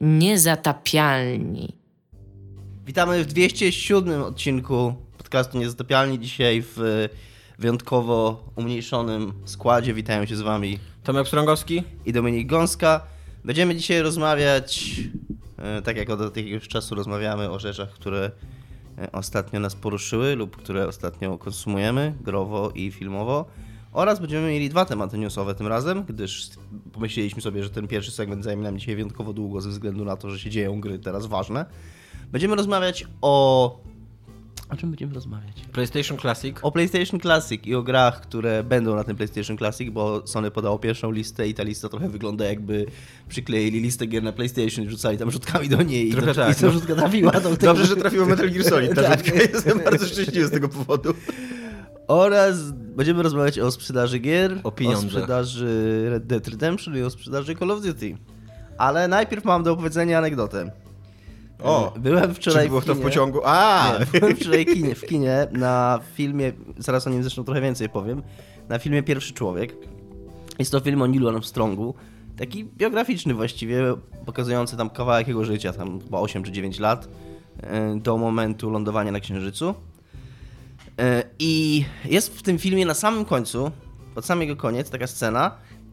Niezatapialni. 0.00 1.76
Witamy 2.86 3.24
w 3.24 3.26
207 3.26 4.22
odcinku 4.22 4.94
podcastu 5.18 5.58
Niezatapialni. 5.58 6.18
Dzisiaj 6.18 6.62
w 6.62 7.08
wyjątkowo 7.58 8.44
umniejszonym 8.56 9.32
składzie 9.44 9.94
witają 9.94 10.26
się 10.26 10.36
z 10.36 10.40
wami 10.40 10.78
Tomek 11.04 11.26
Strągowski 11.26 11.82
i 12.06 12.12
Dominik 12.12 12.48
Gąska. 12.48 13.00
Będziemy 13.44 13.76
dzisiaj 13.76 14.02
rozmawiać, 14.02 14.94
e, 15.58 15.82
tak 15.82 15.96
jak 15.96 16.10
od 16.10 16.36
jakiegoś 16.36 16.68
czasu 16.68 16.94
rozmawiamy 16.94 17.50
o 17.50 17.58
rzeczach, 17.58 17.90
które 17.90 18.30
e, 18.98 19.12
ostatnio 19.12 19.60
nas 19.60 19.74
poruszyły 19.74 20.36
lub 20.36 20.56
które 20.56 20.88
ostatnio 20.88 21.38
konsumujemy 21.38 22.14
growo 22.20 22.70
i 22.74 22.90
filmowo. 22.90 23.46
Oraz 23.92 24.20
będziemy 24.20 24.48
mieli 24.48 24.68
dwa 24.68 24.84
tematy 24.84 25.18
newsowe 25.18 25.54
tym 25.54 25.66
razem, 25.66 26.04
gdyż 26.04 26.50
pomyśleliśmy 26.92 27.42
sobie, 27.42 27.64
że 27.64 27.70
ten 27.70 27.88
pierwszy 27.88 28.10
segment 28.10 28.44
zajmie 28.44 28.62
nam 28.62 28.78
dzisiaj 28.78 28.94
wyjątkowo 28.94 29.32
długo 29.32 29.60
ze 29.60 29.70
względu 29.70 30.04
na 30.04 30.16
to, 30.16 30.30
że 30.30 30.38
się 30.38 30.50
dzieją 30.50 30.80
gry 30.80 30.98
teraz 30.98 31.26
ważne. 31.26 31.66
Będziemy 32.32 32.56
rozmawiać 32.56 33.06
o... 33.22 33.80
O 34.70 34.76
czym 34.76 34.90
będziemy 34.90 35.14
rozmawiać? 35.14 35.54
PlayStation 35.72 36.18
Classic. 36.18 36.56
O 36.62 36.72
PlayStation 36.72 37.20
Classic 37.20 37.66
i 37.66 37.74
o 37.74 37.82
grach, 37.82 38.20
które 38.20 38.64
będą 38.64 38.96
na 38.96 39.04
tym 39.04 39.16
PlayStation 39.16 39.58
Classic, 39.58 39.90
bo 39.90 40.26
Sony 40.26 40.50
podało 40.50 40.78
pierwszą 40.78 41.10
listę 41.10 41.48
i 41.48 41.54
ta 41.54 41.62
lista 41.62 41.88
trochę 41.88 42.08
wygląda 42.08 42.44
jakby 42.44 42.86
przykleili 43.28 43.80
listę 43.80 44.06
gier 44.06 44.22
na 44.22 44.32
PlayStation 44.32 44.84
i 44.84 44.90
rzucali 44.90 45.18
tam 45.18 45.30
rzutkami 45.30 45.68
do 45.68 45.82
niej 45.82 46.10
Trochę 46.10 46.30
i, 46.30 46.34
to, 46.34 46.40
tak, 46.40 46.58
i 46.58 46.60
ta 46.60 46.66
no. 46.66 46.72
rzutka 46.72 46.94
trafiła. 46.94 47.32
Do 47.32 47.40
tego, 47.40 47.56
Dobrze, 47.56 47.86
że 47.86 47.96
trafiło 47.96 48.26
Metal 48.26 48.50
Gear 48.50 48.64
Solid. 48.64 48.94
Ta 48.94 49.02
Tak. 49.10 49.26
rzutka. 49.26 49.42
Jestem 49.42 49.80
bardzo 49.84 50.06
szczęśliwy 50.06 50.46
z 50.46 50.50
tego 50.50 50.68
powodu. 50.68 51.14
Oraz 52.14 52.70
będziemy 52.72 53.22
rozmawiać 53.22 53.58
o 53.58 53.70
sprzedaży 53.70 54.18
gier, 54.18 54.60
O 54.64 54.72
pieniądzach. 54.72 55.10
sprzedaży 55.10 56.06
Red 56.10 56.26
Dead 56.26 56.48
Redemption 56.48 56.96
i 56.96 57.02
o 57.02 57.10
sprzedaży 57.10 57.54
Call 57.56 57.70
of 57.70 57.82
Duty. 57.82 58.16
Ale 58.78 59.08
najpierw 59.08 59.44
mam 59.44 59.62
do 59.62 59.72
opowiedzenia 59.72 60.18
anegdotę. 60.18 60.70
O, 61.62 61.94
byłem 61.98 62.34
wczoraj 62.34 62.64
Czy 62.64 62.68
było 62.68 62.80
w 62.80 62.84
to 62.84 62.94
w 62.94 62.96
kinie. 62.96 63.08
pociągu? 63.10 63.40
A! 63.44 63.92
Nie, 64.00 64.20
byłem 64.20 64.36
wczoraj 64.36 64.66
kinie, 64.66 64.94
w 64.94 65.06
kinie 65.06 65.46
na 65.52 66.00
filmie, 66.14 66.52
zaraz 66.78 67.06
o 67.06 67.10
nim 67.10 67.22
zresztą 67.22 67.44
trochę 67.44 67.60
więcej 67.60 67.88
powiem, 67.88 68.22
na 68.68 68.78
filmie 68.78 69.02
Pierwszy 69.02 69.34
Człowiek. 69.34 69.76
Jest 70.58 70.72
to 70.72 70.80
film 70.80 71.02
o 71.02 71.06
Nilu 71.06 71.28
Armstrongu, 71.28 71.94
taki 72.36 72.64
biograficzny 72.64 73.34
właściwie, 73.34 73.94
pokazujący 74.26 74.76
tam 74.76 74.90
kawałek 74.90 75.28
jego 75.28 75.44
życia, 75.44 75.72
tam 75.72 76.00
chyba 76.00 76.18
8 76.20 76.42
czy 76.42 76.52
9 76.52 76.78
lat, 76.80 77.08
e, 77.62 77.96
do 78.00 78.16
momentu 78.16 78.70
lądowania 78.70 79.12
na 79.12 79.20
Księżycu. 79.20 79.74
E, 81.00 81.24
I 81.38 81.84
jest 82.04 82.38
w 82.38 82.42
tym 82.42 82.58
filmie 82.58 82.86
na 82.86 82.94
samym 82.94 83.24
końcu, 83.24 83.70
pod 84.14 84.26
sam 84.26 84.40
jego 84.40 84.56
koniec, 84.56 84.90
taka 84.90 85.06
scena, 85.06 85.50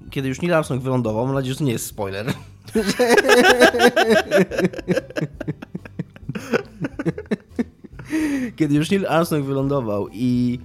kiedy 0.09 0.27
już 0.27 0.41
Neil 0.41 0.53
Armstrong 0.53 0.83
wylądował, 0.83 1.25
mam 1.25 1.35
nadzieję, 1.35 1.53
że 1.53 1.57
to 1.57 1.63
nie 1.63 1.71
jest 1.71 1.85
spoiler, 1.85 2.25
kiedy 8.57 8.75
już 8.75 8.91
Neil 8.91 9.07
Armstrong 9.07 9.45
wylądował 9.45 10.07
i 10.11 10.59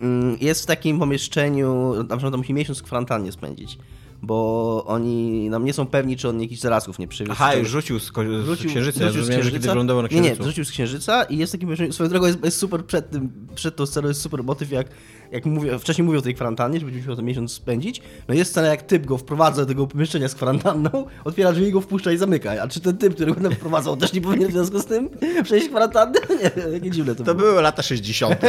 mm, 0.00 0.36
jest 0.40 0.62
w 0.62 0.66
takim 0.66 0.98
pomieszczeniu, 0.98 1.94
na 2.08 2.16
przykład 2.16 2.36
musi 2.36 2.54
miesiąc 2.54 2.78
w 2.78 2.82
kwarantannie 2.82 3.32
spędzić, 3.32 3.78
bo 4.24 4.84
oni 4.86 5.50
nam 5.50 5.64
nie 5.64 5.72
są 5.72 5.86
pewni, 5.86 6.16
czy 6.16 6.28
on 6.28 6.40
jakichś 6.40 6.60
zarazków 6.60 6.98
nie 6.98 7.08
przywiózł. 7.08 7.32
Aha, 7.32 7.54
już 7.54 7.68
rzucił 7.68 8.00
z, 8.00 8.12
ko- 8.12 8.22
z 8.22 8.58
księżyca. 8.58 9.04
Ja 9.04 9.10
wrócił 9.10 9.10
z 9.10 9.12
zrozumiałem, 9.12 9.26
że 9.28 9.32
kiedy 9.32 9.42
Księżyca. 9.50 9.72
wylądował 9.72 10.02
na 10.02 10.06
Nie, 10.06 10.10
księżycu. 10.10 10.38
nie, 10.38 10.44
wrócił 10.44 10.64
z 10.64 10.70
księżyca 10.70 11.24
i 11.24 11.36
jest 11.38 11.52
taki, 11.52 11.66
swoją 11.92 12.10
drogą 12.10 12.26
jest, 12.26 12.44
jest 12.44 12.58
super 12.58 12.84
przed 12.86 13.10
tym, 13.10 13.32
przed 13.54 13.76
tą 13.76 13.86
sceną 13.86 14.08
jest 14.08 14.20
super 14.20 14.44
motyw, 14.44 14.70
jak, 14.70 14.86
jak 15.32 15.46
mówię, 15.46 15.78
wcześniej 15.78 16.04
mówię 16.04 16.18
o 16.18 16.22
tej 16.22 16.34
kwarantannie, 16.34 16.78
że 16.80 16.84
będziemy 16.86 17.02
musiał 17.02 17.16
ten 17.16 17.24
miesiąc 17.24 17.52
spędzić, 17.52 18.02
no 18.28 18.34
jest 18.34 18.50
scena 18.50 18.66
jak 18.68 18.82
typ 18.82 19.06
go 19.06 19.18
wprowadza 19.18 19.62
do 19.62 19.66
tego 19.66 19.86
pomieszczenia 19.86 20.28
z 20.28 20.34
kwarantanną, 20.34 20.90
otwiera 21.24 21.52
drzwi, 21.52 21.72
go 21.72 21.80
wpuszcza 21.80 22.12
i 22.12 22.16
zamyka, 22.16 22.50
a 22.62 22.68
czy 22.68 22.80
ten 22.80 22.96
typ, 22.96 23.14
który 23.14 23.34
go 23.34 23.50
wprowadzał, 23.50 23.96
też 23.96 24.12
nie 24.12 24.20
powinien 24.20 24.48
w 24.48 24.52
związku 24.52 24.78
z 24.78 24.84
tym 24.86 25.10
przejść 25.44 25.68
kwarantannę? 25.68 26.20
Nie, 26.66 26.72
jakie 26.72 26.90
dziwne 26.90 27.14
to, 27.14 27.24
To 27.24 27.34
było. 27.34 27.50
były 27.50 27.62
lata 27.62 27.82
60. 27.82 28.40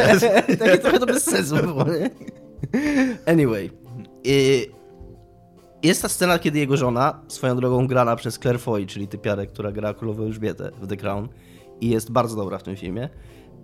Takie 0.58 0.78
trochę 0.78 0.98
to 0.98 1.06
bez 1.06 1.24
sensu 1.24 1.56
było, 1.56 1.84
nie? 1.84 2.10
Anyway. 3.26 3.70
y, 4.26 4.66
Jest 5.84 6.02
ta 6.02 6.08
scena, 6.08 6.38
kiedy 6.38 6.58
jego 6.58 6.76
żona, 6.76 7.20
swoją 7.28 7.56
drogą 7.56 7.86
grana 7.86 8.16
przez 8.16 8.38
Claire 8.38 8.60
Foy, 8.60 8.86
czyli 8.86 9.08
typiarę, 9.08 9.46
która 9.46 9.72
gra 9.72 9.94
królową 9.94 10.22
Elżbietę 10.22 10.70
w 10.80 10.86
The 10.86 10.96
Crown 10.96 11.28
i 11.80 11.88
jest 11.88 12.10
bardzo 12.10 12.36
dobra 12.36 12.58
w 12.58 12.62
tym 12.62 12.76
filmie, 12.76 13.08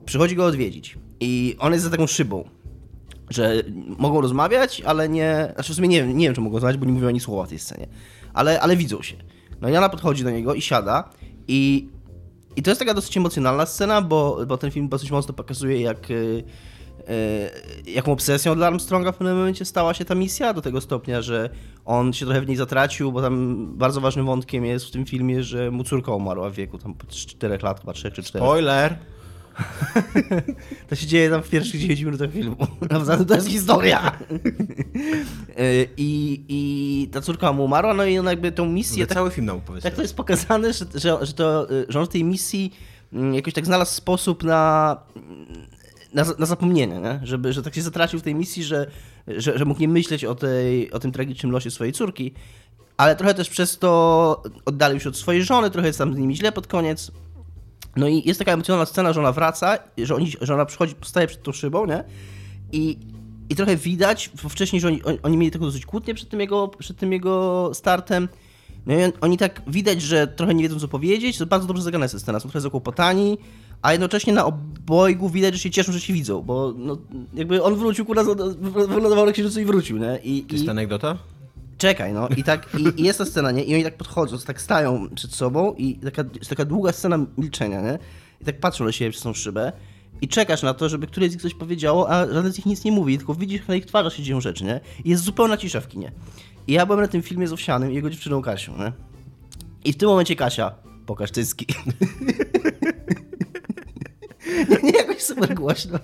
przychodzi 0.05 0.37
go 0.37 0.45
odwiedzić. 0.45 0.99
I 1.21 1.57
on 1.59 1.73
jest 1.73 1.85
za 1.85 1.91
taką 1.91 2.07
szybą, 2.07 2.45
że 3.31 3.63
mogą 3.99 4.21
rozmawiać, 4.21 4.81
ale 4.81 5.09
nie... 5.09 5.53
Znaczy 5.55 5.73
w 5.73 5.77
sumie 5.77 5.89
nie 5.89 6.15
nie 6.15 6.27
wiem 6.27 6.35
czy 6.35 6.41
mogą 6.41 6.57
rozmawiać, 6.57 6.77
bo 6.77 6.87
nie 6.87 6.93
mówią 6.93 7.09
ani 7.09 7.21
słowa 7.21 7.47
w 7.47 7.49
tej 7.49 7.59
scenie. 7.59 7.87
Ale, 8.35 8.61
ale 8.61 8.77
widzą 8.77 9.03
się. 9.03 9.17
No 9.61 9.69
i 9.69 9.77
ona 9.77 9.89
podchodzi 9.89 10.25
do 10.25 10.31
niego 10.31 10.55
i 10.55 10.63
siada 10.63 11.11
i 11.49 11.89
i 12.57 12.63
to 12.63 12.71
jest 12.71 12.79
taka 12.79 12.95
dosyć 12.95 13.17
emocjonalna 13.17 13.67
scena, 13.67 14.03
bo, 14.03 14.47
bo 14.47 14.57
ten 14.57 14.71
film 14.71 14.89
dosyć 14.89 15.11
mocno 15.11 15.35
pokazuje, 15.35 15.81
jak, 15.81 16.11
y, 16.11 16.15
y, 16.15 16.45
jaką 17.87 18.13
obsesją 18.13 18.55
dla 18.55 18.67
Armstronga 18.67 19.13
w 19.13 19.17
pewnym 19.17 19.37
momencie 19.37 19.65
stała 19.65 19.95
się 19.95 20.05
ta 20.05 20.15
misja, 20.15 20.55
do 20.55 20.63
tego 20.63 20.81
stopnia, 20.81 21.23
że 21.23 21.51
on 21.85 22.13
się 22.13 22.27
trochę 22.27 22.41
w 22.41 22.49
niej 22.49 22.57
zatracił, 22.57 23.13
bo 23.13 23.23
tam 23.23 23.67
bardzo 23.77 24.01
ważnym 24.01 24.27
wątkiem 24.27 24.65
jest 24.65 24.87
w 24.87 24.91
tym 24.91 25.07
filmie, 25.07 25.43
że 25.43 25.71
mu 25.71 25.85
córka 25.85 26.13
umarła 26.13 26.51
w 26.51 26.55
wieku 26.55 26.79
tam 26.79 26.95
4 27.09 27.59
lat, 27.63 27.81
chyba 27.81 27.93
3 27.93 28.11
czy 28.11 28.23
4. 28.23 28.45
Spoiler! 28.45 28.97
To 30.89 30.95
się 30.95 31.07
dzieje 31.07 31.31
tam 31.31 31.43
w 31.43 31.49
pierwszych 31.49 31.81
10 31.81 32.01
minutach 32.01 32.31
filmu. 32.33 32.57
Tym 32.91 33.27
to 33.27 33.35
jest 33.35 33.49
historia. 33.49 34.19
Y, 35.59 35.89
I, 35.97 36.41
I 36.49 37.09
ta 37.13 37.21
córka 37.21 37.53
mu 37.53 37.65
umarła, 37.65 37.95
no 37.95 38.05
i 38.05 38.19
on 38.19 38.27
jakby 38.27 38.53
tą 38.53 38.67
misję... 38.67 39.07
tak 39.07 39.15
Cały 39.15 39.31
film 39.31 39.47
nam 39.47 39.57
opowiedz. 39.57 39.83
Tak 39.83 39.95
to 39.95 40.03
jest 40.03 40.17
pokazane, 40.17 40.73
że, 40.73 40.85
że, 40.95 41.27
że, 41.27 41.33
to, 41.33 41.67
że 41.89 42.01
on 42.01 42.07
w 42.07 42.09
tej 42.09 42.25
misji 42.25 42.73
mm, 43.13 43.35
jakoś 43.35 43.55
tak 43.55 43.67
znalazł 43.67 43.95
sposób 43.95 44.45
na, 44.45 44.97
na, 46.15 46.25
na 46.39 46.47
zapomnienie, 46.47 47.01
nie? 47.01 47.21
Żeby, 47.23 47.53
że 47.53 47.63
tak 47.63 47.75
się 47.75 47.83
zatracił 47.83 48.19
w 48.19 48.23
tej 48.23 48.35
misji, 48.35 48.65
że, 48.65 48.91
że, 49.27 49.59
że 49.59 49.65
mógł 49.65 49.81
nie 49.81 49.89
myśleć 49.89 50.25
o, 50.25 50.35
tej, 50.35 50.91
o 50.91 50.99
tym 50.99 51.13
tragicznym 51.13 51.53
losie 51.53 51.71
swojej 51.71 51.93
córki, 51.93 52.35
ale 52.97 53.17
trochę 53.17 53.35
też 53.35 53.49
przez 53.49 53.79
to 53.79 54.43
oddalił 54.65 55.01
się 55.01 55.09
od 55.09 55.17
swojej 55.17 55.45
żony, 55.45 55.71
trochę 55.71 55.87
jest 55.87 55.99
tam 55.99 56.15
z 56.15 56.19
nimi 56.19 56.37
źle 56.37 56.53
pod 56.53 56.67
koniec. 56.67 57.11
No 57.97 58.09
i 58.09 58.23
jest 58.29 58.39
taka 58.39 58.53
emocjonalna 58.53 58.87
scena, 58.87 59.13
że 59.13 59.21
ona 59.21 59.33
wraca, 59.33 59.79
że, 59.99 60.15
oni, 60.15 60.33
że 60.41 60.55
ona 60.55 60.65
przychodzi, 60.65 60.95
staje 61.03 61.27
przed 61.27 61.43
tą 61.43 61.53
szybą, 61.53 61.87
nie? 61.87 62.05
I, 62.73 62.99
i 63.49 63.57
trochę 63.57 63.77
widać, 63.77 64.31
bo 64.43 64.49
wcześniej, 64.49 64.81
że 64.81 64.89
oni, 64.89 65.03
oni, 65.23 65.37
mieli 65.37 65.51
taką 65.51 65.65
dosyć 65.65 65.87
kłótnię 65.87 66.15
przed 66.15 66.29
tym 66.29 66.41
jego, 66.41 66.69
przed 66.69 66.97
tym 66.97 67.13
jego 67.13 67.71
startem. 67.75 68.29
No 68.87 68.95
i 68.95 69.05
on, 69.05 69.13
oni 69.21 69.39
tak 69.39 69.63
widać, 69.67 70.03
że 70.03 70.27
trochę 70.27 70.55
nie 70.55 70.63
wiedzą 70.63 70.81
co 70.81 70.89
powiedzieć, 70.89 71.39
to 71.39 71.47
bardzo 71.47 71.67
dobrze 71.67 71.83
zagrana 71.83 72.05
jest 72.05 72.21
scena, 72.21 72.41
są 72.41 72.49
trochę 72.49 72.61
zakłopotani, 72.61 73.39
a 73.83 73.93
jednocześnie 73.93 74.33
na 74.33 74.45
obojgu 74.45 75.29
widać, 75.29 75.55
że 75.55 75.61
się 75.61 75.71
cieszą, 75.71 75.93
że 75.93 76.01
się 76.01 76.13
widzą, 76.13 76.43
bo 76.43 76.75
no, 76.77 76.99
jakby 77.35 77.63
on 77.63 77.75
wrócił, 77.75 78.05
kurwa, 78.05 78.25
wylądował 78.61 79.27
na 79.27 79.33
księżycu 79.33 79.61
i 79.61 79.65
wrócił, 79.65 79.99
nie? 79.99 80.19
I, 80.25 80.43
To 80.43 80.53
jest 80.53 80.65
i, 80.65 80.71
anegdota? 80.71 81.19
Czekaj, 81.79 82.13
no 82.13 82.29
i 82.37 82.45
tak, 82.45 82.69
i, 82.79 83.01
i 83.01 83.05
jest 83.05 83.19
ta 83.19 83.25
scena, 83.25 83.51
nie? 83.51 83.65
I 83.65 83.75
oni 83.75 83.85
tak 83.85 83.97
podchodzą, 83.97 84.39
tak 84.39 84.61
stają 84.61 85.09
przed 85.15 85.35
sobą 85.35 85.75
i 85.79 85.95
taka, 85.95 86.25
jest 86.39 86.51
taka 86.51 86.65
długa 86.65 86.93
scena 86.93 87.19
milczenia, 87.39 87.81
nie? 87.81 87.99
I 88.41 88.45
tak 88.45 88.61
patrzą 88.61 88.85
na 88.85 88.93
siebie 88.93 89.11
przez 89.11 89.23
tą 89.23 89.35
szybę 89.35 89.73
i 90.21 90.29
czekasz 90.29 90.63
na 90.63 90.75
to, 90.75 90.89
żeby 90.89 91.07
któreś 91.07 91.31
z 91.31 91.33
nich 91.33 91.43
coś 91.43 91.55
powiedziało, 91.55 92.11
a 92.11 92.27
żaden 92.27 92.53
z 92.53 92.57
nich 92.57 92.67
nic 92.67 92.85
nie 92.85 92.93
mówi, 92.93 93.19
tylko 93.19 93.35
widzisz, 93.35 93.69
na 93.69 93.75
ich 93.75 93.87
twarzach 93.87 94.13
się 94.13 94.23
dzieją 94.23 94.41
rzeczy, 94.41 94.65
nie? 94.65 94.81
I 95.05 95.11
jest 95.11 95.23
zupełna 95.23 95.57
cisza 95.57 95.81
w 95.81 95.89
kinie. 95.89 96.13
I 96.67 96.73
ja 96.73 96.87
byłem 96.87 97.01
na 97.01 97.09
tym 97.09 97.23
filmie 97.23 97.49
z 97.49 97.53
Owsianym 97.53 97.93
i 97.93 97.95
jego 97.95 98.11
dziewczyną 98.11 98.43
Kasią, 98.43 98.79
nie? 98.79 98.93
I 99.85 99.93
w 99.93 99.97
tym 99.97 100.09
momencie 100.09 100.37
Kasia, 100.37 100.75
pokaż 101.07 101.31
cycki. 101.31 101.67
nie, 104.71 104.77
nie 104.83 104.99
jakoś 104.99 105.23
super 105.23 105.55
głośno, 105.55 105.99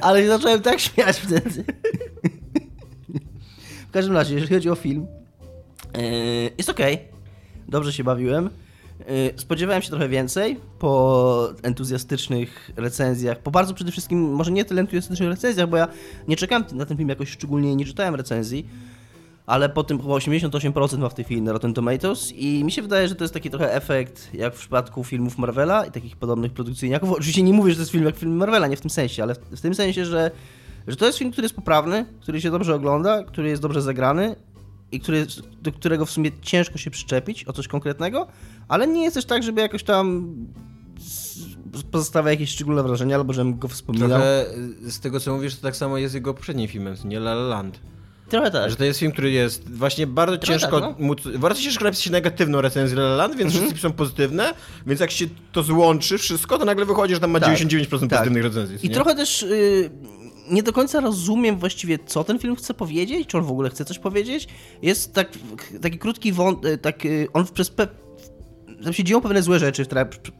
ale 0.00 0.22
się 0.22 0.28
zacząłem 0.28 0.62
tak 0.62 0.80
śmiać 0.80 1.20
wtedy. 1.20 1.64
W 3.88 3.90
każdym 3.92 4.14
razie, 4.14 4.34
jeżeli 4.34 4.54
chodzi 4.54 4.70
o 4.70 4.74
film, 4.74 5.06
Yy, 5.96 6.50
Jest 6.58 6.70
okej. 6.70 6.98
Dobrze 7.68 7.92
się 7.92 8.04
bawiłem. 8.04 8.50
Yy, 9.08 9.32
Spodziewałem 9.36 9.82
się 9.82 9.88
trochę 9.88 10.08
więcej 10.08 10.60
po 10.78 11.52
entuzjastycznych 11.62 12.70
recenzjach. 12.76 13.38
Po 13.38 13.50
bardzo 13.50 13.74
przede 13.74 13.92
wszystkim, 13.92 14.32
może 14.32 14.52
nie 14.52 14.64
tyle 14.64 14.80
entuzjastycznych 14.80 15.28
recenzjach, 15.28 15.68
bo 15.68 15.76
ja 15.76 15.88
nie 16.28 16.36
czekałem 16.36 16.64
na 16.72 16.86
ten 16.86 16.96
film 16.96 17.08
jakoś 17.08 17.30
szczególnie, 17.30 17.76
nie 17.76 17.84
czytałem 17.84 18.14
recenzji, 18.14 18.66
ale 19.46 19.68
po 19.68 19.84
tym 19.84 20.02
chyba 20.02 20.14
88% 20.14 20.98
ma 20.98 21.08
w 21.08 21.14
tej 21.14 21.24
chwili 21.24 21.42
na 21.42 21.52
Rotten 21.52 21.74
Tomatoes 21.74 22.32
i 22.32 22.64
mi 22.64 22.72
się 22.72 22.82
wydaje, 22.82 23.08
że 23.08 23.14
to 23.14 23.24
jest 23.24 23.34
taki 23.34 23.50
trochę 23.50 23.74
efekt 23.74 24.34
jak 24.34 24.54
w 24.54 24.58
przypadku 24.58 25.04
filmów 25.04 25.38
Marvela 25.38 25.86
i 25.86 25.90
takich 25.90 26.16
podobnych 26.16 26.52
produkcyjniaków. 26.52 27.10
Oczywiście 27.10 27.42
nie 27.42 27.52
mówię, 27.52 27.70
że 27.70 27.76
to 27.76 27.82
jest 27.82 27.92
film 27.92 28.04
jak 28.04 28.16
film 28.16 28.36
Marvela, 28.36 28.66
nie 28.66 28.76
w 28.76 28.80
tym 28.80 28.90
sensie, 28.90 29.22
ale 29.22 29.34
w, 29.34 29.60
tym 29.60 29.74
sensie, 29.74 30.04
że, 30.04 30.30
że 30.88 30.96
to 30.96 31.06
jest 31.06 31.18
film, 31.18 31.30
który 31.30 31.44
jest 31.44 31.54
poprawny, 31.54 32.06
który 32.20 32.40
się 32.40 32.50
dobrze 32.50 32.74
ogląda, 32.74 33.24
który 33.24 33.48
jest 33.48 33.62
dobrze 33.62 33.82
zagrany 33.82 34.36
i 34.92 35.00
który, 35.00 35.26
do 35.62 35.72
którego 35.72 36.06
w 36.06 36.10
sumie 36.10 36.30
ciężko 36.42 36.78
się 36.78 36.90
przyczepić 36.90 37.48
o 37.48 37.52
coś 37.52 37.68
konkretnego, 37.68 38.26
ale 38.68 38.86
nie 38.86 39.02
jest 39.02 39.14
też 39.14 39.24
tak, 39.24 39.42
żeby 39.42 39.60
jakoś 39.60 39.82
tam 39.82 40.34
pozostawia 41.90 42.30
jakieś 42.30 42.50
szczególne 42.50 42.82
wrażenie, 42.82 43.14
albo 43.14 43.32
żebym 43.32 43.58
go 43.58 43.68
wspominał. 43.68 44.08
Trochę 44.08 44.46
y, 44.86 44.90
z 44.90 45.00
tego 45.00 45.20
co 45.20 45.34
mówisz, 45.34 45.56
to 45.56 45.62
tak 45.62 45.76
samo 45.76 45.98
jest 45.98 46.14
jego 46.14 46.34
poprzednim 46.34 46.68
filmem, 46.68 46.96
nie 47.04 47.16
La 47.16 47.32
La 47.32 47.48
Land. 47.48 47.80
Trochę 48.32 48.50
tak. 48.50 48.70
Że 48.70 48.76
to 48.76 48.84
jest 48.84 49.00
film, 49.00 49.12
który 49.12 49.30
jest 49.30 49.70
właśnie 49.76 50.06
bardzo 50.06 50.36
Trochę 50.38 50.60
ciężko 50.60 50.80
tak, 50.80 50.94
no. 50.98 51.06
móc, 51.06 51.18
bardzo 51.38 51.60
ciężko 51.62 51.84
napisać 51.84 52.10
negatywną 52.10 52.60
recenzję 52.60 52.96
La 52.98 53.04
La 53.04 53.16
Land, 53.16 53.36
więc 53.36 53.46
Mhm. 53.54 53.60
wszyscy 53.64 53.74
piszą 53.74 53.92
pozytywne, 53.92 54.54
więc 54.86 55.00
jak 55.00 55.10
się 55.10 55.26
to 55.52 55.62
złączy 55.62 56.18
wszystko, 56.18 56.58
to 56.58 56.64
nagle 56.64 56.84
wychodzi, 56.86 57.14
że 57.14 57.20
tam 57.20 57.30
ma 57.30 57.40
Tak. 57.40 57.48
99% 57.48 58.10
Tak. 58.10 58.18
pozytywnych 58.18 58.44
recenzji. 58.44 58.78
I 58.82 58.88
nie? 58.88 58.94
trochę 58.94 59.14
też 59.14 59.42
y, 59.42 59.90
nie 60.50 60.62
do 60.62 60.72
końca 60.72 61.00
rozumiem 61.00 61.58
właściwie, 61.58 61.98
co 62.06 62.24
ten 62.24 62.38
film 62.38 62.56
chce 62.56 62.74
powiedzieć, 62.74 63.28
czy 63.28 63.38
on 63.38 63.44
w 63.44 63.50
ogóle 63.50 63.70
chce 63.70 63.84
coś 63.84 63.98
powiedzieć. 63.98 64.48
Jest 64.82 65.14
tak, 65.14 65.28
taki 65.82 65.98
krótki 65.98 66.32
wątek, 66.32 66.80
tak, 66.80 67.04
y, 67.06 67.28
on 67.32 67.46
przez 67.46 67.70
pe... 67.70 67.86
Tam 68.84 68.92
się 68.92 69.04
dzieją 69.04 69.20
pewne 69.20 69.42
złe 69.42 69.58
rzeczy 69.58 69.86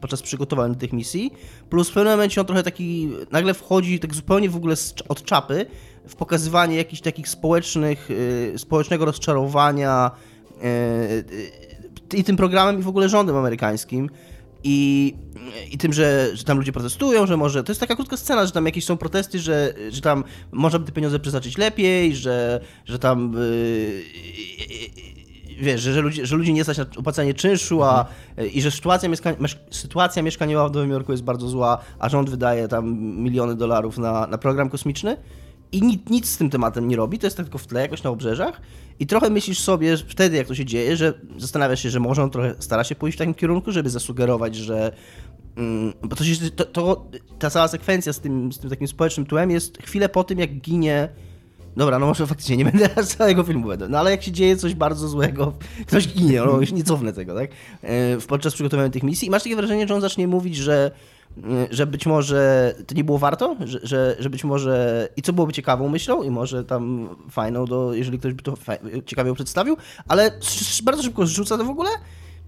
podczas 0.01 0.21
przygotowania 0.21 0.73
do 0.73 0.79
tych 0.79 0.93
misji, 0.93 1.31
plus 1.69 1.89
w 1.89 1.93
pewnym 1.93 2.13
momencie 2.13 2.41
on 2.41 2.47
trochę 2.47 2.63
taki, 2.63 3.09
nagle 3.31 3.53
wchodzi 3.53 3.99
tak 3.99 4.13
zupełnie 4.15 4.49
w 4.49 4.55
ogóle 4.55 4.75
od 5.09 5.23
czapy 5.23 5.65
w 6.07 6.15
pokazywanie 6.15 6.75
jakichś 6.75 7.01
takich 7.01 7.29
społecznych, 7.29 8.11
y, 8.11 8.53
społecznego 8.57 9.05
rozczarowania 9.05 10.11
y, 10.57 10.65
y, 12.13 12.17
i 12.17 12.23
tym 12.23 12.37
programem 12.37 12.79
i 12.79 12.83
w 12.83 12.87
ogóle 12.87 13.09
rządem 13.09 13.35
amerykańskim. 13.35 14.09
I, 14.63 15.15
I 15.71 15.77
tym, 15.77 15.93
że, 15.93 16.29
że 16.33 16.43
tam 16.43 16.57
ludzie 16.57 16.71
protestują, 16.71 17.25
że 17.25 17.37
może. 17.37 17.63
To 17.63 17.71
jest 17.71 17.79
taka 17.79 17.95
krótka 17.95 18.17
scena, 18.17 18.45
że 18.45 18.51
tam 18.51 18.65
jakieś 18.65 18.85
są 18.85 18.97
protesty, 18.97 19.39
że, 19.39 19.73
że 19.89 20.01
tam 20.01 20.23
można 20.51 20.79
by 20.79 20.85
te 20.85 20.91
pieniądze 20.91 21.19
przeznaczyć 21.19 21.57
lepiej, 21.57 22.15
że, 22.15 22.59
że 22.85 22.99
tam. 22.99 23.33
Yy, 23.33 24.03
wiesz, 25.61 25.81
że, 25.81 25.93
że, 25.93 26.01
ludzie, 26.01 26.25
że 26.25 26.35
ludzi 26.35 26.53
nie 26.53 26.63
stać 26.63 26.77
na 26.77 26.85
opłacanie 26.97 27.33
czynszu, 27.33 27.83
a, 27.83 28.05
i 28.53 28.61
że 28.61 28.71
sytuacja, 28.71 29.09
mieszka, 29.09 29.33
miesz- 29.33 29.57
sytuacja 29.71 30.23
mieszkaniowa 30.23 30.69
w 30.69 30.71
Nowym 30.71 30.89
Jorku 30.89 31.11
jest 31.11 31.23
bardzo 31.23 31.47
zła, 31.47 31.77
a 31.99 32.09
rząd 32.09 32.29
wydaje 32.29 32.67
tam 32.67 32.99
miliony 32.99 33.55
dolarów 33.55 33.97
na, 33.97 34.27
na 34.27 34.37
program 34.37 34.69
kosmiczny 34.69 35.17
i 35.73 35.81
nic, 35.81 36.09
nic 36.09 36.29
z 36.29 36.37
tym 36.37 36.49
tematem 36.49 36.87
nie 36.87 36.95
robi, 36.95 37.19
to 37.19 37.27
jest 37.27 37.37
tak 37.37 37.45
tylko 37.45 37.57
w 37.57 37.67
tle, 37.67 37.81
jakoś 37.81 38.03
na 38.03 38.09
obrzeżach. 38.09 38.61
I 38.99 39.07
trochę 39.07 39.29
myślisz 39.29 39.59
sobie 39.59 39.97
wtedy, 39.97 40.37
jak 40.37 40.47
to 40.47 40.55
się 40.55 40.65
dzieje, 40.65 40.97
że 40.97 41.13
zastanawiasz 41.37 41.83
się, 41.83 41.89
że 41.89 41.99
może 41.99 42.23
on 42.23 42.29
trochę 42.29 42.55
stara 42.59 42.83
się 42.83 42.95
pójść 42.95 43.17
w 43.17 43.19
takim 43.19 43.33
kierunku, 43.33 43.71
żeby 43.71 43.89
zasugerować, 43.89 44.55
że. 44.55 44.91
mm, 45.57 45.93
Bo 46.03 46.15
to, 46.15 46.23
się, 46.23 46.51
to, 46.51 46.65
to 46.65 47.05
ta 47.39 47.49
cała 47.49 47.67
sekwencja 47.67 48.13
z 48.13 48.19
tym, 48.19 48.53
z 48.53 48.59
tym 48.59 48.69
takim 48.69 48.87
społecznym 48.87 49.25
tłem 49.25 49.51
jest 49.51 49.77
chwilę 49.77 50.09
po 50.09 50.23
tym, 50.23 50.39
jak 50.39 50.53
ginie. 50.55 51.09
Dobra, 51.77 51.99
no 51.99 52.05
może 52.05 52.27
faktycznie 52.27 52.57
nie 52.57 52.65
będę 52.65 52.89
teraz 52.89 53.07
całego 53.07 53.43
filmu 53.43 53.67
będę, 53.67 53.89
no 53.89 53.97
ale 53.99 54.11
jak 54.11 54.23
się 54.23 54.31
dzieje 54.31 54.57
coś 54.57 54.73
bardzo 54.75 55.07
złego, 55.07 55.53
ktoś 55.87 56.07
ginie, 56.07 56.41
no 56.45 56.59
już 56.61 56.71
nie 56.71 56.83
cofnę 56.83 57.13
tego, 57.13 57.35
tak? 57.35 57.51
E, 57.83 58.17
Podczas 58.27 58.53
przygotowania 58.53 58.89
tych 58.89 59.03
misji 59.03 59.27
i 59.27 59.31
masz 59.31 59.43
takie 59.43 59.55
wrażenie, 59.55 59.87
że 59.87 59.95
on 59.95 60.01
zacznie 60.01 60.27
mówić, 60.27 60.55
że 60.55 60.91
że 61.71 61.87
być 61.87 62.05
może 62.05 62.75
to 62.87 62.95
nie 62.95 63.03
było 63.03 63.17
warto, 63.17 63.55
że, 63.65 63.79
że, 63.83 64.15
że 64.19 64.29
być 64.29 64.43
może 64.43 65.07
i 65.17 65.21
co 65.21 65.33
byłoby 65.33 65.53
ciekawą 65.53 65.89
myślą 65.89 66.23
i 66.23 66.29
może 66.29 66.63
tam 66.63 67.09
fajną, 67.29 67.65
do, 67.65 67.93
jeżeli 67.93 68.19
ktoś 68.19 68.33
by 68.33 68.43
to 68.43 68.53
ciekawie 69.05 69.33
przedstawił, 69.33 69.77
ale 70.07 70.31
bardzo 70.83 71.03
szybko 71.03 71.25
zrzuca 71.25 71.57
to 71.57 71.65
w 71.65 71.69
ogóle 71.69 71.89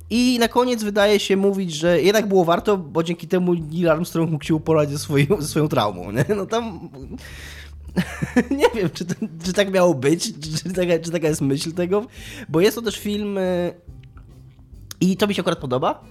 i 0.10 0.38
na 0.40 0.48
koniec 0.48 0.84
wydaje 0.84 1.20
się 1.20 1.38
mówić, 1.38 1.74
że 1.74 2.02
jednak 2.02 2.28
było 2.28 2.46
warto, 2.46 2.78
bo 2.78 3.04
dzięki 3.04 3.28
temu 3.28 3.54
Neil 3.54 3.90
Armstrong 3.90 4.32
mógł 4.32 4.46
się 4.46 4.56
uporać 4.56 4.90
ze 4.90 5.00
swoją, 5.00 5.26
ze 5.40 5.48
swoją 5.48 5.68
traumą, 5.68 6.12
nie? 6.12 6.26
No 6.36 6.46
tam... 6.46 6.90
nie 8.60 8.66
wiem, 8.76 8.90
czy, 8.94 9.06
to, 9.06 9.16
czy 9.44 9.54
tak 9.54 9.72
miało 9.72 9.94
być, 9.94 10.34
czy, 10.40 10.74
taka, 10.74 11.00
czy 11.00 11.12
taka 11.12 11.28
jest 11.28 11.42
myśl 11.42 11.72
tego, 11.72 12.06
bo 12.50 12.62
jest 12.62 12.76
to 12.76 12.82
też 12.82 13.00
film 13.00 13.38
y, 13.38 13.74
i 15.02 15.18
to 15.18 15.28
mi 15.28 15.36
się 15.36 15.42
akurat 15.42 15.60
podoba, 15.60 16.04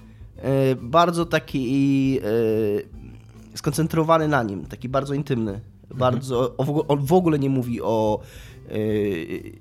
bardzo 0.81 1.25
taki 1.25 2.19
y, 2.25 2.87
skoncentrowany 3.57 4.27
na 4.27 4.43
nim, 4.43 4.65
taki 4.65 4.89
bardzo 4.89 5.13
intymny, 5.13 5.61
bardzo, 5.95 6.55
o, 6.57 6.63
w 6.63 6.69
ogóle- 6.69 6.87
on 6.87 7.05
w 7.05 7.13
ogóle 7.13 7.39
nie 7.39 7.49
mówi 7.49 7.81
o 7.81 8.19
y, 8.71 9.51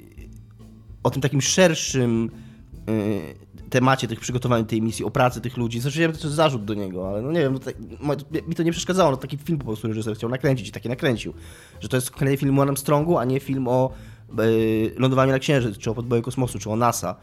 o 1.03 1.11
tym 1.11 1.23
takim 1.23 1.41
szerszym 1.41 2.31
temacie 3.71 4.09
tych 4.09 4.21
przygotowań 4.21 4.65
tej 4.67 4.83
misji, 4.83 5.05
o 5.05 5.11
pracy 5.11 5.41
tych 5.41 5.57
ludzi. 5.57 5.81
Zresztą 5.81 6.01
ja 6.01 6.09
to 6.09 6.13
jest 6.15 6.25
zarzut 6.25 6.65
do 6.65 6.75
niego, 6.75 7.09
ale 7.09 7.23
no 7.23 7.33
nie 7.33 7.41
wiem, 7.41 7.53
no 7.53 7.59
tak, 7.59 7.75
mi 8.49 8.55
to 8.55 8.63
nie 8.63 8.73
przeszkadzało. 8.73 9.11
No, 9.11 9.17
taki 9.17 9.37
film 9.39 9.59
po 9.59 9.65
prostu 9.65 9.89
reżyser 9.89 10.15
chciał 10.17 10.31
nakręcić 10.31 10.69
i 10.69 10.73
taki 10.73 10.89
nakręcił. 10.89 11.33
Że 11.81 11.89
to 11.89 11.97
jest 11.97 12.11
kolejny 12.11 12.37
film 12.37 12.59
o 12.59 12.63
Armstrongu, 12.63 13.19
a 13.19 13.25
nie 13.25 13.41
film 13.41 13.69
o 13.69 13.91
y, 14.41 14.95
lądowaniu 14.99 15.33
na 15.33 15.39
Księżyc, 15.39 15.79
czy 15.79 15.91
o 15.91 15.95
podboju 15.95 16.23
kosmosu, 16.23 16.59
czy 16.59 16.71
o 16.71 16.77
NASA. 16.77 17.17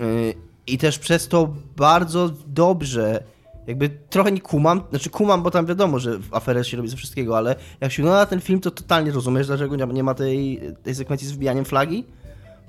Y, 0.00 0.34
I 0.66 0.78
też 0.78 0.98
przez 0.98 1.28
to 1.28 1.54
bardzo 1.76 2.30
dobrze 2.46 3.22
jakby 3.66 3.88
trochę 4.10 4.32
nie 4.32 4.40
kumam, 4.40 4.82
znaczy 4.90 5.10
kumam, 5.10 5.42
bo 5.42 5.50
tam 5.50 5.66
wiadomo, 5.66 5.98
że 5.98 6.18
aferę 6.30 6.64
się 6.64 6.76
robi 6.76 6.88
ze 6.88 6.96
wszystkiego, 6.96 7.36
ale 7.36 7.56
jak 7.80 7.92
się 7.92 8.02
ogląda 8.02 8.26
ten 8.26 8.40
film, 8.40 8.60
to 8.60 8.70
totalnie 8.70 9.10
rozumiesz, 9.10 9.46
dlaczego 9.46 9.76
nie 9.76 10.02
ma 10.02 10.14
tej, 10.14 10.60
tej 10.82 10.94
sekwencji 10.94 11.28
z 11.28 11.32
wbijaniem 11.32 11.64
flagi, 11.64 12.04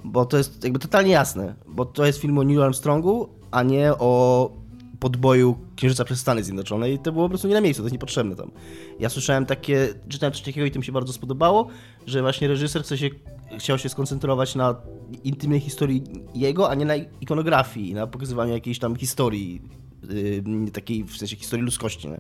bo 0.04 0.26
to 0.26 0.38
jest 0.38 0.64
jakby 0.64 0.80
totalnie 0.80 1.12
jasne, 1.12 1.54
bo 1.68 1.86
to 1.86 2.06
jest 2.06 2.20
film 2.20 2.38
o 2.38 2.44
Neil 2.44 2.64
Armstrongu, 2.64 3.30
a 3.52 3.64
nie 3.64 3.92
o 3.92 4.52
podboju 5.00 5.58
Księżyca 5.76 6.06
przez 6.06 6.20
Stany 6.20 6.44
Zjednoczone 6.44 6.92
i 6.92 7.00
to 7.00 7.12
było 7.12 7.26
po 7.26 7.30
prostu 7.30 7.48
nie 7.48 7.54
na 7.54 7.62
miejscu, 7.62 7.84
to 7.84 7.86
jest 7.86 7.94
niepotrzebne 7.94 8.36
tam. 8.36 8.52
Ja 9.00 9.10
słyszałem 9.10 9.46
takie, 9.46 9.88
czytałem 10.10 10.34
coś 10.34 10.42
takiego 10.42 10.66
i 10.68 10.72
to 10.72 10.80
mi 10.80 10.86
się 10.86 10.92
bardzo 10.92 11.14
spodobało, 11.14 11.68
że 12.08 12.22
właśnie 12.22 12.48
reżyser 12.48 12.84
chce 12.84 12.98
się, 12.98 13.10
chciał 13.58 13.78
się 13.78 13.90
skoncentrować 13.90 14.56
na 14.56 14.76
intymnej 15.24 15.60
historii 15.60 16.04
jego, 16.36 16.70
a 16.70 16.76
nie 16.76 16.86
na 16.86 16.96
ikonografii, 16.96 17.94
na 17.94 18.08
pokazywaniu 18.08 18.54
jakiejś 18.54 18.80
tam 18.80 18.96
historii, 18.96 19.62
yy, 20.10 20.72
takiej 20.72 21.04
w 21.04 21.18
sensie 21.18 21.36
historii 21.36 21.66
ludzkości. 21.66 22.08
Nie? 22.08 22.20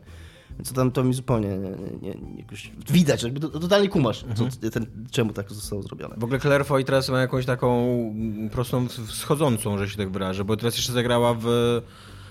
Więc 0.58 0.70
to 0.70 0.76
tam 0.76 0.92
to 0.92 1.04
mi 1.04 1.14
zupełnie 1.14 1.48
nie, 1.48 1.70
nie, 2.02 2.10
nie, 2.10 2.38
jakoś 2.38 2.72
widać, 2.90 3.24
jakby 3.24 3.40
to, 3.40 3.50
totalnie 3.50 3.90
kumasz, 3.90 4.26
co, 4.36 4.70
ten, 4.70 4.86
czemu 5.12 5.34
tak 5.34 5.52
zostało 5.52 5.84
zrobione. 5.84 6.16
W 6.18 6.24
ogóle 6.24 6.40
Claire 6.40 6.66
Foy 6.66 6.84
teraz 6.84 7.10
ma 7.10 7.22
jakąś 7.22 7.46
taką 7.46 7.84
mm, 8.12 8.50
prostą 8.50 8.88
wschodzącą, 8.88 9.78
że 9.78 9.90
się 9.90 9.98
tak 9.98 10.12
wyrażę, 10.12 10.46
bo 10.46 10.58
teraz 10.58 10.76
jeszcze 10.76 10.94
zagrała 10.94 11.36
w 11.40 11.46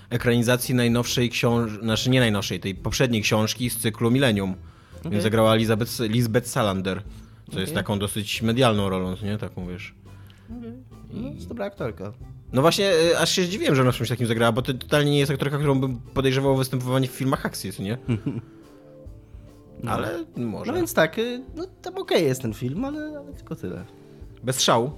ekranizacji 0.09 0.75
najnowszej 0.75 1.29
książki, 1.29 1.79
znaczy 1.83 2.09
nie 2.09 2.19
najnowszej, 2.19 2.59
tej 2.59 2.75
poprzedniej 2.75 3.21
książki 3.21 3.69
z 3.69 3.77
cyklu 3.77 4.11
Millennium. 4.11 4.55
Więc 5.11 5.23
zagrała 5.23 5.53
Elizabeth, 5.53 5.99
Lisbeth 5.99 6.47
Salander, 6.47 7.03
co 7.51 7.59
jest 7.59 7.73
taką 7.73 7.99
dosyć 7.99 8.41
medialną 8.41 8.89
rolą, 8.89 9.15
nie? 9.23 9.37
Taką, 9.37 9.67
wiesz. 9.67 9.95
No, 11.13 11.29
jest 11.29 11.47
dobra 11.47 11.65
aktorka. 11.65 12.13
No 12.53 12.61
właśnie, 12.61 12.91
y, 12.93 13.17
aż 13.17 13.31
się 13.31 13.43
zdziwiłem, 13.43 13.75
że 13.75 13.81
ona 13.81 13.91
w 13.91 13.95
czymś 13.95 14.09
takim 14.09 14.27
zagrała, 14.27 14.51
bo 14.51 14.61
to 14.61 14.73
totalnie 14.73 15.11
nie 15.11 15.19
jest 15.19 15.31
aktorka, 15.31 15.57
którą 15.57 15.79
bym 15.79 15.99
podejrzewał 15.99 16.53
o 16.53 16.57
występowanie 16.57 17.07
w 17.07 17.11
filmach 17.11 17.45
akcji, 17.45 17.73
co 17.73 17.83
nie? 17.83 17.97
Ale 19.87 20.25
może. 20.37 20.71
No 20.71 20.77
więc 20.77 20.93
tak, 20.93 21.19
y, 21.19 21.43
no 21.55 21.67
tam 21.81 21.97
okej 21.97 22.25
jest 22.25 22.41
ten 22.41 22.53
film, 22.53 22.85
ale, 22.85 23.17
ale 23.17 23.33
tylko 23.33 23.55
tyle. 23.55 23.85
Bez 24.43 24.61
szału. 24.61 24.91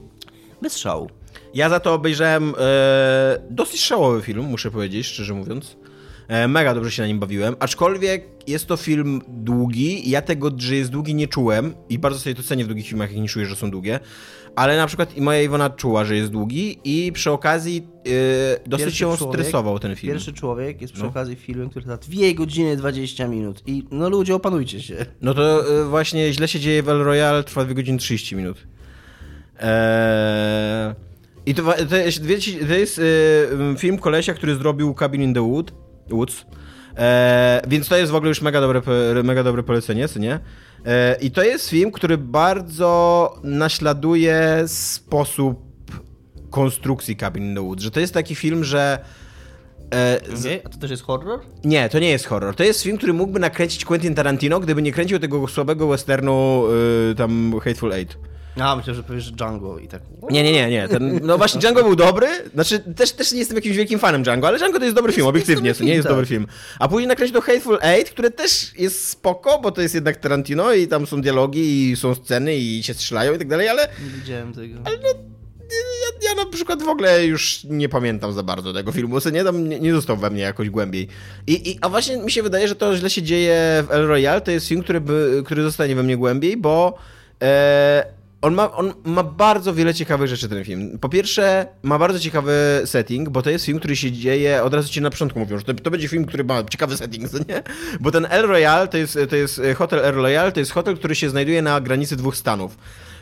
Bez 0.61 0.77
szału. 0.77 1.09
Ja 1.53 1.69
za 1.69 1.79
to 1.79 1.93
obejrzałem 1.93 2.53
e, 2.57 3.41
dosyć 3.49 3.81
szałowy 3.81 4.21
film, 4.21 4.45
muszę 4.45 4.71
powiedzieć, 4.71 5.07
szczerze 5.07 5.33
mówiąc. 5.33 5.77
E, 6.27 6.47
mega 6.47 6.75
dobrze 6.75 6.91
się 6.91 7.01
na 7.01 7.07
nim 7.07 7.19
bawiłem, 7.19 7.55
aczkolwiek 7.59 8.23
jest 8.47 8.65
to 8.67 8.77
film 8.77 9.21
długi. 9.27 10.09
Ja 10.09 10.21
tego, 10.21 10.51
że 10.57 10.75
jest 10.75 10.91
długi, 10.91 11.15
nie 11.15 11.27
czułem 11.27 11.73
i 11.89 11.99
bardzo 11.99 12.19
sobie 12.19 12.35
to 12.35 12.43
cenię 12.43 12.63
w 12.63 12.67
długich 12.67 12.87
filmach, 12.87 13.11
jak 13.11 13.21
nie 13.21 13.27
czuję, 13.27 13.45
że 13.45 13.55
są 13.55 13.71
długie. 13.71 13.99
Ale 14.55 14.77
na 14.77 14.87
przykład 14.87 15.17
i 15.17 15.21
moja 15.21 15.41
Iwona 15.41 15.69
czuła, 15.69 16.05
że 16.05 16.15
jest 16.15 16.31
długi 16.31 16.79
i 16.83 17.11
przy 17.11 17.31
okazji 17.31 17.87
e, 18.57 18.69
dosyć 18.69 18.85
Pierwszy 18.85 18.99
się 18.99 19.05
człowiek- 19.17 19.33
stresował 19.33 19.79
ten 19.79 19.95
film. 19.95 20.13
Pierwszy 20.13 20.33
człowiek 20.33 20.81
jest 20.81 20.93
przy 20.93 21.03
No. 21.03 21.09
okazji 21.09 21.35
filmem, 21.35 21.69
który 21.69 21.83
trwa 21.85 21.97
2 21.97 22.33
godziny 22.35 22.77
20 22.77 23.27
minut. 23.27 23.63
I 23.67 23.83
no 23.91 24.09
ludzie, 24.09 24.35
opanujcie 24.35 24.81
się. 24.81 25.05
No 25.21 25.33
to 25.33 25.69
e, 25.81 25.85
właśnie 25.85 26.33
źle 26.33 26.47
się 26.47 26.59
dzieje 26.59 26.83
w 26.83 26.89
El 26.89 26.97
Royale, 27.03 27.43
trwa 27.43 27.65
2 27.65 27.73
godziny 27.73 27.97
30 27.97 28.35
minut. 28.35 28.67
Eee, 29.59 30.93
I 31.45 31.55
to, 31.55 31.73
to 31.89 31.95
jest, 31.97 32.25
wiecie, 32.25 32.65
to 32.67 32.73
jest 32.73 32.99
e, 32.99 33.77
film 33.77 33.97
kolesia, 33.97 34.33
który 34.33 34.55
zrobił 34.55 34.93
Cabin 34.93 35.21
in 35.21 35.33
the 35.33 35.41
Wood, 35.51 35.73
Woods. 36.09 36.45
Eee, 36.97 37.61
więc 37.67 37.87
to 37.87 37.97
jest 37.97 38.11
w 38.11 38.15
ogóle 38.15 38.29
już 38.29 38.41
mega 38.41 38.61
dobre, 38.61 38.81
mega 39.23 39.43
dobre 39.43 39.63
polecenie, 39.63 40.07
co 40.07 40.19
nie? 40.19 40.33
Eee, 40.85 41.25
I 41.25 41.31
to 41.31 41.43
jest 41.43 41.69
film, 41.69 41.91
który 41.91 42.17
bardzo 42.17 43.33
naśladuje 43.43 44.63
sposób 44.67 45.65
konstrukcji 46.49 47.15
Cabin 47.15 47.43
in 47.43 47.55
the 47.55 47.61
Woods. 47.61 47.83
Że 47.83 47.91
to 47.91 47.99
jest 47.99 48.13
taki 48.13 48.35
film, 48.35 48.63
że 48.63 48.99
e, 49.93 50.19
z- 50.33 50.65
A 50.65 50.69
to 50.69 50.77
też 50.77 50.91
jest 50.91 51.03
horror? 51.03 51.39
nie, 51.63 51.89
to 51.89 51.99
nie 51.99 52.09
jest 52.09 52.25
horror. 52.25 52.55
To 52.55 52.63
jest 52.63 52.81
film, 52.83 52.97
który 52.97 53.13
mógłby 53.13 53.39
nakręcić 53.39 53.85
Quentin 53.85 54.15
Tarantino, 54.15 54.59
gdyby 54.59 54.81
nie 54.81 54.91
kręcił 54.91 55.19
tego 55.19 55.47
słabego 55.47 55.87
westernu 55.87 56.63
y, 57.11 57.15
tam 57.15 57.53
Hateful 57.63 57.93
Eight. 57.93 58.17
A, 58.59 58.75
myślę, 58.75 58.93
że 58.95 59.03
powiesz 59.03 59.31
Django 59.31 59.79
i 59.79 59.87
tak. 59.87 60.01
Nie, 60.29 60.43
nie, 60.43 60.51
nie, 60.51 60.69
nie. 60.69 60.87
Ten, 60.87 61.19
no 61.23 61.37
właśnie 61.37 61.61
Django 61.61 61.83
był 61.83 61.95
dobry. 61.95 62.27
Znaczy, 62.53 62.79
też, 62.79 63.11
też 63.11 63.31
nie 63.31 63.39
jestem 63.39 63.55
jakimś 63.55 63.77
wielkim 63.77 63.99
fanem 63.99 64.23
Django, 64.23 64.47
ale 64.47 64.57
Django 64.57 64.77
to 64.79 64.83
jest 64.83 64.95
dobry 64.95 65.13
film, 65.13 65.27
obiektywnie. 65.27 65.67
jest 65.67 65.79
to 65.79 65.85
nie 65.85 65.93
jest 65.93 66.07
dobry 66.07 66.23
tak. 66.23 66.29
film. 66.29 66.47
A 66.79 66.87
później 66.87 67.07
nakręcił 67.07 67.35
to 67.35 67.41
Hateful 67.41 67.77
Eight, 67.81 68.11
które 68.11 68.31
też 68.31 68.71
jest 68.77 69.09
spoko, 69.09 69.59
bo 69.59 69.71
to 69.71 69.81
jest 69.81 69.95
jednak 69.95 70.17
Tarantino 70.17 70.73
i 70.73 70.87
tam 70.87 71.07
są 71.07 71.21
dialogi 71.21 71.91
i 71.91 71.95
są 71.95 72.15
sceny 72.15 72.55
i 72.55 72.83
się 72.83 72.93
strzelają 72.93 73.33
i 73.33 73.37
tak 73.37 73.47
dalej, 73.47 73.69
ale 73.69 73.87
Nie 74.03 74.19
widziałem 74.19 74.53
tego. 74.53 74.75
ja, 74.89 76.29
ja 76.29 76.35
na 76.45 76.51
przykład 76.51 76.83
w 76.83 76.87
ogóle 76.87 77.25
już 77.25 77.63
nie 77.63 77.89
pamiętam 77.89 78.33
za 78.33 78.43
bardzo 78.43 78.73
tego 78.73 78.91
filmu, 78.91 79.17
nie, 79.33 79.43
tam 79.43 79.69
nie, 79.69 79.79
nie 79.79 79.93
został 79.93 80.17
we 80.17 80.29
mnie 80.29 80.41
jakoś 80.41 80.69
głębiej. 80.69 81.07
I, 81.47 81.71
I, 81.71 81.77
a 81.81 81.89
właśnie 81.89 82.17
mi 82.17 82.31
się 82.31 82.43
wydaje, 82.43 82.67
że 82.67 82.75
to 82.75 82.97
źle 82.97 83.09
się 83.09 83.21
dzieje 83.21 83.83
w 83.87 83.91
El 83.91 84.07
Royale, 84.07 84.41
to 84.41 84.51
jest 84.51 84.67
film, 84.67 84.83
który, 84.83 85.01
by, 85.01 85.41
który 85.45 85.63
zostanie 85.63 85.95
we 85.95 86.03
mnie 86.03 86.17
głębiej, 86.17 86.57
bo 86.57 86.97
e, 87.41 88.14
on 88.45 88.53
ma, 88.53 88.71
on 88.71 88.93
ma 89.05 89.23
bardzo 89.23 89.73
wiele 89.73 89.93
ciekawych 89.93 90.27
rzeczy, 90.27 90.49
ten 90.49 90.63
film. 90.63 90.99
Po 90.99 91.09
pierwsze, 91.09 91.67
ma 91.83 91.99
bardzo 91.99 92.19
ciekawy 92.19 92.81
setting, 92.85 93.29
bo 93.29 93.41
to 93.41 93.49
jest 93.49 93.65
film, 93.65 93.79
który 93.79 93.95
się 93.95 94.11
dzieje, 94.11 94.63
od 94.63 94.73
razu 94.73 94.89
ci 94.89 95.01
na 95.01 95.09
początku 95.09 95.39
mówią, 95.39 95.57
że 95.57 95.63
to, 95.63 95.73
to 95.73 95.91
będzie 95.91 96.07
film, 96.07 96.25
który 96.25 96.43
ma 96.43 96.63
ciekawy 96.63 96.97
setting, 96.97 97.33
nie? 97.49 97.63
Bo 97.99 98.11
ten 98.11 98.27
El 98.29 98.47
Royale, 98.47 98.87
to 98.87 98.97
jest, 98.97 99.19
to 99.29 99.35
jest 99.35 99.61
hotel 99.75 99.99
El 99.99 100.15
Royale, 100.15 100.51
to 100.51 100.59
jest 100.59 100.71
hotel, 100.71 100.97
który 100.97 101.15
się 101.15 101.29
znajduje 101.29 101.61
na 101.61 101.81
granicy 101.81 102.15
dwóch 102.15 102.37
stanów. 102.37 102.77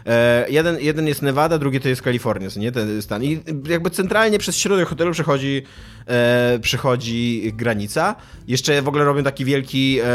E, 0.06 0.46
jeden, 0.50 0.80
jeden 0.80 1.08
jest 1.08 1.22
Nevada, 1.22 1.58
drugi 1.58 1.80
to 1.80 1.90
jest 1.90 2.02
Kalifornia, 2.02 2.50
nie 2.56 2.72
ten 2.72 3.02
stan. 3.02 3.24
I 3.24 3.44
jakby 3.68 3.90
centralnie 3.90 4.40
przez 4.40 4.58
środek 4.58 4.88
hotelu 4.88 5.12
przechodzi, 5.12 5.64
e, 6.08 6.60
przechodzi 6.62 7.54
granica. 7.56 8.16
Jeszcze 8.48 8.82
w 8.82 8.88
ogóle 8.88 9.06
robią 9.06 9.24
taki 9.24 9.46
wielki, 9.46 10.00
e, 10.00 10.06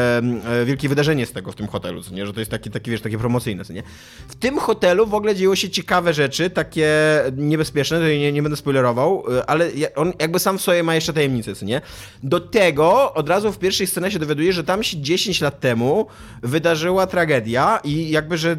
e 0.60 0.64
wielkie 0.64 0.88
wydarzenie 0.88 1.26
z 1.26 1.32
tego 1.32 1.52
w 1.52 1.54
tym 1.54 1.66
hotelu, 1.66 2.02
nie? 2.12 2.26
że 2.26 2.32
to 2.32 2.40
jest 2.40 2.50
takie, 2.50 2.70
takie, 2.70 2.90
wiesz, 2.90 3.00
takie 3.00 3.18
promocyjne. 3.18 3.64
Nie? 3.70 3.82
W 4.28 4.34
tym 4.34 4.58
hotelu 4.58 5.06
w 5.06 5.14
ogóle 5.14 5.34
dzieją 5.34 5.54
się 5.54 5.70
ciekawe 5.70 6.14
rzeczy, 6.14 6.50
takie 6.50 6.88
niebezpieczne, 7.36 7.98
to 7.98 8.06
nie, 8.06 8.32
nie 8.32 8.42
będę 8.42 8.56
spoilerował, 8.56 9.24
e, 9.36 9.50
ale 9.50 9.70
on 9.96 10.12
jakby 10.20 10.38
sam 10.38 10.58
w 10.58 10.62
sobie 10.62 10.82
ma 10.82 10.94
jeszcze 10.94 11.12
tajemnicę, 11.12 11.52
nie? 11.62 11.80
Do 12.22 12.40
tego 12.40 13.14
od 13.14 13.28
razu 13.28 13.52
w 13.52 13.58
pierwszej 13.58 13.86
scenie 13.86 14.10
się 14.10 14.18
dowiaduje, 14.18 14.52
że 14.52 14.64
tam 14.64 14.82
się 14.82 15.00
10 15.00 15.40
lat 15.40 15.60
temu 15.60 16.06
wydarzyła 16.42 17.06
tragedia 17.06 17.80
i 17.84 18.10
jakby, 18.10 18.38
że 18.38 18.56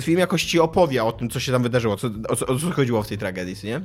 film 0.00 0.18
jakoś 0.18 0.44
ci 0.44 0.60
opowie 0.60 1.04
o 1.04 1.12
tym, 1.12 1.30
co 1.30 1.40
się 1.40 1.52
tam 1.52 1.62
wydarzyło, 1.62 1.96
co, 1.96 2.10
o, 2.28 2.36
co, 2.36 2.46
o 2.46 2.58
co 2.58 2.70
chodziło 2.70 3.02
w 3.02 3.08
tej 3.08 3.18
tragedii, 3.18 3.56
nie? 3.64 3.80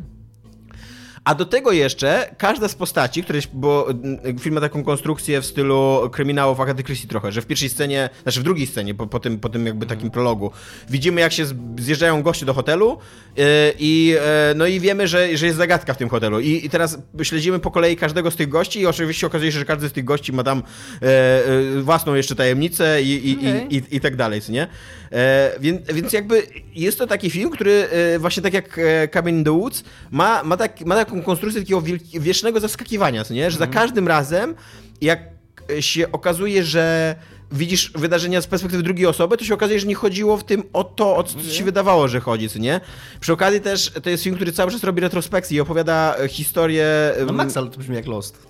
A 1.26 1.36
do 1.36 1.46
tego 1.46 1.72
jeszcze 1.72 2.36
każda 2.38 2.68
z 2.68 2.76
postaci, 2.76 3.24
które, 3.24 3.40
bo 3.54 3.90
mm, 3.90 4.40
film 4.40 4.56
ma 4.56 4.62
taką 4.62 4.84
konstrukcję 4.84 5.42
w 5.42 5.46
stylu 5.46 6.10
kryminałów 6.12 6.60
Agaty 6.60 6.84
Christie 6.84 7.08
trochę, 7.08 7.32
że 7.32 7.42
w 7.42 7.46
pierwszej 7.46 7.70
scenie, 7.70 8.10
znaczy 8.24 8.40
w 8.40 8.44
drugiej 8.44 8.68
scenie, 8.68 8.96
po, 8.96 9.08
po, 9.08 9.20
tym, 9.20 9.40
po 9.40 9.50
tym 9.50 9.66
jakby 9.66 9.86
takim 9.86 10.12
prologu, 10.12 10.52
widzimy 10.90 11.22
jak 11.22 11.34
się 11.34 11.46
zjeżdżają 11.80 12.24
goście 12.24 12.46
do 12.46 12.54
hotelu 12.54 12.98
yy, 13.38 13.44
i 13.80 14.08
yy, 14.08 14.20
no 14.56 14.66
i 14.66 14.80
wiemy, 14.80 15.08
że, 15.08 15.38
że 15.38 15.46
jest 15.46 15.58
zagadka 15.58 15.94
w 15.94 15.98
tym 15.98 16.10
hotelu. 16.10 16.40
I, 16.40 16.66
I, 16.66 16.70
teraz 16.70 16.98
śledzimy 17.24 17.60
po 17.60 17.72
kolei 17.72 17.96
każdego 17.96 18.32
z 18.32 18.36
tych 18.36 18.50
gości 18.50 18.80
i 18.80 18.86
oczywiście 18.86 19.28
okazuje 19.28 19.52
się, 19.52 19.60
że 19.60 19.66
każdy 19.66 19.90
z 19.90 19.92
tych 19.92 20.06
gości 20.06 20.34
ma 20.34 20.44
tam 20.44 20.64
yy, 21.02 21.82
własną 21.82 22.14
jeszcze 22.14 22.36
tajemnicę 22.36 23.02
i, 23.02 23.30
i, 23.30 23.38
okay. 23.38 23.68
i, 23.70 23.76
i, 23.76 23.96
i, 23.96 24.02
tak 24.02 24.16
dalej, 24.16 24.42
nie? 24.50 24.68
Więc, 25.60 25.82
więc 25.94 26.14
jakby 26.14 26.44
jest 26.76 26.98
to 26.98 27.08
taki 27.08 27.30
film, 27.30 27.50
który 27.50 27.88
właśnie 28.20 28.44
tak 28.44 28.54
jak 28.54 28.80
Cabin 29.12 29.38
in 29.38 29.44
the 29.44 29.52
Woods 29.52 29.84
ma, 30.12 30.44
ma, 30.44 30.58
tak, 30.58 30.82
ma 30.86 30.96
taką 30.96 31.12
taką 31.16 31.26
konstrukcję 31.26 31.62
takiego 31.62 31.84
wiecznego 32.20 32.60
zaskakiwania, 32.60 33.24
co 33.24 33.34
nie? 33.34 33.52
Że 33.52 33.58
za 33.58 33.66
mhm. 33.66 33.84
każdym 33.84 34.08
razem, 34.08 34.56
jak 35.02 35.20
się 35.80 36.12
okazuje, 36.12 36.64
że 36.64 37.16
widzisz 37.52 37.92
wydarzenia 37.96 38.42
z 38.42 38.48
perspektywy 38.48 38.84
drugiej 38.84 39.06
osoby, 39.06 39.38
to 39.38 39.46
się 39.46 39.54
okazuje, 39.54 39.80
że 39.80 39.88
nie 39.88 39.96
chodziło 39.96 40.38
w 40.38 40.44
tym 40.44 40.64
o 40.74 40.84
to, 40.84 41.16
o 41.16 41.24
co 41.24 41.42
ci 41.42 41.56
się 41.56 41.64
wydawało, 41.64 42.08
że 42.08 42.20
chodzi, 42.20 42.50
co 42.50 42.60
nie? 42.60 42.82
Przy 43.20 43.34
okazji 43.34 43.62
też 43.62 43.92
to 44.04 44.10
jest 44.10 44.24
film, 44.24 44.36
który 44.36 44.52
cały 44.52 44.72
czas 44.72 44.84
robi 44.84 45.02
retrospekcję 45.02 45.58
i 45.58 45.60
opowiada 45.60 46.16
e, 46.20 46.28
historię... 46.28 46.86
No 47.28 47.34
Max, 47.34 47.58
ale 47.58 47.70
to 47.70 47.78
brzmi 47.78 47.96
jak 47.96 48.08
Lost. 48.08 48.48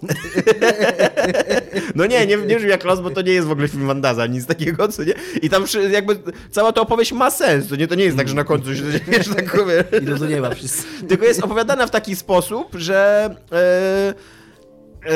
no 1.96 2.06
nie, 2.06 2.28
nie, 2.28 2.38
nie 2.38 2.56
brzmi 2.56 2.70
jak 2.70 2.84
Lost, 2.84 3.02
bo 3.02 3.10
to 3.10 3.22
nie 3.22 3.32
jest 3.32 3.48
w 3.48 3.52
ogóle 3.52 3.68
film 3.68 3.88
Vandaza, 3.88 4.28
nic 4.28 4.46
takiego, 4.46 4.88
co 4.88 5.04
nie? 5.04 5.14
I 5.42 5.50
tam 5.50 5.64
jakby 5.92 6.20
cała 6.52 6.72
ta 6.72 6.82
opowieść 6.82 7.12
ma 7.12 7.32
sens, 7.32 7.68
to 7.68 7.76
nie, 7.76 7.88
to 7.88 7.96
nie 7.96 8.04
jest 8.04 8.18
tak, 8.18 8.28
że 8.28 8.36
na 8.36 8.44
końcu 8.44 8.76
się, 8.76 8.84
wiesz, 9.08 9.28
tak 9.28 9.52
powiem. 9.52 9.84
I 10.02 10.20
to 10.20 10.26
nie 10.26 10.42
ma 10.42 10.50
wszystko. 10.50 11.08
Tylko 11.08 11.26
jest 11.26 11.44
opowiadana 11.44 11.88
w 11.88 11.92
taki 11.92 12.16
sposób, 12.16 12.76
że... 12.76 13.30
Yy, 13.52 14.35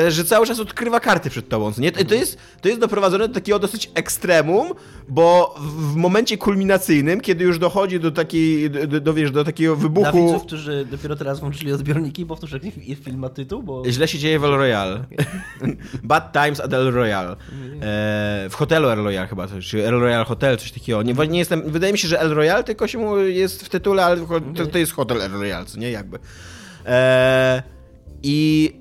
że 0.08 0.24
cały 0.24 0.46
czas 0.46 0.60
odkrywa 0.60 1.00
karty 1.00 1.30
przed 1.30 1.48
tobą. 1.48 1.72
Nie? 1.78 1.92
To, 1.92 2.14
jest, 2.14 2.38
to 2.60 2.68
jest 2.68 2.80
doprowadzone 2.80 3.28
do 3.28 3.34
takiego 3.34 3.58
dosyć 3.58 3.90
ekstremum, 3.94 4.68
bo 5.08 5.54
w 5.58 5.96
momencie 5.96 6.38
kulminacyjnym, 6.38 7.20
kiedy 7.20 7.44
już 7.44 7.58
dochodzi 7.58 8.00
do 8.00 8.10
takiej, 8.10 8.70
do, 8.70 9.00
do, 9.00 9.14
wiesz, 9.14 9.30
do 9.30 9.44
takiego 9.44 9.76
wybuchu... 9.76 10.12
Dla 10.12 10.22
widzów, 10.22 10.42
którzy 10.42 10.86
dopiero 10.90 11.16
teraz 11.16 11.40
włączyli 11.40 11.72
odbiorniki, 11.72 12.26
powtórzę, 12.26 12.60
jaki 12.64 12.96
film 12.96 13.18
ma 13.18 13.28
tytuł, 13.28 13.62
bo... 13.62 13.82
Źle 13.86 14.08
się 14.08 14.18
dzieje 14.18 14.38
w 14.38 14.44
El 14.44 14.50
Royale. 14.50 15.04
Bad 16.02 16.32
Times 16.32 16.60
at 16.60 16.72
El 16.72 16.90
Royale. 16.90 17.32
E, 17.32 17.36
w 18.50 18.54
hotelu 18.54 18.88
El 18.88 18.98
Royale 18.98 19.28
chyba, 19.28 19.48
czy 19.62 19.86
El 19.86 19.94
Royale 20.00 20.24
Hotel, 20.24 20.58
coś 20.58 20.72
takiego. 20.72 21.02
Nie, 21.02 21.14
nie 21.14 21.38
jestem, 21.38 21.62
wydaje 21.70 21.92
mi 21.92 21.98
się, 21.98 22.08
że 22.08 22.20
El 22.20 22.30
Royale 22.30 22.64
tylko 22.64 22.88
się 22.88 23.20
jest 23.20 23.64
w 23.64 23.68
tytule, 23.68 24.04
ale 24.04 24.16
to, 24.56 24.66
to 24.66 24.78
jest 24.78 24.92
hotel 24.92 25.22
El 25.22 25.32
Royale, 25.32 25.66
co 25.66 25.78
nie? 25.78 25.90
Jakby. 25.90 26.18
E, 26.86 27.62
I 28.22 28.72
E, 28.76 28.79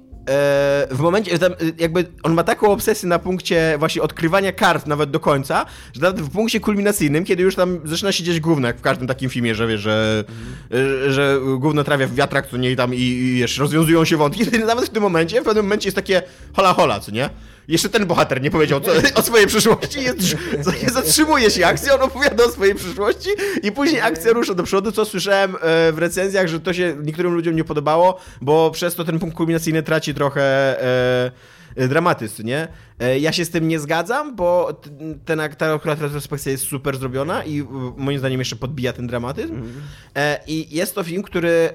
w 0.92 0.98
momencie, 1.00 1.40
jakby 1.78 2.06
on 2.24 2.34
ma 2.34 2.44
taką 2.44 2.72
obsesję 2.72 3.10
na 3.10 3.20
punkcie 3.20 3.76
właśnie 3.80 4.02
odkrywania 4.02 4.52
kart 4.52 4.88
nawet 4.88 5.12
do 5.12 5.20
końca, 5.20 5.66
że 5.94 6.02
nawet 6.02 6.22
w 6.22 6.30
punkcie 6.30 6.60
kulminacyjnym, 6.60 7.26
kiedy 7.26 7.44
już 7.44 7.56
tam 7.56 7.80
zaczyna 7.86 8.12
się 8.12 8.24
dziać 8.24 8.40
gówno, 8.40 8.68
jak 8.68 8.78
w 8.78 8.82
każdym 8.82 9.08
takim 9.08 9.30
filmie, 9.30 9.56
że 9.56 9.68
wiesz, 9.68 9.82
że, 9.82 10.24
mhm. 10.72 11.12
że 11.14 11.40
gówno 11.58 11.84
trafia 11.84 12.08
w 12.08 12.16
wiatrak, 12.16 12.48
co 12.48 12.58
nie 12.58 12.72
i 12.72 12.76
tam 12.76 12.94
i, 12.94 12.98
i 12.98 13.34
wiesz, 13.34 13.58
rozwiązują 13.58 14.06
się 14.06 14.18
wątki, 14.18 14.44
nawet 14.68 14.86
w 14.86 14.90
tym 14.90 15.04
momencie, 15.04 15.42
w 15.42 15.44
pewnym 15.44 15.66
momencie 15.66 15.88
jest 15.88 15.96
takie 15.96 16.22
hola 16.54 16.74
hola, 16.74 17.00
co 17.00 17.12
nie? 17.12 17.30
Jeszcze 17.70 17.90
ten 17.90 18.06
bohater 18.06 18.42
nie 18.42 18.52
powiedział 18.52 18.80
co, 18.82 18.92
o 19.16 19.22
swojej 19.22 19.48
przyszłości, 19.48 20.04
jest, 20.04 20.36
zatrzymuje 20.94 21.52
się. 21.52 21.66
Akcja, 21.66 21.96
on 21.96 22.02
opowiada 22.02 22.44
o 22.44 22.52
swojej 22.52 22.76
przyszłości 22.76 23.30
i 23.64 23.72
później 23.72 24.02
akcja 24.02 24.34
rusza 24.34 24.54
do 24.54 24.64
przodu, 24.64 24.92
co 24.92 25.06
słyszałem 25.06 25.56
e, 25.56 25.92
w 25.92 25.98
recenzjach, 25.98 26.48
że 26.48 26.60
to 26.60 26.74
się 26.74 26.96
niektórym 27.04 27.34
ludziom 27.34 27.56
nie 27.56 27.64
podobało, 27.64 28.20
bo 28.42 28.72
przez 28.72 28.96
to 28.96 29.04
ten 29.04 29.20
punkt 29.20 29.38
kulminacyjny 29.38 29.84
traci 29.84 30.14
trochę 30.14 30.42
e, 30.82 31.32
dramatyzm, 31.88 32.46
nie? 32.46 32.68
E, 33.00 33.20
ja 33.20 33.32
się 33.32 33.46
z 33.46 33.50
tym 33.50 33.68
nie 33.68 33.80
zgadzam, 33.80 34.36
bo 34.36 34.82
ten, 35.26 35.42
ta 35.58 35.74
akurat 35.74 36.02
retrospekcja 36.02 36.52
jest 36.52 36.64
super 36.64 36.98
zrobiona 36.98 37.44
i 37.44 37.64
moim 37.98 38.20
zdaniem 38.20 38.40
jeszcze 38.40 38.56
podbija 38.56 38.94
ten 38.94 39.08
dramatyzm. 39.08 39.54
Mm. 39.54 39.74
I 40.48 40.76
jest 40.76 40.96
to 40.96 41.04
film, 41.04 41.24
który 41.24 41.70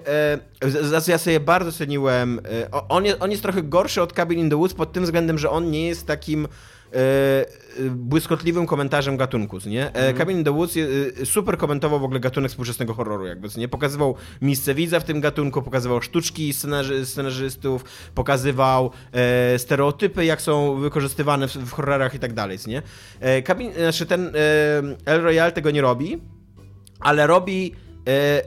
za 0.81 1.13
ja 1.13 1.19
sobie 1.19 1.41
bardzo 1.41 1.73
ceniłem. 1.73 2.41
On 2.89 3.05
jest, 3.05 3.23
on 3.23 3.31
jest 3.31 3.43
trochę 3.43 3.63
gorszy 3.63 4.03
od 4.03 4.13
Cabin 4.13 4.39
in 4.39 4.51
the 4.51 4.57
Woods 4.57 4.75
pod 4.75 4.93
tym 4.93 5.05
względem, 5.05 5.39
że 5.39 5.51
on 5.51 5.71
nie 5.71 5.87
jest 5.87 6.07
takim 6.07 6.49
E, 6.49 6.49
błyskotliwym 7.91 8.67
komentarzem 8.67 9.17
gatunku, 9.17 9.59
nie? 9.67 9.93
Mm. 9.93 10.17
Cabin 10.17 10.39
in 10.39 10.45
the 10.45 10.53
Woods 10.53 10.77
e, 10.77 11.27
super 11.27 11.59
komentował 11.59 12.01
w 12.01 12.05
ogóle 12.05 12.21
gatunek 12.21 12.51
współczesnego 12.51 12.95
horroru, 12.95 13.27
jakby, 13.27 13.49
nie? 13.57 13.69
Pokazywał 13.69 14.15
miejsce 14.43 14.75
widza 14.75 15.01
w 15.01 15.05
tym 15.05 15.21
gatunku, 15.21 15.63
pokazywał 15.63 16.03
sztuczki 16.03 16.53
scenarzy, 16.53 17.07
scenarzystów, 17.07 17.85
pokazywał 18.15 18.91
e, 19.13 19.59
stereotypy, 19.59 20.25
jak 20.25 20.43
są 20.43 20.75
wykorzystywane 20.75 21.49
w, 21.49 21.57
w 21.57 21.73
horrorach 21.73 22.15
i 22.15 22.19
tak 22.19 22.33
dalej, 22.33 22.59
nie? 22.67 22.83
E, 23.21 23.43
Cabin, 23.43 23.73
znaczy 23.73 24.07
ten 24.07 24.27
e, 24.27 24.33
El 25.05 25.21
Royale 25.23 25.53
tego 25.53 25.71
nie 25.71 25.81
robi, 25.81 26.21
ale 27.01 27.27
robi 27.27 27.73
e, 27.73 27.84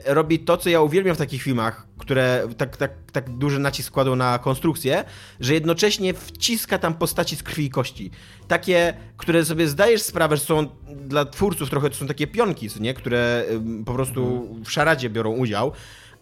robi 0.06 0.38
to, 0.38 0.56
co 0.56 0.68
ja 0.68 0.80
uwielbiam 0.80 1.14
w 1.14 1.18
takich 1.18 1.42
filmach, 1.42 1.86
które 1.98 2.48
tak, 2.56 2.76
tak, 2.76 2.92
tak 3.12 3.30
duży 3.30 3.58
nacisk 3.58 3.92
kładą 3.92 4.16
na 4.16 4.38
konstrukcję, 4.38 5.04
że 5.40 5.54
jednocześnie 5.54 6.14
wciska 6.14 6.78
tam 6.78 6.94
postaci 6.94 7.36
z 7.36 7.42
krwi 7.42 7.64
i 7.64 7.70
kości. 7.70 8.10
Takie, 8.48 8.94
które 9.16 9.44
sobie 9.44 9.68
zdajesz 9.68 10.02
sprawę, 10.02 10.36
że 10.36 10.44
są 10.44 10.68
dla 11.06 11.24
twórców 11.24 11.70
trochę 11.70 11.90
to 11.90 11.96
są 11.96 12.06
takie 12.06 12.26
pionki, 12.26 12.68
nie? 12.80 12.94
które 12.94 13.44
po 13.86 13.94
prostu 13.94 14.48
w 14.64 14.70
szaradzie 14.70 15.10
biorą 15.10 15.30
udział 15.30 15.72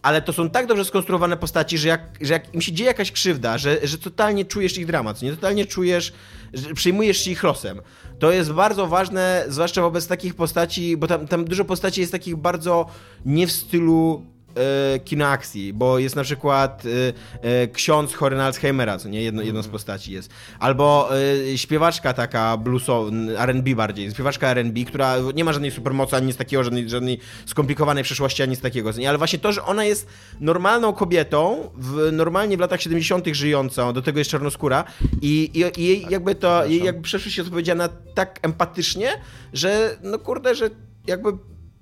ale 0.01 0.21
to 0.21 0.33
są 0.33 0.49
tak 0.49 0.65
dobrze 0.65 0.85
skonstruowane 0.85 1.37
postaci, 1.37 1.77
że 1.77 1.87
jak, 1.87 2.01
że 2.21 2.33
jak 2.33 2.53
im 2.53 2.61
się 2.61 2.71
dzieje 2.71 2.87
jakaś 2.87 3.11
krzywda, 3.11 3.57
że, 3.57 3.77
że 3.83 3.97
totalnie 3.97 4.45
czujesz 4.45 4.77
ich 4.77 4.85
dramat, 4.85 5.21
nie 5.21 5.31
totalnie 5.31 5.65
czujesz, 5.65 6.13
że 6.53 6.73
przyjmujesz 6.73 7.17
się 7.17 7.31
ich 7.31 7.43
losem. 7.43 7.81
To 8.19 8.31
jest 8.31 8.51
bardzo 8.51 8.87
ważne, 8.87 9.45
zwłaszcza 9.47 9.81
wobec 9.81 10.07
takich 10.07 10.35
postaci, 10.35 10.97
bo 10.97 11.07
tam, 11.07 11.27
tam 11.27 11.45
dużo 11.45 11.65
postaci 11.65 12.01
jest 12.01 12.11
takich 12.11 12.35
bardzo 12.35 12.85
nie 13.25 13.47
w 13.47 13.51
stylu 13.51 14.21
e, 14.57 14.99
kino 14.99 15.27
akcji, 15.27 15.73
bo 15.73 15.99
jest 15.99 16.15
na 16.15 16.23
przykład 16.23 16.83
e, 16.85 17.49
e, 17.49 17.67
ksiądz 17.67 18.13
chory 18.13 18.37
na 18.37 18.45
Alzheimera, 18.45 18.97
co 18.97 19.09
nie? 19.09 19.23
Jedno, 19.23 19.41
jedną 19.41 19.61
z 19.61 19.65
mhm. 19.65 19.71
postaci 19.71 20.11
jest. 20.11 20.31
Albo 20.59 21.09
e, 21.53 21.57
śpiewaczka 21.57 22.13
taka 22.13 22.57
bluesowa, 22.57 23.11
R&B 23.37 23.75
bardziej, 23.75 24.11
śpiewaczka 24.11 24.47
R&B, 24.47 24.83
która 24.83 25.15
nie 25.35 25.43
ma 25.43 25.53
żadnej 25.53 25.71
supermocy, 25.71 26.15
ani 26.15 26.27
nic 26.27 26.37
takiego, 26.37 26.63
żadnej, 26.63 26.89
żadnej 26.89 27.19
skomplikowanej 27.45 28.03
przeszłości, 28.03 28.43
ani 28.43 28.49
nic 28.49 28.61
takiego, 28.61 28.91
nie? 28.91 29.09
Ale 29.09 29.17
właśnie 29.17 29.39
to, 29.39 29.51
że 29.51 29.63
ona 29.63 29.85
jest 29.85 30.07
normalną 30.39 30.93
kobietą, 30.93 31.69
w, 31.75 32.11
normalnie 32.11 32.57
w 32.57 32.59
latach 32.59 32.81
70 32.81 33.27
żyjącą, 33.27 33.93
do 33.93 34.01
tego 34.01 34.19
jest 34.19 34.31
czarnoskóra 34.31 34.83
i, 35.21 35.51
i, 35.53 35.81
i 35.81 35.85
jej 35.85 36.05
jakby 36.09 36.35
to, 36.35 36.65
jej 36.65 36.83
jakby 36.83 37.01
przeszłość 37.01 37.37
jest 37.37 37.47
odpowiedziana 37.47 37.89
tak 38.13 38.39
empatycznie, 38.41 39.09
że 39.53 39.97
no 40.03 40.19
kurde, 40.19 40.55
że 40.55 40.69
jakby 41.07 41.29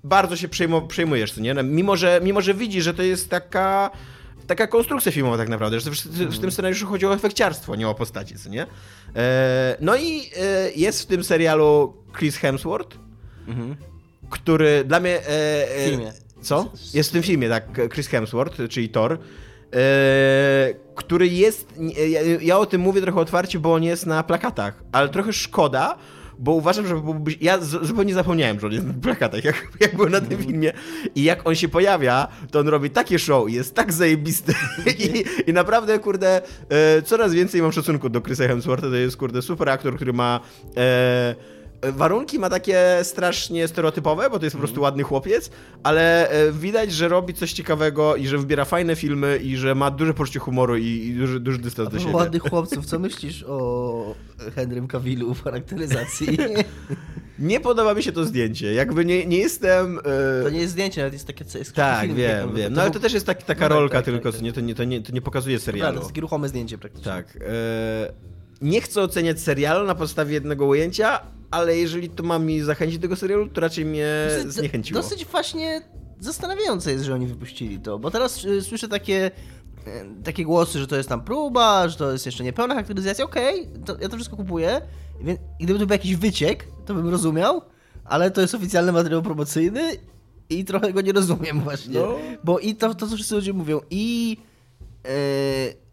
bardzo 0.06 0.36
się 0.36 0.48
przejmujesz, 0.88 1.34
co 1.34 1.42
nie? 1.42 1.54
No, 1.54 1.64
mimo, 1.64 1.96
że, 1.96 2.20
mimo, 2.24 2.42
że 2.42 2.54
widzisz, 2.54 2.84
że 2.84 2.94
to 2.94 3.04
jest 3.04 3.30
taka 3.30 3.92
taka 4.48 4.68
konstrukcja 4.68 5.12
filmowa 5.12 5.38
tak 5.38 5.50
naprawdę, 5.50 5.80
że 5.80 5.92
w, 5.92 5.94
w, 5.96 6.40
tym 6.40 6.52
scenariuszu 6.52 6.88
chodzi 6.88 7.06
o 7.06 7.14
efekciarstwo, 7.14 7.76
nie 7.76 7.88
o 7.88 7.96
postaci, 7.96 8.36
co 8.36 8.50
nie? 8.50 8.68
E, 9.16 9.78
no 9.82 9.96
i 9.96 10.22
e, 10.38 10.72
jest 10.76 11.02
w 11.02 11.06
tym 11.06 11.24
serialu 11.24 11.94
Chris 12.18 12.38
Hemsworth, 12.38 12.98
mhm. 13.48 13.76
który 14.30 14.84
dla 14.84 15.00
mnie... 15.00 15.20
E, 15.20 15.24
w 15.80 15.90
filmie. 15.90 16.14
Co? 16.42 16.72
Jest 16.94 17.10
w 17.10 17.14
tym 17.14 17.24
filmie, 17.24 17.50
tak, 17.50 17.64
Chris 17.94 18.08
Hemsworth, 18.08 18.58
czyli 18.70 18.90
Thor, 18.90 19.14
e, 19.14 19.18
który 20.96 21.28
jest... 21.28 21.68
Ja, 22.10 22.22
ja 22.42 22.58
o 22.58 22.66
tym 22.66 22.82
mówię 22.82 23.02
trochę 23.02 23.20
otwarcie, 23.20 23.60
bo 23.60 23.74
on 23.74 23.84
jest 23.84 24.06
na 24.06 24.24
plakatach, 24.24 24.84
ale 24.92 25.10
trochę 25.10 25.34
szkoda, 25.34 25.98
bo 26.39 26.51
uważam, 26.51 26.88
że 26.88 26.96
byłby... 26.96 27.32
Ja 27.42 27.60
zupełnie 27.62 28.13
zapomniałem, 28.13 28.60
że 28.60 28.68
on 28.68 28.74
jest 28.74 28.88
na 28.88 28.94
plakatach, 28.94 29.44
jak, 29.44 29.68
jak 29.80 29.96
był 29.96 30.10
na 30.10 30.22
tym 30.22 30.44
filmie. 30.44 30.74
I 31.15 31.24
jak 31.24 31.48
on 31.48 31.56
się 31.56 31.68
pojawia, 31.68 32.27
to 32.51 32.60
on 32.60 32.68
robi 32.68 32.89
takie 32.89 33.20
show, 33.20 33.50
jest 33.50 33.75
tak 33.75 33.94
zajebisty. 33.94 34.54
I, 35.06 35.24
i 35.50 35.54
naprawdę, 35.54 36.00
kurde, 36.00 36.42
e, 36.70 37.01
coraz 37.01 37.34
więcej 37.34 37.62
mam 37.62 37.72
szacunku 37.72 38.10
do 38.10 38.22
Chrisa 38.22 38.48
Hemswortha, 38.48 38.88
to 38.88 38.96
jest, 38.96 39.18
kurde, 39.18 39.42
super 39.42 39.70
aktor, 39.70 39.96
który 39.96 40.13
ma... 40.13 40.39
E, 40.77 41.55
Warunki 41.92 42.39
ma 42.39 42.50
takie 42.50 43.00
strasznie 43.04 43.68
stereotypowe, 43.68 44.30
bo 44.30 44.39
to 44.39 44.46
jest 44.46 44.56
po 44.56 44.60
prostu 44.60 44.82
ładny 44.82 45.04
chłopiec, 45.04 45.50
ale 45.84 46.30
e, 46.30 46.51
widać, 46.51 46.92
że 46.92 47.08
robi 47.08 47.34
coś 47.34 47.54
ciekawego 47.54 48.15
i 48.15 48.27
że 48.27 48.38
wybiera 48.38 48.65
fajne 48.65 48.96
filmy 48.96 49.38
i 49.38 49.58
że 49.58 49.75
ma 49.75 49.92
duże 49.92 50.13
poczucie 50.13 50.39
humoru 50.39 50.77
i, 50.77 50.86
i 50.86 51.13
duży, 51.15 51.39
duży 51.39 51.58
dystans 51.58 51.89
do 51.89 52.00
siebie. 52.00 52.13
Ładnych 52.13 52.42
chłopców, 52.50 52.86
co 52.86 53.00
myślisz 53.00 53.44
o 53.48 54.15
Henrym 54.56 54.88
Cavillu 54.88 55.34
w 55.34 55.44
charakteryzacji? 55.44 56.27
Nie 57.39 57.60
podoba 57.60 57.94
mi 57.94 58.04
się 58.04 58.12
to 58.12 58.25
zdjęcie. 58.25 58.74
Jakby 58.74 59.06
nie, 59.06 59.25
nie 59.25 59.38
jestem. 59.38 60.00
e, 60.39 60.44
To 60.44 60.50
nie 60.50 60.60
jest 60.60 60.74
zdjęcie, 60.74 61.01
nawet 61.01 61.13
jest 61.13 61.27
takie 61.27 61.46
jest 61.58 61.74
Tak, 61.74 62.01
film, 62.06 62.15
wiem, 62.15 62.56
wiem. 62.56 62.74
No 62.74 62.82
ale 62.82 62.92
to 62.92 63.00
też 63.00 63.13
jest 63.13 63.25
tak, 63.25 63.44
taka 63.44 63.62
No 63.63 63.70
tak, 63.70 63.77
rolka 63.80 63.98
tak, 63.98 64.06
tylko, 64.06 64.24
tak, 64.24 64.32
co 64.32 64.38
tak. 64.38 64.44
nie, 64.46 64.54
to, 64.54 64.62
nie, 64.62 64.75
to, 64.75 64.84
nie, 64.84 65.01
to 65.01 65.12
nie 65.12 65.22
pokazuje 65.22 65.60
serialu. 65.60 65.94
to 65.94 66.00
jest 66.00 66.10
takie 66.12 66.22
ruchome 66.22 66.50
zdjęcie 66.50 66.77
praktycznie. 66.77 67.12
Tak. 67.12 67.38
E, 67.42 68.13
nie 68.62 68.82
chcę 68.82 69.02
oceniać 69.02 69.40
serialu 69.40 69.88
na 69.88 69.96
podstawie 69.96 70.34
jednego 70.34 70.66
ujęcia, 70.66 71.20
ale 71.52 71.78
jeżeli 71.78 72.10
to 72.10 72.24
ma 72.24 72.40
mi 72.40 72.62
zachęcić 72.62 72.98
do 72.98 73.02
tego 73.02 73.16
serialu, 73.16 73.48
to 73.50 73.62
raczej 73.62 73.86
mnie 73.86 74.08
Dosyć- 74.30 74.52
zniechęciło. 74.52 75.02
Dosyć 75.02 75.26
właśnie 75.26 75.82
zastanawiające 76.20 76.92
jest, 76.92 77.04
że 77.04 77.14
oni 77.14 77.28
wypuścili 77.28 77.80
to, 77.80 78.00
bo 78.00 78.12
teraz 78.12 78.46
y, 78.46 78.62
słyszę 78.62 78.88
takie, 78.88 79.32
y, 79.88 79.92
takie 80.24 80.46
głosy, 80.46 80.80
że 80.80 80.88
to 80.88 80.96
jest 80.96 81.10
tam 81.10 81.24
próba, 81.24 81.90
że 81.90 81.98
to 81.98 82.12
jest 82.12 82.26
jeszcze 82.26 82.44
niepełna 82.44 82.74
charakteryzacja. 82.74 83.26
Okej, 83.26 83.68
to 83.86 83.98
ja 84.02 84.10
to 84.10 84.16
wszystko 84.16 84.38
kupuję. 84.38 84.82
Więc 85.22 85.40
gdyby 85.60 85.80
to 85.80 85.86
był 85.86 85.94
jakiś 85.94 86.16
wyciek, 86.16 86.68
to 86.86 86.94
bym 86.94 87.10
rozumiał, 87.10 87.62
ale 88.06 88.32
to 88.32 88.42
jest 88.42 88.56
oficjalny 88.56 88.92
materiał 88.92 89.22
promocyjny 89.22 89.92
i 90.50 90.66
trochę 90.66 90.94
go 90.94 91.02
nie 91.02 91.12
rozumiem 91.12 91.62
właśnie. 91.62 92.00
No. 92.00 92.16
Bo 92.44 92.60
i 92.60 92.76
to, 92.76 92.96
to, 92.96 93.08
co 93.08 93.16
wszyscy 93.16 93.36
ludzie 93.36 93.54
mówią, 93.54 93.80
i 93.90 94.38
y, 95.08 95.85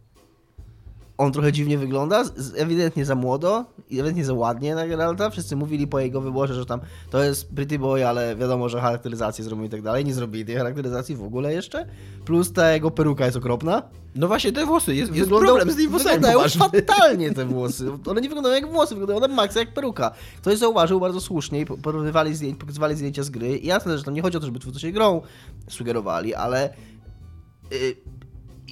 on 1.22 1.32
trochę 1.32 1.52
dziwnie 1.52 1.78
wygląda, 1.78 2.24
ewidentnie 2.56 3.04
za 3.04 3.14
młodo, 3.14 3.64
i 3.90 3.94
ewidentnie 3.98 4.24
za 4.24 4.32
ładnie 4.34 4.74
na 4.74 4.86
Geralta. 4.86 5.30
Wszyscy 5.30 5.56
mówili 5.56 5.86
po 5.86 6.00
jego 6.00 6.20
wyborze, 6.20 6.54
że 6.54 6.66
tam 6.66 6.80
to 7.10 7.22
jest 7.22 7.48
Pretty 7.54 7.78
Boy, 7.78 8.06
ale 8.08 8.36
wiadomo, 8.36 8.68
że 8.68 8.80
charakteryzację 8.80 9.44
zrobią 9.44 9.62
i 9.62 9.68
tak 9.68 9.82
dalej. 9.82 10.04
Nie 10.04 10.14
zrobili 10.14 10.44
tej 10.44 10.56
charakteryzacji 10.56 11.16
w 11.16 11.22
ogóle 11.24 11.52
jeszcze. 11.54 11.86
Plus 12.24 12.52
ta 12.52 12.72
jego 12.72 12.90
peruka 12.90 13.24
jest 13.24 13.36
okropna. 13.36 13.82
No 14.14 14.28
właśnie, 14.28 14.52
te 14.52 14.66
włosy, 14.66 14.94
jest, 14.94 15.12
jest 15.14 15.30
Wyglądał- 15.30 15.46
problem 15.56 15.70
z 15.70 15.76
tymi 15.76 15.88
włosami 15.88 16.10
Wyglądają 16.14 16.38
poważny. 16.38 16.60
fatalnie 16.82 17.30
te 17.32 17.44
włosy. 17.44 17.90
One 18.06 18.20
nie 18.20 18.28
wyglądają 18.28 18.54
jak 18.54 18.72
włosy, 18.72 18.94
wyglądają 18.94 19.20
na 19.20 19.28
maksa 19.42 19.60
jak 19.60 19.74
peruka. 19.74 20.10
Ktoś 20.40 20.58
zauważył 20.58 21.00
bardzo 21.00 21.20
słusznie 21.20 21.60
i 21.60 21.66
po- 21.66 21.76
porównywali 21.78 22.34
zdjęć, 22.34 22.56
pokazywali 22.58 22.96
zdjęcia 22.96 23.22
z 23.22 23.30
gry. 23.30 23.58
I 23.58 23.66
jasne, 23.66 23.98
że 23.98 24.04
tam 24.04 24.14
nie 24.14 24.22
chodzi 24.22 24.36
o 24.36 24.40
to, 24.40 24.46
żeby 24.46 24.58
twórcy 24.58 24.80
się 24.80 24.92
grą 24.92 25.22
sugerowali, 25.68 26.34
ale 26.34 26.70
y, 27.72 27.96
i 28.21 28.21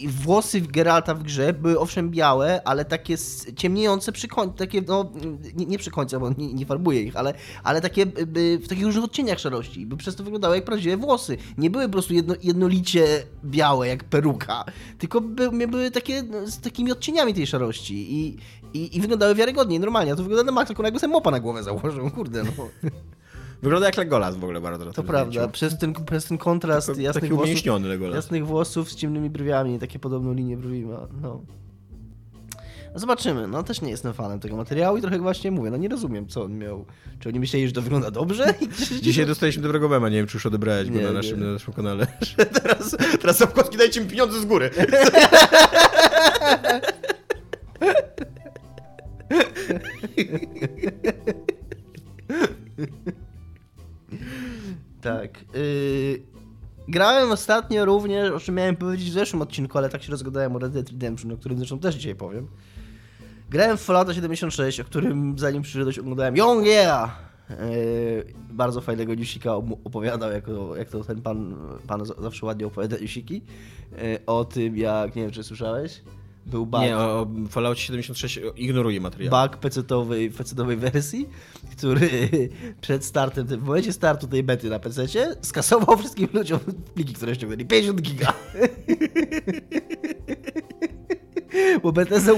włosy 0.09 0.61
Geralta 0.61 1.15
w 1.15 1.23
grze 1.23 1.53
były 1.53 1.79
owszem 1.79 2.11
białe, 2.11 2.61
ale 2.65 2.85
takie 2.85 3.17
ciemniejące 3.57 4.13
przy 4.13 4.29
końcu, 4.29 4.55
takie 4.57 4.83
no, 4.89 5.13
nie, 5.55 5.67
nie 5.67 5.79
przy 5.79 5.91
końcu, 5.91 6.21
bo 6.21 6.31
nie, 6.39 6.55
nie 6.55 6.67
farbuję 6.67 7.03
ich, 7.03 7.17
ale, 7.17 7.35
ale 7.63 7.81
takie 7.81 8.03
y, 8.03 8.39
y, 8.39 8.59
w 8.59 8.69
takich 8.69 8.85
różnych 8.85 9.05
odcieniach 9.05 9.39
szarości, 9.39 9.87
by 9.87 9.97
przez 9.97 10.17
to 10.17 10.25
wyglądały 10.25 10.57
jak 10.57 10.65
prawdziwe 10.65 10.97
włosy. 10.97 11.37
Nie 11.59 11.71
były 11.71 11.85
po 11.85 11.93
prostu 11.93 12.15
jedno, 12.15 12.35
jednolicie 12.43 13.23
białe 13.45 13.89
jak 13.89 14.05
peruka, 14.05 14.65
tylko 14.99 15.21
by, 15.21 15.67
były 15.67 15.91
takie 15.91 16.23
no, 16.23 16.47
z 16.47 16.61
takimi 16.61 16.93
odcieniami 16.93 17.35
tej 17.35 17.47
szarości 17.47 18.15
i, 18.15 18.37
i, 18.75 18.97
i 18.97 19.01
wyglądały 19.01 19.35
wiarygodnie, 19.35 19.81
normalnie, 19.81 20.13
a 20.13 20.17
to 20.17 20.23
wygląda 20.23 20.45
na 20.45 20.53
maksa, 20.53 20.69
tylko 20.69 20.83
jakby 20.83 21.01
sobie 21.01 21.13
mopa 21.13 21.31
na 21.31 21.41
głowę 21.41 21.63
założył, 21.63 22.11
kurde 22.11 22.45
no. 22.45 22.51
Wygląda 23.63 23.87
jak 23.87 23.97
Legolas 23.97 24.37
w 24.37 24.45
ogóle 24.45 24.61
bardzo. 24.61 24.85
na 24.85 24.93
To 24.93 25.03
prawda, 25.03 25.31
zdjęciu. 25.31 25.51
przez 25.53 25.79
ten, 25.79 25.95
przez 25.95 26.25
ten 26.25 26.39
kontrast 26.39 26.87
Taki- 26.89 27.03
jasnych 27.03 27.33
włosów, 27.35 27.65
jasnych 28.15 28.47
włosów 28.47 28.93
z 28.93 28.95
ciemnymi 28.97 29.31
brwiami, 29.31 29.79
takie 29.79 29.99
podobną 29.99 30.33
linię 30.35 30.57
brwi 30.57 30.87
ma, 30.87 31.07
no. 31.23 31.41
Zobaczymy, 32.95 33.47
no 33.49 33.63
też 33.63 33.81
nie 33.83 33.91
jestem 33.91 34.13
fanem 34.15 34.41
tego 34.41 34.57
materiału 34.57 34.97
i 34.97 35.01
trochę 35.01 35.19
właśnie 35.19 35.51
mówię, 35.51 35.71
no 35.71 35.77
nie 35.77 35.89
rozumiem 35.89 36.27
co 36.29 36.43
on 36.45 36.59
miał. 36.59 36.85
Czy 37.21 37.29
oni 37.29 37.41
myśleli, 37.41 37.67
że 37.67 37.73
to 37.73 37.83
wygląda 37.83 38.11
dobrze? 38.11 38.55
Dzisiaj 39.03 39.27
dostaliśmy 39.27 39.63
dobrego 39.63 39.89
mema, 39.89 40.09
nie 40.09 40.17
wiem 40.17 40.27
czy 40.27 40.37
już 40.37 40.47
odebrałeś 40.47 40.91
go 40.91 40.97
Nie, 40.97 41.03
na 41.03 41.09
nie. 41.09 41.15
naszym, 41.15 41.41
na 41.41 41.53
naszym 41.53 41.75
kanale. 41.75 42.07
Teraz, 42.63 42.97
teraz 43.21 43.37
Sapkowski 43.39 43.77
dajcie 43.77 44.01
mi 44.01 44.07
pieniądze 44.07 44.41
z 44.41 44.45
góry. 44.45 44.71
Tak. 55.01 55.45
Yy, 55.55 56.23
grałem 56.89 57.33
ostatnio 57.33 57.85
również, 57.85 58.31
o 58.31 58.41
czym 58.41 58.55
miałem 58.55 58.77
powiedzieć 58.77 59.11
w 59.11 59.13
zeszłym 59.13 59.43
odcinku, 59.43 59.79
ale 59.79 59.89
tak 59.89 60.03
się 60.03 60.11
rozgadałem 60.11 60.57
o 60.57 60.59
Red 60.59 60.73
Dead 60.73 60.91
Redemption, 60.91 61.33
o 61.33 61.37
którym 61.37 61.59
zresztą 61.59 61.79
też 61.79 61.95
dzisiaj 61.95 62.15
powiem. 62.15 62.49
Grałem 63.51 63.77
w 63.77 63.81
Fallouta 63.81 64.15
76, 64.15 64.81
o 64.81 64.85
którym 64.85 65.39
zanim 65.39 65.63
przyszedłeś 65.63 65.99
oglądałem 65.99 66.37
Young 66.37 66.67
Yeah! 66.67 67.11
Yy, 67.51 67.57
bardzo 68.51 68.81
fajnego 68.81 69.15
newsika 69.15 69.55
opowiadał, 69.85 70.31
jak 70.77 70.91
to, 70.91 71.05
ten 71.05 71.23
pan, 71.23 71.57
pan 71.87 72.05
zawsze 72.05 72.47
ładnie 72.47 72.67
opowiada 72.67 72.97
newsiki. 72.97 73.43
Yy, 73.93 74.19
o 74.27 74.45
tym, 74.45 74.77
jak, 74.77 75.17
nie 75.17 75.23
wiem 75.23 75.31
czy 75.31 75.43
słyszałeś, 75.43 76.03
był 76.51 76.67
bug. 76.67 76.81
Nie, 76.81 76.97
o, 76.97 77.21
o 77.21 77.27
Fallout 77.49 77.79
76 77.79 78.41
ignoruję 78.57 79.01
materiał. 79.01 79.31
bug 79.49 79.57
PC-owej, 79.61 80.31
PC-owej 80.31 80.77
wersji, 80.77 81.29
który 81.77 82.11
przed 82.81 83.05
startem, 83.05 83.47
w 83.47 83.63
momencie 83.63 83.93
startu 83.93 84.27
tej 84.27 84.43
bety 84.43 84.71
na 84.71 84.79
PC 84.79 85.07
skasował 85.43 85.97
wszystkim 85.99 86.29
ludziom 86.33 86.59
pliki, 86.95 87.15
które 87.15 87.35
ściągnęli. 87.35 87.65
50 87.67 88.01
giga. 88.03 88.33
Bo 91.83 91.93
Bethesda 91.93 92.33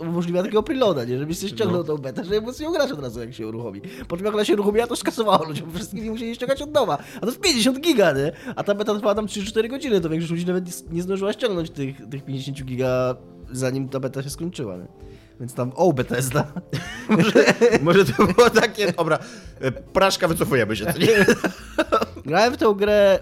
umożliwia 0.00 0.42
takiego, 0.42 0.62
preloada, 0.62 1.04
nie? 1.04 1.18
Żebyś 1.18 1.38
sobie 1.38 1.52
ściągnął 1.52 1.80
No. 1.80 1.84
tą 1.84 1.98
betę, 1.98 2.24
żeby 2.24 2.40
móc 2.40 2.60
ją 2.60 2.72
grać 2.72 2.92
od 2.92 3.00
razu, 3.00 3.20
jak 3.20 3.34
się 3.34 3.46
uruchomi. 3.48 3.80
Po 4.08 4.16
czym 4.16 4.26
jak 4.26 4.34
ona 4.34 4.44
się 4.44 4.52
uruchomiła, 4.52 4.86
to 4.86 4.96
skasowało 4.96 5.44
ludziom 5.44 5.72
wszystkim 5.74 6.04
i 6.04 6.10
musieli 6.10 6.34
ściągać 6.34 6.62
od 6.62 6.74
nowa. 6.74 6.98
A 7.16 7.20
to 7.20 7.26
jest 7.26 7.40
50 7.40 7.80
giga, 7.80 8.12
nie? 8.12 8.32
A 8.56 8.64
ta 8.64 8.74
beta 8.74 8.94
trwała 8.94 9.14
tam 9.14 9.26
3-4 9.26 9.68
godziny, 9.70 10.00
to 10.00 10.08
większość 10.08 10.30
ludzi 10.32 10.46
nawet 10.46 10.66
nie, 10.66 10.94
nie 10.96 11.02
zdążyła 11.02 11.32
ściągnąć 11.32 11.70
tych, 11.70 12.08
tych 12.10 12.24
50 12.24 12.64
giga, 12.64 13.16
zanim 13.52 13.88
ta 13.88 14.00
beta 14.00 14.22
się 14.22 14.30
skończyła, 14.30 14.76
nie? 14.76 14.86
Więc 15.40 15.54
tam, 15.54 15.72
o, 15.74 15.92
Bethesda. 15.92 16.52
Może, 17.08 17.44
może 17.82 18.04
to 18.04 18.26
było 18.26 18.50
takie, 18.50 18.92
dobra, 18.92 19.18
e, 19.60 19.72
praszka 19.72 20.28
wycofujemy 20.28 20.76
się? 20.76 20.86
Grałem 22.26 22.54
w 22.54 22.56
tę 22.56 22.74
grę 22.76 23.18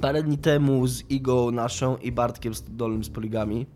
parę 0.00 0.22
dni 0.22 0.38
temu 0.38 0.86
z 0.86 1.10
Igą 1.10 1.50
naszą 1.50 1.96
i 1.96 2.12
Bartkiem 2.12 2.54
z 2.54 2.62
Dolnym 2.76 3.04
z 3.04 3.10
Poligami. 3.10 3.66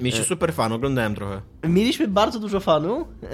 Mieliście 0.00 0.24
super 0.24 0.54
fan, 0.54 0.72
oglądałem 0.72 1.14
trochę. 1.14 1.40
Mieliśmy 1.68 2.08
bardzo 2.08 2.38
dużo 2.40 2.60
fanu. 2.60 3.06
e, 3.22 3.26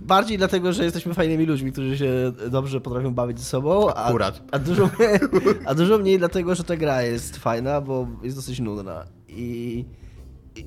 Bardziej 0.00 0.38
dlatego, 0.38 0.72
że 0.72 0.84
jesteśmy 0.84 1.14
fajnymi 1.14 1.46
ludźmi, 1.46 1.72
którzy 1.72 1.98
się 1.98 2.32
dobrze 2.50 2.80
potrafią 2.80 3.14
bawić 3.14 3.38
ze 3.38 3.44
sobą. 3.44 3.88
A, 3.90 4.04
Akurat. 4.04 4.42
A 4.52 4.58
dużo, 4.58 4.90
a 5.66 5.74
dużo 5.74 5.98
mniej 5.98 6.18
dlatego, 6.18 6.54
że 6.54 6.64
ta 6.64 6.76
gra 6.76 7.02
jest 7.02 7.36
fajna, 7.36 7.80
bo 7.80 8.06
jest 8.22 8.36
dosyć 8.36 8.60
nudna. 8.60 9.04
I, 9.36 9.84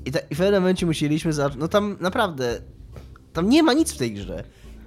i, 0.06 0.12
ta, 0.12 0.20
i 0.20 0.36
w 0.36 0.38
pewnym 0.38 0.62
momencie 0.62 0.86
musieliśmy 0.86 1.34
zacząć. 1.34 1.60
No 1.60 1.68
tam 1.68 1.98
naprawdę. 2.00 2.62
Tam 3.34 3.50
nie 3.50 3.64
ma 3.64 3.74
nic 3.74 3.94
w 3.94 3.98
tej 3.98 4.14
grze. 4.14 4.44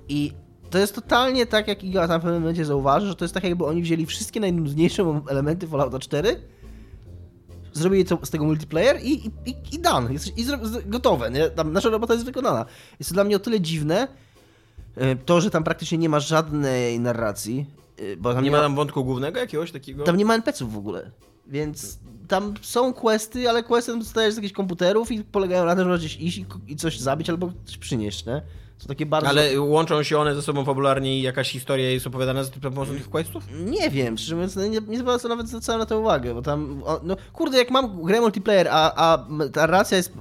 I 0.08 0.32
to 0.70 0.78
jest 0.78 0.94
totalnie 0.94 1.46
tak, 1.46 1.68
jak 1.68 1.84
Iga 1.84 2.08
tam 2.08 2.20
w 2.20 2.24
pewnym 2.24 2.42
momencie 2.42 2.64
zauważy, 2.64 3.06
że 3.06 3.14
to 3.14 3.24
jest 3.24 3.34
tak, 3.34 3.44
jakby 3.44 3.64
oni 3.64 3.82
wzięli 3.82 4.06
wszystkie 4.06 4.40
najnudniejsze 4.40 5.22
elementy 5.28 5.66
Fallouta 5.66 5.98
4 5.98 6.36
zrobili 7.72 8.04
to, 8.04 8.18
z 8.22 8.30
tego 8.30 8.44
multiplayer 8.44 9.00
i, 9.02 9.26
i, 9.26 9.30
i, 9.46 9.54
i 9.72 9.78
done. 9.78 10.12
Jest, 10.12 10.38
I 10.38 10.44
zro, 10.44 10.58
gotowe, 10.86 11.30
nie? 11.30 11.50
Tam 11.50 11.72
nasza 11.72 11.88
robota 11.88 12.12
jest 12.14 12.26
wykonana. 12.26 12.66
Jest 12.98 13.10
to 13.10 13.14
dla 13.14 13.24
mnie 13.24 13.36
o 13.36 13.38
tyle 13.38 13.60
dziwne, 13.60 14.08
e, 14.96 15.16
to, 15.16 15.40
że 15.40 15.50
tam 15.50 15.64
praktycznie 15.64 15.98
nie 15.98 16.08
ma 16.08 16.20
żadnej 16.20 17.00
narracji, 17.00 17.66
e, 17.96 18.16
bo 18.16 18.34
tam 18.34 18.44
Nie 18.44 18.50
ma 18.50 18.60
tam 18.60 18.74
wątku 18.74 19.04
głównego 19.04 19.40
jakiegoś 19.40 19.72
takiego? 19.72 20.04
tam 20.04 20.16
nie 20.16 20.24
ma 20.24 20.34
NPC-ów 20.34 20.72
w 20.72 20.78
ogóle. 20.78 21.10
Więc 21.46 21.98
tam 22.32 22.54
są 22.62 22.92
questy, 22.92 23.48
ale 23.48 23.62
questy 23.62 23.98
dostajesz 23.98 24.34
z 24.34 24.36
jakichś 24.36 24.52
komputerów 24.52 25.12
i 25.12 25.24
polegają 25.24 25.64
na 25.64 25.76
tym, 25.76 25.84
że 25.84 25.90
możesz 25.90 26.20
iść 26.20 26.44
i, 26.68 26.76
coś 26.76 26.98
zabić 26.98 27.30
albo 27.30 27.52
coś 27.64 27.78
przynieść, 27.78 28.26
nie? 28.26 28.42
Są 28.78 28.88
takie 28.88 29.06
bardzo... 29.06 29.28
Ale 29.28 29.60
łączą 29.60 30.02
się 30.02 30.18
one 30.18 30.34
ze 30.34 30.42
sobą 30.42 30.64
fabularnie 30.64 31.18
i 31.18 31.22
jakaś 31.22 31.50
historia 31.50 31.90
jest 31.90 32.06
opowiadana 32.06 32.44
za 32.44 32.50
pomocą 32.50 32.92
tych 32.92 33.10
questów? 33.10 33.44
Nie 33.64 33.90
wiem, 33.90 34.18
szczerze 34.18 34.34
mówiąc, 34.34 34.56
no 34.56 34.66
nie, 34.66 34.80
nie 34.88 34.98
zwracam 34.98 35.28
nawet 35.28 35.48
zwracałem 35.48 35.78
na 35.78 35.86
to 35.86 36.00
uwagę, 36.00 36.34
bo 36.34 36.42
tam, 36.42 36.82
no 37.02 37.16
kurde, 37.32 37.58
jak 37.58 37.70
mam 37.70 38.02
grę 38.02 38.20
multiplayer, 38.20 38.68
a, 38.70 38.94
a 38.94 39.26
ta 39.52 39.66
racja 39.66 39.96
jest 39.96 40.12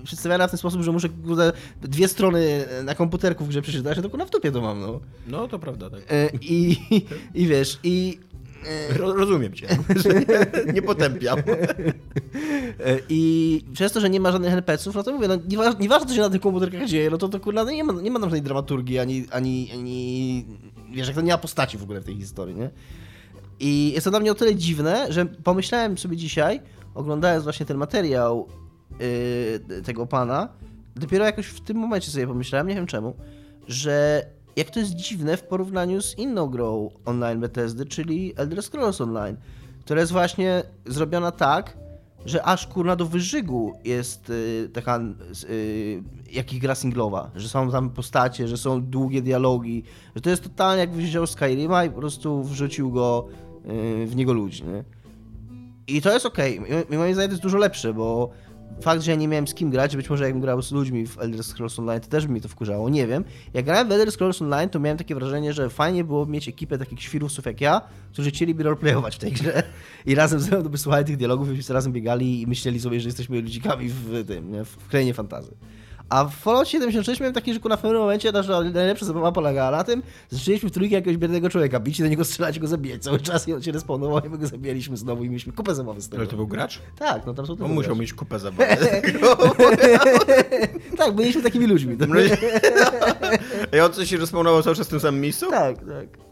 e, 0.00 0.04
przedstawiana 0.04 0.46
w 0.46 0.50
ten 0.50 0.58
sposób, 0.58 0.82
że 0.82 0.92
muszę 0.92 1.08
kurde, 1.08 1.52
dwie 1.82 2.08
strony 2.08 2.66
na 2.84 2.94
komputerku 2.94 3.44
w 3.44 3.48
grze 3.48 3.62
przeczytać, 3.62 3.98
to 4.02 4.10
kurwa 4.10 4.26
w 4.26 4.30
dupie 4.30 4.52
to 4.52 4.60
mam, 4.60 4.80
no. 4.80 5.00
No, 5.26 5.48
to 5.48 5.58
prawda, 5.58 5.90
tak. 5.90 6.00
E, 6.12 6.30
I, 6.40 6.76
I 7.34 7.46
wiesz, 7.46 7.78
i 7.82 8.18
rozumiem 8.98 9.52
cię, 9.52 9.68
nie, 10.74 10.82
potępiam. 10.82 11.38
E, 11.38 12.98
I 13.08 13.64
przez 13.72 13.92
to, 13.92 14.00
że 14.00 14.10
nie 14.10 14.20
ma 14.20 14.32
żadnych 14.32 14.52
NPC-ów, 14.52 14.94
no 14.94 15.02
to 15.02 15.12
mówię, 15.12 15.28
no 15.28 15.36
nieważne, 15.78 16.08
co 16.08 16.14
się 16.14 16.20
na 16.20 16.30
tych 16.30 16.40
komputerkach 16.40 16.86
dzieje, 16.86 17.10
no 17.10 17.18
to 17.18 17.28
to 17.28 17.40
kurwa, 17.40 17.64
no 17.64 17.70
nie, 17.70 17.84
ma, 17.84 17.92
nie 17.92 18.10
ma 18.10 18.20
tam 18.20 18.28
żadnej 18.28 18.42
dramaturgii, 18.42 18.98
ani, 18.98 19.26
ani, 19.30 19.70
ani, 19.72 20.46
wiesz, 20.92 21.06
jak 21.06 21.16
to 21.16 21.22
nie 21.22 21.32
ma 21.32 21.38
postaci 21.38 21.78
w 21.78 21.82
ogóle 21.82 22.00
w 22.00 22.04
tej 22.04 22.16
historii, 22.16 22.54
nie? 22.54 22.70
I 23.60 23.92
jest 23.94 24.04
to 24.04 24.10
dla 24.10 24.20
mnie 24.20 24.32
o 24.32 24.34
tyle 24.34 24.54
dziwne, 24.54 25.06
że 25.12 25.26
pomyślałem 25.26 25.98
sobie 25.98 26.16
dzisiaj, 26.16 26.60
oglądając 26.94 27.44
właśnie 27.44 27.66
ten 27.66 27.76
materiał 27.76 28.48
yy, 29.70 29.82
tego 29.82 30.06
pana, 30.06 30.48
dopiero 30.96 31.24
jakoś 31.24 31.46
w 31.46 31.60
tym 31.60 31.76
momencie 31.76 32.10
sobie 32.10 32.26
pomyślałem, 32.26 32.68
nie 32.68 32.74
wiem 32.74 32.86
czemu, 32.86 33.16
że 33.68 34.24
jak 34.56 34.70
to 34.70 34.80
jest 34.80 34.94
dziwne 34.94 35.36
w 35.36 35.42
porównaniu 35.42 36.02
z 36.02 36.18
inną 36.18 36.46
grą 36.46 36.90
online 37.04 37.40
Bethesdy, 37.40 37.86
czyli 37.86 38.32
Elder 38.36 38.62
Scrolls 38.62 39.00
Online, 39.00 39.36
która 39.84 40.00
jest 40.00 40.12
właśnie 40.12 40.62
zrobiona 40.86 41.30
tak, 41.30 41.76
że 42.26 42.42
aż 42.42 42.66
kurna 42.66 42.96
do 42.96 43.06
wyżygu 43.06 43.72
jest 43.84 44.30
y, 44.30 44.70
taka, 44.72 45.00
y, 45.50 46.02
jak 46.32 46.52
ich 46.52 46.60
gra 46.60 46.74
singlowa, 46.74 47.30
że 47.36 47.48
są 47.48 47.70
tam 47.70 47.90
postacie, 47.90 48.48
że 48.48 48.56
są 48.56 48.82
długie 48.82 49.22
dialogi, 49.22 49.82
że 50.14 50.20
to 50.20 50.30
jest 50.30 50.42
totalnie 50.42 50.80
jak 50.80 50.92
wziął 50.92 51.26
Skyrima 51.26 51.84
i 51.84 51.90
po 51.90 51.98
prostu 51.98 52.42
wrzucił 52.42 52.90
go 52.90 53.26
y, 53.66 54.06
w 54.06 54.16
niego 54.16 54.32
ludzi, 54.32 54.64
nie? 54.64 54.84
I 55.86 56.02
to 56.02 56.12
jest 56.12 56.26
okej, 56.26 56.58
okay. 56.58 56.98
moim 56.98 57.14
zdaniem 57.14 57.30
to 57.30 57.32
jest 57.32 57.42
dużo 57.42 57.58
lepsze, 57.58 57.94
bo 57.94 58.30
fakt, 58.80 59.02
że 59.02 59.10
ja 59.10 59.16
nie 59.16 59.28
miałem 59.28 59.48
z 59.48 59.54
kim 59.54 59.70
grać, 59.70 59.96
być 59.96 60.10
może 60.10 60.24
jakbym 60.24 60.40
grał 60.40 60.62
z 60.62 60.72
ludźmi 60.72 61.06
w 61.06 61.18
Elder 61.18 61.44
Scrolls 61.44 61.78
Online, 61.78 62.00
to 62.00 62.08
też 62.08 62.26
by 62.26 62.32
mi 62.32 62.40
to 62.40 62.48
wkurzało, 62.48 62.88
nie 62.88 63.06
wiem. 63.06 63.24
Jak 63.54 63.64
grałem 63.64 63.88
w 63.88 63.92
Elder 63.92 64.12
Scrolls 64.12 64.42
Online, 64.42 64.68
to 64.68 64.80
miałem 64.80 64.98
takie 64.98 65.14
wrażenie, 65.14 65.52
że 65.52 65.70
fajnie 65.70 66.04
było 66.04 66.26
mieć 66.26 66.48
ekipę 66.48 66.78
takich 66.78 67.02
świrusów 67.02 67.46
jak 67.46 67.60
ja, 67.60 67.80
którzy 68.12 68.30
chcieliby 68.30 68.62
roleplayować 68.62 69.16
w 69.16 69.18
tej 69.18 69.32
grze 69.32 69.62
i 70.06 70.14
razem 70.14 70.40
ze 70.40 70.60
mną 70.60 70.68
by 70.68 70.78
słuchali 70.78 71.04
tych 71.04 71.16
dialogów, 71.16 71.48
i 71.70 71.72
razem 71.72 71.92
biegali 71.92 72.42
i 72.42 72.46
myśleli 72.46 72.80
sobie, 72.80 73.00
że 73.00 73.08
jesteśmy 73.08 73.40
ludzikami 73.40 73.88
w 73.88 74.24
tym, 74.26 74.52
nie? 74.52 74.64
w 74.64 74.88
krainie 74.88 75.14
fantazy. 75.14 75.54
A 76.08 76.24
w 76.24 76.34
Fallout 76.34 76.68
76 76.68 77.20
miałem 77.20 77.34
taki, 77.34 77.54
że 77.54 77.60
na 77.68 77.76
pewnym 77.76 78.00
momencie 78.00 78.32
nasza 78.32 78.60
najlepsza 78.60 79.06
zabawa 79.06 79.32
polegała 79.32 79.70
na 79.70 79.84
tym, 79.84 80.02
że 80.32 80.38
zaczęliśmy 80.38 80.68
w 80.68 80.72
trójkę 80.72 80.94
jakiegoś 80.94 81.16
biednego 81.16 81.48
człowieka 81.48 81.80
bić 81.80 81.98
i 81.98 82.02
do 82.02 82.08
niego 82.08 82.24
strzelać 82.24 82.60
go 82.60 82.66
zabijać 82.66 83.02
cały 83.02 83.20
czas 83.20 83.48
i 83.48 83.52
on 83.52 83.62
się 83.62 83.72
respawnował 83.72 84.26
i 84.26 84.28
my 84.28 84.38
go 84.38 84.46
zabijaliśmy 84.46 84.96
znowu 84.96 85.24
i 85.24 85.28
mieliśmy 85.28 85.52
kupę 85.52 85.74
zabawy 85.74 86.00
z 86.00 86.08
tego. 86.08 86.20
Ale 86.20 86.26
to 86.26 86.36
był 86.36 86.46
gracz? 86.46 86.80
Tak, 86.98 87.26
no 87.26 87.34
tam 87.34 87.46
są 87.46 87.52
On 87.52 87.72
musiał 87.72 87.94
gracz. 87.94 88.00
mieć 88.00 88.14
kupę 88.14 88.38
zabawy. 88.38 88.76
tak, 90.98 91.14
byliśmy 91.14 91.42
takimi 91.42 91.66
ludźmi. 91.66 91.96
I 93.76 93.80
on 93.80 93.92
coś 93.92 94.10
się 94.10 94.16
respawnował 94.16 94.62
cały 94.62 94.76
czas 94.76 94.86
w 94.86 94.90
tym 94.90 95.00
samym 95.00 95.20
miejscu? 95.20 95.50
Tak, 95.50 95.78
tak. 95.78 96.23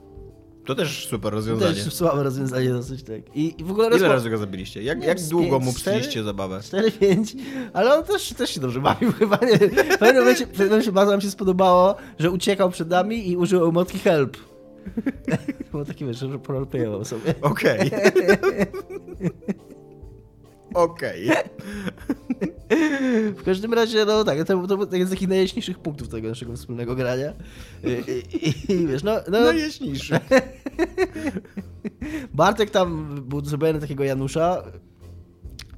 To 0.67 0.75
też 0.75 1.07
super 1.09 1.33
rozwiązanie. 1.33 1.75
Też 1.75 1.95
słabe 1.99 2.23
rozwiązanie 2.23 2.69
dosyć, 2.69 3.03
tak. 3.03 3.37
I, 3.37 3.61
i 3.61 3.65
w 3.65 3.71
ogóle 3.71 3.97
Ile 3.97 4.09
razy 4.09 4.31
go 4.31 4.39
zabiliście? 4.39 4.83
Jak, 4.83 5.05
jak 5.05 5.21
długo 5.21 5.61
mu 5.61 5.73
psuliście 5.73 6.23
zabawę? 6.23 6.59
4-5, 6.59 7.37
ale 7.73 7.95
on 7.95 8.05
też, 8.05 8.33
też 8.33 8.51
się 8.51 8.61
dobrze 8.61 8.81
bawił 8.81 9.13
chyba, 9.13 9.37
nie 9.37 9.59
W 9.59 9.99
pewnym 9.99 10.23
momencie, 10.23 10.47
w 10.47 10.49
pewnym 10.49 10.69
momencie 10.69 10.93
bardzo 10.93 11.13
nam 11.13 11.21
się 11.21 11.31
spodobało, 11.31 11.95
że 12.19 12.31
uciekał 12.31 12.71
przed 12.71 12.89
nami 12.89 13.29
i 13.29 13.37
użył 13.37 13.69
emotki 13.69 13.99
help. 13.99 14.37
Było 15.73 15.85
taki 15.85 16.07
wiesz, 16.07 16.19
że 16.19 16.39
proroleplayował 16.39 17.05
sobie. 17.05 17.35
Okej. 17.43 17.91
Okej. 20.75 21.31
W 23.37 23.43
każdym 23.45 23.75
razie, 23.75 24.05
no 24.05 24.25
tak, 24.25 24.45
to, 24.45 24.67
to, 24.67 24.87
to 24.87 24.97
jest 24.97 25.11
z 25.11 25.15
takich 25.15 25.29
najjaśniejszych 25.29 25.79
punktów 25.79 26.09
tego 26.09 26.29
naszego 26.29 26.57
wspólnego 26.57 26.95
grania. 26.95 27.33
I, 27.85 28.13
i, 28.37 28.73
i 28.73 28.87
wiesz, 28.87 29.03
no... 29.03 29.13
no 29.31 29.41
najjaśniejszych. 29.41 30.19
Bartek 32.35 32.71
tam 32.71 33.21
był 33.29 33.45
zrobiony 33.45 33.81
takiego 33.81 34.05
Janusza, 34.05 34.63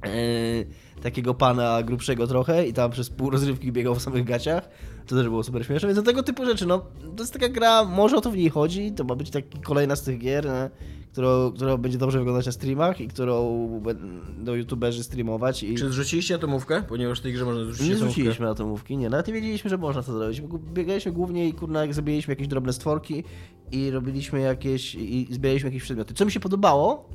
e, 0.05 1.01
takiego 1.03 1.33
pana 1.33 1.83
grubszego 1.83 2.27
trochę 2.27 2.67
i 2.67 2.73
tam 2.73 2.91
przez 2.91 3.09
pół 3.09 3.29
rozrywki 3.29 3.71
biegał 3.71 3.95
w 3.95 4.01
samych 4.01 4.23
gaciach. 4.23 4.69
To 5.07 5.15
też 5.15 5.29
było 5.29 5.43
super 5.43 5.65
śmieszne, 5.65 5.87
więc 5.87 5.99
do 5.99 6.03
tego 6.03 6.23
typu 6.23 6.45
rzeczy, 6.45 6.65
no, 6.65 6.85
to 7.15 7.23
jest 7.23 7.33
taka 7.33 7.49
gra, 7.49 7.83
może 7.83 8.17
o 8.17 8.21
to 8.21 8.31
w 8.31 8.37
niej 8.37 8.49
chodzi, 8.49 8.91
to 8.91 9.03
ma 9.03 9.15
być 9.15 9.29
taki 9.29 9.59
kolejna 9.59 9.95
z 9.95 10.03
tych 10.03 10.19
gier, 10.19 10.45
nie? 10.45 10.69
Którą, 11.15 11.51
która 11.51 11.77
będzie 11.77 11.97
dobrze 11.97 12.17
wyglądać 12.17 12.45
na 12.45 12.51
streamach 12.51 13.01
i 13.01 13.07
którą 13.07 13.67
będą 13.79 14.53
youtuberzy 14.53 15.03
streamować. 15.03 15.63
I... 15.63 15.75
Czy 15.75 15.89
zrzuciliście 15.89 16.35
atomówkę? 16.35 16.83
Ponieważ 16.89 17.19
w 17.19 17.23
tej 17.23 17.33
grze 17.33 17.45
można 17.45 17.65
zrzucić 17.65 17.89
Nie 17.89 17.95
zrzuciliśmy 17.95 18.49
atomówki, 18.49 18.97
nie. 18.97 19.09
Nawet 19.09 19.27
nie 19.27 19.33
wiedzieliśmy, 19.33 19.69
że 19.69 19.77
można 19.77 20.03
to 20.03 20.13
zrobić. 20.13 20.41
Biegaliśmy 20.73 21.11
głównie 21.11 21.47
i 21.47 21.53
kurna, 21.53 21.81
jak 21.81 21.93
zabiliśmy 21.93 22.31
jakieś 22.31 22.47
drobne 22.47 22.73
stworki 22.73 23.23
i 23.71 23.91
robiliśmy 23.91 24.39
jakieś, 24.39 24.95
i 24.95 25.27
zbieraliśmy 25.31 25.69
jakieś 25.69 25.83
przedmioty. 25.83 26.13
Co 26.13 26.25
mi 26.25 26.31
się 26.31 26.39
podobało, 26.39 27.09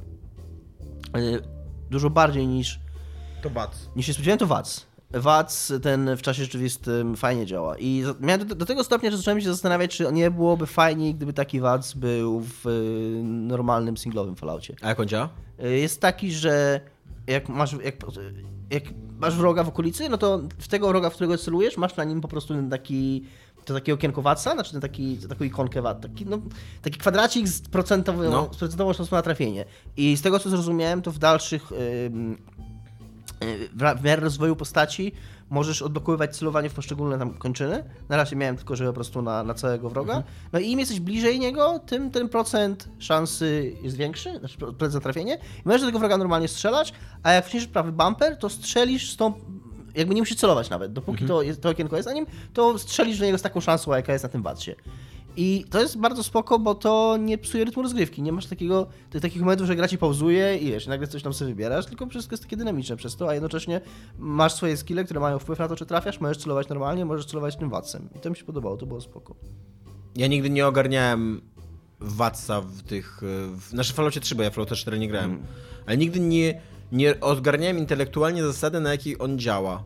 e, 1.14 1.20
dużo 1.90 2.10
bardziej 2.10 2.46
niż... 2.46 2.80
To 3.42 3.50
Wac. 3.50 3.70
Niż 3.96 4.06
się 4.06 4.12
spodziewałem, 4.12 4.38
to 4.38 4.46
Wac. 4.46 4.86
WAC 5.12 5.72
ten 5.82 6.16
w 6.16 6.22
czasie 6.22 6.42
rzeczywistym 6.42 7.16
fajnie 7.16 7.46
działa. 7.46 7.78
I 7.78 8.04
miałem 8.20 8.46
do, 8.48 8.54
do, 8.54 8.66
tego 8.66 8.84
stopnia, 8.84 9.10
że 9.10 9.16
zacząłem 9.16 9.40
się 9.40 9.46
zastanawiać, 9.46 9.96
czy 9.96 10.12
nie 10.12 10.30
byłoby 10.30 10.66
fajniej, 10.66 11.14
gdyby 11.14 11.32
taki 11.32 11.60
WAC 11.60 11.92
był 11.92 12.40
w 12.40 12.66
y, 12.66 13.22
normalnym 13.24 13.96
singlowym 13.96 14.36
Falloutie. 14.36 14.76
A 14.82 14.88
jak 14.88 15.00
on 15.00 15.08
działa? 15.08 15.28
Y, 15.64 15.78
jest 15.78 16.00
taki, 16.00 16.32
że 16.32 16.80
jak 17.26 17.48
masz, 17.48 17.72
jak, 17.72 17.94
jak 18.70 18.82
masz 19.18 19.36
wroga 19.36 19.64
w 19.64 19.68
okolicy, 19.68 20.08
no 20.08 20.18
to 20.18 20.40
w 20.58 20.68
tego 20.68 20.88
wroga, 20.88 21.10
w 21.10 21.14
którego 21.14 21.38
celujesz, 21.38 21.76
masz 21.76 21.96
na 21.96 22.04
nim 22.04 22.20
po 22.20 22.28
prostu 22.28 22.54
taki 22.70 23.24
to 23.64 23.74
takie 23.74 23.94
okienko 23.94 24.22
Watsa, 24.22 24.52
znaczy 24.52 24.72
ten 24.72 24.80
taki, 24.80 25.16
taką 25.16 25.44
ikonkę 25.44 25.82
Wat, 25.82 26.00
taki, 26.00 26.26
no, 26.26 26.38
taki 26.82 26.98
kwadracik 26.98 27.48
z 27.48 27.60
procentową, 27.68 28.30
no. 28.30 28.48
z 28.52 28.56
procentową 28.56 28.92
szansą 28.92 29.16
na 29.16 29.22
trafienie. 29.22 29.64
I 29.96 30.16
z 30.16 30.22
tego 30.22 30.38
co 30.38 30.50
zrozumiałem, 30.50 31.02
to 31.02 31.12
w 31.12 31.18
dalszych 31.18 31.72
w 33.96 34.04
miarę 34.04 34.22
rozwoju 34.22 34.56
postaci 34.56 35.12
możesz 35.50 35.82
odblokowywać 35.82 36.36
celowanie 36.36 36.70
w 36.70 36.74
poszczególne 36.74 37.18
tam 37.18 37.34
kończyny. 37.34 37.84
Na 38.08 38.16
razie 38.16 38.36
miałem 38.36 38.56
tylko, 38.56 38.76
że 38.76 38.86
po 38.86 38.92
prostu 38.92 39.22
na, 39.22 39.42
na 39.42 39.54
całego 39.54 39.90
wroga. 39.90 40.16
Mhm. 40.16 40.34
No 40.52 40.58
i 40.58 40.70
im 40.70 40.78
jesteś 40.78 41.00
bliżej 41.00 41.38
niego, 41.38 41.78
tym 41.78 42.10
ten 42.10 42.28
procent 42.28 42.88
szansy 42.98 43.76
jest 43.82 43.96
większy, 43.96 44.38
znaczy 44.38 44.58
procent 44.58 45.02
trafienie. 45.02 45.34
I 45.34 45.62
możesz 45.64 45.80
do 45.80 45.86
tego 45.86 45.98
wroga 45.98 46.18
normalnie 46.18 46.48
strzelać, 46.48 46.92
a 47.22 47.32
jak 47.32 47.44
wciśniesz 47.44 47.66
prawy 47.66 47.92
bumper, 47.92 48.36
to 48.36 48.48
strzelisz 48.48 49.12
z 49.12 49.16
tą 49.16 49.32
jakby 49.94 50.14
nie 50.14 50.22
musisz 50.22 50.36
celować 50.36 50.70
nawet, 50.70 50.92
dopóki 50.92 51.22
mhm. 51.22 51.28
to, 51.28 51.42
jest, 51.42 51.60
to 51.60 51.68
okienko 51.68 51.96
jest 51.96 52.08
na 52.08 52.14
nim, 52.14 52.26
to 52.52 52.78
strzelisz 52.78 53.18
do 53.18 53.24
niego 53.24 53.38
z 53.38 53.42
taką 53.42 53.60
szansą, 53.60 53.94
jaka 53.94 54.12
jest 54.12 54.22
na 54.22 54.28
tym 54.28 54.42
batsie. 54.42 54.74
I 55.36 55.64
to 55.70 55.80
jest 55.80 55.98
bardzo 55.98 56.22
spoko, 56.22 56.58
bo 56.58 56.74
to 56.74 57.16
nie 57.16 57.38
psuje 57.38 57.64
rytmu 57.64 57.82
rozgrywki. 57.82 58.22
Nie 58.22 58.32
masz 58.32 58.46
takiego, 58.46 58.86
takich 59.22 59.40
momentów, 59.40 59.66
że 59.66 59.76
gra 59.76 59.88
ci 59.88 59.98
pauzuje 59.98 60.56
i 60.56 60.66
wiesz, 60.66 60.86
nagle 60.86 61.06
coś 61.06 61.22
tam 61.22 61.34
sobie 61.34 61.50
wybierasz, 61.50 61.86
tylko 61.86 62.06
wszystko 62.06 62.32
jest 62.32 62.42
takie 62.42 62.56
dynamiczne 62.56 62.96
przez 62.96 63.16
to, 63.16 63.28
a 63.28 63.34
jednocześnie 63.34 63.80
masz 64.18 64.54
swoje 64.54 64.76
skille, 64.76 65.04
które 65.04 65.20
mają 65.20 65.38
wpływ 65.38 65.58
na 65.58 65.68
to, 65.68 65.76
czy 65.76 65.86
trafiasz, 65.86 66.20
możesz 66.20 66.38
celować 66.38 66.68
normalnie, 66.68 67.04
możesz 67.04 67.26
celować 67.26 67.56
tym 67.56 67.70
wacem. 67.70 68.08
I 68.16 68.18
to 68.18 68.30
mi 68.30 68.36
się 68.36 68.44
podobało, 68.44 68.76
to 68.76 68.86
było 68.86 69.00
spoko. 69.00 69.34
Ja 70.16 70.26
nigdy 70.26 70.50
nie 70.50 70.66
ogarniałem 70.66 71.40
Watsa 72.00 72.60
w 72.60 72.82
tych... 72.82 73.20
W, 73.56 73.68
znaczy 73.68 73.92
w 73.92 73.96
Falloutie 73.96 74.20
3, 74.20 74.34
bo 74.34 74.42
ja 74.42 74.50
Fallouta 74.50 74.76
4 74.76 74.98
nie 74.98 75.08
grałem. 75.08 75.30
Hmm. 75.30 75.46
Ale 75.86 75.96
nigdy 75.96 76.20
nie, 76.20 76.60
nie 76.92 77.20
ogarniałem 77.20 77.78
intelektualnie 77.78 78.42
zasady, 78.42 78.80
na 78.80 78.90
jakiej 78.90 79.16
on 79.18 79.38
działa. 79.38 79.82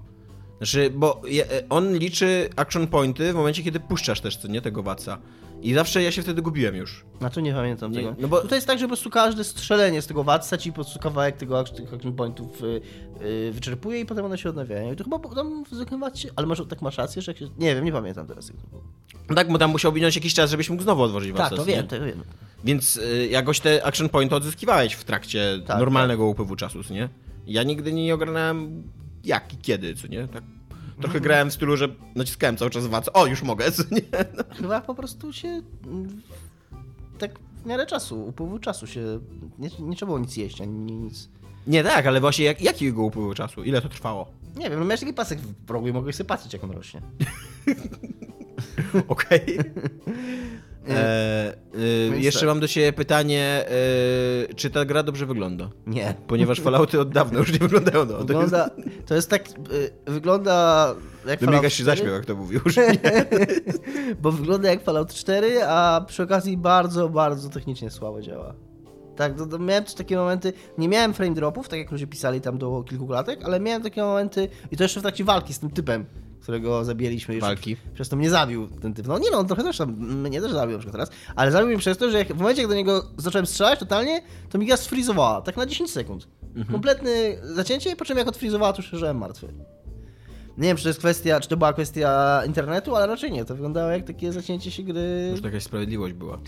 Znaczy, 0.59 0.91
bo 0.91 1.23
e, 1.41 1.69
on 1.69 1.99
liczy 1.99 2.49
action 2.57 2.87
pointy 2.87 3.33
w 3.33 3.37
momencie, 3.37 3.63
kiedy 3.63 3.81
puszczasz 3.81 4.21
też, 4.21 4.37
co 4.37 4.49
nie, 4.49 4.61
tego 4.61 4.83
waca. 4.83 5.19
I 5.63 5.75
zawsze 5.75 6.03
ja 6.03 6.13
się 6.13 6.23
wtedy 6.23 6.43
gubiłem 6.43 6.77
już. 6.77 7.05
Na 7.21 7.31
to 7.31 7.41
nie 7.41 7.53
pamiętam 7.53 7.93
nie, 7.93 7.99
tego. 7.99 8.17
No 8.19 8.29
bo 8.29 8.41
tutaj 8.41 8.57
jest 8.57 8.67
tak, 8.67 8.79
że 8.79 8.85
po 8.85 8.89
prostu 8.89 9.11
każde 9.11 9.45
strzelenie 9.45 10.03
z 10.03 10.07
tego 10.07 10.25
wadca 10.25 10.59
ci 10.59 10.71
po 10.71 10.75
prostu 10.75 10.99
kawałek 10.99 11.37
tego 11.37 11.61
action 11.61 12.13
pointów 12.17 12.61
yy, 13.21 13.53
wyczerpuje 13.53 14.01
i 14.01 14.07
potem 14.07 14.25
one 14.25 14.39
się 14.39 14.49
odnawiają. 14.49 14.93
I 14.93 14.97
to 14.97 15.05
chyba 15.05 15.19
tam 15.19 15.65
w 15.65 15.75
zwykłym 15.75 16.05
ale 16.37 16.47
może 16.47 16.67
tak 16.67 16.83
masz 16.83 16.99
rację, 16.99 17.23
że 17.23 17.33
jak 17.33 17.39
się... 17.39 17.49
Nie 17.59 17.75
wiem, 17.75 17.85
nie 17.85 17.93
pamiętam 17.93 18.27
teraz 18.27 18.49
jak 18.49 18.57
to 18.57 18.67
było. 18.67 18.83
No 19.29 19.35
tak, 19.35 19.53
bo 19.53 19.59
tam 19.59 19.71
musiał 19.71 19.93
minąć 19.93 20.17
jakiś 20.17 20.35
czas, 20.35 20.51
żebyś 20.51 20.71
mógł 20.71 20.83
znowu 20.83 21.03
otworzyć 21.03 21.33
wadca. 21.33 21.49
Tak, 21.49 21.59
to 21.59 21.65
wiem, 21.65 21.87
to 21.87 22.01
wiem. 22.01 22.23
Więc 22.65 22.97
yy, 22.97 23.27
jakoś 23.27 23.61
te 23.61 23.85
action 23.85 24.09
pointy 24.09 24.35
odzyskiwałeś 24.35 24.95
w 24.95 25.05
trakcie 25.05 25.61
tak, 25.67 25.79
normalnego 25.79 26.23
tak. 26.23 26.31
upływu 26.31 26.57
czasu, 26.57 26.79
nie? 26.91 27.09
Ja 27.47 27.63
nigdy 27.63 27.93
nie 27.93 28.15
ogarnąłem 28.15 28.83
jak 29.25 29.55
i 29.55 29.57
kiedy, 29.57 29.95
co 29.95 30.07
nie? 30.07 30.29
Tak 30.29 30.43
trochę 31.01 31.21
grałem 31.21 31.51
w 31.51 31.55
stylu, 31.55 31.77
że 31.77 31.89
naciskałem 32.15 32.57
cały 32.57 32.71
czas 32.71 32.87
wac. 32.87 33.11
O, 33.13 33.27
już 33.27 33.43
mogę, 33.43 33.65
nie? 33.91 34.25
No. 34.37 34.45
Chyba 34.57 34.81
po 34.81 34.95
prostu 34.95 35.33
się 35.33 35.63
mm, 35.87 36.23
tak 37.19 37.39
w 37.63 37.67
miarę 37.67 37.87
czasu, 37.87 38.27
upływu 38.27 38.59
czasu 38.59 38.87
się, 38.87 39.21
nie, 39.59 39.69
nie 39.79 39.97
trzeba 39.97 40.07
było 40.07 40.19
nic 40.19 40.37
jeść, 40.37 40.61
ani 40.61 40.93
nic. 40.93 41.29
Nie 41.67 41.85
tak, 41.85 42.07
ale 42.07 42.21
właśnie 42.21 42.45
jak, 42.45 42.63
jakiego 42.63 43.03
upływu 43.03 43.35
czasu? 43.35 43.63
Ile 43.63 43.83
to 43.83 43.89
trwało? 43.89 44.27
Nie 44.57 44.71
wiem, 44.71 44.79
no 44.79 44.85
miałeś 44.85 45.01
taki 45.01 45.15
pasek 45.15 45.41
w 45.41 45.55
progu 45.55 45.89
i 45.89 45.93
mogłeś 45.93 46.17
sobie 46.17 46.29
patrzeć, 46.29 46.53
jak 46.53 46.65
on 46.65 46.71
rośnie. 46.71 47.03
Okej. 49.09 49.45
E, 50.89 51.57
e, 52.13 52.19
jeszcze 52.19 52.47
mam 52.47 52.61
do 52.61 52.69
Ciebie 52.69 52.93
pytanie, 52.93 53.65
e, 54.51 54.55
czy 54.55 54.71
ta 54.71 54.85
gra 54.85 55.03
dobrze 55.03 55.27
wygląda? 55.27 55.71
Nie. 55.87 56.15
Ponieważ 56.27 56.61
Fallouty 56.61 57.01
od 57.01 57.11
dawna 57.11 57.39
już 57.39 57.53
nie 57.53 57.59
wyglądają 57.59 58.07
dobrze. 58.07 58.25
Wygląda, 58.25 58.71
to 59.07 59.15
jest 59.15 59.31
tak, 59.31 59.49
e, 60.07 60.11
wygląda 60.11 60.95
jak 61.27 61.41
Fallout 61.41 61.73
się 61.73 61.85
zaśmiał, 61.85 62.15
jak 62.15 62.27
to 62.27 62.35
mówił. 62.37 62.61
Bo 64.23 64.33
wygląda 64.33 64.71
jak 64.71 64.85
Fallout 64.85 65.15
4, 65.15 65.65
a 65.65 66.05
przy 66.09 66.23
okazji 66.23 66.57
bardzo, 66.57 67.09
bardzo 67.09 67.49
technicznie 67.49 67.91
słabo 67.91 68.23
działa. 68.23 68.55
Tak, 69.17 69.35
to, 69.39 69.47
to 69.47 69.59
miałem 69.59 69.85
też 69.85 69.95
takie 69.95 70.17
momenty, 70.17 70.53
nie 70.79 70.89
miałem 70.89 71.15
frame 71.15 71.35
dropów, 71.35 71.69
tak 71.69 71.79
jak 71.79 71.91
ludzie 71.91 72.07
pisali 72.07 72.41
tam 72.41 72.59
do 72.59 72.83
kilku 72.83 73.07
klatek, 73.07 73.45
ale 73.45 73.61
miałem 73.61 73.83
takie 73.83 74.03
momenty, 74.03 74.49
i 74.71 74.77
to 74.77 74.83
jeszcze 74.85 75.01
w 75.01 75.03
trakcie 75.03 75.25
walki 75.25 75.55
z 75.55 75.59
tym 75.59 75.71
typem, 75.71 76.07
którego 76.45 76.85
zabijaliśmy 76.85 77.35
już. 77.35 77.43
Walki. 77.43 77.77
Przez 77.95 78.09
to 78.09 78.17
mnie 78.17 78.31
zabił 78.31 78.69
ten 78.69 78.95
typ. 78.95 79.07
No 79.07 79.19
nie 79.19 79.31
no, 79.31 79.39
on 79.39 79.47
trochę 79.47 79.63
też 79.63 79.79
tam, 79.79 79.91
mnie 80.21 80.41
też 80.41 80.53
zabił 80.53 80.73
na 80.73 80.79
przykład 80.79 80.93
teraz, 80.93 81.11
ale 81.37 81.51
zabił 81.51 81.69
mnie 81.69 81.79
przez 81.79 81.99
to, 81.99 82.11
że 82.11 82.19
jak, 82.19 82.29
w 82.29 82.39
momencie, 82.39 82.63
jak 82.63 82.71
do 82.71 82.77
niego 82.77 83.05
zacząłem 83.17 83.47
strzelać 83.47 83.79
totalnie, 83.79 84.23
to 84.51 84.59
mi 84.59 84.67
gra 84.67 84.77
sfrizowała, 84.77 85.43
tak 85.43 85.57
na 85.57 85.67
10 85.67 85.91
sekund. 85.91 86.29
Kompletne 86.73 87.11
zacięcie, 87.43 87.97
po 87.97 88.05
czym 88.05 88.19
jak 88.19 88.29
odfrizowała, 88.29 88.73
to 88.73 88.83
już 88.83 88.93
leżałem 88.93 89.19
martwy. 89.19 89.49
Nie 90.59 90.69
wiem, 90.69 90.77
czy 90.77 90.83
to 90.83 90.89
jest 90.89 90.99
kwestia, 90.99 91.41
czy 91.41 91.49
to 91.49 91.57
była 91.57 91.73
kwestia 91.73 92.43
internetu, 92.47 92.97
ale 92.97 93.07
raczej 93.07 93.33
nie. 93.33 93.45
To 93.45 93.55
wyglądało 93.55 93.91
jak 93.91 94.05
takie 94.05 94.33
zacięcie 94.33 94.71
się 94.71 94.83
gry. 94.83 95.35
To 95.41 95.47
jakaś 95.47 95.63
sprawiedliwość 95.63 96.15
była. 96.15 96.39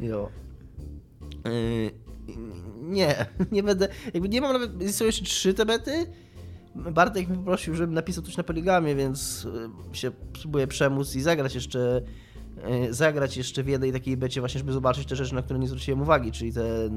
Jo. 0.00 0.28
Yy, 1.44 1.90
nie, 2.82 3.26
nie 3.52 3.62
będę. 3.62 3.88
Jakby 4.14 4.28
nie 4.28 4.40
mam 4.40 4.52
nawet. 4.52 4.94
Są 4.94 5.04
jeszcze 5.04 5.24
trzy 5.24 5.54
te 5.54 5.66
bety. 5.66 6.06
Bartek 6.74 7.28
mi 7.28 7.36
poprosił, 7.36 7.74
żebym 7.74 7.94
napisał 7.94 8.24
coś 8.24 8.36
na 8.36 8.42
poligamie, 8.44 8.94
więc 8.94 9.46
yy, 9.90 9.96
się 9.96 10.10
spróbuję 10.38 10.66
przemóc 10.66 11.16
i 11.16 11.20
zagrać 11.20 11.54
jeszcze. 11.54 12.02
yy, 12.70 12.94
Zagrać 12.94 13.36
jeszcze 13.36 13.62
w 13.62 13.68
jednej 13.68 13.92
takiej 13.92 14.16
becie, 14.16 14.40
właśnie, 14.40 14.58
żeby 14.58 14.72
zobaczyć 14.72 15.08
te 15.08 15.16
rzeczy, 15.16 15.34
na 15.34 15.42
które 15.42 15.58
nie 15.58 15.68
zwróciłem 15.68 16.02
uwagi, 16.02 16.32
czyli 16.32 16.52
te, 16.52 16.90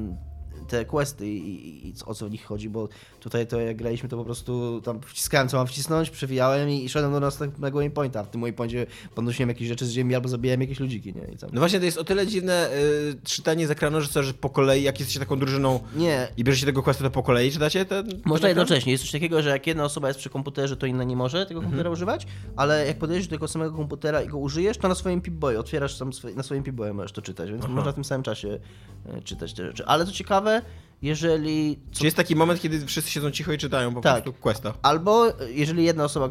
te 0.68 0.84
questy 0.84 1.28
i, 1.28 1.38
i, 1.38 1.88
i 1.88 1.94
o 2.06 2.14
co 2.14 2.28
w 2.28 2.30
nich 2.30 2.44
chodzi, 2.44 2.70
bo 2.70 2.88
tutaj 3.20 3.46
to 3.46 3.60
jak 3.60 3.76
graliśmy, 3.76 4.08
to 4.08 4.16
po 4.16 4.24
prostu 4.24 4.80
tam 4.84 5.00
wciskałem, 5.00 5.48
co 5.48 5.56
mam 5.56 5.66
wcisnąć, 5.66 6.10
przewijałem 6.10 6.70
i, 6.70 6.84
i 6.84 6.88
szedłem 6.88 7.12
do 7.12 7.20
następnego 7.20 7.78
waypointa. 7.78 8.24
W 8.24 8.30
tym 8.30 8.40
waypoincie 8.40 8.86
podnosiłem 9.14 9.48
jakieś 9.48 9.68
rzeczy 9.68 9.86
z 9.86 9.90
ziemi 9.90 10.14
albo 10.14 10.28
zabijałem 10.28 10.60
jakieś 10.60 10.80
ludziki, 10.80 11.14
nie? 11.14 11.22
No 11.52 11.60
właśnie, 11.60 11.78
to 11.78 11.84
jest 11.84 11.98
o 11.98 12.04
tyle 12.04 12.26
dziwne 12.26 12.70
y, 12.72 13.16
czytanie 13.24 13.66
z 13.66 13.70
ekranu, 13.70 14.00
że 14.00 14.08
co, 14.08 14.22
że 14.22 14.34
po 14.34 14.50
kolei, 14.50 14.82
jak 14.82 14.98
jesteście 14.98 15.20
taką 15.20 15.38
drużyną 15.38 15.80
Nie, 15.96 16.28
i 16.36 16.44
bierzecie 16.44 16.66
tego 16.66 16.82
questa, 16.82 17.04
to 17.04 17.10
po 17.10 17.22
kolei 17.22 17.52
czytacie 17.52 17.84
ten... 17.84 18.08
Można 18.24 18.48
jednocześnie. 18.48 18.92
Jest 18.92 19.04
coś 19.04 19.12
takiego, 19.12 19.42
że 19.42 19.50
jak 19.50 19.66
jedna 19.66 19.84
osoba 19.84 20.08
jest 20.08 20.20
przy 20.20 20.30
komputerze, 20.30 20.76
to 20.76 20.86
inna 20.86 21.04
nie 21.04 21.16
może 21.16 21.46
tego 21.46 21.60
komputera 21.60 21.90
używać, 21.90 22.26
ale 22.56 22.86
jak 22.86 22.98
podejdziesz 22.98 23.26
do 23.26 23.36
tego 23.36 23.48
samego 23.48 23.76
komputera 23.76 24.22
i 24.22 24.28
go 24.28 24.38
użyjesz, 24.38 24.78
to 24.78 24.88
na 24.88 24.94
swoim 24.94 25.20
Pip-Boy, 25.20 25.58
otwierasz 25.58 25.98
tam 25.98 26.10
na 26.36 26.42
swoim 26.42 26.62
Pip-Boy 26.62 26.94
możesz 26.94 27.12
to 27.12 27.22
czytać, 27.22 27.50
więc 27.50 27.68
można 27.68 27.92
w 27.92 27.94
tym 27.94 28.04
samym 28.04 28.22
czasie 28.22 28.58
e, 29.06 29.22
czytać 29.22 29.54
te 29.54 29.66
rzeczy. 29.66 29.86
Ale 29.86 30.06
co 30.06 30.12
ciekawe, 30.12 30.57
jeżeli... 31.02 31.78
Czy 31.92 32.04
jest 32.04 32.16
taki 32.16 32.36
moment, 32.36 32.60
kiedy 32.60 32.86
wszyscy 32.86 33.10
siedzą 33.10 33.30
cicho 33.30 33.52
i 33.52 33.58
czytają 33.58 33.94
po 33.94 34.00
Tak. 34.00 34.22
prostu 34.24 34.40
questa? 34.40 34.74
albo 34.82 35.24
jeżeli 35.50 35.84
jedna 35.84 36.04
osoba, 36.04 36.30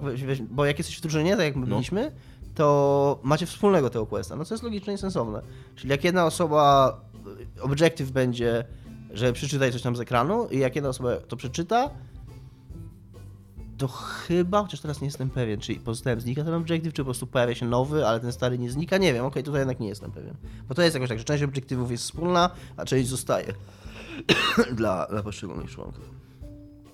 bo 0.50 0.66
jak 0.66 0.78
jesteś 0.78 0.98
w 0.98 1.02
drużynie, 1.02 1.32
tak 1.38 1.46
jak 1.46 1.56
my 1.56 1.68
No. 1.68 1.76
byliśmy, 1.76 2.12
to 2.56 3.20
macie 3.24 3.46
wspólnego 3.46 3.90
tego 3.90 4.06
questa, 4.06 4.36
no 4.36 4.46
co 4.46 4.54
jest 4.54 4.64
logiczne 4.64 4.94
i 4.94 4.98
sensowne. 4.98 5.42
Czyli 5.76 5.90
jak 5.90 6.04
jedna 6.04 6.26
osoba, 6.26 6.98
e, 7.58 7.62
objective 7.62 8.12
będzie, 8.12 8.64
że 9.12 9.34
przeczytaj 9.34 9.72
coś 9.72 9.82
tam 9.82 9.96
z 9.96 10.00
ekranu 10.00 10.48
i 10.52 10.60
jak 10.60 10.76
jedna 10.76 10.90
osoba 10.90 11.18
to 11.28 11.36
przeczyta, 11.36 11.90
to 13.78 13.88
chyba, 13.88 14.62
chociaż 14.62 14.80
teraz 14.80 15.02
nie 15.02 15.08
jestem 15.08 15.30
pewien, 15.30 15.60
czy 15.60 15.76
pozostałem 15.76 16.22
znika 16.22 16.44
ten 16.44 16.54
objective, 16.54 16.94
czy 16.94 17.02
po 17.02 17.06
prostu 17.06 17.28
pojawia 17.28 17.56
się 17.56 17.66
nowy, 17.66 18.08
ale 18.08 18.20
ten 18.20 18.32
stary 18.32 18.60
nie 18.60 18.72
znika, 18.72 18.98
nie 18.98 19.14
wiem, 19.14 19.26
okej, 19.26 19.44
tutaj 19.44 19.62
jednak 19.62 19.80
nie 19.80 19.88
jestem 19.88 20.12
pewien. 20.12 20.34
Bo 20.70 20.76
to 20.76 20.82
jest 20.82 20.94
jakoś 20.94 21.10
tak, 21.10 21.18
że 21.18 21.24
część 21.26 21.44
obiektywów 21.44 21.92
jest 21.92 22.04
wspólna, 22.04 22.50
a 22.78 22.86
część 22.86 23.08
zostaje 23.10 23.54
dla, 24.78 25.06
dla 25.08 25.24
poszczególnych 25.24 25.72
członków. 25.72 26.12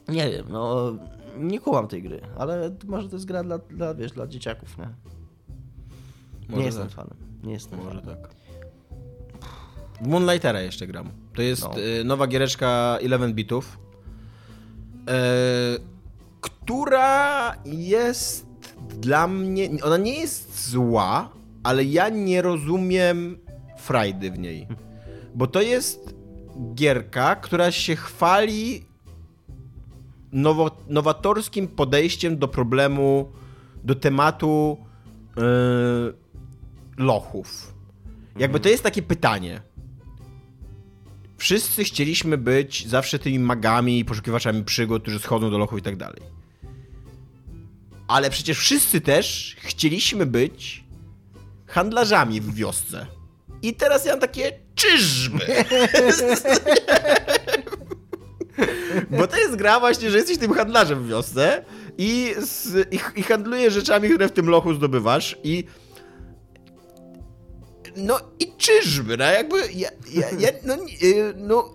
Nie 0.08 0.30
wiem, 0.32 0.46
no 0.50 0.94
nie 1.38 1.60
kułam 1.60 1.88
tej 1.88 2.04
gry, 2.04 2.22
ale 2.38 2.76
może 2.86 3.10
to 3.10 3.16
jest 3.16 3.26
gra 3.26 3.44
dla, 3.44 3.58
dla 3.58 3.94
wiesz, 3.96 4.12
dla 4.12 4.28
dzieciaków, 4.28 4.78
nie? 4.78 4.90
Może 6.50 6.60
nie 6.60 6.66
jestem 6.66 6.84
tak. 6.88 6.96
fanem, 6.96 7.18
nie 7.44 7.54
jestem 7.54 7.80
Może 7.80 8.02
fanem. 8.02 8.16
tak. 8.18 8.30
W 10.02 10.08
Moonlightera 10.08 10.62
jeszcze 10.62 10.88
gram. 10.88 11.10
To 11.36 11.42
jest 11.42 11.64
No. 11.64 11.80
y, 11.80 12.04
nowa 12.04 12.28
giereczka 12.28 12.98
11 13.02 13.36
bitów, 13.36 13.80
e, 15.10 15.14
która 16.42 17.56
jest 17.66 18.46
dla 19.00 19.28
mnie... 19.28 19.70
Ona 19.84 19.98
nie 19.98 20.20
jest 20.20 20.70
zła, 20.70 21.30
ale 21.64 21.84
ja 21.84 22.10
nie 22.10 22.42
rozumiem 22.42 23.38
frajdy 23.78 24.32
w 24.32 24.40
niej. 24.40 24.68
Bo 25.36 25.48
to 25.48 25.62
jest 25.62 26.13
gierka, 26.76 27.36
która 27.36 27.72
się 27.72 27.96
chwali 27.96 28.86
nowo, 30.32 30.78
nowatorskim 30.88 31.68
podejściem 31.68 32.38
do 32.38 32.48
problemu, 32.48 33.32
do 33.84 33.96
tematu 33.96 34.78
yy, 35.38 35.44
lochów. 36.98 37.74
Jakby 38.40 38.60
to 38.60 38.70
jest 38.70 38.84
takie 38.84 39.02
pytanie. 39.02 39.62
Wszyscy 41.38 41.84
chcieliśmy 41.84 42.38
być 42.38 42.88
zawsze 42.88 43.20
tymi 43.20 43.40
magami 43.40 44.00
i 44.00 44.06
poszukiwaczami 44.06 44.64
przygód, 44.64 45.02
którzy 45.02 45.20
schodzą 45.20 45.52
do 45.52 45.58
lochów 45.58 45.80
i 45.80 45.82
tak 45.82 45.96
dalej. 45.96 46.22
Ale 48.08 48.30
przecież 48.30 48.58
wszyscy 48.60 49.02
też 49.02 49.56
chcieliśmy 49.60 50.26
być 50.26 50.84
handlarzami 51.68 52.42
w 52.42 52.54
wiosce. 52.56 53.08
I 53.64 53.74
teraz 53.74 54.06
ja 54.06 54.12
mam 54.12 54.20
takie 54.20 54.52
czyżby. 54.76 55.46
Bo 59.18 59.28
to 59.28 59.38
jest 59.38 59.56
gra 59.56 59.80
właśnie, 59.80 60.12
że 60.12 60.18
jesteś 60.18 60.38
tym 60.38 60.54
handlarzem 60.54 61.04
w 61.04 61.08
wiosce 61.08 61.66
i, 61.98 62.36
z, 62.40 62.94
i, 62.94 63.00
i 63.20 63.24
handlujesz 63.24 63.74
rzeczami, 63.74 64.10
które 64.10 64.28
w 64.28 64.32
tym 64.32 64.50
lochu 64.50 64.74
zdobywasz 64.74 65.38
i 65.44 65.64
no 67.96 68.20
i 68.40 68.54
czyżby, 68.58 69.18
no 69.18 69.24
jakby 69.24 69.58
ja, 69.74 69.90
ja, 70.12 70.28
ja 70.40 70.50
no, 70.64 70.76
y, 71.04 71.34
no, 71.38 71.70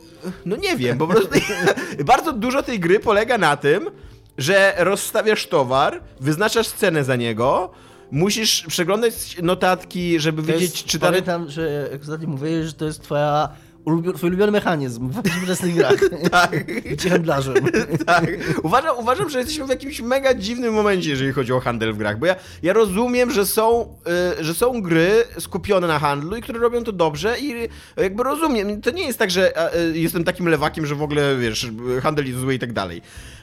no 0.46 0.56
nie 0.56 0.76
wiem, 0.76 0.98
po 0.98 1.06
prostu 1.06 1.30
bardzo 2.04 2.32
dużo 2.32 2.62
tej 2.62 2.80
gry 2.80 3.00
polega 3.00 3.38
na 3.38 3.56
tym, 3.56 3.90
że 4.38 4.74
rozstawiasz 4.78 5.46
towar, 5.46 6.02
wyznaczasz 6.20 6.68
cenę 6.68 7.04
za 7.04 7.16
niego, 7.16 7.70
musisz 8.10 8.64
przeglądać 8.68 9.36
notatki, 9.42 10.20
żeby 10.20 10.42
To 10.42 10.48
wiedzieć, 10.48 10.72
jest, 10.72 10.84
czy 10.84 10.98
dane... 10.98 11.10
Pamiętam, 11.10 11.50
że 11.50 11.88
jak 11.92 12.02
ostatnio 12.02 12.28
mówiłeś, 12.28 12.66
że 12.66 12.72
to 12.72 12.84
jest 12.84 13.02
twoja 13.02 13.48
ulubio- 13.84 14.14
twój 14.14 14.28
ulubiony 14.28 14.52
mechanizm 14.52 15.08
w 15.08 15.22
współczesnych 15.28 15.74
grach. 15.74 15.94
Tak. 16.30 16.66
Bycie 16.90 17.10
handlarzem. 17.10 17.54
Tak. 18.06 18.26
Uważam, 18.62 18.98
uważam, 18.98 19.30
że 19.30 19.38
jesteśmy 19.38 19.66
w 19.66 19.68
jakimś 19.68 20.00
mega 20.00 20.34
dziwnym 20.34 20.74
momencie, 20.74 21.10
jeżeli 21.10 21.32
chodzi 21.32 21.52
o 21.52 21.60
handel 21.60 21.92
w 21.92 21.98
grach, 21.98 22.18
bo 22.18 22.26
ja, 22.26 22.36
ja 22.62 22.72
rozumiem, 22.72 23.30
że 23.30 23.46
są, 23.46 23.96
y, 24.40 24.44
że 24.44 24.54
są 24.54 24.82
gry 24.82 25.24
skupione 25.38 25.86
na 25.86 25.98
handlu 25.98 26.36
i 26.36 26.42
które 26.42 26.58
robią 26.58 26.84
to 26.84 26.92
dobrze 26.92 27.36
i 27.40 27.68
jakby 27.96 28.22
rozumiem. 28.22 28.80
To 28.80 28.90
nie 28.90 29.06
jest 29.06 29.18
tak, 29.18 29.30
że 29.30 29.74
y, 29.76 29.98
jestem 29.98 30.24
takim 30.24 30.48
lewakiem, 30.48 30.86
że 30.86 30.94
w 30.94 31.02
ogóle, 31.02 31.36
wiesz, 31.36 31.66
handel 32.02 32.26
jest 32.26 32.38
zły 32.40 32.54
i 32.54 32.58
tak 32.58 32.72
dalej. 32.72 33.02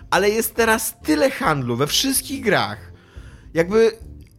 Ale 0.10 0.30
jest 0.30 0.56
teraz 0.56 0.96
tyle 1.04 1.32
handlu 1.32 1.76
we 1.76 1.88
wszystkich 1.88 2.44
grach. 2.44 2.78
Jakby 3.54 3.92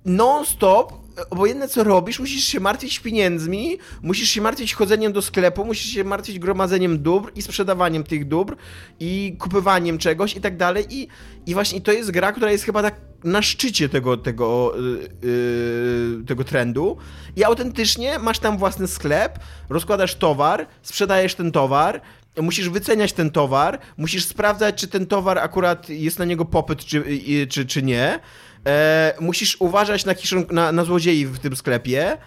non-stop, 0.07 0.93
obojętne 1.31 1.69
co 1.69 1.85
robisz, 1.85 2.21
musisz 2.21 2.45
się 2.45 2.61
martwić 2.61 3.01
pieniędzmi, 3.01 3.79
musisz 4.03 4.29
się 4.29 4.41
martwić 4.41 4.75
chodzeniem 4.75 5.13
do 5.13 5.23
sklepu, 5.23 5.65
musisz 5.65 5.93
się 5.93 6.05
martwić 6.05 6.39
gromadzeniem 6.39 7.03
dóbr 7.03 7.33
i 7.35 7.43
sprzedawaniem 7.43 8.05
tych 8.05 8.29
dóbr 8.29 8.57
i 9.01 9.37
kupywaniem 9.39 9.99
czegoś 9.99 10.37
i 10.37 10.41
tak 10.41 10.57
dalej. 10.57 10.85
I, 10.91 11.09
i 11.47 11.55
właśnie 11.55 11.81
to 11.81 11.93
jest 11.93 12.11
gra, 12.11 12.33
która 12.33 12.51
jest 12.51 12.65
chyba 12.65 12.83
tak 12.83 12.95
na 13.25 13.43
szczycie 13.43 13.89
tego, 13.89 14.17
tego, 14.17 14.75
yy, 15.23 16.25
tego 16.27 16.45
trendu 16.45 16.97
i 17.37 17.45
autentycznie 17.45 18.19
masz 18.19 18.39
tam 18.39 18.59
własny 18.59 18.87
sklep, 18.87 19.39
rozkładasz 19.69 20.15
towar, 20.15 20.67
sprzedajesz 20.83 21.35
ten 21.35 21.53
towar, 21.53 22.01
musisz 22.43 22.69
wyceniać 22.69 23.13
ten 23.13 23.31
towar, 23.31 23.79
musisz 23.97 24.25
sprawdzać, 24.25 24.75
czy 24.75 24.89
ten 24.89 25.07
towar 25.07 25.39
akurat 25.39 25.89
jest 25.89 26.19
na 26.19 26.25
niego 26.25 26.45
popyt, 26.45 26.85
czy, 26.85 27.05
czy, 27.49 27.67
czy 27.67 27.83
nie. 27.83 28.21
E, 28.67 29.15
musisz 29.21 29.57
uważać 29.61 30.05
na, 30.05 30.15
kiszon, 30.15 30.45
na, 30.51 30.73
na 30.73 30.85
złodziei 30.85 31.27
w 31.27 31.39
tym 31.39 31.57
sklepie. 31.57 32.19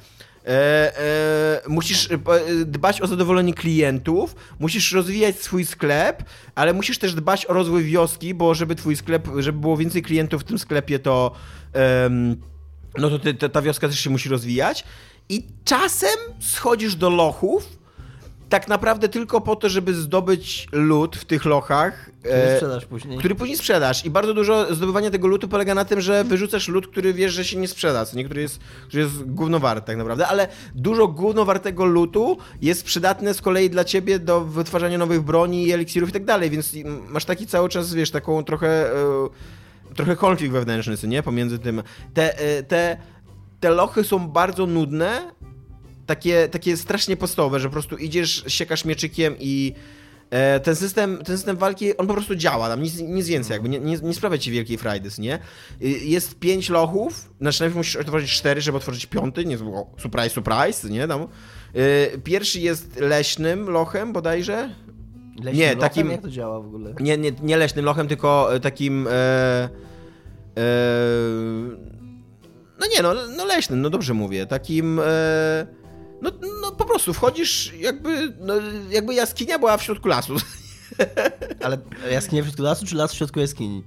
E, 0.45 0.99
e, 0.99 1.61
musisz 1.67 2.11
e, 2.11 2.17
dbać 2.65 3.01
o 3.01 3.07
zadowolenie 3.07 3.53
klientów, 3.53 4.35
musisz 4.59 4.91
rozwijać 4.91 5.41
swój 5.41 5.65
sklep, 5.65 6.23
ale 6.55 6.73
musisz 6.73 6.97
też 6.97 7.13
dbać 7.13 7.45
o 7.45 7.53
rozwój 7.53 7.83
wioski, 7.83 8.33
bo 8.33 8.53
żeby 8.53 8.75
twój 8.75 8.95
sklep, 8.95 9.27
żeby 9.37 9.59
było 9.59 9.77
więcej 9.77 10.01
klientów 10.01 10.41
w 10.41 10.45
tym 10.45 10.59
sklepie, 10.59 10.99
to 10.99 11.31
em, 11.73 12.41
no 12.97 13.09
to 13.09 13.19
ty, 13.19 13.33
ta 13.33 13.61
wioska 13.61 13.87
też 13.87 13.99
się 13.99 14.09
musi 14.09 14.29
rozwijać. 14.29 14.83
I 15.29 15.47
czasem 15.65 16.17
schodzisz 16.39 16.95
do 16.95 17.09
lochów, 17.09 17.79
tak 18.49 18.67
naprawdę 18.67 19.09
tylko 19.09 19.41
po 19.41 19.55
to, 19.55 19.69
żeby 19.69 19.93
zdobyć 19.93 20.67
lód 20.71 21.15
w 21.15 21.25
tych 21.25 21.45
lochach. 21.45 22.09
Który 22.19 22.35
e, 22.35 22.55
sprzedasz 22.55 22.85
później. 22.85 23.17
który 23.17 23.35
później 23.35 23.57
sprzedasz. 23.57 24.05
I 24.05 24.09
bardzo 24.09 24.33
dużo 24.33 24.75
zdobywania 24.75 25.11
tego 25.11 25.27
lutu 25.27 25.47
polega 25.47 25.75
na 25.75 25.85
tym, 25.85 26.01
że 26.01 26.23
wyrzucasz 26.23 26.67
lut, 26.67 26.87
który 26.87 27.13
wiesz, 27.13 27.33
że 27.33 27.45
się 27.45 27.57
nie 27.57 27.67
sprzeda, 27.67 28.05
co 28.05 28.17
nie? 28.17 28.25
Który 28.25 28.41
jest, 28.41 28.59
który 28.87 29.03
jest 29.03 29.23
gównowart 29.23 29.85
tak 29.85 29.97
naprawdę, 29.97 30.27
ale 30.27 30.47
dużo 30.75 31.07
gównowartego 31.07 31.85
lutu 31.85 32.37
jest 32.61 32.83
przydatne 32.83 33.33
z 33.33 33.41
kolei 33.41 33.69
dla 33.69 33.83
ciebie 33.83 34.19
do 34.19 34.41
wytwarzania 34.41 34.97
nowych 34.97 35.21
broni 35.21 35.67
i 35.67 35.71
eliksirów 35.71 36.09
i 36.09 36.13
tak 36.13 36.25
dalej, 36.25 36.49
więc 36.49 36.73
masz 37.07 37.25
taki 37.25 37.47
cały 37.47 37.69
czas, 37.69 37.93
wiesz, 37.93 38.11
taką 38.11 38.43
trochę... 38.43 38.93
e, 38.93 39.29
trochę 39.95 40.15
konflikt 40.15 40.53
wewnętrzny, 40.53 40.97
co 40.97 41.07
nie? 41.07 41.23
Pomiędzy 41.23 41.59
tym. 41.59 41.83
Te, 42.13 42.39
e, 42.39 42.63
te, 42.63 42.97
te 43.59 43.69
lochy 43.69 44.03
są 44.03 44.27
bardzo 44.27 44.65
nudne, 44.65 45.31
takie, 46.09 46.47
takie 46.47 46.77
strasznie 46.77 47.17
podstawowe, 47.17 47.59
że 47.59 47.67
po 47.67 47.71
prostu 47.73 47.97
idziesz, 47.97 48.43
siekasz 48.47 48.85
mieczykiem 48.85 49.35
i 49.39 49.73
e, 50.29 50.59
ten 50.59 50.75
system, 50.75 51.17
ten 51.17 51.37
system 51.37 51.57
walki, 51.57 51.97
on 51.97 52.07
po 52.07 52.13
prostu 52.13 52.35
działa, 52.35 52.69
tam 52.69 52.81
nic, 52.83 52.99
nic 52.99 53.27
więcej, 53.27 53.53
jakby 53.53 53.69
nie, 53.69 53.79
nie, 53.79 53.97
nie 54.03 54.13
sprawia 54.13 54.37
ci 54.37 54.51
wielkiej 54.51 54.77
frajdy, 54.77 55.09
nie? 55.19 55.39
Y, 55.81 55.87
Jest 55.89 56.39
pięć 56.39 56.69
lochów, 56.69 57.29
znaczy 57.41 57.61
najpierw 57.61 57.77
musisz 57.77 57.95
otworzyć 57.95 58.31
cztery, 58.31 58.61
żeby 58.61 58.77
otworzyć 58.77 59.05
piąty, 59.05 59.45
nie 59.45 59.57
surprise, 59.97 60.29
surprise, 60.29 60.89
nie? 60.89 61.07
Tam. 61.07 61.27
Y, 61.75 62.21
Pierwszy 62.23 62.59
jest 62.59 62.99
leśnym 62.99 63.69
lochem 63.69 64.13
bodajże, 64.13 64.69
Leśnym 65.35 65.55
Nie, 65.55 65.65
lochem? 65.65 65.79
takim- 65.79 66.11
Jak 66.11 66.21
to 66.21 66.29
działa 66.29 66.59
w 66.59 66.65
ogóle? 66.65 66.93
nie, 66.99 67.17
nie, 67.17 67.31
nie 67.41 67.57
leśnym 67.57 67.85
lochem, 67.85 68.07
tylko 68.07 68.55
e, 68.55 68.59
takim. 68.59 69.07
E, 69.07 69.11
e, 69.11 69.69
no 72.79 72.87
nie, 72.95 73.01
no, 73.01 73.13
no 73.37 73.45
leśnym, 73.45 73.81
no 73.81 73.89
dobrze 73.89 74.13
mówię. 74.13 74.45
Takim. 74.45 74.99
E, 74.99 75.03
no, 76.21 76.31
no 76.61 76.71
po 76.71 76.85
prostu 76.85 77.13
wchodzisz, 77.13 77.73
jakby, 77.73 78.33
no, 78.39 78.53
jakby 78.89 79.13
jaskinia 79.13 79.59
była 79.59 79.77
w 79.77 79.83
środku 79.83 80.07
lasu. 80.07 80.35
Ale 81.63 81.77
jaskinia 82.11 82.41
w 82.41 82.45
środku 82.45 82.63
lasu, 82.63 82.85
czy 82.85 82.95
las 82.95 83.13
w 83.13 83.15
środku 83.15 83.39
jaskini? 83.39 83.83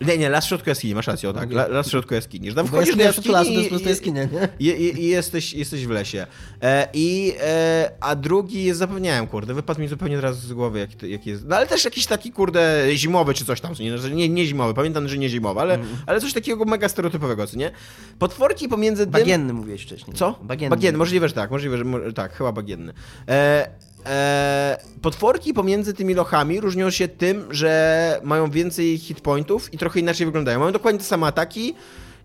Nie, 0.00 0.18
nie, 0.18 0.28
las 0.28 0.44
w 0.44 0.48
środku 0.48 0.68
jaskini, 0.68 0.94
masz 0.94 1.06
rację, 1.06 1.30
o 1.30 1.32
tak. 1.32 1.50
La, 1.50 1.66
las 1.68 1.86
w 1.86 1.90
środku 1.90 2.14
jaskini. 2.14 2.48
Że 2.50 2.56
tam 2.56 2.66
wchodzisz 2.66 2.96
do 2.96 3.02
jaskinia 3.02 3.12
w 3.12 3.14
środku 3.14 3.32
lasu 3.32 3.44
to 3.44 3.60
jest 3.60 3.70
jaskini 3.72 3.84
prostu 3.84 3.88
jaskinia, 3.88 4.24
nie? 4.24 4.48
i, 4.58 4.82
i, 4.82 5.02
i 5.02 5.06
jesteś, 5.08 5.52
jesteś 5.52 5.86
w 5.86 5.90
lesie. 5.90 6.26
E, 6.62 6.88
I, 6.92 7.34
e, 7.40 7.90
a 8.00 8.16
drugi 8.16 8.64
jest, 8.64 8.78
zapomniałem, 8.78 9.26
kurde, 9.26 9.54
wypadł 9.54 9.80
mi 9.80 9.88
zupełnie 9.88 10.16
teraz 10.16 10.38
z 10.38 10.52
głowy, 10.52 10.78
jaki, 10.78 11.10
jaki 11.10 11.30
jest. 11.30 11.44
No 11.46 11.56
ale 11.56 11.66
też 11.66 11.84
jakiś 11.84 12.06
taki, 12.06 12.32
kurde, 12.32 12.86
zimowy 12.94 13.34
czy 13.34 13.44
coś 13.44 13.60
tam, 13.60 13.72
nie, 13.80 13.98
że 13.98 14.10
nie, 14.10 14.28
nie 14.28 14.46
zimowy, 14.46 14.74
pamiętam, 14.74 15.08
że 15.08 15.18
nie 15.18 15.28
zimowy, 15.28 15.60
ale, 15.60 15.74
Mhm. 15.74 15.96
ale 16.06 16.20
coś 16.20 16.32
takiego 16.32 16.64
mega 16.64 16.88
stereotypowego, 16.88 17.46
co 17.46 17.56
nie? 17.58 17.70
Potworki 18.18 18.68
pomiędzy 18.68 19.02
tym... 19.02 19.12
Bagienny 19.12 19.52
mówiłeś 19.52 19.82
wcześniej. 19.82 20.16
Co? 20.16 20.38
Bagienny. 20.42 20.76
Bagienny, 20.76 20.98
możliwe, 20.98 21.28
że 21.28 21.34
tak, 21.34 21.50
możliwe, 21.50 21.76
że 22.06 22.12
tak, 22.12 22.32
chyba 22.32 22.52
bagienny. 22.52 22.92
E, 23.28 23.68
e, 24.06 24.78
potworki 25.02 25.54
pomiędzy 25.54 25.94
tymi 25.94 26.14
lochami 26.14 26.60
różnią 26.60 26.90
się 26.90 27.08
tym, 27.08 27.54
że 27.54 28.20
mają 28.24 28.50
więcej 28.50 28.98
hitpointów 28.98 29.74
i 29.74 29.78
trochę 29.78 30.00
inaczej 30.00 30.26
wyglądają. 30.26 30.58
Mają 30.58 30.72
dokładnie 30.72 30.98
te 30.98 31.04
same 31.04 31.26
ataki 31.26 31.74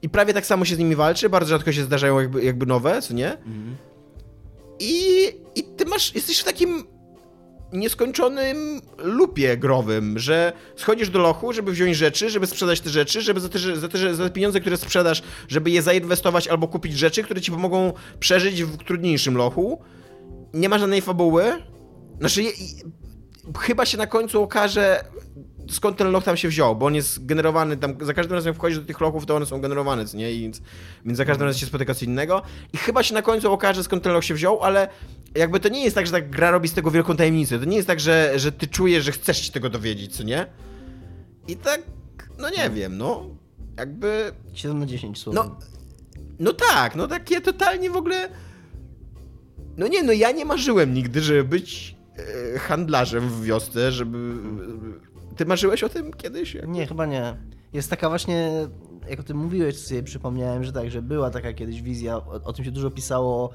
i 0.02 0.10
prawie 0.10 0.34
tak 0.34 0.46
samo 0.46 0.66
się 0.66 0.76
z 0.76 0.80
nimi 0.80 0.96
walczy, 0.96 1.30
bardzo 1.30 1.50
rzadko 1.50 1.72
się 1.72 1.84
zdarzają 1.84 2.20
jakby, 2.20 2.44
jakby 2.44 2.66
nowe, 2.66 3.02
co 3.02 3.14
nie? 3.14 3.38
I, 4.80 5.28
I 5.56 5.64
ty 5.64 5.86
masz, 5.86 6.16
jesteś 6.16 6.40
w 6.40 6.44
takim 6.44 6.84
nieskończonym 7.74 8.82
lupie 8.98 9.58
growym, 9.58 10.20
że 10.20 10.54
schodzisz 10.76 11.10
do 11.10 11.20
lochu, 11.20 11.54
żeby 11.54 11.72
wziąć 11.72 11.98
rzeczy, 11.98 12.30
żeby 12.30 12.48
sprzedać 12.48 12.82
te 12.82 12.90
rzeczy, 12.90 13.22
żeby 13.22 13.40
za 13.40 13.50
te, 13.50 13.60
za 13.60 13.88
te, 13.88 14.16
za 14.16 14.24
te 14.24 14.30
pieniądze, 14.30 14.60
które 14.62 14.78
sprzedasz, 14.78 15.24
żeby 15.48 15.72
je 15.72 15.82
zainwestować 15.82 16.48
albo 16.48 16.68
kupić 16.68 16.94
rzeczy, 16.98 17.24
które 17.24 17.42
ci 17.42 17.52
pomogą 17.52 17.94
przeżyć 18.20 18.64
w 18.64 18.78
trudniejszym 18.78 19.38
lochu. 19.38 19.82
Nie 20.54 20.70
ma 20.70 20.80
żadnej 20.80 21.02
fabuły. 21.02 21.44
Znaczy, 22.20 22.44
je, 22.44 22.52
chyba 23.60 23.86
się 23.86 23.98
na 23.98 24.08
końcu 24.08 24.44
okaże, 24.44 25.04
skąd 25.70 25.98
ten 25.98 26.12
loch 26.12 26.24
tam 26.24 26.38
się 26.38 26.48
wziął, 26.48 26.76
bo 26.76 26.86
on 26.86 26.96
jest 26.96 27.26
generowany 27.26 27.78
tam, 27.78 27.96
za 28.02 28.14
każdym 28.14 28.36
razem 28.36 28.50
jak 28.50 28.58
wchodzisz 28.58 28.80
do 28.80 28.86
tych 28.86 29.02
lochów, 29.02 29.26
to 29.26 29.36
one 29.36 29.46
są 29.46 29.62
generowane, 29.62 30.06
co 30.06 30.18
nie? 30.18 30.32
I 30.32 30.42
Więc, 30.42 30.62
więc 31.06 31.18
za 31.18 31.26
każdym 31.26 31.48
razem 31.48 31.60
się 31.60 31.66
spotyka 31.66 31.94
co 31.94 32.06
innego. 32.06 32.42
I 32.74 32.78
chyba 32.78 33.04
się 33.04 33.14
na 33.14 33.22
końcu 33.22 33.52
okaże, 33.52 33.84
skąd 33.84 34.04
ten 34.04 34.14
loch 34.14 34.26
się 34.26 34.34
wziął, 34.34 34.64
ale 34.64 34.88
jakby 35.36 35.60
to 35.60 35.70
nie 35.70 35.84
jest 35.84 35.96
tak, 35.96 36.06
że 36.06 36.12
tak 36.12 36.30
gra 36.30 36.52
robi 36.52 36.68
z 36.68 36.74
tego 36.74 36.92
wielką 36.92 37.16
tajemnicę. 37.16 37.60
To 37.60 37.66
nie 37.66 37.76
jest 37.76 37.88
tak, 37.88 38.00
że, 38.00 38.34
że 38.36 38.52
ty 38.52 38.68
czujesz, 38.68 39.04
że 39.04 39.12
chcesz 39.12 39.46
się 39.46 39.52
tego 39.52 39.70
dowiedzieć, 39.70 40.16
co 40.16 40.24
nie? 40.24 40.46
I 41.48 41.56
tak, 41.56 41.82
no 42.38 42.50
nie 42.50 42.70
wiem, 42.70 42.98
no. 42.98 43.26
Jakby 43.78 44.32
7 44.54 44.80
na 44.80 44.86
10 44.86 45.20
słów. 45.20 45.36
no, 45.36 45.56
no 46.40 46.54
tak, 46.54 46.96
no 46.96 47.08
takie 47.08 47.42
totalnie 47.42 47.90
w 47.90 47.96
ogóle. 47.96 48.30
No 49.78 49.88
nie, 49.88 50.04
no 50.04 50.12
ja 50.14 50.32
nie 50.32 50.46
marzyłem 50.46 50.94
nigdy, 50.94 51.22
żeby 51.22 51.44
być 51.44 51.96
e, 52.56 52.60
handlarzem 52.60 53.30
w 53.30 53.44
wiosce, 53.44 53.92
żeby. 53.92 54.34
Ty 55.38 55.46
marzyłeś 55.46 55.84
o 55.84 55.90
tym 55.90 56.14
kiedyś? 56.14 56.54
Jak- 56.56 56.68
Nie, 56.68 56.88
chyba 56.88 57.06
nie. 57.06 57.36
Jest 57.74 57.90
taka 57.90 58.10
właśnie, 58.10 58.52
jak 59.10 59.20
o 59.20 59.24
tym 59.24 59.38
mówiłeś, 59.38 59.78
sobie 59.78 60.04
przypomniałem, 60.04 60.64
że 60.64 60.74
tak, 60.74 60.92
że 60.92 61.02
była 61.02 61.30
taka 61.30 61.54
kiedyś 61.54 61.82
wizja, 61.82 62.18
o, 62.18 62.42
o 62.44 62.54
tym 62.54 62.66
się 62.66 62.72
dużo 62.72 62.92
pisało, 62.92 63.50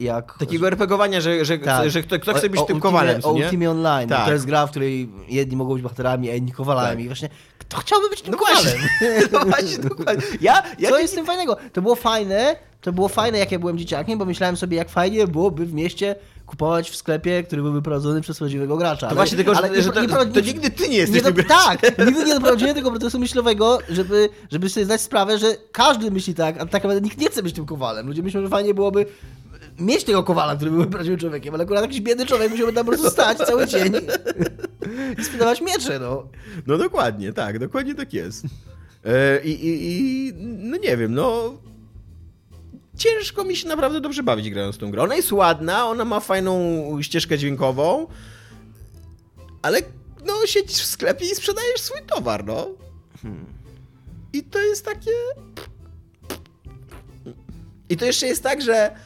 jak... 0.00 0.38
Takiego 0.38 0.66
RPGowania, 0.68 1.20
że, 1.20 1.44
że, 1.44 1.58
Tak. 1.58 1.90
że 1.90 2.02
kto, 2.02 2.18
kto 2.18 2.34
chce 2.34 2.50
być 2.50 2.60
o, 2.60 2.64
tym 2.64 2.80
kowalem, 2.80 3.20
O? 3.24 3.32
Ultimie 3.32 3.70
Online. 3.70 4.08
Tak. 4.08 4.26
To 4.26 4.32
jest 4.32 4.46
gra, 4.46 4.66
w 4.66 4.70
której 4.70 5.08
jedni 5.28 5.56
mogą 5.56 5.74
być 5.74 5.82
bohaterami, 5.82 6.30
a 6.30 6.34
inni 6.34 6.52
kowalami. 6.52 6.96
Tak. 6.96 7.04
I 7.04 7.06
właśnie, 7.06 7.28
kto 7.68 7.76
chciałby 7.80 8.10
być 8.10 8.22
tym 8.22 8.32
No 8.32 8.38
no 9.32 9.44
właśnie, 9.44 9.78
dokładnie. 9.78 10.22
Ja, 10.40 10.62
ja 10.78 10.88
Co 10.90 10.96
nie- 10.96 11.02
jest 11.02 11.12
z 11.12 11.16
tym 11.16 11.26
fajnego? 11.26 11.56
To 11.72 11.82
było 11.82 11.94
fajne, 11.94 12.56
to 12.80 12.92
było 12.92 13.08
fajne, 13.08 13.38
jak 13.38 13.52
ja 13.52 13.58
byłem 13.58 13.78
dzieciakiem, 13.78 14.18
bo 14.18 14.24
myślałem 14.24 14.56
sobie, 14.56 14.76
jak 14.76 14.90
fajnie 14.90 15.26
byłoby 15.26 15.66
w 15.66 15.72
mieście 15.74 16.16
kupować 16.46 16.90
w 16.90 16.96
sklepie, 16.96 17.42
który 17.42 17.62
byłby 17.62 17.82
prowadzony 17.82 18.20
przez 18.20 18.38
prawdziwego 18.38 18.76
gracza. 18.76 19.08
To 19.08 19.14
właśnie 19.14 19.36
tylko, 19.36 19.54
że, 19.54 19.58
ale 19.60 19.70
nie- 19.70 19.82
że 19.82 19.90
to, 19.92 20.00
nie- 20.02 20.08
to, 20.08 20.40
nigdy 20.40 20.70
ty 20.70 20.88
nie 20.88 20.96
jesteś 20.96 21.24
nie 21.24 21.32
do, 21.32 21.42
tak, 21.44 21.98
nigdy 22.06 22.24
nie 22.24 22.34
doprowadziłem 22.34 22.74
tego 22.74 22.90
procesu 22.90 23.18
myślowego, 23.18 23.78
żeby, 23.88 24.28
żeby 24.52 24.68
sobie 24.68 24.84
zdać 24.86 25.00
sprawę, 25.00 25.38
że 25.38 25.46
każdy 25.72 26.10
myśli 26.10 26.34
tak, 26.34 26.56
a 26.56 26.66
tak 26.66 26.72
naprawdę 26.84 27.00
nikt 27.00 27.18
nie 27.18 27.28
chce 27.28 27.42
być 27.42 27.54
tym 27.54 27.66
kowalem. 27.66 28.06
Ludzie 28.06 28.22
myślą, 28.22 28.42
że 28.42 28.48
fajnie 28.48 28.74
byłoby 28.74 29.06
mieć 29.78 30.04
tego 30.04 30.22
kowala, 30.22 30.56
który 30.56 30.70
byłby 30.70 30.86
prawdziwym 30.86 31.18
człowiekiem, 31.18 31.54
ale 31.54 31.64
akurat 31.64 31.82
jakiś 31.82 32.00
biedny 32.00 32.26
człowiek 32.26 32.50
musiałby 32.50 32.72
tam 32.72 32.86
po 32.86 32.92
prostu 32.92 33.10
stać 33.10 33.38
cały 33.38 33.66
dzień 33.66 33.92
i 35.18 35.24
sprzedawać 35.24 35.60
miecze, 35.60 35.98
no. 35.98 36.28
No 36.66 36.78
dokładnie, 36.78 37.32
tak, 37.32 37.58
dokładnie 37.58 37.94
tak 37.94 38.12
jest. 38.12 38.44
E, 39.04 39.40
I, 39.44 39.66
i, 39.66 39.90
i 39.90 40.34
no 40.42 40.76
nie 40.76 40.96
wiem, 40.96 41.14
no 41.14 41.58
ciężko 42.96 43.44
mi 43.44 43.56
się 43.56 43.68
naprawdę 43.68 44.00
dobrze 44.00 44.22
bawić 44.22 44.50
grając 44.50 44.78
tą 44.78 44.90
grę. 44.90 45.02
Ona 45.02 45.16
jest 45.16 45.32
ładna, 45.32 45.86
ona 45.86 46.04
ma 46.04 46.20
fajną 46.20 46.58
ścieżkę 47.02 47.38
dźwiękową, 47.38 48.06
ale 49.62 49.82
no 50.26 50.46
siedzisz 50.46 50.78
w 50.78 50.86
sklepie 50.86 51.24
i 51.24 51.34
sprzedajesz 51.34 51.80
swój 51.80 52.00
towar, 52.06 52.44
no. 52.44 52.68
I 54.32 54.42
to 54.42 54.58
jest 54.58 54.84
takie... 54.84 55.10
I 57.88 57.96
to 57.96 58.04
jeszcze 58.04 58.26
jest 58.26 58.42
tak, 58.42 58.62
że 58.62 58.96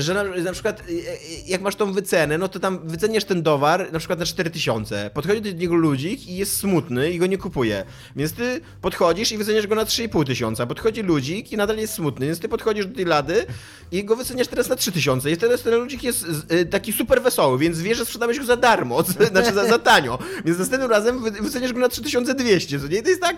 że 0.00 0.14
na, 0.14 0.24
na 0.24 0.52
przykład 0.52 0.80
e, 0.80 0.84
e, 0.84 1.16
jak 1.46 1.60
masz 1.60 1.76
tą 1.76 1.92
wycenę, 1.92 2.38
no 2.38 2.48
to 2.48 2.60
tam 2.60 2.88
wyceniasz 2.88 3.24
ten 3.24 3.42
towar 3.42 3.92
na 3.92 3.98
przykład 3.98 4.18
na 4.18 4.26
4000. 4.26 5.10
Podchodzi 5.14 5.40
do 5.40 5.50
niego 5.50 5.74
ludzik 5.74 6.28
i 6.28 6.36
jest 6.36 6.56
smutny 6.56 7.10
i 7.10 7.18
go 7.18 7.26
nie 7.26 7.38
kupuje. 7.38 7.84
Więc 8.16 8.32
ty 8.32 8.60
podchodzisz 8.80 9.32
i 9.32 9.38
wyceniasz 9.38 9.66
go 9.66 9.74
na 9.74 9.84
3,5 9.84 10.26
tysiąca. 10.26 10.66
Podchodzi 10.66 11.02
ludzik 11.02 11.52
i 11.52 11.56
nadal 11.56 11.76
jest 11.76 11.94
smutny, 11.94 12.26
więc 12.26 12.40
ty 12.40 12.48
podchodzisz 12.48 12.86
do 12.86 12.96
tej 12.96 13.04
lady 13.04 13.46
i 13.92 14.04
go 14.04 14.16
wyceniasz 14.16 14.48
teraz 14.48 14.68
na 14.68 14.76
3000. 14.76 15.30
I 15.30 15.36
teraz 15.36 15.62
ten 15.62 15.74
ludzik 15.74 16.02
jest 16.02 16.26
e, 16.48 16.64
taki 16.64 16.92
super 16.92 17.22
wesoły, 17.22 17.58
więc 17.58 17.80
wiesz, 17.80 17.98
że 17.98 18.04
sprzedałeś 18.04 18.38
go 18.38 18.44
za 18.44 18.56
darmo, 18.56 19.02
znaczy 19.32 19.52
za, 19.52 19.66
za 19.66 19.78
tanio. 19.78 20.18
Więc 20.44 20.58
następnym 20.58 20.90
razem 20.90 21.22
wy, 21.22 21.30
wyceniasz 21.30 21.72
go 21.72 21.80
na 21.80 21.88
3200. 21.88 22.80
Co 22.80 22.86
nie? 22.86 22.98
I 22.98 23.02
to 23.02 23.08
jest 23.08 23.20
tak, 23.20 23.36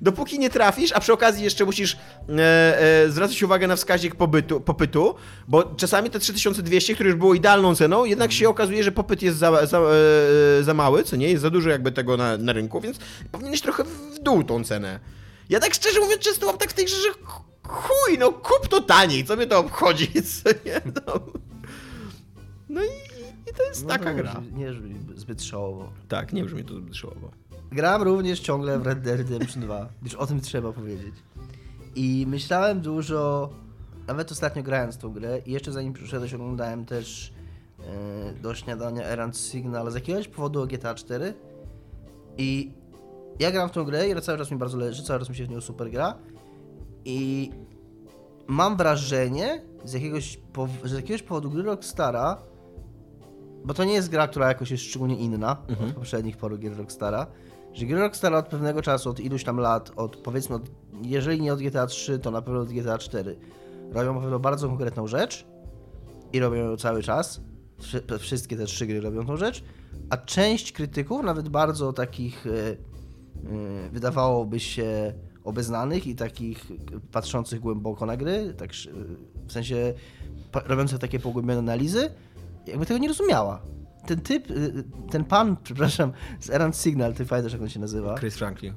dopóki 0.00 0.38
nie 0.38 0.50
trafisz, 0.50 0.92
a 0.92 1.00
przy 1.00 1.12
okazji 1.12 1.44
jeszcze 1.44 1.64
musisz 1.64 1.96
e, 2.28 3.02
e, 3.04 3.10
zwracać 3.10 3.42
uwagę 3.42 3.66
na 3.66 3.76
wskaźnik 3.76 4.14
pobytu, 4.14 4.60
popytu, 4.60 5.14
bo 5.48 5.64
czasami 5.80 6.10
te 6.10 6.18
3200, 6.18 6.94
które 6.94 7.08
już 7.10 7.18
było 7.18 7.34
idealną 7.34 7.74
ceną, 7.74 8.04
jednak 8.04 8.32
się 8.32 8.48
okazuje, 8.48 8.84
że 8.84 8.92
popyt 8.92 9.22
jest 9.22 9.38
za, 9.38 9.66
za, 9.66 9.78
e, 9.80 10.62
za 10.62 10.74
mały, 10.74 11.04
co 11.04 11.16
nie? 11.16 11.28
Jest 11.28 11.42
za 11.42 11.50
dużo 11.50 11.70
jakby 11.70 11.92
tego 11.92 12.16
na, 12.16 12.36
na 12.36 12.52
rynku, 12.52 12.80
więc 12.80 12.98
powinieneś 13.32 13.60
trochę 13.60 13.84
w 13.84 14.18
dół 14.18 14.44
tą 14.44 14.64
cenę. 14.64 15.00
Ja 15.48 15.60
tak 15.60 15.74
szczerze 15.74 16.00
mówiąc 16.00 16.22
często 16.22 16.46
mam 16.46 16.58
tak 16.58 16.70
w 16.70 16.74
tej 16.74 16.84
grze, 16.84 16.96
że 16.96 17.08
chuj, 17.68 18.18
no 18.18 18.32
kup 18.32 18.68
to 18.68 18.80
taniej, 18.80 19.24
co 19.24 19.36
mnie 19.36 19.46
to 19.46 19.58
obchodzi, 19.58 20.08
co 20.42 20.50
nie? 20.66 20.80
No, 21.06 21.20
no 22.68 22.82
i, 22.82 22.86
i 23.50 23.54
to 23.56 23.64
jest 23.64 23.86
taka 23.86 24.12
no, 24.12 24.16
gra. 24.16 24.42
Nie 24.52 24.70
brzmi 24.70 24.94
zbyt 25.16 25.42
szałowo. 25.42 25.92
Tak, 26.08 26.32
nie 26.32 26.44
brzmi 26.44 26.64
to 26.64 26.74
zbyt 26.74 26.96
szołowo. 26.96 27.30
Gram 27.72 28.02
również 28.02 28.40
ciągle 28.40 28.78
w 28.78 28.86
Red 28.86 29.00
Dead 29.00 29.18
Redemption 29.18 29.62
2, 29.62 29.88
gdyż 30.02 30.14
o 30.14 30.26
tym 30.26 30.40
trzeba 30.40 30.72
powiedzieć. 30.72 31.14
I 31.94 32.24
myślałem 32.28 32.80
dużo, 32.80 33.50
nawet 34.10 34.32
ostatnio 34.32 34.62
grając 34.62 34.98
tą 34.98 35.12
grę 35.12 35.38
i 35.46 35.52
jeszcze 35.52 35.72
zanim 35.72 35.92
przyszedłeś 35.92 36.34
oglądałem 36.34 36.84
też 36.84 37.32
e, 37.78 38.32
do 38.42 38.54
śniadania 38.54 39.04
Errant 39.04 39.38
Signal 39.38 39.90
z 39.90 39.94
jakiegoś 39.94 40.28
powodu 40.28 40.62
o 40.62 40.66
GTA 40.66 40.94
4 40.94 41.34
i 42.38 42.72
ja 43.38 43.50
gram 43.50 43.68
w 43.68 43.72
tą 43.72 43.84
grę 43.84 44.08
i 44.08 44.20
cały 44.20 44.38
czas 44.38 44.50
mi 44.50 44.56
bardzo 44.56 44.78
leży, 44.78 45.02
cały 45.02 45.18
czas 45.18 45.28
mi 45.28 45.36
się 45.36 45.44
w 45.44 45.50
nią 45.50 45.60
super 45.60 45.90
gra. 45.90 46.14
I 47.04 47.50
mam 48.46 48.76
wrażenie 48.76 49.62
z 49.84 49.92
jakiegoś, 49.92 50.40
pow- 50.52 50.88
z 50.88 50.92
jakiegoś 50.92 51.22
powodu 51.22 51.50
gry 51.50 51.62
Rockstara 51.62 52.38
bo 53.64 53.74
to 53.74 53.84
nie 53.84 53.92
jest 53.92 54.10
gra, 54.10 54.28
która 54.28 54.48
jakoś 54.48 54.70
jest 54.70 54.84
szczególnie 54.84 55.16
inna 55.16 55.56
od 55.88 55.92
poprzednich 55.94 56.36
paru 56.36 56.58
gier 56.58 56.76
Rockstara, 56.76 57.26
że 57.72 57.86
gry 57.86 58.00
Rockstara 58.00 58.38
od 58.38 58.48
pewnego 58.48 58.82
czasu, 58.82 59.10
od 59.10 59.20
iluś 59.20 59.44
tam 59.44 59.56
lat, 59.56 59.92
od 59.96 60.16
powiedzmy, 60.16 60.56
od, 60.56 60.62
jeżeli 61.02 61.40
nie 61.40 61.52
od 61.52 61.58
GTA 61.58 61.86
3, 61.86 62.18
to 62.18 62.30
na 62.30 62.42
pewno 62.42 62.60
od 62.60 62.68
GTA 62.68 62.98
4, 62.98 63.36
robią 63.92 64.30
na 64.30 64.38
bardzo 64.38 64.68
konkretną 64.68 65.06
rzecz 65.06 65.46
i 66.32 66.40
robią 66.40 66.56
ją 66.56 66.76
cały 66.76 67.02
czas. 67.02 67.40
Wszy- 67.78 68.02
Wszystkie 68.18 68.56
te 68.56 68.64
trzy 68.64 68.86
gry 68.86 69.00
robią 69.00 69.26
tą 69.26 69.36
rzecz, 69.36 69.64
a 70.10 70.16
część 70.16 70.72
krytyków, 70.72 71.22
nawet 71.24 71.48
bardzo 71.48 71.92
takich 71.92 72.46
e, 72.46 72.50
e, 72.50 72.76
wydawałoby 73.92 74.60
się 74.60 75.14
obeznanych 75.44 76.06
i 76.06 76.14
takich 76.14 76.66
patrzących 77.12 77.60
głęboko 77.60 78.06
na 78.06 78.16
gry, 78.16 78.54
tak 78.58 78.70
sz- 78.70 78.96
w 79.46 79.52
sensie 79.52 79.94
robiąca 80.64 80.98
takie 80.98 81.18
pogłębione 81.18 81.58
analizy, 81.58 82.10
jakby 82.66 82.86
tego 82.86 82.98
nie 83.00 83.08
rozumiała. 83.08 83.62
Ten 84.06 84.20
typ, 84.20 84.46
ten 85.10 85.24
pan, 85.24 85.56
przepraszam, 85.64 86.12
z 86.40 86.50
Errand 86.50 86.76
Signal, 86.76 87.14
ty 87.14 87.26
pamiętasz 87.26 87.52
jak 87.52 87.62
on 87.62 87.68
się 87.68 87.80
nazywa? 87.80 88.14
Chris 88.18 88.36
Franklin. 88.36 88.74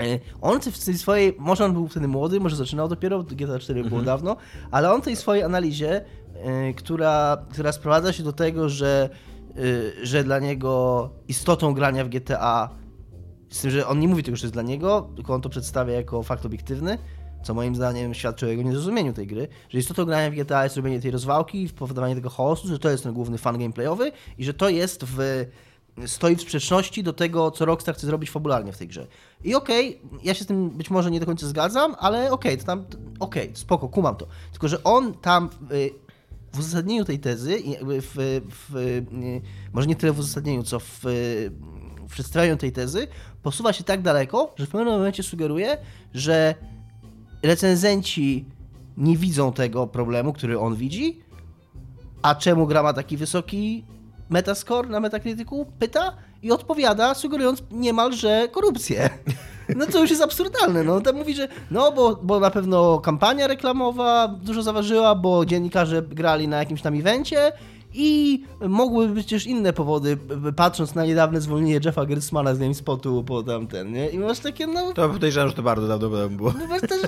E, 0.00 0.18
On 0.40 0.60
w 0.60 0.84
tej 0.84 0.98
swojej, 0.98 1.36
może 1.38 1.64
on 1.64 1.72
był 1.72 1.88
wtedy 1.88 2.08
młody, 2.08 2.40
może 2.40 2.56
zaczynał 2.56 2.88
dopiero, 2.88 3.22
GTA 3.22 3.58
4 3.58 3.84
było 3.84 4.02
dawno, 4.02 4.36
ale 4.70 4.92
on 4.92 5.02
w 5.02 5.04
tej 5.04 5.16
swojej 5.16 5.42
analizie, 5.42 6.04
e, 6.34 6.74
która, 6.74 7.44
która 7.50 7.72
sprowadza 7.72 8.12
się 8.12 8.22
do 8.22 8.32
tego, 8.32 8.68
że, 8.68 9.08
e, 9.50 10.06
że 10.06 10.24
dla 10.24 10.38
niego 10.38 11.10
istotą 11.28 11.74
grania 11.74 12.04
w 12.04 12.08
GTA, 12.08 12.68
z 13.50 13.60
tym, 13.60 13.70
że 13.70 13.86
on 13.86 14.00
nie 14.00 14.08
mówi 14.08 14.22
tego, 14.22 14.36
że 14.36 14.46
jest 14.46 14.54
dla 14.54 14.62
niego, 14.62 15.10
tylko 15.16 15.34
on 15.34 15.40
to 15.40 15.48
przedstawia 15.48 15.94
jako 15.94 16.22
fakt 16.22 16.46
obiektywny, 16.46 16.98
co 17.42 17.54
moim 17.54 17.74
zdaniem 17.74 18.14
świadczy 18.14 18.46
o 18.46 18.48
jego 18.48 18.62
niezrozumieniu 18.62 19.12
tej 19.12 19.26
gry, 19.26 19.48
że 19.68 19.78
istotą 19.78 20.04
grania 20.04 20.30
w 20.30 20.34
GTA 20.34 20.64
jest 20.64 20.76
robienie 20.76 21.00
tej 21.00 21.10
rozwałki, 21.10 21.68
powodowanie 21.68 22.14
tego 22.14 22.30
chaosu, 22.30 22.68
że 22.68 22.78
to 22.78 22.90
jest 22.90 23.02
ten 23.02 23.12
główny 23.12 23.38
fan 23.38 23.58
gameplayowy 23.58 24.12
i 24.38 24.44
że 24.44 24.54
to 24.54 24.68
jest 24.68 25.04
w 25.04 25.46
stoi 26.06 26.36
w 26.36 26.40
sprzeczności 26.40 27.02
do 27.02 27.12
tego, 27.12 27.50
co 27.50 27.64
Rockstar 27.64 27.94
chce 27.94 28.06
zrobić 28.06 28.30
fabularnie 28.30 28.72
w 28.72 28.78
tej 28.78 28.88
grze. 28.88 29.06
I 29.44 29.54
okej, 29.54 30.00
ja 30.22 30.34
się 30.34 30.44
z 30.44 30.46
tym 30.46 30.70
być 30.70 30.90
może 30.90 31.10
nie 31.10 31.20
do 31.20 31.26
końca 31.26 31.46
zgadzam, 31.46 31.94
ale 31.98 32.32
okej, 32.32 32.58
to 32.58 32.64
tam, 32.64 32.84
okej, 33.20 33.50
spoko, 33.54 33.88
kumam 33.88 34.16
to. 34.16 34.26
Tylko, 34.52 34.68
że 34.68 34.84
on 34.84 35.14
tam 35.14 35.50
y, 35.72 35.90
w 36.52 36.58
uzasadnieniu 36.58 37.04
tej 37.04 37.18
tezy, 37.18 37.58
w, 37.82 38.40
w, 38.50 38.76
y, 38.76 39.06
może 39.72 39.86
nie 39.86 39.96
tyle 39.96 40.12
w 40.12 40.18
uzasadnieniu, 40.18 40.62
co 40.62 40.80
w, 40.80 41.06
y, 41.06 41.50
w 42.08 42.12
przedstawianiu 42.12 42.56
tej 42.56 42.72
tezy, 42.72 43.08
posuwa 43.42 43.72
się 43.72 43.84
tak 43.84 44.02
daleko, 44.02 44.54
że 44.56 44.66
w 44.66 44.68
pewnym 44.68 44.94
momencie 44.94 45.22
sugeruje, 45.22 45.78
że 46.14 46.54
recenzenci 47.42 48.44
nie 48.96 49.16
widzą 49.16 49.52
tego 49.52 49.86
problemu, 49.86 50.32
który 50.32 50.58
on 50.58 50.76
widzi, 50.76 51.22
a 52.22 52.34
czemu 52.34 52.66
gra 52.66 52.82
ma 52.82 52.92
taki 52.92 53.16
wysoki 53.16 53.84
metascore 54.32 54.88
na 54.88 55.00
Metacriticu? 55.00 55.66
Pyta 55.78 56.16
i 56.42 56.52
odpowiada, 56.52 57.14
sugerując 57.14 57.62
niemal, 57.70 58.12
że 58.12 58.48
korupcję. 58.48 59.10
No 59.76 59.86
to 59.86 60.00
już 60.00 60.10
jest 60.10 60.22
absurdalne. 60.22 60.82
No 60.82 61.00
tam 61.00 61.16
mówi, 61.16 61.34
że 61.34 61.48
no 61.70 61.92
bo, 61.92 62.18
bo 62.22 62.40
na 62.40 62.50
pewno 62.50 62.98
kampania 62.98 63.46
reklamowa 63.46 64.28
dużo 64.28 64.62
zaważyła, 64.62 65.14
bo 65.14 65.46
dziennikarze 65.46 66.02
grali 66.02 66.48
na 66.48 66.58
jakimś 66.58 66.82
tam 66.82 66.94
evencie 66.94 67.52
i 67.94 68.42
mogłyby 68.68 69.14
być 69.14 69.26
też 69.26 69.46
inne 69.46 69.72
powody, 69.72 70.18
patrząc 70.56 70.94
na 70.94 71.06
niedawne 71.06 71.40
zwolnienie 71.40 71.80
Jeffa 71.84 72.06
Gertzmana 72.06 72.54
z 72.54 72.58
GameSpotu 72.58 73.24
po 73.24 73.42
tamten, 73.42 73.92
nie? 73.92 74.08
I 74.08 74.18
masz 74.18 74.38
takie, 74.38 74.66
no... 74.66 74.92
To 74.92 75.08
podejrzewam, 75.08 75.48
że 75.48 75.54
to 75.54 75.62
bardzo 75.62 75.88
dawno 75.88 76.28
było. 76.28 76.54
No 76.58 76.66
masz 76.66 76.80
też, 76.80 77.00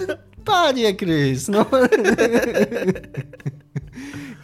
panie 0.44 0.94
Krys, 0.94 1.48
no... 1.48 1.66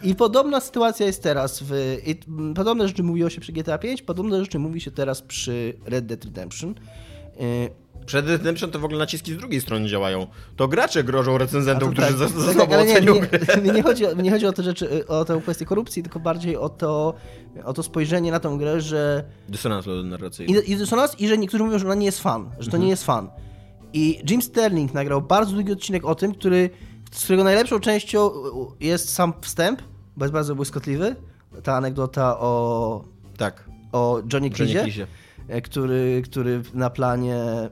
I 0.03 0.15
podobna 0.15 0.59
sytuacja 0.59 1.05
jest 1.05 1.23
teraz 1.23 1.63
w... 1.63 1.97
I 2.05 2.15
podobne 2.55 2.87
rzeczy 2.87 3.03
mówiło 3.03 3.29
się 3.29 3.41
przy 3.41 3.51
GTA 3.51 3.77
5, 3.77 4.01
podobne 4.01 4.39
rzeczy 4.39 4.59
mówi 4.59 4.81
się 4.81 4.91
teraz 4.91 5.21
przy 5.21 5.73
Red 5.85 6.05
Dead 6.05 6.25
Redemption. 6.25 6.75
Przed 8.05 8.27
Redemption 8.27 8.71
to 8.71 8.79
w 8.79 8.85
ogóle 8.85 8.99
naciski 8.99 9.33
z 9.33 9.37
drugiej 9.37 9.61
strony 9.61 9.87
działają. 9.89 10.27
To 10.55 10.67
gracze 10.67 11.03
grożą 11.03 11.37
recenzentom, 11.37 11.89
to 11.89 12.01
którzy 12.01 12.07
tak, 12.07 12.17
za, 12.17 12.53
za 12.53 12.53
tak, 12.59 12.69
nie, 12.69 12.77
ocenią 12.77 13.15
nie, 13.73 13.83
chodzi, 13.83 14.05
o- 14.05 14.13
nie 14.13 14.31
chodzi 14.31 14.45
o 14.45 14.53
te 14.53 14.63
rzeczy, 14.63 15.07
o 15.07 15.25
tę 15.25 15.39
kwestię 15.43 15.65
korupcji, 15.65 16.03
tylko 16.03 16.19
bardziej 16.19 16.57
o 16.57 16.69
to, 16.69 17.13
o 17.63 17.73
to 17.73 17.83
spojrzenie 17.83 18.31
na 18.31 18.39
tą 18.39 18.57
grę, 18.57 18.81
że 18.81 19.23
Dysonans 19.49 19.85
narracyjny. 20.03 20.59
i, 20.61 20.71
i 20.71 20.77
dysonans, 20.77 21.19
i 21.19 21.27
że 21.27 21.37
niektórzy 21.37 21.63
mówią, 21.63 21.79
że 21.79 21.85
ona 21.85 21.95
nie 21.95 22.05
jest 22.05 22.19
fan, 22.21 22.49
że 22.59 22.71
to 22.71 22.77
nie 22.77 22.89
jest 22.89 23.03
fan. 23.05 23.29
I 23.93 24.19
Jim 24.29 24.41
Sterling 24.41 24.93
nagrał 24.93 25.21
bardzo 25.21 25.53
długi 25.53 25.71
odcinek 25.71 26.05
o 26.05 26.15
tym, 26.15 26.33
który, 26.33 26.69
z 27.11 27.23
którego 27.23 27.43
najlepszą 27.43 27.79
częścią 27.79 28.31
jest 28.79 29.13
sam 29.13 29.33
wstęp, 29.41 29.81
bo 30.17 30.25
jest 30.25 30.33
bardzo 30.33 30.55
błyskotliwy. 30.55 31.15
Ta 31.63 31.75
anegdota 31.75 32.39
o, 32.39 33.03
Tak. 33.37 33.69
o 33.91 34.21
Johnny 34.33 34.49
Cleese, 34.49 35.07
który, 35.63 36.21
który 36.25 36.61
na 36.73 36.89
planie 36.89 37.35
e, 37.35 37.69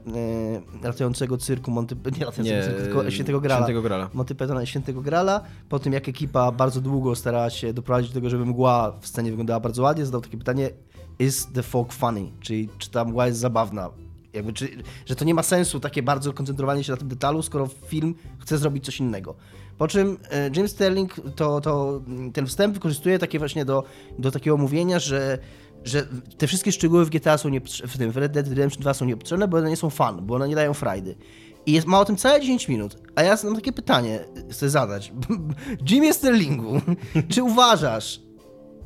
ratującego 0.82 1.38
cyrku 1.38 1.70
Monty... 1.70 1.96
Nie 2.18 2.24
ratującego 2.24 2.42
Nie, 2.42 2.62
cyrku, 2.62 2.82
tylko 2.82 3.10
Świętego 3.10 3.40
Grala. 3.40 3.60
Świętego 3.60 3.82
Grala. 3.82 4.10
Monty 4.12 4.34
Pythona 4.34 4.62
i 4.62 4.66
Świętego 4.66 5.02
Grala. 5.02 5.40
Po 5.68 5.78
tym, 5.78 5.92
jak 5.92 6.08
ekipa 6.08 6.52
bardzo 6.52 6.80
długo 6.80 7.16
starała 7.16 7.50
się 7.50 7.72
doprowadzić 7.72 8.10
do 8.10 8.14
tego, 8.14 8.30
żeby 8.30 8.46
mgła 8.46 8.98
w 9.00 9.06
scenie 9.06 9.30
wyglądała 9.30 9.60
bardzo 9.60 9.82
ładnie, 9.82 10.04
zadał 10.04 10.20
takie 10.20 10.38
pytanie, 10.38 10.70
is 11.18 11.48
the 11.52 11.62
fog 11.62 11.92
funny? 11.92 12.32
Czyli 12.40 12.68
czy 12.78 12.90
ta 12.90 13.04
mgła 13.04 13.26
jest 13.26 13.38
zabawna? 13.38 13.90
Jakby, 14.32 14.52
czy, 14.52 14.68
że 15.06 15.16
to 15.16 15.24
nie 15.24 15.34
ma 15.34 15.42
sensu 15.42 15.80
takie 15.80 16.02
bardzo 16.02 16.32
koncentrowanie 16.32 16.84
się 16.84 16.92
na 16.92 16.98
tym 16.98 17.08
detalu, 17.08 17.42
skoro 17.42 17.66
film 17.86 18.14
chce 18.38 18.58
zrobić 18.58 18.84
coś 18.84 19.00
innego. 19.00 19.34
Po 19.78 19.88
czym 19.88 20.18
e, 20.30 20.50
James 20.56 20.70
Sterling 20.70 21.14
to, 21.36 21.60
to, 21.60 22.00
ten 22.32 22.46
wstęp 22.46 22.74
wykorzystuje 22.74 23.18
takie 23.18 23.38
właśnie 23.38 23.64
do, 23.64 23.84
do 24.18 24.30
takiego 24.30 24.56
mówienia, 24.56 24.98
że, 24.98 25.38
że 25.84 26.06
te 26.38 26.46
wszystkie 26.46 26.72
szczegóły 26.72 27.04
w 27.04 27.10
GTA 27.10 27.38
są 27.38 27.48
nie, 27.48 27.60
w 27.60 27.98
tym 27.98 28.10
w 28.10 28.16
Red 28.16 28.32
Dead 28.32 28.48
Redemption 28.48 28.82
2 28.82 28.94
są 28.94 29.04
niepotrzebne, 29.04 29.48
bo 29.48 29.56
one 29.56 29.70
nie 29.70 29.76
są 29.76 29.90
fan, 29.90 30.26
bo 30.26 30.34
one 30.34 30.48
nie 30.48 30.54
dają 30.54 30.74
frajdy. 30.74 31.14
I 31.66 31.72
jest, 31.72 31.86
ma 31.86 32.00
o 32.00 32.04
tym 32.04 32.16
całe 32.16 32.40
10 32.40 32.68
minut. 32.68 32.96
A 33.14 33.22
ja 33.22 33.36
mam 33.44 33.54
takie 33.54 33.72
pytanie, 33.72 34.20
chcę 34.50 34.70
zadać. 34.70 35.12
Jimmy 35.90 36.12
Sterlingu, 36.12 36.80
czy 37.32 37.42
uważasz, 37.42 38.20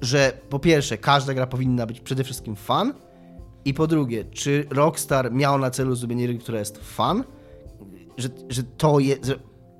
że 0.00 0.32
po 0.48 0.58
pierwsze 0.58 0.98
każda 0.98 1.34
gra 1.34 1.46
powinna 1.46 1.86
być 1.86 2.00
przede 2.00 2.24
wszystkim 2.24 2.56
fan? 2.56 2.94
I 3.64 3.74
po 3.74 3.86
drugie, 3.86 4.24
czy 4.24 4.66
Rockstar 4.70 5.32
miał 5.32 5.58
na 5.58 5.70
celu 5.70 5.94
zrobienie 5.96 6.26
gry, 6.26 6.38
która 6.38 6.58
jest 6.58 6.78
fan? 6.78 7.24
Że, 8.16 8.28
że 8.48 8.62
to 8.62 8.98
jest... 8.98 9.32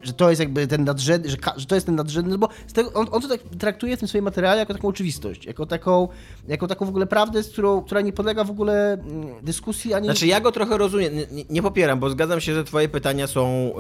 że 0.05 0.13
to 0.13 0.31
jest 0.31 0.41
jakby 0.41 0.67
ten 0.67 0.85
nadrzędny, 0.85 1.31
że, 1.31 1.37
że 1.57 1.67
to 1.67 1.75
jest 1.75 1.87
ten 1.87 1.95
nadrzędny, 1.95 2.33
no 2.33 2.39
bo 2.39 2.49
tego, 2.73 2.93
on, 2.93 3.07
on 3.11 3.23
to 3.23 3.29
tak 3.29 3.41
traktuje 3.59 3.97
w 3.97 3.99
tym 3.99 4.09
swoim 4.09 4.25
materiale 4.25 4.59
jako 4.61 4.75
taką 4.75 4.89
oczywistość, 4.89 5.47
jako 5.47 5.67
taką, 5.67 6.09
jako 6.49 6.67
taką 6.67 6.87
w 6.87 6.89
ogóle 6.89 7.07
prawdę, 7.07 7.43
z 7.43 7.51
którą, 7.51 7.83
która 7.83 8.01
nie 8.01 8.13
podlega 8.13 8.45
w 8.45 8.51
ogóle 8.51 8.93
mm, 8.93 9.27
dyskusji 9.43 9.95
ani... 9.95 10.07
Znaczy 10.07 10.27
ja 10.27 10.41
go 10.41 10.53
trochę 10.53 10.79
rozumiem, 10.79 11.15
nie, 11.31 11.45
nie, 11.51 11.63
popieram, 11.63 12.01
bo 12.01 12.11
zgadzam 12.11 12.41
się, 12.41 12.55
że 12.55 12.65
twoje 12.65 12.89
pytania 12.89 13.27
są 13.27 13.73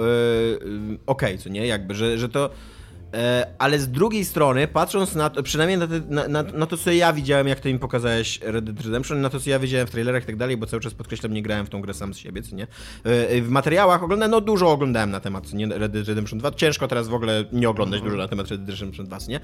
yy, 0.60 0.98
okej, 1.06 1.38
co 1.38 1.48
nie, 1.48 1.66
jakby, 1.66 1.94
że, 1.94 2.18
że 2.18 2.28
to... 2.28 2.50
e, 3.14 3.46
ale 3.58 3.78
z 3.78 3.90
drugiej 3.90 4.24
strony, 4.24 4.68
patrząc 4.68 5.14
na 5.14 5.30
to, 5.30 5.42
przynajmniej 5.42 5.78
na, 5.78 5.86
te, 5.86 6.00
na, 6.08 6.28
na, 6.28 6.42
na 6.42 6.66
to, 6.66 6.76
co 6.76 6.92
ja 6.92 7.12
widziałem, 7.12 7.48
jak 7.48 7.60
to 7.60 7.68
im 7.68 7.78
pokazałeś 7.78 8.40
Red 8.42 8.64
Dead 8.64 8.86
Redemption, 8.86 9.20
na 9.20 9.30
to, 9.30 9.40
co 9.40 9.50
ja 9.50 9.58
widziałem 9.58 9.86
w 9.86 9.90
trailerach 9.90 10.22
i 10.22 10.26
tak 10.26 10.36
dalej, 10.36 10.56
bo 10.56 10.66
cały 10.66 10.82
czas 10.82 10.94
podkreślam, 10.94 11.34
nie 11.34 11.42
grałem 11.42 11.66
w 11.66 11.70
tą 11.70 11.80
grę 11.80 11.94
sam 11.94 12.14
z 12.14 12.18
siebie, 12.18 12.42
co 12.42 12.56
nie? 12.56 12.66
E, 13.04 13.42
w 13.42 13.48
materiałach 13.48 14.02
oglądałem, 14.02 14.30
no 14.30 14.40
dużo 14.40 14.70
oglądałem 14.70 15.10
na 15.10 15.20
temat, 15.20 15.52
nie? 15.52 15.66
Red 15.66 15.92
Dead 15.92 16.08
Redemption 16.08 16.38
2. 16.38 16.50
Ciężko 16.50 16.88
teraz 16.88 17.08
w 17.08 17.14
ogóle 17.14 17.44
nie 17.52 17.68
oglądać 17.68 18.00
dużo 18.00 18.16
na 18.16 18.28
temat 18.28 18.48
Red 18.48 18.64
Dead 18.64 18.78
Redemption 18.78 19.06
2, 19.06 19.18
co 19.18 19.30
nie? 19.30 19.40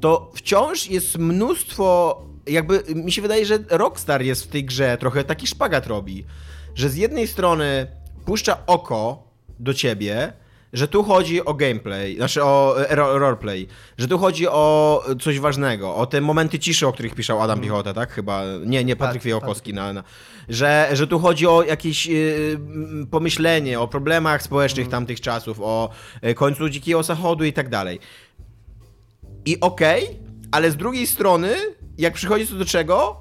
To 0.00 0.30
wciąż 0.34 0.90
jest 0.90 1.18
mnóstwo, 1.18 2.20
jakby 2.46 2.82
mi 2.94 3.12
się 3.12 3.22
wydaje, 3.22 3.46
że 3.46 3.58
Rockstar 3.70 4.22
jest 4.22 4.44
w 4.44 4.48
tej 4.48 4.64
grze 4.64 4.96
trochę 5.00 5.24
taki 5.24 5.46
szpagat 5.46 5.86
robi, 5.86 6.24
że 6.74 6.88
z 6.88 6.96
jednej 6.96 7.26
strony 7.26 7.86
puszcza 8.24 8.66
oko 8.66 9.28
do 9.58 9.74
ciebie, 9.74 10.32
że 10.72 10.88
tu 10.88 11.02
chodzi 11.02 11.44
o 11.44 11.54
gameplay, 11.54 12.16
znaczy 12.16 12.44
o 12.44 12.80
e, 12.90 12.94
ro- 12.94 13.18
roleplay, 13.18 13.68
że 13.98 14.08
tu 14.08 14.18
chodzi 14.18 14.48
o 14.48 15.04
coś 15.20 15.40
ważnego, 15.40 15.94
o 15.96 16.06
te 16.06 16.20
momenty 16.20 16.58
ciszy, 16.58 16.86
o 16.86 16.92
których 16.92 17.14
pisał 17.14 17.42
Adam 17.42 17.60
Piechota, 17.60 17.94
tak? 17.94 18.12
Chyba, 18.12 18.42
nie, 18.66 18.84
nie 18.84 18.96
Patryk 18.96 19.14
Tak, 19.14 19.22
Fijałkowski, 19.22 19.74
na, 19.74 19.92
na, 19.92 20.04
że, 20.48 20.88
że 20.92 21.06
tu 21.06 21.18
chodzi 21.18 21.46
o 21.46 21.62
jakieś 21.62 22.08
y, 22.08 22.58
pomyślenie, 23.10 23.80
o 23.80 23.88
problemach 23.88 24.42
społecznych 24.42 24.88
tamtych 24.88 25.20
czasów, 25.20 25.60
o 25.60 25.90
y, 26.26 26.34
końcu 26.34 26.68
Dzikiego 26.68 27.02
Zachodu 27.02 27.44
i 27.44 27.52
tak 27.52 27.68
dalej. 27.68 27.98
I 29.44 29.60
okej, 29.60 30.08
ale 30.50 30.70
z 30.70 30.76
drugiej 30.76 31.06
strony, 31.06 31.54
jak 31.98 32.14
przychodzi 32.14 32.46
co 32.46 32.54
do 32.54 32.64
czego, 32.64 33.16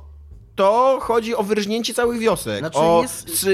to 0.56 0.98
chodzi 1.02 1.36
o 1.36 1.44
wyrżnięcie 1.44 1.94
całych 1.94 2.20
wiosek, 2.20 2.60
Znaczy 2.60 2.78
o 2.80 3.02
jest- 3.02 3.48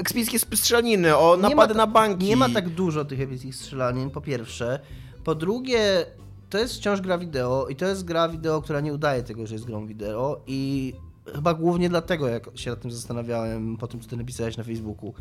ekspickie 0.00 0.38
strzelaniny, 0.38 1.16
o 1.16 1.36
napady 1.36 1.74
ta- 1.74 1.78
na 1.78 1.86
banki. 1.86 2.26
Nie 2.26 2.36
ma 2.36 2.48
tak 2.48 2.68
dużo 2.68 3.04
tych 3.04 3.20
epickich 3.20 3.54
strzelanin, 3.56 4.10
po 4.10 4.20
pierwsze. 4.20 4.80
Po 5.24 5.34
drugie, 5.34 6.06
to 6.50 6.58
jest 6.58 6.74
wciąż 6.74 7.00
gra 7.00 7.18
wideo 7.18 7.66
i 7.68 7.76
to 7.76 7.86
jest 7.86 8.04
gra 8.04 8.28
wideo, 8.28 8.62
która 8.62 8.80
nie 8.80 8.92
udaje 8.92 9.22
tego, 9.22 9.46
że 9.46 9.54
jest 9.54 9.64
grą 9.66 9.86
wideo 9.86 10.40
i 10.46 10.92
chyba 11.34 11.54
głównie 11.54 11.88
dlatego, 11.88 12.28
jak 12.28 12.50
się 12.54 12.70
nad 12.70 12.80
tym 12.80 12.90
zastanawiałem 12.90 13.76
po 13.76 13.86
tym, 13.86 14.00
co 14.00 14.08
ty 14.08 14.16
napisałeś 14.16 14.56
na 14.56 14.64
Facebooku, 14.64 15.14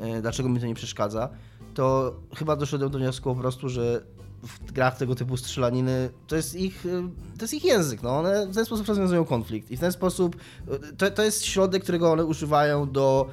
e, 0.00 0.22
dlaczego 0.22 0.48
mi 0.48 0.60
to 0.60 0.66
nie 0.66 0.74
przeszkadza, 0.74 1.28
to 1.74 2.14
chyba 2.36 2.56
doszedłem 2.56 2.90
do 2.90 2.98
wniosku 2.98 3.34
po 3.34 3.40
prostu, 3.40 3.68
że 3.68 4.02
w 4.42 4.72
grach 4.72 4.96
tego 4.96 5.14
typu 5.14 5.36
strzelaniny 5.36 6.10
to 6.26 6.36
jest 6.36 6.54
ich, 6.54 6.86
e, 6.86 7.08
to 7.38 7.44
jest 7.44 7.54
ich 7.54 7.64
język, 7.64 8.02
no 8.02 8.18
one 8.18 8.46
w 8.46 8.54
ten 8.54 8.64
sposób 8.64 8.86
rozwiązują 8.88 9.24
konflikt 9.24 9.70
i 9.70 9.76
w 9.76 9.80
ten 9.80 9.92
sposób 9.92 10.36
e, 10.70 10.78
to, 10.96 11.10
to 11.10 11.22
jest 11.22 11.44
środek, 11.44 11.82
którego 11.82 12.12
one 12.12 12.24
używają 12.24 12.90
do 12.90 13.30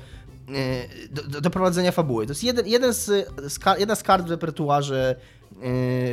e, 0.50 1.32
do, 1.32 1.42
do, 1.42 1.50
prowadzenia 1.50 1.92
fabuły. 1.92 2.26
To 2.26 2.32
jest 2.32 2.44
jeden, 2.44 2.68
jeden 2.68 2.94
z, 2.94 3.06
z, 3.48 3.60
jedna 3.80 3.96
z 3.96 4.04
kart 4.04 4.26
w 4.28 4.30
repertuarze 4.30 5.16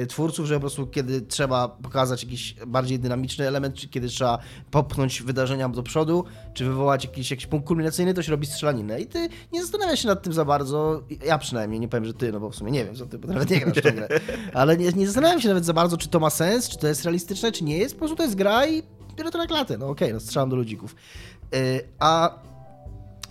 twórców, 0.08 0.46
że 0.46 0.54
po 0.54 0.60
prostu 0.60 0.86
kiedy 0.86 1.20
trzeba 1.20 1.68
pokazać 1.68 2.24
jakiś 2.24 2.56
bardziej 2.66 2.98
dynamiczny 2.98 3.48
element, 3.48 3.74
czy 3.74 3.88
kiedy 3.88 4.08
trzeba 4.08 4.38
popchnąć 4.70 5.22
wydarzenia 5.22 5.68
do 5.68 5.82
przodu, 5.82 6.24
czy 6.54 6.64
wywołać 6.64 7.04
jakiś, 7.04 7.30
jakiś 7.30 7.46
punkt 7.46 7.66
kulminacyjny, 7.66 8.14
to 8.14 8.22
się 8.22 8.30
robi 8.30 8.46
strzelaninę. 8.46 9.00
I 9.00 9.06
ty 9.06 9.28
nie 9.52 9.62
zastanawiasz 9.62 10.02
się 10.02 10.08
nad 10.08 10.22
tym 10.22 10.32
za 10.32 10.44
bardzo, 10.44 11.02
ja 11.26 11.38
przynajmniej, 11.38 11.80
nie 11.80 11.88
powiem, 11.88 12.04
że 12.04 12.14
ty, 12.14 12.32
no 12.32 12.40
bo 12.40 12.50
w 12.50 12.56
sumie 12.56 12.70
nie 12.70 12.84
wiem, 12.84 12.94
co 12.94 13.06
ty, 13.06 13.18
bo 13.18 13.28
nawet 13.28 13.50
nie 13.50 13.60
grasz 13.60 13.76
w 13.76 13.94
grę, 13.94 14.08
ale 14.54 14.76
nie, 14.76 14.92
nie 14.92 15.06
zastanawiam 15.06 15.40
się 15.40 15.48
nawet 15.48 15.64
za 15.64 15.72
bardzo, 15.72 15.96
czy 15.96 16.08
to 16.08 16.20
ma 16.20 16.30
sens, 16.30 16.68
czy 16.68 16.78
to 16.78 16.86
jest 16.86 17.04
realistyczne, 17.04 17.52
czy 17.52 17.64
nie 17.64 17.78
jest, 17.78 17.94
po 17.94 17.98
prostu 17.98 18.16
to 18.16 18.22
jest 18.22 18.34
gra 18.34 18.66
i 18.66 18.82
biorę 19.16 19.30
to 19.30 19.38
na 19.38 19.46
klatę, 19.46 19.78
no 19.78 19.88
okej, 19.88 20.08
okay, 20.08 20.14
no 20.14 20.20
strzelam 20.20 20.50
do 20.50 20.56
ludzików. 20.56 20.96
Yy, 21.52 21.58
a 21.98 22.38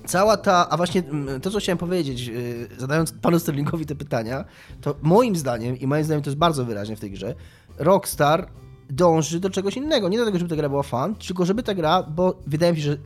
cała 0.06 0.38
ta, 0.38 0.70
a 0.70 0.78
właśnie 0.78 1.01
mm, 1.01 1.41
to, 1.41 1.51
co 1.51 1.60
chciałem 1.60 1.78
powiedzieć, 1.78 2.28
yy, 2.28 2.68
zadając 2.78 3.12
panu 3.12 3.39
Sterlingowi 3.39 3.86
te 3.86 3.95
pytania, 3.95 4.45
to 4.82 4.95
moim 5.01 5.36
zdaniem, 5.36 5.80
i 5.80 5.88
moim 5.88 6.04
zdaniem 6.04 6.24
to 6.24 6.30
jest 6.30 6.38
bardzo 6.38 6.66
wyraźnie 6.66 6.95
w 6.95 6.99
tej 6.99 7.12
grze, 7.12 7.36
Rockstar 7.78 8.49
dąży 8.89 9.39
do 9.39 9.49
czegoś 9.49 9.78
innego. 9.78 10.10
Nie 10.10 10.18
do 10.18 10.26
tego, 10.26 10.38
żeby 10.38 10.49
ta 10.49 10.56
gra 10.56 10.70
była 10.70 10.84
fan, 10.84 11.16
tylko 11.16 11.45
żeby 11.45 11.64
ta 11.64 11.74
gra, 11.74 12.04
bo 12.04 12.39
wydaje 12.47 12.74
mi 12.74 12.78
się, 12.78 12.84
że 12.84 12.97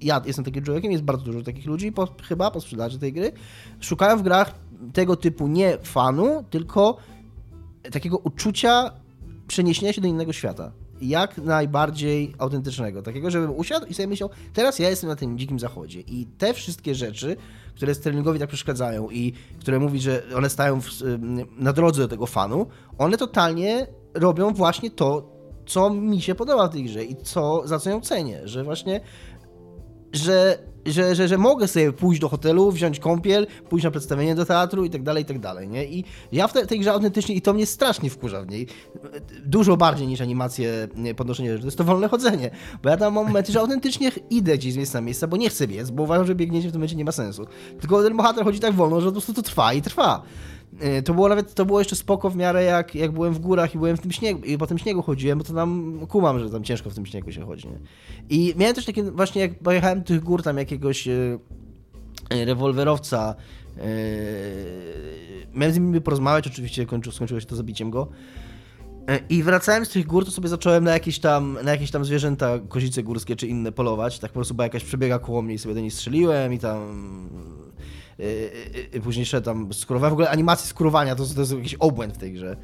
ja 0.00 0.22
jestem 0.26 0.44
takim 0.44 0.64
człowiekiem, 0.64 0.92
jest 0.92 1.04
bardzo 1.04 1.24
dużo 1.24 1.42
takich 1.42 1.66
ludzi, 1.66 1.92
po, 1.92 2.08
chyba 2.22 2.50
po 2.50 2.60
sprzedaży 2.60 2.98
tej 2.98 3.12
gry, 3.12 3.32
szukają 3.80 4.16
w 4.16 4.22
grach 4.22 4.54
tego 4.92 5.16
typu 5.16 5.48
nie 5.48 5.78
fanu, 5.82 6.44
tylko 6.50 6.96
takiego 7.92 8.18
uczucia 8.18 8.90
przeniesienia 9.46 9.92
się 9.92 10.00
do 10.00 10.08
innego 10.08 10.32
świata 10.32 10.72
jak 11.00 11.38
najbardziej 11.38 12.34
autentycznego. 12.38 13.02
Takiego, 13.02 13.30
żebym 13.30 13.56
usiadł 13.56 13.86
i 13.86 13.94
sobie 13.94 14.06
myślał, 14.06 14.30
teraz 14.52 14.78
ja 14.78 14.90
jestem 14.90 15.10
na 15.10 15.16
tym 15.16 15.38
dzikim 15.38 15.58
zachodzie 15.58 16.00
i 16.00 16.26
te 16.26 16.54
wszystkie 16.54 16.94
rzeczy, 16.94 17.36
które 17.74 17.94
Sterlingowi 17.94 18.38
tak 18.38 18.48
przeszkadzają 18.48 19.10
i 19.10 19.32
które 19.60 19.78
mówi, 19.78 20.00
że 20.00 20.22
one 20.36 20.50
stają 20.50 20.80
w, 20.80 20.88
na 21.56 21.72
drodze 21.72 22.02
do 22.02 22.08
tego 22.08 22.26
fanu, 22.26 22.66
one 22.98 23.16
totalnie 23.16 23.86
robią 24.14 24.54
właśnie 24.54 24.90
to, 24.90 25.36
co 25.66 25.90
mi 25.90 26.20
się 26.20 26.34
podoba 26.34 26.68
w 26.68 26.72
tej 26.72 26.84
grze 26.84 27.04
i 27.04 27.16
co, 27.16 27.62
za 27.64 27.78
co 27.78 27.90
ją 27.90 28.00
cenię, 28.00 28.40
że 28.44 28.64
właśnie, 28.64 29.00
że 30.12 30.58
że, 30.86 31.14
że, 31.14 31.28
że 31.28 31.38
mogę 31.38 31.68
sobie 31.68 31.92
pójść 31.92 32.20
do 32.20 32.28
hotelu, 32.28 32.72
wziąć 32.72 32.98
kąpiel, 32.98 33.46
pójść 33.68 33.84
na 33.84 33.90
przedstawienie 33.90 34.34
do 34.34 34.44
teatru 34.44 34.84
i 34.84 34.90
tak 34.90 35.02
dalej, 35.02 35.22
i 35.22 35.26
tak 35.26 35.38
dalej, 35.38 35.68
nie? 35.68 35.84
I 35.84 36.04
ja 36.32 36.48
w 36.48 36.52
tej, 36.52 36.80
grze 36.80 36.92
autentycznie, 36.92 37.34
i 37.34 37.42
to 37.42 37.54
mnie 37.54 37.66
strasznie 37.66 38.10
wkurza 38.10 38.42
w 38.42 38.48
niej, 38.48 38.66
dużo 39.44 39.76
bardziej 39.76 40.06
niż 40.06 40.20
animacje 40.20 40.88
podnoszenie 41.16 41.50
rzeczy, 41.50 41.62
to 41.62 41.66
jest 41.66 41.78
to 41.78 41.84
wolne 41.84 42.08
chodzenie, 42.08 42.50
bo 42.82 42.88
ja 42.88 42.96
tam 42.96 43.14
mam 43.14 43.26
momenty, 43.26 43.52
że 43.52 43.60
autentycznie 43.60 44.10
idę 44.30 44.58
gdzieś 44.58 44.72
z 44.72 44.76
miejsca 44.76 44.98
na 44.98 45.06
miejsca, 45.06 45.26
bo 45.26 45.36
nie 45.36 45.50
chcę 45.50 45.68
biec, 45.68 45.90
bo 45.90 46.02
uważam, 46.02 46.26
że 46.26 46.34
biegnięcie 46.34 46.68
w 46.68 46.72
tym 46.72 46.80
momencie 46.80 46.96
nie 46.96 47.04
ma 47.04 47.12
sensu. 47.12 47.46
Tylko 47.80 48.02
ten 48.02 48.16
bohater 48.16 48.44
chodzi 48.44 48.60
tak 48.60 48.74
wolno, 48.74 49.00
że 49.00 49.06
po 49.06 49.12
prostu 49.12 49.34
to 49.34 49.42
trwa 49.42 49.72
i 49.72 49.82
trwa. 49.82 50.22
Y, 50.98 51.02
to 51.02 51.14
było 51.14 51.28
nawet, 51.28 51.54
to 51.54 51.66
było 51.66 51.78
jeszcze 51.78 51.96
spoko 51.96 52.30
w 52.30 52.36
miarę 52.36 52.64
jak, 52.64 52.94
jak 52.94 53.12
byłem 53.12 53.34
w 53.34 53.38
górach 53.38 53.74
i 53.74 53.78
byłem 53.78 53.96
w 53.96 54.00
tym 54.00 54.12
śniegu, 54.12 54.44
i 54.44 54.58
po 54.58 54.66
tym 54.66 54.78
śniegu 54.78 55.02
chodziłem, 55.02 55.38
bo 55.38 55.44
to 55.44 55.52
tam 55.52 56.00
kumam, 56.08 56.38
że 56.38 56.50
tam 56.50 56.64
ciężko 56.64 56.90
w 56.90 56.94
tym 56.94 57.06
śniegu 57.06 57.32
się 57.32 57.46
chodzi, 57.46 57.68
nie? 57.68 57.78
I 58.28 58.54
miałem 58.56 58.74
też 58.74 58.84
takie, 58.84 59.10
właśnie 59.10 59.42
jak 59.42 59.58
pojechałem 59.58 60.04
tych 60.04 60.20
gór 60.20 60.42
tam 60.42 60.58
jakiegoś 60.58 61.06
yy, 61.06 61.38
rewolwerowca, 62.30 63.34
yy, 63.76 63.82
miałem 65.54 65.74
z 65.74 65.78
nim 65.78 66.02
porozmawiać, 66.02 66.46
oczywiście 66.46 66.86
kończyło, 66.86 67.14
skończyło 67.14 67.40
się 67.40 67.46
to 67.46 67.56
zabiciem 67.56 67.90
go, 67.90 68.08
i 69.28 69.42
wracałem 69.42 69.84
z 69.84 69.88
tych 69.88 70.06
gór, 70.06 70.24
to 70.24 70.30
sobie 70.30 70.48
zacząłem 70.48 70.84
na 70.84 70.92
jakieś 70.92 71.18
tam, 71.18 71.58
na 71.64 71.70
jakieś 71.70 71.90
tam 71.90 72.04
zwierzęta, 72.04 72.58
kozice 72.68 73.02
górskie 73.02 73.36
czy 73.36 73.46
inne 73.46 73.72
polować. 73.72 74.18
Tak 74.18 74.30
po 74.30 74.34
prostu, 74.34 74.54
bo 74.54 74.62
jakaś 74.62 74.84
przebiega 74.84 75.18
koło 75.18 75.42
mnie 75.42 75.54
i 75.54 75.58
sobie 75.58 75.74
do 75.74 75.80
niej 75.80 75.90
strzeliłem 75.90 76.52
i 76.52 76.58
tam 76.58 77.28
yy, 78.18 79.00
później 79.00 79.26
szedł 79.26 79.44
tam 79.44 79.72
skurowałem. 79.72 80.10
W 80.10 80.12
ogóle 80.12 80.30
animacje 80.30 80.66
skurowania 80.66 81.14
to, 81.14 81.24
to 81.34 81.40
jest 81.40 81.52
jakiś 81.52 81.74
obłęd 81.74 82.14
w 82.14 82.18
tej 82.18 82.32
grze. 82.32 82.56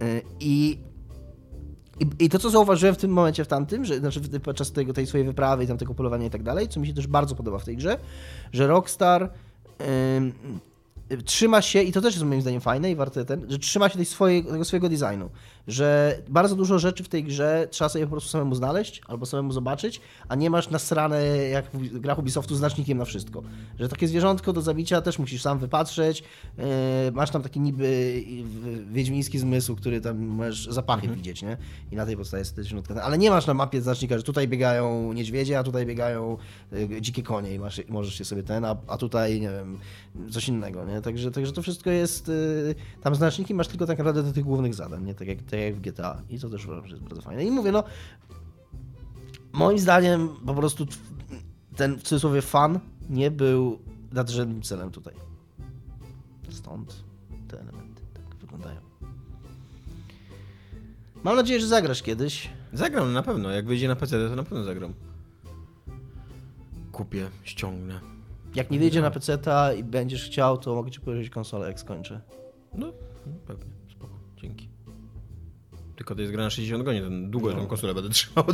Yy, 0.00 0.22
I, 0.40 0.78
i, 2.18 2.28
to, 2.28 2.38
co 2.38 2.50
zauważyłem 2.50 2.94
w 2.94 2.98
tym 2.98 3.10
momencie, 3.10 3.44
w 3.44 3.48
tamtym, 3.48 3.84
że 3.84 3.98
znaczy 3.98 4.20
podczas 4.20 4.72
tego, 4.72 4.92
tej 4.92 5.06
swojej 5.06 5.26
wyprawy 5.26 5.64
i 5.64 5.66
tam 5.66 5.78
tego 5.78 5.94
polowania 5.94 6.26
i 6.26 6.30
tak 6.30 6.42
dalej, 6.42 6.68
co 6.68 6.80
mi 6.80 6.86
się 6.86 6.94
też 6.94 7.06
bardzo 7.06 7.34
podoba 7.34 7.58
w 7.58 7.64
tej 7.64 7.76
grze, 7.76 7.98
że 8.52 8.66
Rockstar 8.66 9.30
yy, 9.80 9.86
trzyma 11.24 11.62
się, 11.62 11.82
i 11.82 11.92
to 11.92 12.00
też 12.00 12.14
jest 12.14 12.26
moim 12.26 12.40
zdaniem 12.40 12.60
fajne 12.60 12.90
i 12.90 12.96
warte 12.96 13.24
ten, 13.24 13.46
że 13.48 13.58
trzyma 13.58 13.88
się 13.88 13.96
tej 13.96 14.04
swojej, 14.04 14.44
tego 14.44 14.64
swojego 14.64 14.88
designu 14.88 15.30
że 15.66 16.18
bardzo 16.28 16.56
dużo 16.56 16.78
rzeczy 16.78 17.04
w 17.04 17.08
tej 17.08 17.24
grze 17.24 17.68
trzeba 17.70 17.88
sobie 17.88 18.04
po 18.04 18.10
prostu 18.10 18.30
samemu 18.30 18.54
znaleźć 18.54 19.00
albo 19.06 19.26
samemu 19.26 19.52
zobaczyć, 19.52 20.00
a 20.28 20.34
nie 20.34 20.50
masz 20.50 20.70
nasrane 20.70 21.24
jak 21.36 21.70
w 21.70 21.98
grach 21.98 22.18
Ubisoftu 22.18 22.56
znacznikiem 22.56 22.98
na 22.98 23.04
wszystko. 23.04 23.42
Że 23.78 23.88
takie 23.88 24.08
zwierzątko 24.08 24.52
do 24.52 24.62
zabicia 24.62 25.00
też 25.00 25.18
musisz 25.18 25.42
sam 25.42 25.58
wypatrzeć, 25.58 26.22
yy, 26.58 26.64
masz 27.12 27.30
tam 27.30 27.42
taki 27.42 27.60
niby 27.60 28.22
wiedźmiński 28.92 29.38
zmysł, 29.38 29.76
który 29.76 30.00
tam 30.00 30.18
możesz 30.18 30.66
zapachy 30.66 31.02
mhm. 31.02 31.16
widzieć, 31.16 31.42
nie? 31.42 31.56
I 31.92 31.96
na 31.96 32.06
tej 32.06 32.16
podstawie 32.16 32.40
jest 32.40 32.54
zwierzątka. 32.54 33.02
Ale 33.02 33.18
nie 33.18 33.30
masz 33.30 33.46
na 33.46 33.54
mapie 33.54 33.82
znacznika, 33.82 34.16
że 34.16 34.22
tutaj 34.22 34.48
biegają 34.48 35.12
niedźwiedzie, 35.12 35.58
a 35.58 35.62
tutaj 35.62 35.86
biegają 35.86 36.36
yy, 36.72 37.00
dzikie 37.00 37.22
konie 37.22 37.54
i 37.54 37.58
masz, 37.58 37.80
możesz 37.88 38.14
się 38.14 38.24
sobie 38.24 38.42
ten, 38.42 38.64
a, 38.64 38.76
a 38.86 38.96
tutaj, 38.96 39.40
nie 39.40 39.50
wiem, 39.50 39.78
coś 40.30 40.48
innego, 40.48 40.84
nie? 40.84 40.93
Także, 41.02 41.30
także 41.30 41.52
to 41.52 41.62
wszystko 41.62 41.90
jest... 41.90 42.28
Yy, 42.28 42.74
tam 43.02 43.14
znaczniki 43.14 43.54
masz 43.54 43.68
tylko 43.68 43.86
tak 43.86 43.98
naprawdę 43.98 44.22
do 44.22 44.32
tych 44.32 44.44
głównych 44.44 44.74
zadań, 44.74 45.04
nie? 45.04 45.14
Tak 45.14 45.28
jak 45.28 45.42
tak 45.42 45.60
jak 45.60 45.74
w 45.74 45.80
GTA. 45.80 46.22
I 46.30 46.38
to 46.38 46.50
też 46.50 46.66
jest 46.90 47.02
bardzo 47.02 47.22
fajne. 47.22 47.44
I 47.44 47.50
mówię, 47.50 47.72
no, 47.72 47.84
moim 49.52 49.78
zdaniem 49.78 50.28
po 50.46 50.54
prostu 50.54 50.86
ten 51.76 51.98
w 51.98 52.02
cudzysłowie 52.02 52.42
fan 52.42 52.80
nie 53.10 53.30
był 53.30 53.78
nadrzędnym 54.12 54.62
celem 54.62 54.90
tutaj. 54.90 55.14
Stąd 56.50 57.04
te 57.48 57.60
elementy 57.60 58.02
tak 58.14 58.36
wyglądają. 58.40 58.80
Mam 61.24 61.36
nadzieję, 61.36 61.60
że 61.60 61.66
zagrasz 61.66 62.02
kiedyś. 62.02 62.50
Zagram 62.72 63.12
na 63.12 63.22
pewno. 63.22 63.50
Jak 63.50 63.66
wyjdzie 63.66 63.88
na 63.88 63.96
PC, 63.96 64.28
to 64.28 64.36
na 64.36 64.42
pewno 64.42 64.64
zagram. 64.64 64.94
Kupię, 66.92 67.30
ściągnę. 67.44 68.13
Jak 68.54 68.70
nie 68.70 68.78
wyjdzie 68.78 69.00
na 69.00 69.10
PC 69.10 69.38
i 69.78 69.84
będziesz 69.84 70.24
chciał, 70.24 70.58
to 70.58 70.74
mogę 70.74 70.90
ci 70.90 71.00
pożyczyć 71.00 71.30
konsolę, 71.30 71.68
jak 71.68 71.80
skończę. 71.80 72.20
No, 72.74 72.92
pewnie. 73.46 73.72
Spoko. 73.90 74.14
Dzięki. 74.36 74.68
Tylko 75.96 76.14
to 76.14 76.20
jest 76.20 76.32
gra 76.32 76.44
na 76.44 76.50
60 76.50 76.84
godzin, 76.84 77.02
to 77.02 77.30
długo 77.30 77.50
no. 77.50 77.60
tą 77.60 77.66
konsolę 77.66 77.94
będę 77.94 78.10
trzymał. 78.10 78.44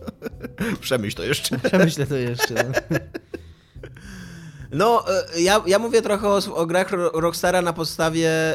Przemyśl 0.80 1.16
to 1.16 1.24
jeszcze. 1.24 1.58
Przemyślę 1.68 2.06
to 2.06 2.16
jeszcze. 2.16 2.54
No, 2.54 2.98
no 4.72 5.04
e, 5.08 5.40
ja, 5.40 5.62
ja 5.66 5.78
mówię 5.78 6.02
trochę 6.02 6.28
o, 6.28 6.54
o 6.54 6.66
grach 6.66 6.92
Rockstara 7.14 7.62
na 7.62 7.72
podstawie... 7.72 8.54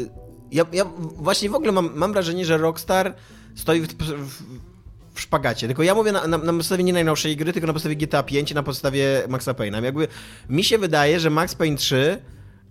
Yy, 0.00 0.10
ja, 0.52 0.64
ja 0.72 0.84
właśnie 1.16 1.50
w 1.50 1.54
ogóle 1.54 1.72
mam, 1.72 1.90
mam 1.94 2.12
wrażenie, 2.12 2.44
że 2.44 2.58
Rockstar 2.58 3.14
stoi 3.54 3.80
w, 3.80 3.86
w, 3.86 4.42
w 5.14 5.20
szpagacie. 5.20 5.66
Tylko 5.66 5.82
ja 5.82 5.94
mówię 5.94 6.12
na, 6.12 6.26
na, 6.26 6.38
na, 6.38 6.52
podstawie 6.52 6.84
nie 6.84 6.92
najnowszej 6.92 7.36
gry, 7.36 7.52
tylko 7.52 7.66
na 7.66 7.72
podstawie 7.72 7.96
GTA 7.96 8.22
5 8.22 8.54
na 8.54 8.62
podstawie 8.62 9.22
Maxa 9.28 9.52
Payne'a. 9.52 9.84
Jakby 9.84 10.08
mi 10.48 10.64
się 10.64 10.78
wydaje, 10.78 11.20
że 11.20 11.30
Max 11.30 11.54
Payne 11.54 11.76
3 11.76 12.18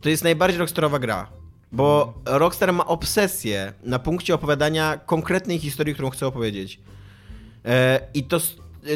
to 0.01 0.09
jest 0.09 0.23
najbardziej 0.23 0.59
rockstarowa 0.59 0.99
gra. 0.99 1.27
Bo 1.71 2.13
Rockstar 2.25 2.73
ma 2.73 2.85
obsesję 2.85 3.73
na 3.83 3.99
punkcie 3.99 4.35
opowiadania 4.35 4.97
konkretnej 5.05 5.59
historii, 5.59 5.93
którą 5.93 6.09
chce 6.09 6.27
opowiedzieć. 6.27 6.79
E, 7.65 7.99
I 8.13 8.23
to, 8.23 8.39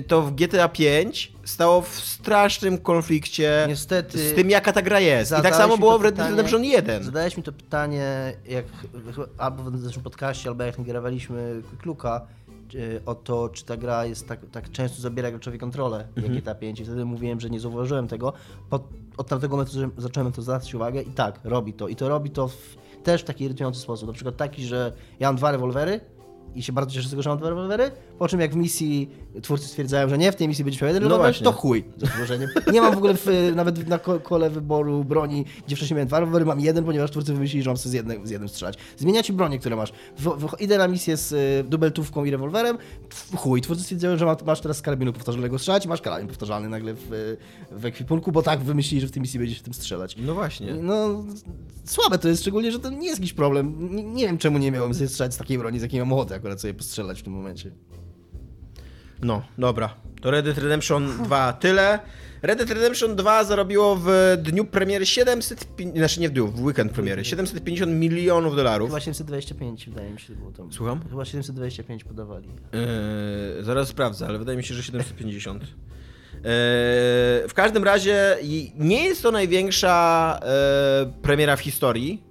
to 0.07 0.21
w 0.21 0.35
GTA 0.35 0.69
5 0.69 1.31
stało 1.43 1.81
w 1.81 1.89
strasznym 1.89 2.77
konflikcie 2.77 3.65
Niestety, 3.67 4.17
z 4.17 4.35
tym, 4.35 4.49
jaka 4.49 4.73
ta 4.73 4.81
gra 4.81 4.99
jest. 4.99 5.31
I 5.39 5.41
tak 5.41 5.55
samo 5.55 5.77
było 5.77 5.99
w 5.99 6.01
Red 6.01 6.15
Dead 6.15 6.29
Redemption 6.29 6.63
1. 6.63 7.03
Zadałeś 7.03 7.37
mi 7.37 7.43
to 7.43 7.51
pytanie, 7.51 8.33
jak 8.47 8.65
albo 9.37 9.63
w 9.63 9.83
naszym 9.83 10.03
podcaście, 10.03 10.49
albo 10.49 10.63
jak 10.63 10.77
nagrywaliśmy 10.77 11.61
Kluka, 11.81 12.21
o 13.05 13.15
to, 13.15 13.49
czy 13.49 13.65
ta 13.65 13.77
gra 13.77 14.05
jest 14.05 14.27
tak, 14.27 14.39
tak 14.51 14.71
często 14.71 15.01
zabiera 15.01 15.31
graczowi 15.31 15.57
kontrolę, 15.59 16.07
jak 16.15 16.25
mm 16.25 16.37
GTA 16.37 16.55
5 16.55 16.79
i 16.79 16.85
wtedy 16.85 17.05
mówiłem, 17.05 17.39
że 17.39 17.49
nie 17.49 17.59
zauważyłem 17.59 18.07
tego. 18.07 18.33
Po, 18.69 18.79
od 19.17 19.27
tamtego 19.27 19.57
momentu 19.57 19.73
zacząłem 19.97 20.31
to 20.31 20.41
zwracać 20.41 20.75
uwagę 20.75 21.01
i 21.01 21.11
tak, 21.11 21.39
robi 21.43 21.73
to. 21.73 21.87
I 21.87 21.95
to 21.95 22.09
robi 22.09 22.29
to 22.29 22.47
w, 22.47 22.77
też 23.03 23.21
w 23.21 23.25
taki 23.25 23.43
irytujący 23.43 23.79
sposób. 23.79 24.07
Na 24.07 24.13
przykład 24.13 24.37
taki, 24.37 24.65
że 24.65 24.93
ja 25.19 25.27
mam 25.27 25.35
dwa 25.35 25.51
rewolwery, 25.51 25.99
i 26.55 26.63
się 26.63 26.73
bardzo 26.73 26.91
cieszę 26.91 27.07
z 27.07 27.11
tego, 27.11 27.21
że 27.21 27.29
mam 27.29 27.39
dwa 27.39 27.49
rewolwery, 27.49 27.91
po 28.19 28.27
czym 28.27 28.39
jak 28.39 28.53
w 28.53 28.55
misji 28.55 29.09
twórcy 29.41 29.67
stwierdzają, 29.67 30.09
że 30.09 30.17
nie, 30.17 30.31
w 30.31 30.35
tej 30.35 30.47
misji 30.47 30.63
będzie 30.65 30.85
miał 30.85 30.93
jeden 30.93 31.09
no 31.09 31.31
to 31.43 31.51
chuj. 31.51 31.83
Nie 32.73 32.81
mam 32.81 32.93
w 32.93 32.97
ogóle 32.97 33.13
w, 33.13 33.27
nawet 33.55 33.87
na 33.87 33.99
kole 33.99 34.49
wyboru 34.49 35.03
broni, 35.03 35.45
gdzie 35.67 35.75
wcześniej 35.75 35.95
miałem 35.95 36.07
dwa 36.07 36.19
rewolwery, 36.19 36.45
mam 36.45 36.59
jeden, 36.59 36.83
ponieważ 36.83 37.11
twórcy 37.11 37.33
wymyślili, 37.33 37.63
że 37.63 37.69
mam 37.69 37.77
sobie 37.77 37.91
z, 37.91 37.93
jednym, 37.93 38.27
z 38.27 38.29
jednym 38.29 38.49
strzelać. 38.49 38.77
Zmieniacie 38.97 39.33
bronię, 39.33 39.59
które 39.59 39.75
masz. 39.75 39.93
W, 40.17 40.23
w, 40.23 40.61
idę 40.61 40.77
na 40.77 40.87
misję 40.87 41.17
z 41.17 41.31
y, 41.31 41.69
dubeltówką 41.69 42.25
i 42.25 42.31
rewolwerem, 42.31 42.77
chuj. 43.35 43.61
Twórcy 43.61 43.83
stwierdzają, 43.83 44.17
że 44.17 44.35
masz 44.45 44.61
teraz 44.61 44.77
z 44.77 44.81
karabinu 44.81 45.13
powtarzalnego 45.13 45.59
strzelać 45.59 45.87
masz 45.87 46.01
karabin 46.01 46.27
powtarzalny 46.27 46.69
nagle 46.69 46.93
w, 46.93 47.37
w 47.71 47.85
ekwipunku, 47.85 48.31
bo 48.31 48.41
tak 48.41 48.59
wymyślili, 48.59 49.01
że 49.01 49.07
w 49.07 49.11
tej 49.11 49.21
misji 49.21 49.39
będziesz 49.39 49.59
w 49.59 49.63
tym 49.63 49.73
strzelać. 49.73 50.15
No 50.17 50.33
właśnie. 50.33 50.73
No, 50.73 51.23
słabe 51.85 52.17
to 52.17 52.27
jest, 52.27 52.41
szczególnie, 52.41 52.71
że 52.71 52.79
to 52.79 52.89
nie 52.89 53.07
jest 53.07 53.19
jakiś 53.19 53.33
problem. 53.33 53.95
Nie, 53.95 54.03
nie 54.03 54.25
wiem, 54.25 54.37
czemu 54.37 54.57
nie 54.57 54.71
miałem 54.71 54.93
sobie 54.93 55.07
strzelać 55.07 55.33
z 55.33 55.37
takiej 55.37 55.57
broni, 55.57 55.79
z 55.79 55.81
jakiej 55.81 55.99
mam 55.99 56.13
ochotę 56.13 56.35
akurat 56.35 56.61
sobie 56.61 56.73
postrzelać 56.73 57.19
w 57.19 57.23
tym 57.23 57.33
momencie. 57.33 57.71
No, 59.21 59.41
dobra. 59.57 59.95
To 60.21 60.31
Red 60.31 60.45
Dead 60.45 60.57
Redemption 60.57 61.23
2 61.23 61.53
tyle. 61.53 61.99
Red 62.41 62.57
Dead 62.57 62.69
Redemption 62.69 63.15
2 63.15 63.43
zarobiło 63.43 63.95
w 64.01 64.37
dniu 64.37 64.65
premiery 64.65 65.05
750, 65.05 65.97
znaczy 65.97 66.19
nie 66.19 66.29
w 66.29 66.31
dniu, 66.31 66.47
w 66.47 66.63
weekend 66.63 66.91
premiery, 66.91 67.25
750 67.25 67.91
milionów 67.91 68.55
dolarów. 68.55 68.89
Chyba 68.89 68.99
725 68.99 69.85
wydaje 69.89 70.09
mi 70.11 70.19
się 70.19 70.33
było 70.35 70.51
to. 70.51 70.67
Słucham? 70.71 71.01
Chyba 71.09 71.25
725 71.25 72.03
podawali. 72.03 72.47
Eee, 72.47 73.63
zaraz 73.63 73.87
sprawdzę, 73.87 74.27
ale 74.27 74.39
wydaje 74.39 74.57
mi 74.57 74.63
się, 74.63 74.73
że 74.73 74.83
750. 74.83 75.63
Eee, 75.63 75.69
w 77.49 77.53
każdym 77.55 77.83
razie 77.83 78.37
nie 78.75 79.03
jest 79.03 79.23
to 79.23 79.31
największa 79.31 80.39
e, 80.43 81.11
premiera 81.21 81.55
w 81.55 81.59
historii, 81.59 82.23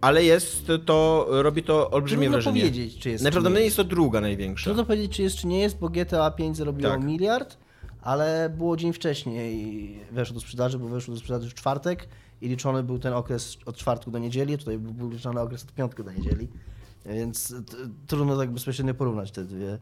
ale 0.00 0.24
jest 0.24 0.66
to, 0.84 1.26
robi 1.30 1.62
to 1.62 1.90
olbrzymie 1.90 2.22
Trudno 2.22 2.36
wrażenie. 2.36 2.60
powiedzieć, 2.60 2.98
czy 2.98 3.10
jest, 3.10 3.24
Najprawdopodobniej 3.24 3.60
nie 3.62 3.64
jest 3.64 3.76
to 3.76 3.84
druga 3.84 4.20
największa. 4.20 4.64
Trudno 4.64 4.84
powiedzieć, 4.84 5.12
czy 5.12 5.22
jest, 5.22 5.36
czy 5.36 5.46
nie 5.46 5.60
jest, 5.60 5.78
bo 5.78 5.88
GTA 5.88 6.30
5 6.30 6.56
zarobiło 6.56 6.90
Tak. 6.90 7.02
miliard, 7.04 7.56
ale 8.02 8.54
było 8.58 8.76
dzień 8.76 8.92
wcześniej 8.92 9.98
weszło 10.12 10.34
do 10.34 10.40
sprzedaży, 10.40 10.78
bo 10.78 10.88
weszło 10.88 11.14
do 11.14 11.20
sprzedaży 11.20 11.50
w 11.50 11.54
czwartek 11.54 12.08
i 12.40 12.48
liczony 12.48 12.82
był 12.82 12.98
ten 12.98 13.12
okres 13.12 13.56
od 13.66 13.76
czwartku 13.76 14.10
do 14.10 14.18
niedzieli, 14.18 14.58
tutaj 14.58 14.78
był, 14.78 15.10
liczony 15.10 15.40
okres 15.40 15.62
od 15.62 15.72
piątku 15.72 16.04
do 16.04 16.12
niedzieli, 16.12 16.48
więc 17.06 17.54
trudno 18.06 18.36
tak 18.36 18.50
bezpośrednio 18.50 18.94
porównać 18.94 19.30
te 19.30 19.44
dwie, 19.44 19.78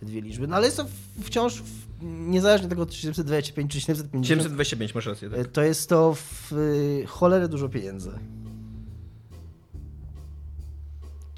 te 0.00 0.06
dwie 0.06 0.20
liczby. 0.20 0.46
No 0.48 0.56
ale 0.56 0.64
jest 0.66 0.76
to 0.76 0.86
wciąż, 1.22 1.62
w, 1.62 1.86
niezależnie 2.02 2.64
od 2.64 2.70
tego, 2.70 2.86
czy 2.86 2.96
725 2.98 3.72
czy 3.72 3.80
750, 3.80 4.26
725, 4.28 4.94
masz 4.94 5.06
rację, 5.06 5.30
tak. 5.30 5.46
to 5.46 5.62
jest 5.62 5.88
to 5.88 6.14
w 6.14 6.52
y, 6.52 7.04
cholerę 7.06 7.48
dużo 7.48 7.68
pieniędzy. 7.68 8.10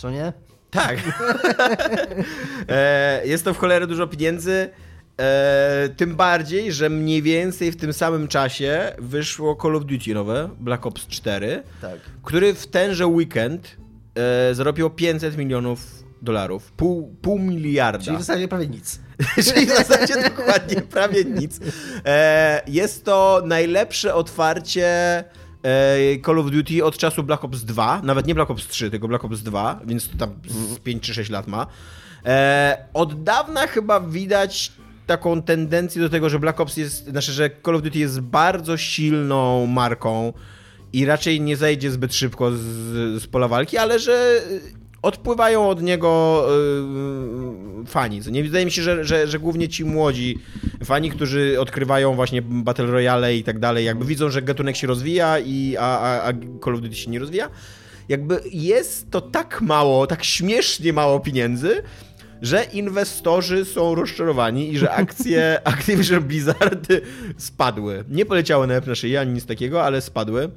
Co 0.07 0.11
nie? 0.11 0.32
Tak. 0.70 0.98
e, 2.68 3.26
jest 3.26 3.44
to 3.44 3.54
w 3.54 3.59
cholerę 3.59 3.86
dużo 3.86 4.07
pieniędzy. 4.07 4.70
E, 5.20 5.88
tym 5.96 6.16
bardziej, 6.16 6.72
że 6.72 6.90
mniej 6.90 7.22
więcej 7.22 7.72
w 7.72 7.76
tym 7.76 7.92
samym 7.92 8.28
czasie 8.28 8.92
wyszło 8.98 9.59
Call 9.62 9.76
of 9.76 9.84
Duty 9.84 10.14
nowe, 10.14 10.50
Black 10.61 10.86
Ops 10.86 11.07
4, 11.07 11.62
Tak. 11.80 12.00
który 12.22 12.54
w 12.54 12.66
tenże 12.66 13.07
weekend 13.07 13.76
e, 14.14 14.54
zarobiło 14.54 14.90
500 14.90 15.36
milionów 15.36 15.80
dolarów. 16.22 16.72
Pół, 16.72 17.16
pół 17.22 17.38
miliarda. 17.38 18.04
Czyli 18.04 18.16
w 18.16 18.20
zasadzie 18.20 18.48
prawie 18.48 18.66
nic. 18.66 19.00
Czyli 19.54 19.66
w 19.66 19.70
zasadzie 19.70 20.14
dokładnie 20.30 20.82
prawie 20.82 21.24
nic. 21.24 21.61
E, 22.04 22.62
jest 22.66 23.04
to 23.04 23.42
najlepsze 23.44 24.14
otwarcie 24.14 25.24
Call 26.26 26.38
of 26.38 26.50
Duty 26.50 26.84
od 26.84 26.98
czasu 26.98 27.22
Black 27.22 27.44
Ops 27.44 27.64
2, 27.64 28.00
nawet 28.02 28.26
nie 28.26 28.34
Black 28.34 28.50
Ops 28.50 28.66
3, 28.66 28.90
tylko 28.90 29.08
Black 29.08 29.24
Ops 29.24 29.42
2, 29.42 29.80
więc 29.86 30.08
to 30.08 30.18
tam 30.18 30.30
z 30.46 30.78
5 30.78 31.02
czy 31.02 31.14
6 31.14 31.30
lat 31.30 31.46
ma. 31.46 31.66
Od 32.94 33.22
dawna 33.22 33.66
chyba 33.66 34.00
widać 34.00 34.72
taką 35.06 35.42
tendencję 35.42 36.02
do 36.02 36.08
tego, 36.08 36.28
że 36.28 36.38
Black 36.38 36.60
Ops 36.60 36.76
jest, 36.76 37.08
znaczy, 37.08 37.32
że 37.32 37.50
Call 37.64 37.76
of 37.76 37.82
Duty 37.82 37.98
jest 37.98 38.20
bardzo 38.20 38.76
silną 38.76 39.66
marką 39.66 40.32
i 40.92 41.04
raczej 41.04 41.40
nie 41.40 41.56
zejdzie 41.56 41.90
zbyt 41.90 42.14
szybko 42.14 42.52
z, 42.52 42.56
z 43.22 43.26
pola 43.26 43.48
walki, 43.48 43.78
ale 43.78 43.98
że 43.98 44.42
odpływają 45.03 45.68
od 45.68 45.82
niego 45.82 46.44
yy, 47.80 47.86
fani. 47.86 48.20
Nie 48.30 48.44
wydaje 48.44 48.64
mi 48.64 48.70
się, 48.70 48.82
że, 48.82 49.05
że, 49.05 49.26
że 49.26 49.38
głównie 49.38 49.68
ci 49.68 49.84
młodzi 49.84 50.38
fani, 50.84 51.11
którzy 51.11 51.61
odkrywają 51.61 52.14
właśnie 52.14 52.42
Battle 52.42 52.86
Royale 52.86 53.36
i 53.36 53.44
tak 53.44 53.59
dalej, 53.59 53.84
jakby 53.84 54.05
widzą, 54.05 54.30
że 54.30 54.42
gatunek 54.42 54.76
się 54.76 54.86
rozwija, 54.86 55.38
i, 55.38 55.76
a, 55.78 56.01
a, 56.01 56.28
a 56.28 56.32
Call 56.64 56.74
of 56.74 56.80
Duty 56.80 56.94
się 56.94 57.11
nie 57.11 57.18
rozwija. 57.18 57.51
Jakby 58.09 58.40
jest 58.53 59.11
to 59.11 59.20
tak 59.20 59.61
mało, 59.61 60.07
tak 60.07 60.24
śmiesznie 60.24 60.92
mało 60.92 61.20
pieniędzy, 61.20 61.82
że 62.42 62.64
inwestorzy 62.72 63.64
są 63.64 63.94
rozczarowani 63.94 64.72
i 64.72 64.78
że 64.78 64.90
akcje 64.92 65.59
Activision 65.64 66.22
Blizzard 66.22 66.88
spadły. 67.36 68.05
Nie 68.09 68.26
poleciały 68.26 68.66
nawet 68.66 68.86
na 68.86 68.94
szyję, 68.94 69.20
ani 69.20 69.32
nic 69.32 69.47
takiego, 69.47 69.84
ale 69.84 70.01
spadły. 70.01 70.51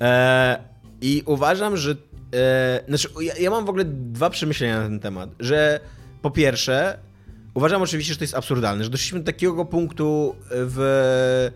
E, 0.00 0.58
I 1.00 1.22
uważam, 1.26 1.76
że. 1.76 1.96
E, 2.34 2.84
znaczy, 2.88 3.08
ja, 3.20 3.34
ja 3.36 3.50
mam 3.50 3.66
w 3.66 3.68
ogóle 3.68 3.84
dwa 3.84 4.30
przemyślenia 4.30 4.80
na 4.80 4.84
ten 4.84 5.00
temat. 5.00 5.30
Że 5.40 5.80
po 6.22 6.30
pierwsze, 6.30 6.98
uważam 7.54 7.82
oczywiście, 7.82 8.12
że 8.12 8.18
to 8.18 8.24
jest 8.24 8.34
absurdalne, 8.34 8.84
że 8.84 8.90
doszliśmy 8.90 9.18
do 9.18 9.26
takiego 9.26 9.64
punktu 9.64 10.36
w. 10.50 11.50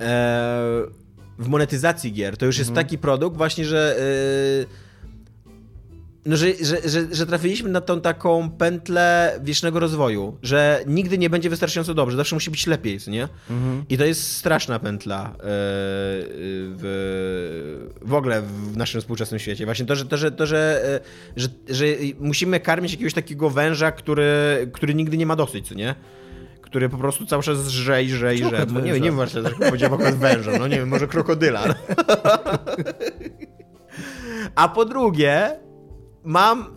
E, 0.00 1.08
w 1.38 1.48
monetyzacji 1.48 2.12
gier. 2.12 2.36
To 2.36 2.46
już 2.46 2.58
jest 2.58 2.74
taki 2.74 2.98
produkt, 2.98 3.36
właśnie, 3.36 3.64
że. 3.64 3.96
E, 4.00 4.87
no, 6.28 6.36
że, 6.36 6.46
że, 6.60 6.88
że, 6.88 7.14
że 7.14 7.26
trafiliśmy 7.26 7.70
na 7.70 7.80
tą 7.80 8.00
taką 8.00 8.50
pętlę 8.50 9.38
wiecznego 9.42 9.80
rozwoju, 9.80 10.38
że 10.42 10.84
nigdy 10.86 11.18
nie 11.18 11.30
będzie 11.30 11.50
wystarczająco 11.50 11.94
dobrze, 11.94 12.16
zawsze 12.16 12.36
musi 12.36 12.50
być 12.50 12.66
lepiej, 12.66 13.00
co 13.00 13.10
nie? 13.10 13.28
I 13.88 13.98
to 13.98 14.04
jest 14.04 14.36
straszna 14.36 14.78
pętla 14.78 15.30
e, 15.32 15.40
w, 16.80 17.94
w 18.02 18.14
ogóle 18.14 18.42
w 18.42 18.76
naszym 18.76 19.00
współczesnym 19.00 19.40
świecie. 19.40 19.64
Właśnie 19.64 19.86
to, 19.86 19.96
że, 19.96 20.04
to, 20.04 20.16
że, 20.16 20.32
to, 20.32 20.46
że, 20.46 20.84
e, 20.84 21.00
że, 21.36 21.48
że 21.68 21.84
musimy 22.20 22.60
karmić 22.60 22.92
jakiegoś 22.92 23.14
takiego 23.14 23.50
węża, 23.50 23.92
który, 23.92 24.26
który 24.72 24.94
nigdy 24.94 25.16
nie 25.16 25.26
ma 25.26 25.36
dosyć, 25.36 25.68
co 25.68 25.74
nie? 25.74 25.94
Który 26.60 26.88
po 26.88 26.96
prostu 26.96 27.26
cały 27.26 27.42
czas 27.42 27.68
żre 27.68 28.04
i 28.04 28.08
żre 28.10 28.34
i 28.34 28.38
żre. 28.38 28.66
No, 28.72 28.80
nie 28.80 28.92
wiem, 28.92 29.02
nie 29.02 29.08
wiem 29.08 29.16
węża? 29.16 29.16
właśnie, 29.16 29.40
dlaczego 29.40 29.64
powiedziałem 29.64 29.94
akurat 29.94 30.14
węża. 30.14 30.50
No 30.58 30.68
nie 30.68 30.76
wiem, 30.76 30.88
może 30.88 31.06
krokodyla. 31.06 31.64
A 34.54 34.68
po 34.68 34.84
drugie, 34.84 35.58
mam 36.28 36.76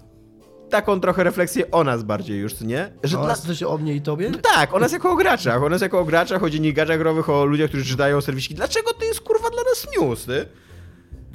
taką 0.69 0.99
trochę 0.99 1.23
refleksję 1.23 1.71
o 1.71 1.83
nas 1.83 2.03
bardziej 2.03 2.39
już, 2.39 2.61
nie? 2.61 2.91
Że 3.03 3.17
No, 3.17 3.23
dla... 3.25 3.35
to 3.35 3.55
się 3.55 3.67
o 3.67 3.77
mnie 3.77 3.95
i 3.95 4.01
tobie? 4.01 4.29
No 4.29 4.37
tak, 4.55 4.73
o 4.73 4.79
nas 4.79 4.91
jako 4.91 5.11
o 5.11 5.15
graczach. 5.15 5.63
O 5.63 5.69
nas 5.69 5.81
jako 5.81 5.99
o 5.99 6.05
graczach, 6.05 6.43
o 6.43 6.49
dziennikarzach 6.49 6.97
growych, 6.97 7.29
o 7.29 7.45
ludziach, 7.45 7.69
którzy 7.69 7.85
czytają 7.85 8.21
serwisiki. 8.21 8.55
Dlaczego 8.55 8.93
to 8.93 9.05
jest 9.05 9.21
kurwa 9.21 9.49
dla 9.49 9.63
nas 9.63 9.87
news, 9.97 10.25
ty? 10.25 10.45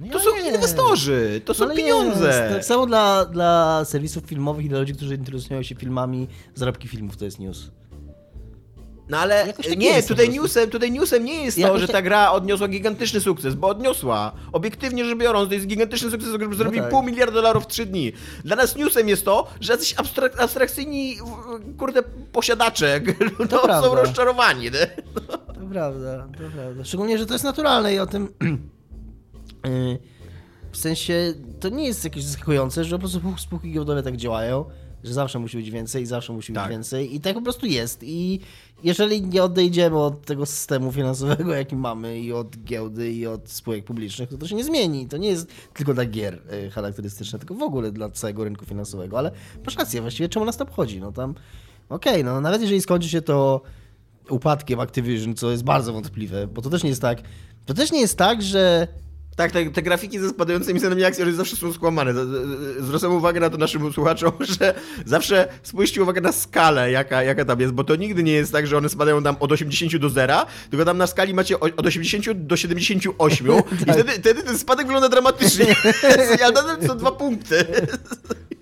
No 0.01 0.12
To 0.12 0.19
ja 0.19 0.25
są 0.25 0.55
inwestorzy, 0.55 1.41
to 1.45 1.55
są 1.55 1.64
Ale 1.64 1.75
pieniądze. 1.75 2.27
Jest. 2.27 2.55
Tak 2.55 2.64
samo 2.64 2.87
dla, 2.87 3.25
dla 3.25 3.83
serwisów 3.85 4.25
filmowych 4.25 4.64
i 4.67 4.69
dla 4.69 4.79
ludzi, 4.79 4.95
którzy 4.95 5.14
interesują 5.14 5.62
się 5.62 5.75
filmami, 5.75 6.29
zarobki 6.55 6.89
filmów 6.89 7.17
to 7.17 7.25
jest 7.25 7.39
news. 7.39 7.71
No 9.09 9.19
ale 9.19 9.53
tak 9.53 9.77
nie, 9.77 10.03
tutaj 10.03 10.31
newsem, 10.31 10.71
tutaj 10.71 10.91
newsem 10.91 11.25
nie 11.25 11.45
jest 11.45 11.57
to, 11.57 11.61
Jakoś 11.61 11.81
że 11.81 11.87
tak- 11.87 11.97
ta 11.97 12.03
gra 12.03 12.33
odniosła 12.33 12.69
gigantyczny 12.69 13.21
sukces, 13.21 13.55
bo 13.55 13.69
odniosła. 13.69 14.33
Obiektywnie 14.53 15.05
rzecz 15.05 15.19
biorąc, 15.19 15.49
to 15.49 15.55
jest 15.55 15.67
gigantyczny 15.67 16.11
sukces, 16.11 16.31
żeby 16.31 16.55
zrobić 16.57 16.81
tak. 16.81 16.91
pół 16.91 17.03
miliarda 17.03 17.35
dolarów 17.35 17.65
w 17.65 17.67
trzy 17.67 17.87
dni. 17.87 18.13
Dla 18.45 18.57
nas 18.57 18.77
newsem 18.77 19.09
jest 19.09 19.25
to, 19.25 19.47
że 19.61 19.73
jacyś 19.73 19.95
abstrak 19.97 20.41
abstrakcyjni, 20.41 21.17
kurde, 21.79 22.03
posiadacze 22.33 23.01
no, 23.39 23.47
są 23.49 23.61
prawda. 23.65 24.03
rozczarowani. 24.03 24.65
Nie? 24.65 24.71
To 25.47 25.69
prawda, 25.71 26.29
to 26.33 26.51
prawda. 26.57 26.85
Szczególnie, 26.85 27.19
że 27.19 27.27
to 27.27 27.33
jest 27.33 27.45
naturalne 27.45 27.95
i 27.95 27.99
o 27.99 28.07
tym... 28.07 28.29
yy, 29.65 29.99
w 30.73 30.77
sensie, 30.77 31.35
to 31.61 31.69
nie 31.69 31.87
jest 31.87 32.05
jakieś 32.05 32.25
zaskakujące, 32.25 32.85
że 32.85 32.97
po 32.97 32.99
prostu 32.99 33.21
spółki 33.39 33.73
giełdowe 33.73 34.03
tak 34.03 34.17
działają, 34.17 34.65
że 35.05 35.14
zawsze 35.14 35.38
musi 35.38 35.57
być 35.57 35.70
więcej, 35.70 36.07
zawsze 36.07 36.32
musi 36.32 36.53
być 36.53 36.62
Tak. 36.62 36.70
więcej 36.70 37.14
i 37.14 37.20
tak 37.20 37.34
po 37.34 37.42
prostu 37.42 37.66
jest. 37.66 38.03
I 38.03 38.40
jeżeli 38.84 39.22
nie 39.22 39.42
odejdziemy 39.44 39.99
od 39.99 40.22
tego 40.22 40.47
systemu 40.47 40.92
finansowego, 40.92 41.55
jaki 41.55 41.76
mamy 41.76 42.20
i 42.20 42.32
od 42.32 42.57
giełdy 42.64 43.12
i 43.12 43.26
od 43.26 43.51
spółek 43.51 43.84
publicznych, 43.84 44.28
to 44.28 44.38
to 44.38 44.49
się 44.49 44.55
nie 44.55 44.64
zmieni. 44.64 45.07
To 45.09 45.16
nie 45.16 45.28
jest 45.28 45.49
tylko 45.74 45.94
dla 45.94 46.05
gier 46.05 46.42
y, 46.66 46.70
charakterystyczne, 46.70 47.38
tylko 47.38 47.55
w 47.55 47.62
ogóle 47.62 47.92
dla 47.92 48.11
całego 48.11 48.44
rynku 48.44 48.64
finansowego. 48.64 49.18
Ale 49.18 49.30
masz 49.64 49.76
rację, 49.76 50.01
właściwie 50.01 50.28
czemu 50.28 50.47
nas 50.47 50.57
to 50.57 50.64
obchodzi? 50.64 51.01
No 51.01 51.12
tam, 51.12 51.34
okej, 51.88 52.24
no 52.24 52.40
nawet 52.40 52.61
jeżeli 52.61 52.80
skończy 52.80 53.09
się 53.09 53.22
to 53.22 53.61
upadkiem 54.30 54.80
Activision, 54.80 55.34
co 55.34 55.51
jest 55.51 55.64
bardzo 55.64 55.92
wątpliwe, 55.92 56.47
bo 56.47 56.62
to 56.62 56.70
też 56.70 56.82
nie 56.82 56.88
jest 56.88 57.03
tak, 57.03 57.22
to 57.66 57.74
też 57.74 57.92
nie 57.92 58.01
jest 58.01 58.18
tak, 58.18 58.42
że 58.42 58.88
Tak, 59.37 59.53
te, 59.53 59.70
te 59.70 59.82
grafiki 59.82 60.18
ze 60.18 60.28
spadającymi 60.28 60.80
cenami 60.80 61.05
akcji 61.05 61.34
zawsze 61.34 61.57
są 61.57 61.72
skłamane. 61.72 62.14
Zwracam 62.80 63.12
uwagę 63.12 63.41
na 63.41 63.51
to 63.51 63.57
naszym 63.57 63.93
słuchaczom, 63.93 64.32
że 64.59 64.74
zawsze 65.07 65.49
spójrzcie 65.62 66.03
uwagę 66.03 66.20
na 66.20 66.32
skalę, 66.32 66.91
jaka, 66.91 67.22
jaka 67.22 67.45
tam 67.45 67.61
jest, 67.61 67.72
bo 67.72 67.84
to 67.84 67.97
nigdy 67.97 68.22
nie 68.22 68.32
jest 68.32 68.53
tak, 68.53 68.66
że 68.66 68.76
one 68.76 68.89
spadają 68.89 69.22
tam 69.22 69.37
od 69.41 69.53
80 69.53 69.97
do 69.97 70.11
0, 70.11 70.47
tylko 70.70 70.84
tam 70.84 70.99
na 70.99 71.07
skali 71.07 71.34
macie 71.34 71.61
od 71.61 71.87
80 71.87 72.30
do 72.30 72.57
78 72.57 73.47
i 73.89 73.93
wtedy, 73.93 74.12
wtedy 74.12 74.43
ten 74.43 74.59
spadek 74.59 74.87
wygląda 74.87 75.09
dramatycznie. 75.09 75.66
Ale 76.45 76.53
nadal 76.53 76.87
są 76.87 76.99
dwa 76.99 77.12
punkty. 77.12 77.64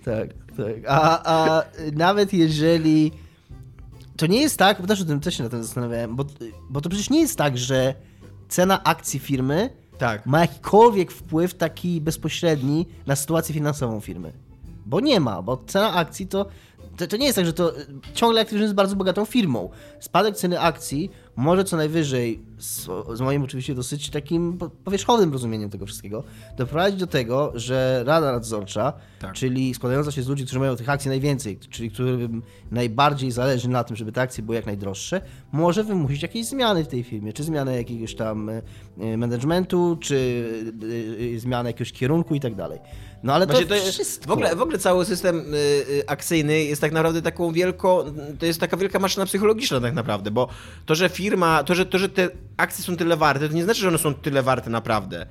Tak, 0.05 0.29
tak. 0.57 0.75
A, 0.87 1.21
a 1.33 1.63
nawet 1.93 2.33
jeżeli. 2.33 3.11
To 4.17 4.27
nie 4.27 4.41
jest 4.41 4.57
tak, 4.57 4.81
bo 4.81 4.87
też 4.87 5.01
o 5.01 5.05
tym 5.05 5.19
też 5.19 5.37
się 5.37 5.43
na 5.43 5.49
tym 5.49 5.63
zastanawiałem, 5.63 6.15
bo, 6.15 6.25
bo 6.69 6.81
to 6.81 6.89
przecież 6.89 7.09
nie 7.09 7.21
jest 7.21 7.37
tak, 7.37 7.57
że 7.57 7.95
cena 8.49 8.83
akcji 8.83 9.19
firmy 9.19 9.69
Tak. 9.97 10.25
ma 10.25 10.39
jakikolwiek 10.39 11.11
wpływ 11.11 11.53
taki 11.53 12.01
bezpośredni 12.01 12.85
na 13.07 13.15
sytuację 13.15 13.53
finansową 13.53 13.99
firmy. 13.99 14.33
Bo 14.85 14.99
nie 14.99 15.19
ma, 15.19 15.41
bo 15.41 15.63
cena 15.67 15.93
akcji 15.93 16.27
to. 16.27 16.45
To, 16.97 17.07
to 17.07 17.17
nie 17.17 17.25
jest 17.25 17.35
tak, 17.35 17.45
że 17.45 17.53
to 17.53 17.73
ciągle 18.13 18.41
Activision 18.41 18.63
jest 18.63 18.75
bardzo 18.75 18.95
bogatą 18.95 19.25
firmą. 19.25 19.69
Spadek 19.99 20.35
ceny 20.35 20.61
akcji 20.61 21.11
może 21.35 21.63
co 21.63 21.77
najwyżej 21.77 22.39
z, 22.57 22.87
z 23.13 23.21
moim 23.21 23.43
oczywiście 23.43 23.75
dosyć 23.75 24.09
takim 24.09 24.57
po- 24.57 24.69
powierzchownym 24.69 25.33
rozumieniem 25.33 25.69
tego 25.69 25.85
wszystkiego, 25.85 26.23
doprowadzić 26.57 26.99
do 26.99 27.07
tego, 27.07 27.51
że 27.55 28.03
Rada 28.05 28.31
Nadzorcza, 28.31 28.93
Tak. 29.19 29.33
czyli 29.33 29.73
składająca 29.73 30.11
się 30.11 30.23
z 30.23 30.27
ludzi, 30.27 30.43
którzy 30.45 30.59
mają 30.59 30.75
tych 30.75 30.89
akcji 30.89 31.09
najwięcej, 31.09 31.57
czyli 31.69 31.91
którym 31.91 32.41
najbardziej 32.71 33.31
zależy 33.31 33.69
na 33.69 33.83
tym, 33.83 33.95
żeby 33.95 34.11
te 34.11 34.21
akcje 34.21 34.43
były 34.43 34.55
jak 34.55 34.65
najdroższe, 34.65 35.21
może 35.51 35.83
wymusić 35.83 36.21
jakieś 36.21 36.45
zmiany 36.45 36.83
w 36.83 36.87
tej 36.87 37.03
firmie, 37.03 37.33
czy 37.33 37.43
zmianę 37.43 37.77
jakiegoś 37.77 38.15
tam 38.15 38.49
e, 38.49 38.61
e, 38.99 39.17
managementu, 39.17 39.97
czy 40.01 40.45
e, 41.35 41.39
zmianę 41.39 41.69
jakiegoś 41.69 41.91
kierunku 41.91 42.35
i 42.35 42.39
tak 42.39 42.55
dalej. 42.55 42.79
No 43.25 43.33
ale 43.33 43.45
Właśnie 43.45 43.63
to, 43.63 43.69
to 43.69 43.75
jest, 43.75 43.89
wszystko... 43.89 44.27
w, 44.27 44.31
ogóle, 44.31 44.55
w 44.55 44.61
ogóle 44.61 44.77
cały 44.77 45.05
system 45.05 45.53
y, 45.53 45.57
y, 45.57 46.03
akcyjny 46.07 46.63
jest 46.63 46.81
tak 46.81 46.91
naprawdę 46.91 47.21
taką 47.21 47.51
wielką, 47.51 48.03
to 48.39 48.45
jest 48.45 48.59
taka 48.59 48.77
wielka 48.77 48.99
maszyna 48.99 49.25
psychologiczna 49.25 49.81
tak 49.81 49.93
naprawdę, 49.93 50.31
bo 50.31 50.47
to, 50.85 50.95
że 50.95 51.09
firma, 51.09 51.63
to, 51.63 51.75
że, 51.75 51.85
to, 51.85 51.97
że 51.97 52.09
te 52.09 52.29
akcje 52.57 52.83
są 52.83 52.97
tyle 52.97 53.17
warte, 53.17 53.49
to 53.49 53.55
nie 53.55 53.63
znaczy, 53.63 53.81
że 53.81 53.87
one 53.87 53.97
są 53.97 54.13
tyle 54.13 54.43
warte 54.43 54.69
naprawdę, 54.69 55.25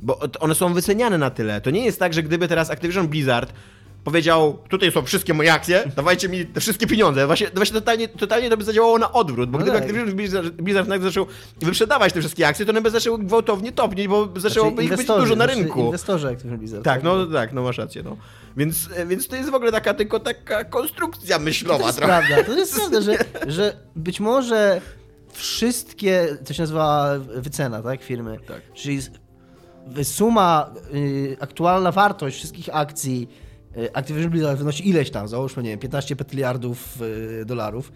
bo 0.00 0.20
one 0.40 0.54
są 0.54 0.74
wyceniane 0.74 1.18
na 1.18 1.30
tyle. 1.30 1.60
To 1.60 1.70
nie 1.70 1.84
jest 1.84 1.98
tak, 1.98 2.14
że 2.14 2.22
gdyby 2.22 2.48
teraz 2.48 2.70
Activision 2.70 3.08
Blizzard 3.08 3.52
powiedział, 4.06 4.58
tutaj 4.68 4.92
są 4.92 5.02
wszystkie 5.02 5.34
moje 5.34 5.52
akcje, 5.52 5.84
dawajcie 5.96 6.28
mi 6.28 6.46
te 6.46 6.60
wszystkie 6.60 6.86
pieniądze. 6.86 7.26
Właśnie, 7.26 7.46
właśnie 7.54 7.74
totalnie, 7.74 8.08
totalnie 8.08 8.50
to 8.50 8.56
by 8.56 8.64
zadziałało 8.64 8.98
na 8.98 9.12
odwrót, 9.12 9.50
bo 9.50 9.58
No 9.58 9.64
gdyby 9.64 9.78
tak. 9.78 9.88
Activision 9.90 10.16
Blizzard, 10.56 10.88
nagle 10.88 11.06
zaczął 11.10 11.26
wyprzedawać 11.60 12.12
te 12.12 12.20
wszystkie 12.20 12.48
akcje, 12.48 12.66
to 12.66 12.72
one 12.72 12.80
by 12.80 12.90
zaczęły 12.90 13.18
gwałtownie 13.18 13.72
topnieć, 13.72 14.08
bo 14.08 14.28
zaczęłoby 14.36 14.84
ich 14.84 14.96
być 14.96 15.06
dużo 15.06 15.36
na 15.36 15.44
znaczy 15.44 15.60
rynku. 15.60 15.80
Inwestorzy 15.84 16.28
Activision 16.28 16.58
Blizzard. 16.58 16.84
Tak, 16.84 17.02
no 17.02 17.26
tak, 17.26 17.52
no 17.52 17.62
masz 17.62 17.78
rację, 17.78 18.02
no. 18.02 18.16
Więc, 18.56 18.88
e, 18.96 19.06
więc 19.06 19.28
to 19.28 19.36
jest 19.36 19.50
w 19.50 19.54
ogóle 19.54 19.72
taka 19.72 19.94
tylko 19.94 20.20
taka 20.20 20.64
konstrukcja 20.64 21.38
To 21.38 21.44
myślowa 21.44 21.86
jest 21.86 21.98
trochę. 21.98 22.12
prawda, 22.26 22.44
to 22.44 22.58
jest 22.58 22.74
prawda, 22.78 23.00
że, 23.00 23.18
że 23.46 23.76
być 23.96 24.20
może 24.20 24.80
wszystkie, 25.32 26.26
to 26.46 26.54
się 26.54 26.62
nazywa 26.62 27.14
wycena, 27.18 27.82
tak, 27.82 28.02
firmy, 28.02 28.38
Tak. 28.46 28.60
czyli 28.74 29.00
suma, 30.02 30.70
y, 30.94 31.36
aktualna 31.40 31.92
wartość 31.92 32.36
wszystkich 32.36 32.68
akcji 32.72 33.28
Activision 33.92 34.30
Blizzard 34.30 34.58
wynosi 34.58 34.88
ileś 34.88 35.10
tam, 35.10 35.28
załóżmy, 35.28 35.62
nie 35.62 35.70
wiem, 35.70 35.78
15 35.78 36.16
petyliardów 36.16 37.02
y, 37.40 37.44
dolarów, 37.44 37.92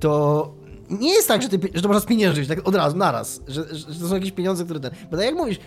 to 0.00 0.54
nie 0.90 1.14
jest 1.14 1.28
tak, 1.28 1.42
że, 1.42 1.48
ty, 1.48 1.58
że 1.74 1.82
to 1.82 1.88
można 1.88 2.00
spieniężyć 2.00 2.48
tak 2.48 2.68
od 2.68 2.74
razu, 2.74 2.96
naraz, 2.96 3.40
że, 3.48 3.64
że 3.74 4.00
to 4.00 4.08
są 4.08 4.14
jakieś 4.14 4.32
pieniądze, 4.32 4.64
które 4.64 4.80
ten... 4.80 4.90
Bo 5.10 5.16
tak 5.16 5.26
jak 5.26 5.34
mówisz, 5.34 5.58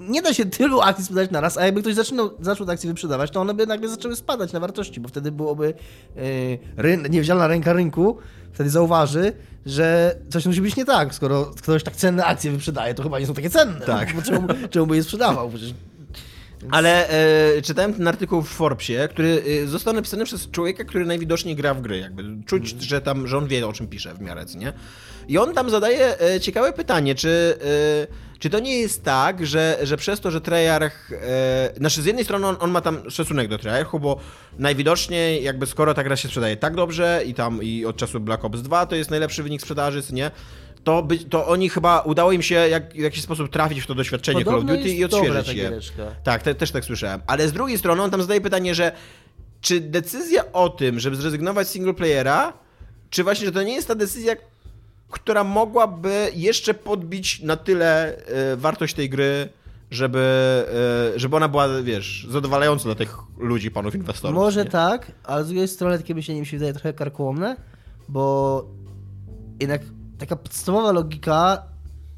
nie 0.00 0.22
da 0.22 0.34
się 0.34 0.44
tylu 0.44 0.80
akcji 0.80 1.04
sprzedać 1.04 1.30
naraz, 1.30 1.58
a 1.58 1.64
jakby 1.64 1.80
ktoś 1.80 1.94
zaczynał, 1.94 2.30
zaczął 2.40 2.66
te 2.66 2.72
akcje 2.72 2.88
wyprzedawać, 2.90 3.30
to 3.30 3.40
one 3.40 3.54
by 3.54 3.66
nagle 3.66 3.88
zaczęły 3.88 4.16
spadać 4.16 4.52
na 4.52 4.60
wartości, 4.60 5.00
bo 5.00 5.08
wtedy 5.08 5.32
byłoby 5.32 5.74
yy, 6.16 6.98
niewidzialna 7.10 7.46
ręka 7.46 7.72
rynku, 7.72 8.16
wtedy 8.52 8.70
zauważy, 8.70 9.32
że 9.66 10.16
coś 10.28 10.46
musi 10.46 10.60
być 10.60 10.76
nie 10.76 10.84
tak, 10.84 11.14
skoro 11.14 11.44
ktoś 11.44 11.82
tak 11.82 11.96
cenne 11.96 12.24
akcje 12.24 12.50
wyprzedaje, 12.50 12.94
to 12.94 13.02
chyba 13.02 13.18
nie 13.18 13.26
są 13.26 13.34
takie 13.34 13.50
cenne. 13.50 13.80
Tak. 13.80 14.14
Bo 14.16 14.22
czemu, 14.22 14.48
czemu 14.70 14.86
by 14.86 14.96
je 14.96 15.02
sprzedawał? 15.02 15.48
Przecież 15.48 15.74
Ale 16.70 17.08
e, 17.08 17.62
czytałem 17.62 17.94
ten 17.94 18.08
artykuł 18.08 18.42
w 18.42 18.48
Forbesie, 18.48 19.08
który 19.10 19.42
e, 19.64 19.66
został 19.66 19.94
napisany 19.94 20.24
przez 20.24 20.50
człowieka, 20.50 20.84
który 20.84 21.06
najwidoczniej 21.06 21.56
gra 21.56 21.74
w 21.74 21.80
gry. 21.80 21.98
Jakby 21.98 22.22
czuć, 22.46 22.68
że 22.82 23.00
tam, 23.00 23.26
że 23.26 23.38
on 23.38 23.46
wie 23.46 23.66
o 23.66 23.72
czym 23.72 23.88
pisze 23.88 24.14
w 24.14 24.20
miarę, 24.20 24.46
co 24.46 24.58
nie? 24.58 24.72
I 25.28 25.38
on 25.38 25.54
tam 25.54 25.70
zadaje 25.70 26.20
e, 26.20 26.40
ciekawe 26.40 26.72
pytanie, 26.72 27.14
czy, 27.14 27.58
e, 27.62 28.38
czy 28.38 28.50
to 28.50 28.60
nie 28.60 28.78
jest 28.78 29.04
tak, 29.04 29.46
że, 29.46 29.78
że 29.82 29.96
przez 29.96 30.20
to, 30.20 30.30
że 30.30 30.40
Treyarch, 30.40 31.12
e, 31.12 31.70
znaczy 31.76 32.02
z 32.02 32.06
jednej 32.06 32.24
strony 32.24 32.46
on, 32.46 32.56
on 32.60 32.70
ma 32.70 32.80
tam 32.80 33.10
szacunek 33.10 33.48
do 33.48 33.58
Treyarchu, 33.58 34.00
bo 34.00 34.20
najwidoczniej 34.58 35.44
jakby 35.44 35.66
skoro 35.66 35.94
ta 35.94 36.04
gra 36.04 36.16
się 36.16 36.28
sprzedaje 36.28 36.56
tak 36.56 36.74
dobrze 36.74 37.22
i 37.26 37.34
tam 37.34 37.62
i 37.62 37.86
od 37.86 37.96
czasu 37.96 38.20
Black 38.20 38.44
Ops 38.44 38.62
2 38.62 38.86
to 38.86 38.96
jest 38.96 39.10
najlepszy 39.10 39.42
wynik 39.42 39.62
sprzedaży, 39.62 40.02
co 40.02 40.14
nie? 40.14 40.30
To, 40.84 41.02
by, 41.02 41.18
to 41.18 41.46
oni 41.46 41.68
chyba 41.68 42.00
udało 42.00 42.32
im 42.32 42.42
się 42.42 42.54
jak, 42.54 42.92
w 42.92 42.96
jakiś 42.96 43.22
sposób 43.22 43.50
trafić 43.50 43.80
w 43.80 43.86
to 43.86 43.94
doświadczenie 43.94 44.44
Call 44.44 44.54
of 44.54 44.60
Podobno 44.60 44.76
Duty 44.76 44.94
i 44.94 45.04
odświeżyć 45.04 45.48
je. 45.48 45.54
giereczka. 45.54 46.02
Tak, 46.24 46.42
te, 46.42 46.54
też 46.54 46.70
tak 46.70 46.84
słyszałem. 46.84 47.20
Ale 47.26 47.48
z 47.48 47.52
drugiej 47.52 47.78
strony 47.78 48.02
on 48.02 48.10
tam 48.10 48.20
zadaje 48.20 48.40
pytanie, 48.40 48.74
że 48.74 48.92
czy 49.60 49.80
decyzja 49.80 50.52
o 50.52 50.68
tym, 50.68 51.00
żeby 51.00 51.16
zrezygnować 51.16 51.68
z 51.68 51.70
singleplayera, 51.70 52.52
czy 53.10 53.24
właśnie, 53.24 53.46
że 53.46 53.52
to 53.52 53.62
nie 53.62 53.74
jest 53.74 53.88
ta 53.88 53.94
decyzja, 53.94 54.36
która 55.10 55.44
mogłaby 55.44 56.30
jeszcze 56.34 56.74
podbić 56.74 57.42
na 57.42 57.56
tyle 57.56 58.16
e, 58.16 58.56
wartość 58.56 58.94
tej 58.94 59.10
gry, 59.10 59.48
żeby, 59.90 60.18
e, 61.14 61.18
żeby 61.18 61.36
ona 61.36 61.48
była, 61.48 61.82
wiesz, 61.82 62.26
zadowalająca 62.30 62.84
dla 62.84 62.94
tych 62.94 63.16
ludzi, 63.38 63.70
panów 63.70 63.94
inwestorów. 63.94 64.34
Może 64.34 64.64
nie? 64.64 64.70
tak, 64.70 65.12
ale 65.24 65.44
z 65.44 65.46
drugiej 65.46 65.68
strony 65.68 65.98
takie 65.98 66.14
myślenie 66.14 66.40
mi 66.40 66.46
się 66.46 66.56
wydaje 66.56 66.72
trochę 66.72 66.92
karkołomne, 66.92 67.56
bo 68.08 68.64
jednak 69.60 69.82
taka 70.20 70.36
podstawowa 70.36 70.92
logika 70.92 71.62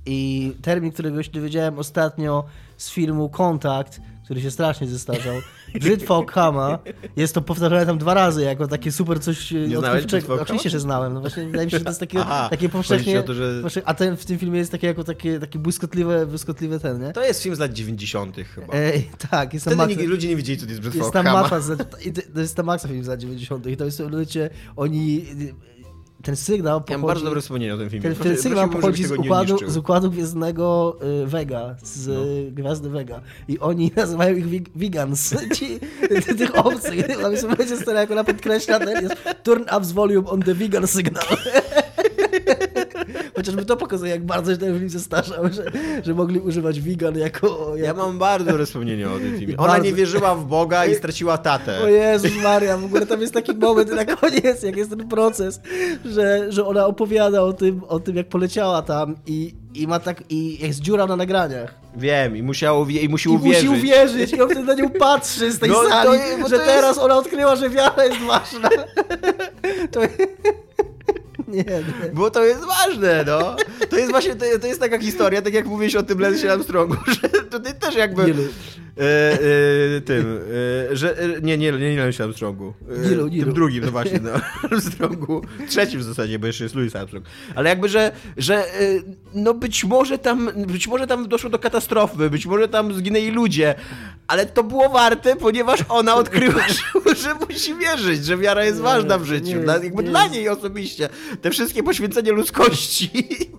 i 0.07 0.53
termin, 0.62 0.92
którego 0.92 1.22
się 1.22 1.30
dowiedziałem 1.30 1.78
ostatnio 1.78 2.44
z 2.76 2.90
filmu 2.90 3.28
Kontakt, 3.28 4.00
który 4.24 4.40
się 4.40 4.50
strasznie 4.50 4.86
zestarzał, 4.86 5.34
Brzydwa 5.80 6.24
Kama, 6.24 6.78
jest 7.16 7.34
to 7.34 7.42
powtarzane 7.42 7.86
tam 7.86 7.98
dwa 7.98 8.14
razy 8.14 8.42
jako 8.42 8.68
takie 8.68 8.92
super 8.92 9.20
coś 9.20 9.50
Nie 9.50 9.76
znałeś 9.78 10.05
Okama? 10.14 10.42
Oczywiście, 10.42 10.70
że 10.70 10.80
znałem. 10.80 11.14
No 11.14 11.20
właśnie 11.20 11.46
wydaje 11.46 11.64
mi 11.66 11.70
się, 11.70 11.78
że 11.78 11.84
to 11.84 11.90
jest 11.90 12.00
takie, 12.00 12.20
Aha, 12.20 12.48
takie 12.50 12.68
powszechnie... 12.68 13.20
o 13.20 13.22
to, 13.22 13.34
że- 13.34 13.62
A 13.84 13.94
ten, 13.94 14.16
w 14.16 14.24
tym 14.24 14.38
filmie 14.38 14.59
jest 14.59 14.72
takie 14.72 14.86
jako 14.86 15.05
takie, 15.05 15.38
takie 15.40 15.59
błyskotliwe, 15.59 16.26
błyskotliwe 16.26 16.80
ten, 16.80 17.00
nie? 17.00 17.12
To 17.12 17.24
jest 17.24 17.42
film 17.42 17.57
z 17.57 17.59
lat 17.59 17.72
90. 17.72 18.36
chyba. 18.55 18.66
Ej, 18.72 19.11
tak, 19.30 19.55
jest 19.55 19.64
tam 19.64 19.74
Wtedy 19.74 19.94
Max- 19.94 19.98
nikt, 19.98 20.11
ludzie 20.11 20.28
nie 20.28 20.36
wiedzieli, 20.36 20.59
co 20.59 20.64
to 20.66 20.70
jest 20.70 20.80
Brzydwa 20.80 20.98
jest 20.98 21.12
tam 21.12 21.26
Okama. 21.26 21.42
mapa, 21.42 21.61
z, 21.61 21.90
to- 22.34 22.40
jest 22.40 22.57
tam 22.57 22.66
Maxa 22.66 22.88
film 22.88 23.05
z 23.05 23.09
lat 23.09 23.20
90. 23.20 23.66
i 23.66 23.76
to 23.76 23.84
jest 23.84 24.00
ludzie, 24.00 24.50
oni, 24.76 25.24
ten 26.23 26.37
sygnał 26.37 26.75
Ja 26.75 26.81
pochodzi, 26.81 26.99
mam 26.99 27.07
bardzo 27.07 27.25
dobre 27.25 27.41
wspomnienie 27.41 27.75
o 27.75 27.79
tym 27.79 27.91
filmie. 27.91 28.11
ten, 28.11 28.14
ten 28.14 28.37
sygnał 28.37 28.68
pochodzi 28.68 29.05
z 29.05 29.12
układu, 29.12 29.59
z 29.66 29.77
układu 29.77 30.11
gwiezdnego 30.11 30.97
y, 31.23 31.27
Vega, 31.27 31.75
z 31.83 32.09
y, 32.09 32.53
gwiazdy 32.53 32.91
Vega. 32.91 33.20
I 33.49 33.59
oni 33.59 33.91
nazywają 33.97 34.37
ich 34.37 34.47
vegans, 34.75 35.35
ci, 35.57 35.81
tych 36.39 36.59
obcych, 36.66 37.07
tam 37.23 37.33
jest 37.33 37.47
będzie 37.47 37.77
stary, 37.77 37.99
jak 37.99 38.11
ona 38.11 38.25
podkreśla, 38.25 38.79
ten 38.79 39.03
jest 39.03 39.14
turn 39.43 39.62
up 39.62 39.87
volume 39.87 40.29
on 40.29 40.43
the 40.43 40.55
vegan 40.55 40.87
signal. 40.87 41.25
Chociażby 43.43 43.64
to 43.64 43.76
pokazuje, 43.76 44.11
jak 44.11 44.24
bardzo 44.26 44.53
się 44.53 44.59
ten 44.59 44.78
film 44.78 44.88
zestarzał, 44.88 45.45
że, 45.53 45.64
że 46.05 46.14
mogli 46.14 46.40
używać 46.40 46.80
vegan 46.80 47.18
jako... 47.18 47.72
Ja 47.76 47.84
jako... 47.84 48.07
mam 48.07 48.18
bardzo 48.18 48.51
dobre 48.51 48.66
wspomnienie 48.66 49.11
o 49.11 49.18
tym 49.18 49.38
filmie. 49.38 49.57
Ona 49.57 49.68
Bardzo. 49.68 49.84
nie 49.84 49.93
wierzyła 49.93 50.34
w 50.34 50.45
Boga 50.45 50.86
i 50.86 50.95
straciła 50.95 51.38
tatę. 51.38 51.82
O 51.82 51.88
Jezus 51.88 52.43
Maria, 52.43 52.76
w 52.76 52.84
ogóle 52.84 53.07
tam 53.07 53.20
jest 53.20 53.34
taki 53.34 53.55
moment 53.55 53.93
na 53.93 54.05
koniec, 54.05 54.62
jak 54.62 54.76
jest 54.76 54.90
ten 54.90 55.09
proces, 55.09 55.61
że, 56.05 56.53
że 56.53 56.66
ona 56.66 56.86
opowiada 56.86 57.43
o 57.43 57.53
tym, 57.53 57.82
o 57.88 58.01
tym 58.01 58.16
jak 58.16 58.28
poleciała 58.28 58.82
tam 58.82 59.16
i, 59.26 59.55
i 59.74 59.86
ma 59.86 59.99
tak, 59.99 60.24
i 60.30 60.66
jest 60.66 60.80
dziura 60.80 61.07
na 61.07 61.16
nagraniach. 61.16 61.74
Wiem, 61.97 62.36
i, 62.36 62.43
musiał, 62.43 62.88
i 62.88 63.09
musi 63.09 63.28
I 63.28 63.32
uwierzyć. 63.32 63.68
musi 63.68 63.80
uwierzyć 63.80 64.32
i 64.32 64.40
on 64.40 64.51
wtedy 64.51 64.64
na 64.64 64.74
nią 64.74 64.90
patrzy 64.90 65.53
z 65.53 65.59
tej 65.59 65.70
No, 65.70 65.74
to 65.74 65.88
sali, 65.88 66.20
bo 66.43 66.49
że 66.49 66.59
to 66.59 66.64
teraz 66.64 66.88
jest- 66.88 67.01
ona 67.01 67.16
odkryła, 67.16 67.57
że 67.57 67.70
wiara 67.70 68.05
jest 68.05 68.20
ważna. 68.20 68.68
To... 69.93 70.01
Nie, 71.57 71.64
nie. 71.64 72.12
Bo 72.12 72.30
to 72.30 72.44
jest 72.44 72.64
ważne, 72.64 73.24
no. 73.26 73.57
To 73.90 73.96
jest 73.98 74.11
właśnie, 74.11 74.34
to, 74.34 74.44
to 74.61 74.66
jest 74.66 74.80
taka 74.80 74.98
historia, 74.98 75.42
tak 75.42 75.55
jak 75.55 75.66
mówiłeś 75.66 75.96
o 75.96 76.03
tym 76.03 76.18
Lensie 76.18 76.53
Armstrongu, 76.53 76.96
że 77.22 77.28
tutaj 77.28 77.74
też 77.74 77.94
jakby... 77.94 78.24
Nilu. 78.24 78.42
E, 78.99 79.32
e, 79.97 80.01
tym, 80.01 80.40
e, 80.90 80.97
że... 80.97 81.16
Nie, 81.43 81.59
nie, 81.59 81.72
nie, 81.72 81.95
nie 81.95 82.01
Lensie 82.01 82.24
Armstrongu. 82.24 82.74
Nilu, 83.11 83.28
Nilu. 83.28 83.45
Tym 83.45 83.55
drugim, 83.55 83.84
no 83.84 83.90
właśnie, 83.90 84.20
no. 84.22 84.30
Armstrongu. 84.70 85.43
Trzecim 85.68 86.01
w 86.01 86.03
zasadzie, 86.03 86.38
bo 86.38 86.47
jeszcze 86.47 86.64
jest 86.64 86.74
Louis 86.74 86.97
Armstrong. 86.97 87.26
Ale 87.55 87.68
jakby, 87.68 87.88
że, 87.88 88.12
że 88.36 88.64
no 89.34 89.55
być 89.55 89.84
może 89.84 90.18
tam, 90.18 90.51
być 90.66 90.88
może 90.88 91.07
tam 91.07 91.28
doszło 91.28 91.51
do 91.51 91.59
katastrofy, 91.59 92.30
być 92.30 92.47
może 92.47 92.68
tam 92.68 92.95
zginęli 92.95 93.30
ludzie, 93.30 93.74
ale 94.26 94.47
to 94.47 94.64
było 94.64 94.88
warte, 94.88 95.36
ponieważ 95.36 95.84
ona 95.88 96.14
odkryła, 96.14 96.68
że, 97.07 97.14
że 97.14 97.34
musi 97.34 97.74
wierzyć, 97.74 98.24
że 98.24 98.38
wiara 98.38 98.64
jest 98.64 98.76
Nie, 98.76 98.84
ważna 98.84 99.18
w 99.18 99.24
życiu. 99.24 99.61
Dla, 99.61 99.78
jakby 99.78 100.03
nie 100.03 100.11
dla 100.11 100.26
niej 100.26 100.49
osobiście. 100.49 101.09
Te 101.43 101.51
wszystkie 101.51 101.82
poświęcenie 101.82 102.32
ludzkości. 102.32 103.11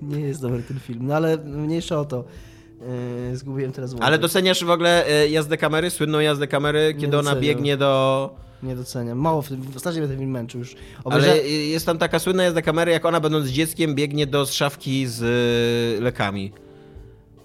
nie 0.01 0.19
jest 0.19 0.41
dobry 0.41 0.63
ten 0.63 0.79
film, 0.79 0.99
no 1.01 1.15
ale 1.15 1.37
mniejsza 1.37 1.99
o 1.99 2.05
to. 2.05 2.25
Yy, 3.29 3.37
zgubiłem 3.37 3.71
teraz 3.71 3.91
wątek. 3.91 4.07
Ale 4.07 4.17
doceniasz 4.17 4.65
w 4.65 4.69
ogóle 4.69 5.07
e, 5.07 5.29
jazdę 5.29 5.57
kamery, 5.57 5.89
słynną 5.89 6.19
jazdę 6.19 6.47
kamery, 6.47 6.95
kiedy 6.99 7.19
ona 7.19 7.35
biegnie 7.35 7.77
do... 7.77 8.35
Nie 8.63 8.75
doceniam. 8.75 9.17
Mało 9.17 9.41
w 9.41 9.49
tym, 9.49 9.61
ostatnim 9.75 10.03
mnie 10.03 10.09
ten 10.09 10.19
film 10.19 10.31
męczył 10.31 10.59
już. 10.59 10.75
Ale 10.75 11.03
Obejrza... 11.03 11.33
e, 11.33 11.47
jest 11.47 11.85
tam 11.85 11.97
taka 11.97 12.19
słynna 12.19 12.43
jazda 12.43 12.61
kamery, 12.61 12.91
jak 12.91 13.05
ona 13.05 13.19
będąc 13.19 13.47
dzieckiem 13.47 13.95
biegnie 13.95 14.27
do 14.27 14.45
szafki 14.45 15.07
z 15.07 15.21
lekami. 16.01 16.53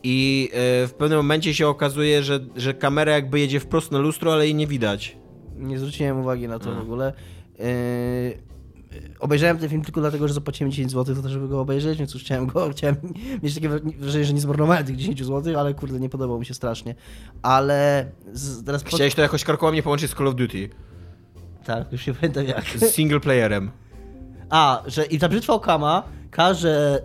I 0.03 0.51
w 0.89 0.93
pewnym 0.99 1.19
momencie 1.19 1.55
się 1.55 1.69
okazuje, 1.69 2.23
że, 2.23 2.41
że 2.57 2.75
kamera 2.75 3.13
jakby 3.13 3.41
jedzie 3.41 3.61
wprost 3.61 3.93
na 3.93 3.99
lustro, 3.99 4.33
ale 4.33 4.45
jej 4.45 4.55
nie 4.55 4.67
widać. 4.67 5.17
Nie 5.57 5.79
zwróciłem 5.79 6.21
uwagi 6.21 6.49
na 6.49 6.59
to 6.59 6.71
A. 6.71 6.75
w 6.75 6.81
ogóle. 6.81 7.13
Yy, 7.59 7.65
obejrzałem 9.21 9.59
ten 9.59 9.69
film 9.69 9.83
tylko 9.85 10.01
dlatego, 10.01 10.29
że 10.29 10.35
zapłaciłem 10.35 10.71
10 10.71 10.93
zł 10.93 11.15
za 11.15 11.23
to, 11.23 11.29
żeby 11.29 11.49
go 11.49 11.61
obejrzeć, 11.61 11.99
więc 11.99 12.15
już 12.15 12.23
chciałem 12.23 12.47
go, 12.47 12.69
chciałem 12.73 12.97
mieć 13.43 13.55
takie 13.55 13.69
wrażenie, 13.69 14.25
że 14.25 14.33
nie 14.35 14.41
zmarnowałem 14.41 14.85
tych 14.85 14.97
10 14.97 15.25
zł, 15.25 15.59
ale 15.59 15.75
kurde, 15.75 16.01
nie 16.01 16.09
podobał 16.09 16.39
mi 16.39 16.47
się 16.47 16.55
strasznie. 16.55 16.95
Ale 17.43 18.07
z, 18.33 18.65
teraz... 18.65 18.83
po- 18.85 18.91
Chciałeś 18.97 19.15
to 19.15 19.23
jakoś 19.23 19.45
karkołomnie 19.45 19.83
połączyć 19.83 20.11
z 20.11 20.15
Call 20.15 20.27
of 20.27 20.35
Duty. 20.35 20.69
Tak, 21.65 21.93
już 21.93 22.07
nie 22.07 22.15
pamiętam 22.15 22.45
jak. 22.45 22.65
Z 22.65 22.95
single 22.95 23.21
playerem. 23.21 23.71
A, 24.51 24.83
że 24.87 25.05
i 25.05 25.19
ta 25.19 25.29
brzytwa 25.29 25.53
Okama 25.53 26.03
każę, 26.31 27.03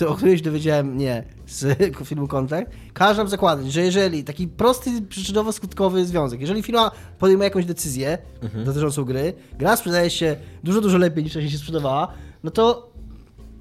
e, 0.00 0.08
o 0.08 0.14
której 0.14 0.38
się 0.38 0.44
dowiedziałem, 0.44 0.96
nie, 0.96 1.24
z 1.46 1.78
filmu 2.08 2.28
Kontakt, 2.28 2.72
każę 2.92 3.28
zakładać, 3.28 3.72
że 3.72 3.80
jeżeli 3.80 4.24
taki 4.24 4.48
prosty, 4.48 4.90
przyczynowo-skutkowy 4.90 6.04
związek, 6.04 6.40
jeżeli 6.40 6.62
firma 6.62 6.90
podejmuje 7.18 7.46
jakąś 7.48 7.64
decyzję 7.64 8.18
mhm. 8.42 8.64
dotyczącą 8.64 9.04
gry, 9.04 9.32
gra 9.58 9.76
sprzedaje 9.76 10.10
się 10.10 10.36
dużo, 10.64 10.80
dużo 10.80 10.98
lepiej 10.98 11.24
niż 11.24 11.32
wcześniej 11.32 11.52
się 11.52 11.58
sprzedawała, 11.58 12.12
no 12.44 12.50
to 12.50 12.90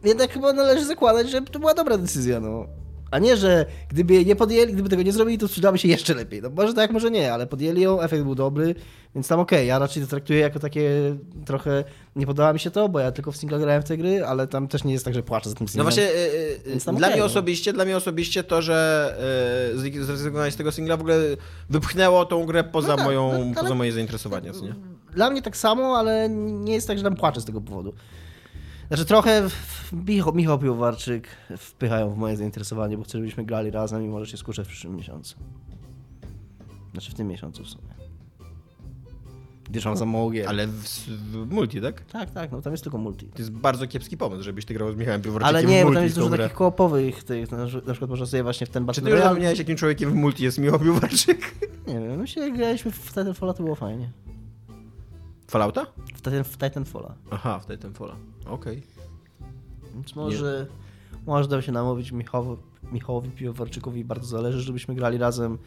jednak 0.04 0.32
chyba 0.32 0.54
należy 0.54 0.86
zakładać, 0.86 1.30
że 1.30 1.42
to 1.42 1.60
była 1.60 1.74
dobra 1.74 1.98
decyzja, 1.98 2.40
no. 2.40 2.66
A 3.12 3.20
nie, 3.20 3.38
że 3.38 3.66
gdyby 3.90 4.14
jej 4.14 4.26
nie 4.26 4.36
podjęli, 4.36 4.74
gdyby 4.74 4.90
tego 4.90 5.04
nie 5.04 5.12
zrobili, 5.12 5.38
to 5.38 5.48
sprzedałaby 5.48 5.78
się 5.78 5.88
jeszcze 5.88 6.14
lepiej. 6.14 6.42
No 6.42 6.50
może 6.50 6.74
tak, 6.74 6.92
może 6.92 7.12
nie, 7.12 7.34
ale 7.34 7.48
podjęli 7.48 7.82
ją, 7.82 8.02
efekt 8.02 8.24
był 8.24 8.36
dobry, 8.36 8.76
więc 9.16 9.28
tam 9.28 9.40
okej. 9.40 9.60
Okay. 9.60 9.66
Ja 9.66 9.80
raczej 9.80 10.04
to 10.04 10.10
traktuję 10.10 10.40
jako 10.40 10.60
takie 10.60 11.16
trochę... 11.46 11.84
Nie 12.16 12.26
podoba 12.26 12.54
mi 12.54 12.60
się 12.60 12.72
to, 12.72 12.90
bo 12.90 13.00
ja 13.00 13.12
tylko 13.12 13.32
w 13.32 13.38
singla 13.38 13.60
grałem 13.60 13.82
w 13.82 13.86
te 13.86 13.98
gry, 13.98 14.26
ale 14.26 14.48
tam 14.48 14.68
też 14.68 14.84
nie 14.84 14.94
jest 14.94 15.06
tak, 15.06 15.14
że 15.14 15.24
płaczę 15.24 15.50
za 15.50 15.56
tym 15.56 15.68
singlem. 15.68 15.86
No 15.86 15.92
właśnie, 15.92 16.04
yy, 16.72 16.80
dla 16.80 16.94
okay, 16.94 17.10
mnie 17.10 17.20
no. 17.20 17.26
osobiście, 17.26 17.74
dla 17.74 17.86
mnie 17.86 17.98
osobiście 17.98 18.44
to, 18.44 18.62
że 18.62 19.18
yy, 19.84 20.04
zrezygnowałeś 20.04 20.54
z 20.54 20.58
tego 20.58 20.72
singla 20.72 20.98
w 20.98 21.02
ogóle 21.02 21.18
wypchnęło 21.70 22.26
tą 22.26 22.46
grę 22.46 22.64
poza, 22.64 22.88
no 22.88 22.96
tak, 22.96 23.06
moją, 23.06 23.46
no, 23.46 23.62
poza 23.62 23.76
moje 23.76 23.92
zainteresowanie, 23.92 24.54
co 24.54 24.66
nie? 24.66 24.76
Dla 25.14 25.30
mnie 25.30 25.42
tak 25.42 25.58
samo, 25.58 25.98
ale 25.98 26.30
nie 26.30 26.74
jest 26.74 26.88
tak, 26.88 26.98
że 26.98 27.04
tam 27.04 27.16
płaczę 27.16 27.42
z 27.42 27.46
tego 27.46 27.62
powodu. 27.62 27.94
Znaczy 28.90 29.06
trochę 29.06 29.48
Michał, 30.08 30.34
Michał 30.34 30.60
Piłowarczyk 30.60 31.28
wpychają 31.58 32.10
w 32.10 32.18
moje 32.18 32.38
zainteresowanie, 32.38 32.98
bo 32.98 33.04
chcę, 33.04 33.18
żebyśmy 33.18 33.46
grali 33.46 33.72
razem 33.72 34.06
i 34.06 34.08
może 34.08 34.26
się 34.26 34.38
skuszę 34.38 34.66
w 34.66 34.68
przyszłym 34.68 34.96
miesiącu. 34.96 35.36
Znaczy 36.92 37.12
w 37.12 37.14
tym 37.14 37.28
miesiącu 37.28 37.64
w 37.64 37.68
sumie. 37.68 37.90
Gdyż 39.70 39.86
mam 39.86 39.98
za 39.98 40.06
mało 40.06 40.32
gier. 40.32 40.48
Ale 40.48 40.68
w, 40.68 40.84
w, 40.84 41.52
multi, 41.52 41.82
tak? 41.82 42.02
Tak, 42.02 42.32
tak, 42.32 42.52
no 42.52 42.62
tam 42.62 42.74
jest 42.74 42.84
tylko 42.84 42.98
multi. 42.98 43.26
To 43.26 43.38
jest 43.38 43.52
bardzo 43.52 43.88
kiepski 43.88 44.18
pomysł, 44.18 44.44
żebyś 44.44 44.66
ty 44.66 44.74
grał 44.74 44.92
z 44.92 44.96
Michałem 44.96 45.22
Piłowarczykiem 45.22 45.56
Ale 45.56 45.66
nie, 45.66 45.86
bo 45.86 45.94
tam 45.94 46.04
jest 46.04 46.16
dużo 46.16 46.30
takich 46.30 46.54
koopowych 46.54 47.24
tych, 47.24 47.52
na, 47.52 47.66
przykład 47.68 48.10
można 48.10 48.26
sobie 48.26 48.44
właśnie 48.44 48.68
w 48.68 48.70
ten 48.70 48.86
Battle 48.86 49.02
Czy 49.02 49.06
ty 49.06 49.12
już 49.12 49.24
zapomniałeś, 49.24 49.60
jakim 49.60 49.78
człowiekiem 49.78 50.12
w 50.12 50.14
multi 50.14 50.44
jest 50.44 50.58
Michał 50.58 50.80
Piłowarczyk? 50.80 51.56
Nie 51.88 51.94
wiem, 51.94 52.20
myślę, 52.20 52.46
że 52.46 52.52
graliśmy 52.52 52.92
w 52.92 53.08
Titanfalla, 53.08 53.54
to 53.54 53.64
było 53.64 53.76
fajnie. 53.76 54.12
Fallouta? 55.50 55.86
W, 56.16 56.22
Titan, 56.22 56.44
w 56.44 56.58
Titanfalla. 56.58 57.16
Aha, 57.32 57.60
w 57.60 57.66
Titanfalla. 57.66 58.16
Okej. 58.46 58.78
Okay. 58.78 58.82
Więc 59.94 60.16
może, 60.16 60.68
Nie. 61.12 61.18
może 61.26 61.48
da 61.50 61.62
się 61.62 61.72
namówić 61.72 62.12
Michałowi, 62.12 62.62
Michałowi 62.92 63.30
Piwowarczykowi 63.30 64.06
bardzo 64.06 64.28
zależy, 64.28 64.62
żebyśmy 64.62 64.96
grali 64.96 65.18
razem. 65.18 65.58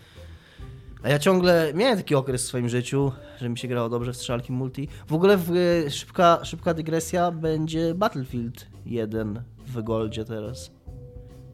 A 1.02 1.08
ja 1.08 1.18
ciągle 1.18 1.72
miałem 1.74 1.98
taki 1.98 2.14
okres 2.14 2.42
w 2.42 2.46
swoim 2.46 2.68
życiu, 2.68 3.12
że 3.40 3.48
mi 3.48 3.58
się 3.58 3.68
grało 3.68 3.88
dobrze 3.88 4.12
w 4.12 4.16
strzelki 4.16 4.52
multi. 4.52 4.88
W 5.06 5.12
ogóle 5.12 5.36
w, 5.36 5.50
szybka, 5.90 6.44
szybka 6.44 6.74
dygresja 6.74 7.30
będzie 7.30 7.94
Battlefield 7.94 8.66
1 8.86 9.42
w 9.66 9.82
Goldzie 9.82 10.24
teraz. 10.24 10.70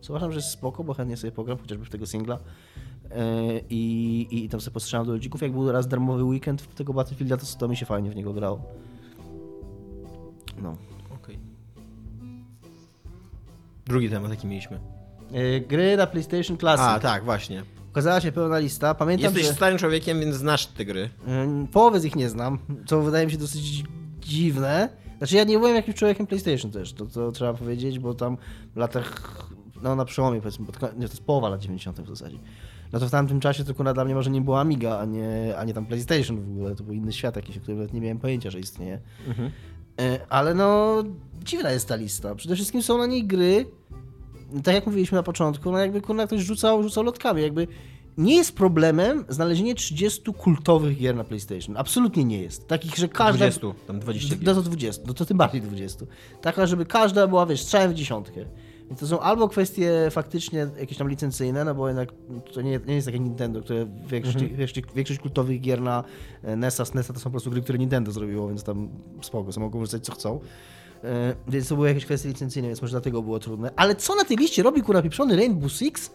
Uważam, 0.09 0.33
że 0.33 0.39
jest 0.39 0.51
spoko, 0.51 0.85
bo 0.85 0.95
chętnie 0.95 1.17
sobie 1.17 1.33
pogram, 1.33 1.59
chociażby 1.59 1.85
w 1.85 1.91
tego 1.91 2.07
singla. 2.07 2.39
E, 3.11 3.61
I, 3.71 4.27
i 4.31 4.49
tam 4.49 4.61
sobie 4.61 4.75
postrzelam 4.75 5.07
do 5.07 5.13
ludzików. 5.13 5.43
Jak 5.43 5.53
był 5.53 5.73
raz 5.73 5.89
darmowy 5.89 6.25
weekend 6.25 6.63
w 6.63 6.75
tego 6.75 6.93
Battlefielda, 6.93 7.37
to, 7.37 7.47
to 7.59 7.69
mi 7.69 7.77
się 7.77 7.87
fajnie 7.87 8.11
w 8.11 8.17
niego 8.17 8.33
grało. 8.33 8.63
No. 10.63 10.77
Drugi 13.89 14.11
temat, 14.11 14.31
jaki 14.31 14.47
mieliśmy. 14.47 14.81
Yy, 15.31 15.61
gry 15.61 15.97
na 15.97 16.07
PlayStation 16.07 16.59
Classic. 16.59 16.87
A, 16.87 17.01
tak, 17.01 17.25
właśnie. 17.25 17.63
Ukazała 17.91 18.21
się 18.21 18.33
pełna 18.33 18.59
lista. 18.59 18.95
Pamiętam, 18.95 19.25
Jesteś 19.25 19.47
że... 19.47 19.53
starym 19.53 19.79
człowiekiem, 19.79 20.21
więc 20.21 20.37
znasz 20.37 20.67
te 20.67 20.85
gry. 20.85 21.11
Yy, 21.27 21.67
połowę 21.73 22.01
z 22.01 22.05
nich 22.05 22.17
nie 22.17 22.29
znam, 22.29 22.59
co 22.87 23.03
wydaje 23.03 23.27
mi 23.27 23.33
się 23.33 23.39
dosyć 23.39 23.85
dziwne. 24.21 24.89
Znaczy 25.19 25.37
ja 25.37 25.45
nie 25.45 25.59
byłem 25.59 25.77
jakimś 25.77 25.97
człowiekiem 25.97 26.27
PlayStation 26.27 26.71
też, 26.71 26.93
to, 26.93 27.07
to 27.07 27.33
trzeba 27.33 27.55
powiedzieć, 27.55 27.99
bo 27.99 28.15
tam 28.15 28.37
w 28.75 28.77
latach, 28.77 29.39
no 29.83 29.97
na 29.97 30.05
przełomie 30.05 30.41
powiedzmy, 30.41 30.67
to, 30.67 30.87
nie, 30.87 31.09
to 31.09 31.13
jest 31.13 31.25
połowa 31.25 31.49
lat 31.49 31.61
90 31.61 32.01
w 32.01 32.09
zasadzie. 32.09 32.39
No 32.93 33.01
to 33.01 33.09
w 33.09 33.11
tamtym 33.11 33.41
czasie 33.41 33.65
to 33.65 33.71
akurat 33.71 33.97
dla 33.97 34.05
mnie 34.05 34.15
może 34.15 34.31
nie 34.31 34.41
była 34.41 34.61
Amiga, 34.61 34.99
a 34.99 35.05
nie, 35.05 35.55
a 35.59 35.65
nie 35.65 35.75
tam 35.75 35.87
PlayStation 35.87 36.41
w 36.41 36.51
ogóle, 36.51 36.75
to 36.75 36.85
był 36.85 36.95
inny 36.95 37.13
świat 37.13 37.37
jakiś, 37.37 37.57
o 37.57 37.61
którym 37.61 37.79
nawet 37.79 37.95
nie 37.95 38.01
miałem 38.01 38.19
pojęcia, 38.19 38.51
że 38.51 38.61
istnieje. 38.61 39.01
Mhm. 39.29 39.51
Yy, 39.99 40.05
ale 40.29 40.55
no, 40.55 40.97
dziwna 41.45 41.71
jest 41.71 41.89
ta 41.89 41.97
lista. 41.97 42.35
Przede 42.35 42.55
wszystkim 42.55 42.83
są 42.83 42.99
na 42.99 43.07
niej 43.07 43.27
gry, 43.27 43.67
tak 44.65 44.75
jak 44.75 44.87
mówiliśmy 44.87 45.17
na 45.17 45.23
początku, 45.23 45.73
no 45.73 45.79
jakby 45.79 46.01
kurna 46.01 46.27
ktoś 46.27 46.41
rzucał, 46.41 46.83
rzucał 46.83 47.05
lotkami, 47.05 47.43
jakby 47.43 47.67
nie 48.19 48.37
jest 48.37 48.57
problemem 48.57 49.25
znalezienie 49.29 49.75
30 49.75 50.23
kultowych 50.33 50.99
gier 50.99 51.17
na 51.17 51.25
PlayStation. 51.25 51.77
Absolutnie 51.77 52.25
nie 52.25 52.43
jest. 52.43 52.69
Takich, 52.69 52.97
że 52.97 53.09
każda... 53.09 53.39
20, 53.39 53.67
tam 53.87 54.01
20 54.01 54.37
No 54.43 54.55
to 54.55 54.63
20, 54.63 55.03
no 55.07 55.15
to 55.15 55.25
tym 55.25 55.37
bardziej 55.37 55.61
20. 55.61 56.07
Taka, 56.41 56.67
żeby 56.67 56.87
każda 56.87 57.27
była, 57.27 57.47
wiesz, 57.47 57.63
strzałem 57.63 57.91
w 57.91 57.95
dziesiątkę. 57.95 58.45
Więc 58.89 59.01
to 59.01 59.07
są 59.07 59.21
albo 59.21 59.49
kwestie 59.49 60.09
faktycznie 60.11 60.67
jakieś 60.81 60.99
tam 60.99 61.09
licencyjne, 61.09 61.65
no 61.65 61.75
bo 61.75 61.89
jednak 61.89 62.09
to 62.53 62.63
nie, 62.63 62.81
nie 62.87 62.95
jest 62.95 63.07
takie 63.07 63.21
Nintendo, 63.21 63.61
które 63.61 63.87
większość, 64.07 64.37
mhm. 64.37 64.57
większość, 64.57 64.87
większość 64.95 65.21
kultowych 65.21 65.61
gier 65.61 65.81
na 65.81 66.05
NESa, 66.57 66.85
SNESa 66.85 67.13
to 67.13 67.21
są 67.21 67.25
po 67.25 67.31
prostu 67.31 67.51
gry, 67.51 67.63
które 67.63 67.79
Nintendo 67.79 68.13
zrobiło, 68.13 68.49
więc 68.49 68.65
tam 68.65 68.89
spoko, 69.23 69.53
są 69.53 69.61
mogą 69.61 69.81
wrzucać 69.81 70.05
co 70.05 70.13
chcą. 70.13 70.41
E, 71.05 71.35
więc 71.49 71.69
to 71.69 71.75
były 71.75 71.89
jakieś 71.89 72.05
kwestie 72.05 72.29
licencyjne, 72.29 72.69
więc 72.69 72.83
może 72.83 72.91
dlatego 72.91 73.23
było 73.23 73.39
trudne. 73.39 73.71
Ale 73.77 73.95
co 73.95 74.15
na 74.15 74.25
tej 74.25 74.37
liście 74.37 74.63
robi 74.63 74.83
kurwa 74.83 75.03
pieprzony 75.03 75.37
Rainbow 75.37 75.73
Six? 75.73 76.11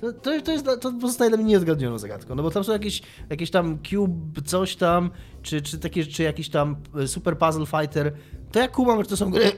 To, 0.00 0.12
to, 0.12 0.40
to, 0.40 0.52
jest, 0.52 0.66
to 0.80 0.92
pozostaje 0.92 1.30
dla 1.30 1.38
mnie 1.38 1.46
niezgadnioną 1.46 1.98
zagadką, 1.98 2.34
no 2.34 2.42
bo 2.42 2.50
tam 2.50 2.64
są 2.64 2.72
jakieś, 2.72 3.02
jakieś 3.30 3.50
tam 3.50 3.78
Cube, 3.90 4.42
coś 4.44 4.76
tam, 4.76 5.10
czy, 5.42 5.62
czy, 5.62 5.78
takie, 5.78 6.06
czy 6.06 6.22
jakiś 6.22 6.48
tam 6.48 6.76
e, 6.98 7.08
Super 7.08 7.38
Puzzle 7.38 7.66
Fighter. 7.66 8.12
To 8.52 8.58
ja 8.58 8.68
kumam, 8.68 9.02
że 9.02 9.08
to 9.08 9.16
są 9.16 9.30
gry, 9.30 9.52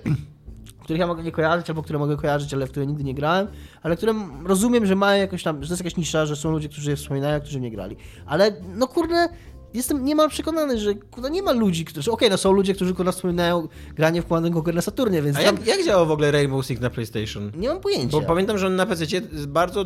których 0.88 1.00
ja 1.00 1.06
mogę 1.06 1.22
nie 1.22 1.32
kojarzyć, 1.32 1.70
albo 1.70 1.82
które 1.82 1.98
mogę 1.98 2.16
kojarzyć, 2.16 2.54
ale 2.54 2.66
w 2.66 2.70
które 2.70 2.86
nigdy 2.86 3.04
nie 3.04 3.14
grałem, 3.14 3.46
ale 3.82 3.96
które 3.96 4.14
rozumiem, 4.44 4.86
że 4.86 4.94
mają 4.94 5.20
jakoś 5.20 5.42
tam, 5.42 5.62
że 5.62 5.68
to 5.68 5.72
jest 5.72 5.84
jakaś 5.84 5.96
nisza, 5.96 6.26
że 6.26 6.36
są 6.36 6.50
ludzie, 6.50 6.68
którzy 6.68 6.90
je 6.90 6.96
wspominają, 6.96 7.40
którzy 7.40 7.60
nie 7.60 7.70
grali. 7.70 7.96
Ale 8.26 8.56
no 8.74 8.86
kurde, 8.86 9.28
jestem 9.74 10.04
niemal 10.04 10.28
przekonany, 10.28 10.78
że 10.78 10.94
kurwa, 10.94 11.28
nie 11.28 11.42
ma 11.42 11.52
ludzi, 11.52 11.84
którzy. 11.84 12.10
Okej, 12.10 12.14
okay, 12.14 12.30
no 12.30 12.36
są 12.36 12.52
ludzie, 12.52 12.74
którzy 12.74 12.94
kurwa 12.94 13.12
wspominają 13.12 13.68
granie 13.94 14.22
w 14.22 14.26
Command 14.26 14.56
Conquer 14.56 14.74
na 14.74 14.82
Saturnie, 14.82 15.22
więc. 15.22 15.36
A 15.36 15.42
tam... 15.42 15.56
jak, 15.56 15.66
jak 15.66 15.84
działa 15.84 16.04
w 16.04 16.10
ogóle 16.10 16.30
Rainbow 16.30 16.66
Six 16.66 16.80
na 16.80 16.90
PlayStation? 16.90 17.52
Nie 17.56 17.68
mam 17.68 17.80
pojęcia. 17.80 18.20
Bo 18.20 18.22
pamiętam, 18.22 18.58
że 18.58 18.66
on 18.66 18.76
na 18.76 18.86
PC 18.86 19.04
bardzo 19.46 19.84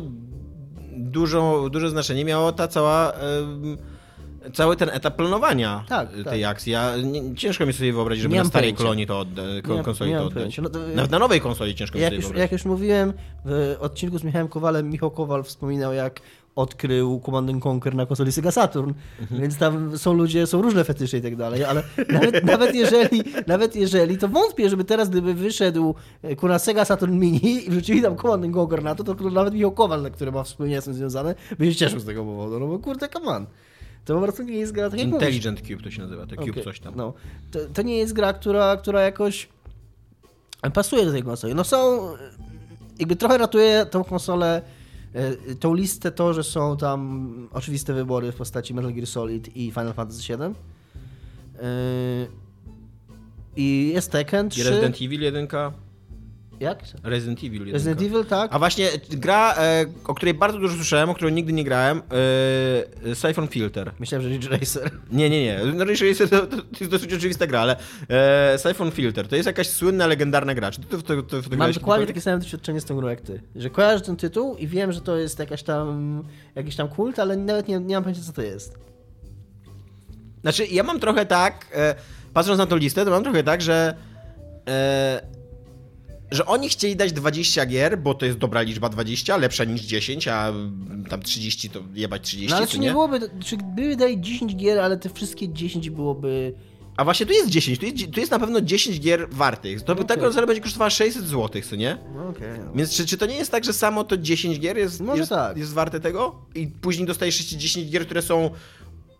dużo, 0.97 1.69
duże 1.71 1.89
znaczenie 1.89 2.25
miała 2.25 2.51
ta 2.51 2.67
cała. 2.67 3.13
Cały 4.53 4.75
ten 4.75 4.89
etap 4.89 5.15
planowania 5.15 5.83
tak, 5.89 6.11
tej 6.11 6.23
tak. 6.23 6.51
akcji. 6.51 6.71
Ja, 6.71 6.97
nie, 6.97 7.35
ciężko 7.35 7.65
mi 7.65 7.73
sobie 7.73 7.93
wyobrazić, 7.93 8.21
żeby 8.21 8.35
nie 8.35 8.41
na 8.41 8.49
starej 8.49 8.63
pojęcia. 8.63 8.83
kolonii 8.83 9.07
to 9.07 9.19
odda, 9.19 9.41
konsoli 9.83 10.11
nie 10.11 10.17
to 10.17 10.25
oddać. 10.25 10.57
No 10.57 10.69
to, 10.69 10.79
Nawet 10.95 11.11
na 11.11 11.19
nowej 11.19 11.41
konsoli 11.41 11.75
ciężko 11.75 11.97
jak 11.97 12.03
mi 12.03 12.07
sobie 12.09 12.15
już, 12.15 12.25
wyobrazić. 12.25 12.41
Jak 12.41 12.51
już 12.51 12.65
mówiłem 12.65 13.13
w 13.45 13.75
odcinku 13.79 14.17
z 14.17 14.23
Michałem 14.23 14.47
Kowalem, 14.47 14.89
Michał 14.89 15.11
Kowal 15.11 15.43
wspominał, 15.43 15.93
jak 15.93 16.21
odkrył 16.55 17.21
Command 17.25 17.65
Conquer 17.65 17.95
na 17.95 18.05
konsoli 18.05 18.31
Sega 18.31 18.51
Saturn, 18.51 18.93
mhm. 19.21 19.41
więc 19.41 19.57
tam 19.57 19.97
są 19.97 20.13
ludzie, 20.13 20.47
są 20.47 20.61
różne 20.61 20.83
fetysze 20.83 21.17
i 21.17 21.21
tak 21.21 21.35
dalej, 21.35 21.63
ale 21.63 21.83
nawet, 22.09 22.43
nawet, 22.43 22.75
jeżeli, 22.75 23.23
nawet 23.47 23.75
jeżeli, 23.75 24.17
to 24.17 24.27
wątpię, 24.27 24.69
żeby 24.69 24.83
teraz 24.83 25.09
gdyby 25.09 25.33
wyszedł 25.33 25.95
e, 26.21 26.35
kurwa 26.35 26.59
Sega 26.59 26.85
Saturn 26.85 27.19
Mini 27.19 27.67
i 27.67 27.69
wrzucili 27.69 28.01
tam 28.01 28.15
Command 28.15 28.55
Conquer 28.55 28.83
na 28.83 28.95
to, 28.95 29.03
to 29.03 29.29
nawet 29.29 29.53
Michał 29.53 29.71
Kowal, 29.71 30.11
który 30.11 30.31
ma 30.31 30.43
z 30.43 30.55
tym 30.55 30.93
związane, 30.93 31.35
by 31.59 31.71
się 31.71 31.75
cieszył 31.75 31.99
z 31.99 32.05
tego 32.05 32.23
powodu, 32.23 32.59
no 32.59 32.67
bo 32.67 32.79
kurde, 32.79 33.09
come 33.09 33.31
on. 33.31 33.45
To 34.05 34.15
po 34.15 34.21
prostu 34.21 34.43
nie 34.43 34.55
jest 34.55 34.71
gra 34.71 34.89
tak 34.89 34.99
Intelligent. 34.99 35.61
Cube 35.61 35.83
to 35.83 35.91
się 35.91 36.01
nazywa, 36.01 36.25
to 36.25 36.35
Cube 36.35 36.51
okay. 36.51 36.63
coś 36.63 36.79
tam. 36.79 36.95
No. 36.95 37.13
To, 37.51 37.59
to 37.73 37.81
nie 37.81 37.97
jest 37.97 38.13
gra, 38.13 38.33
która, 38.33 38.77
która 38.77 39.01
jakoś 39.01 39.49
pasuje 40.73 41.05
do 41.05 41.11
tej 41.11 41.23
konsoli. 41.23 41.55
No 41.55 41.63
są, 41.63 42.07
jakby 42.99 43.15
trochę 43.15 43.37
ratuje 43.37 43.85
tą 43.85 44.03
konsolę 44.03 44.61
E, 45.13 45.55
tą 45.55 45.73
listę 45.73 46.11
to, 46.11 46.33
że 46.33 46.43
są 46.43 46.77
tam 46.77 47.49
oczywiste 47.51 47.93
wybory 47.93 48.31
w 48.31 48.35
postaci 48.35 48.73
Metal 48.73 48.93
Gear 48.93 49.07
Solid 49.07 49.57
i 49.57 49.71
Final 49.71 49.93
Fantasy 49.93 50.37
VII. 50.37 50.45
E, 50.45 50.53
I 53.55 53.91
jest 53.93 54.11
Tekken 54.11 54.49
3. 54.49 54.61
I 54.61 54.63
Resident 54.63 54.95
Evil 55.01 55.21
1. 55.21 55.47
Jak? 56.59 56.79
Resident 57.03 57.39
Evil 57.39 57.59
1. 57.59 57.73
Resident 57.73 58.01
Evil, 58.01 58.25
tak. 58.25 58.53
A 58.53 58.59
właśnie 58.59 58.89
gra, 59.09 59.55
e, 59.57 59.85
o 60.07 60.15
której 60.15 60.33
bardzo 60.33 60.59
dużo 60.59 60.75
słyszałem, 60.75 61.09
o 61.09 61.13
której 61.13 61.33
nigdy 61.33 61.53
nie 61.53 61.63
grałem, 61.63 62.01
e, 63.11 63.15
Siphon 63.15 63.47
Filter. 63.47 63.91
Myślałem, 63.99 64.27
że 64.27 64.33
Ridge 64.33 64.49
Racer. 64.49 64.91
Nie, 65.11 65.29
nie, 65.29 65.43
nie. 65.43 65.59
No, 65.73 65.85
Ridge 65.85 66.01
Racer 66.01 66.29
to, 66.29 66.47
to, 66.47 66.57
jest 66.79 66.91
dosyć 66.91 67.13
oczywista 67.13 67.47
gra, 67.47 67.59
ale 67.59 67.75
e, 68.09 68.57
Siphon 68.57 68.91
Filter 68.91 69.27
to 69.27 69.35
jest 69.35 69.47
jakaś 69.47 69.69
słynna, 69.69 70.07
legendarna 70.07 70.55
gra. 70.55 70.71
Czy 70.71 70.81
ty 70.81 70.87
to, 70.87 71.23
to, 71.23 71.23
to 71.23 71.55
Mam 71.57 71.71
dokładnie 71.71 72.07
takie 72.07 72.21
same 72.21 72.39
doświadczenie 72.39 72.81
z 72.81 72.85
tą 72.85 72.95
grą 72.95 73.07
jak 73.07 73.21
ty. 73.21 73.41
Że 73.55 73.69
kojarzę 73.69 74.03
ten 74.03 74.15
tytuł 74.15 74.55
i 74.55 74.67
wiem, 74.67 74.91
że 74.91 75.01
to 75.01 75.17
jest 75.17 75.39
jakaś 75.39 75.63
tam, 75.63 76.23
jakiś 76.55 76.75
tam 76.75 76.87
kult, 76.87 77.19
ale 77.19 77.35
nawet 77.37 77.67
nie, 77.67 77.79
nie 77.79 77.95
mam 77.95 78.03
pojęcia, 78.03 78.23
co 78.25 78.33
to 78.33 78.41
jest. 78.41 78.77
Znaczy, 80.41 80.65
ja 80.65 80.83
mam 80.83 80.99
trochę 80.99 81.25
tak, 81.25 81.67
e, 81.75 81.95
patrząc 82.33 82.57
na 82.57 82.65
tą 82.65 82.75
listę, 82.75 83.05
to 83.05 83.11
mam 83.11 83.23
trochę 83.23 83.43
tak, 83.43 83.61
że 83.61 83.95
e, 84.67 85.32
że 86.33 86.45
oni 86.45 86.69
chcieli 86.69 86.95
dać 86.95 87.13
20 87.13 87.65
gier, 87.65 87.99
bo 87.99 88.13
to 88.13 88.25
jest 88.25 88.37
dobra 88.37 88.61
liczba 88.61 88.89
20, 88.89 89.37
lepsza 89.37 89.63
niż 89.63 89.81
10, 89.81 90.27
a 90.27 90.53
tam 91.09 91.21
30 91.21 91.69
to 91.69 91.79
jebać 91.93 92.21
30, 92.21 92.49
no, 92.49 92.57
ale 92.57 92.67
czy 92.67 92.79
nie? 92.79 92.85
nie 92.85 92.91
byłoby, 92.91 93.19
czy 93.45 93.57
gdyby 93.57 93.95
dali 93.95 94.21
10 94.21 94.55
gier, 94.55 94.79
ale 94.79 94.97
te 94.97 95.09
wszystkie 95.09 95.49
10 95.49 95.89
byłoby 95.89 96.53
A 96.97 97.03
właśnie 97.03 97.25
tu 97.25 97.33
jest 97.33 97.49
10, 97.49 97.79
tu 97.79 97.85
jest, 97.85 98.11
tu 98.11 98.19
jest 98.19 98.31
na 98.31 98.39
pewno 98.39 98.61
10 98.61 98.99
gier 98.99 99.27
wartych. 99.29 99.81
To 99.81 99.93
Okej. 99.93 100.05
ta 100.05 100.17
konsola 100.17 100.47
będzie 100.47 100.61
kosztowała 100.61 100.89
600 100.89 101.25
zł, 101.25 101.61
co 101.69 101.75
nie? 101.75 101.97
No 102.15 102.27
okej. 102.27 102.59
Więc 102.75 102.95
czy, 102.95 103.05
czy 103.05 103.17
to 103.17 103.25
nie 103.25 103.35
jest 103.35 103.51
tak, 103.51 103.65
że 103.65 103.73
samo 103.73 104.03
to 104.03 104.17
10 104.17 104.59
gier 104.59 104.77
jest, 104.77 105.01
Może 105.01 105.19
jest, 105.19 105.29
tak. 105.29 105.57
jest 105.57 105.73
warte 105.73 105.99
tego? 105.99 106.35
I 106.55 106.67
później 106.67 107.07
dostajesz 107.07 107.37
jeszcze 107.39 107.57
10 107.57 107.89
gier, 107.89 108.05
które 108.05 108.21
są 108.21 108.49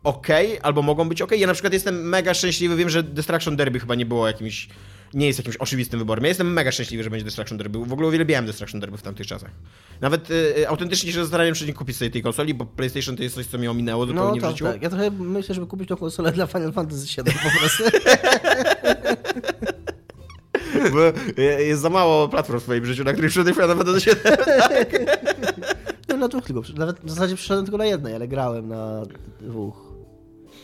ok, 0.03 0.28
albo 0.61 0.82
mogą 0.82 1.09
być 1.09 1.22
ok. 1.22 1.32
Ja 1.38 1.47
na 1.47 1.53
przykład 1.53 1.74
jestem 1.74 2.09
mega 2.09 2.34
szczęśliwy, 2.34 2.76
wiem, 2.76 2.89
że 2.89 3.03
Destruction 3.03 3.55
Derby 3.55 3.80
chyba 3.80 3.95
nie 3.95 4.05
było 4.05 4.28
jakimś, 4.28 4.68
nie 5.14 5.28
jest 5.28 5.39
jakimś 5.39 5.57
oczywistym 5.57 5.99
wyborem. 5.99 6.24
Ja 6.24 6.28
jestem 6.28 6.53
mega 6.53 6.72
szczęśliwy, 6.72 7.03
że 7.03 7.09
będzie 7.09 7.26
Destruction 7.26 7.57
Derby. 7.57 7.80
W 7.80 7.93
ogóle 7.93 8.07
uwielbiałem 8.07 8.45
Destruction 8.45 8.80
Derby 8.80 8.97
w 8.97 9.01
tamtych 9.01 9.28
czasach. 9.28 9.51
Nawet 10.01 10.32
y, 10.32 10.34
y, 10.57 10.70
autentycznie 10.70 11.11
się 11.11 11.20
zastanawiam, 11.22 11.53
czy 11.55 11.66
nie 11.66 11.74
kupić 11.74 11.97
sobie 11.97 12.11
tej 12.11 12.22
konsoli, 12.24 12.53
bo 12.53 12.66
PlayStation 12.66 13.16
to 13.16 13.24
jest 13.24 13.36
coś, 13.36 13.45
co 13.45 13.57
mi 13.57 13.68
ominęło 13.68 14.05
No 14.05 14.11
zupełnie 14.11 14.39
w 14.39 14.43
tak, 14.43 14.51
życiu. 14.51 14.66
tak. 14.66 14.82
Ja 14.82 14.89
trochę 14.89 15.11
myślę, 15.11 15.55
żeby 15.55 15.68
kupić 15.68 15.89
tą 15.89 15.95
konsolę 15.95 16.32
dla 16.32 16.47
Final 16.47 16.74
Fantasy 16.74 17.05
VII 17.24 17.34
po 17.34 17.59
prostu. 17.59 17.84
Bo 20.93 21.07
y, 21.41 21.64
jest 21.64 21.82
za 21.82 21.89
mało 21.89 22.30
platform 22.30 22.59
w 22.59 22.64
swoim 22.64 22.86
życiu, 22.86 23.03
na 23.03 23.14
których 23.14 23.32
przede 23.32 23.53
Final 23.53 23.78
Fantasy 23.78 24.01
7. 24.01 24.18
No 26.09 26.18
na 26.18 26.28
dwóch 26.28 26.45
tylko. 26.45 26.61
Nawet 26.78 26.99
w 27.03 27.09
zasadzie 27.09 27.36
przyszedłem 27.36 27.66
tylko 27.66 27.78
na 27.78 27.86
jednej, 27.86 28.16
ale 28.16 28.28
grałem 28.28 28.68
na 28.68 29.03
dwóch. 29.41 29.83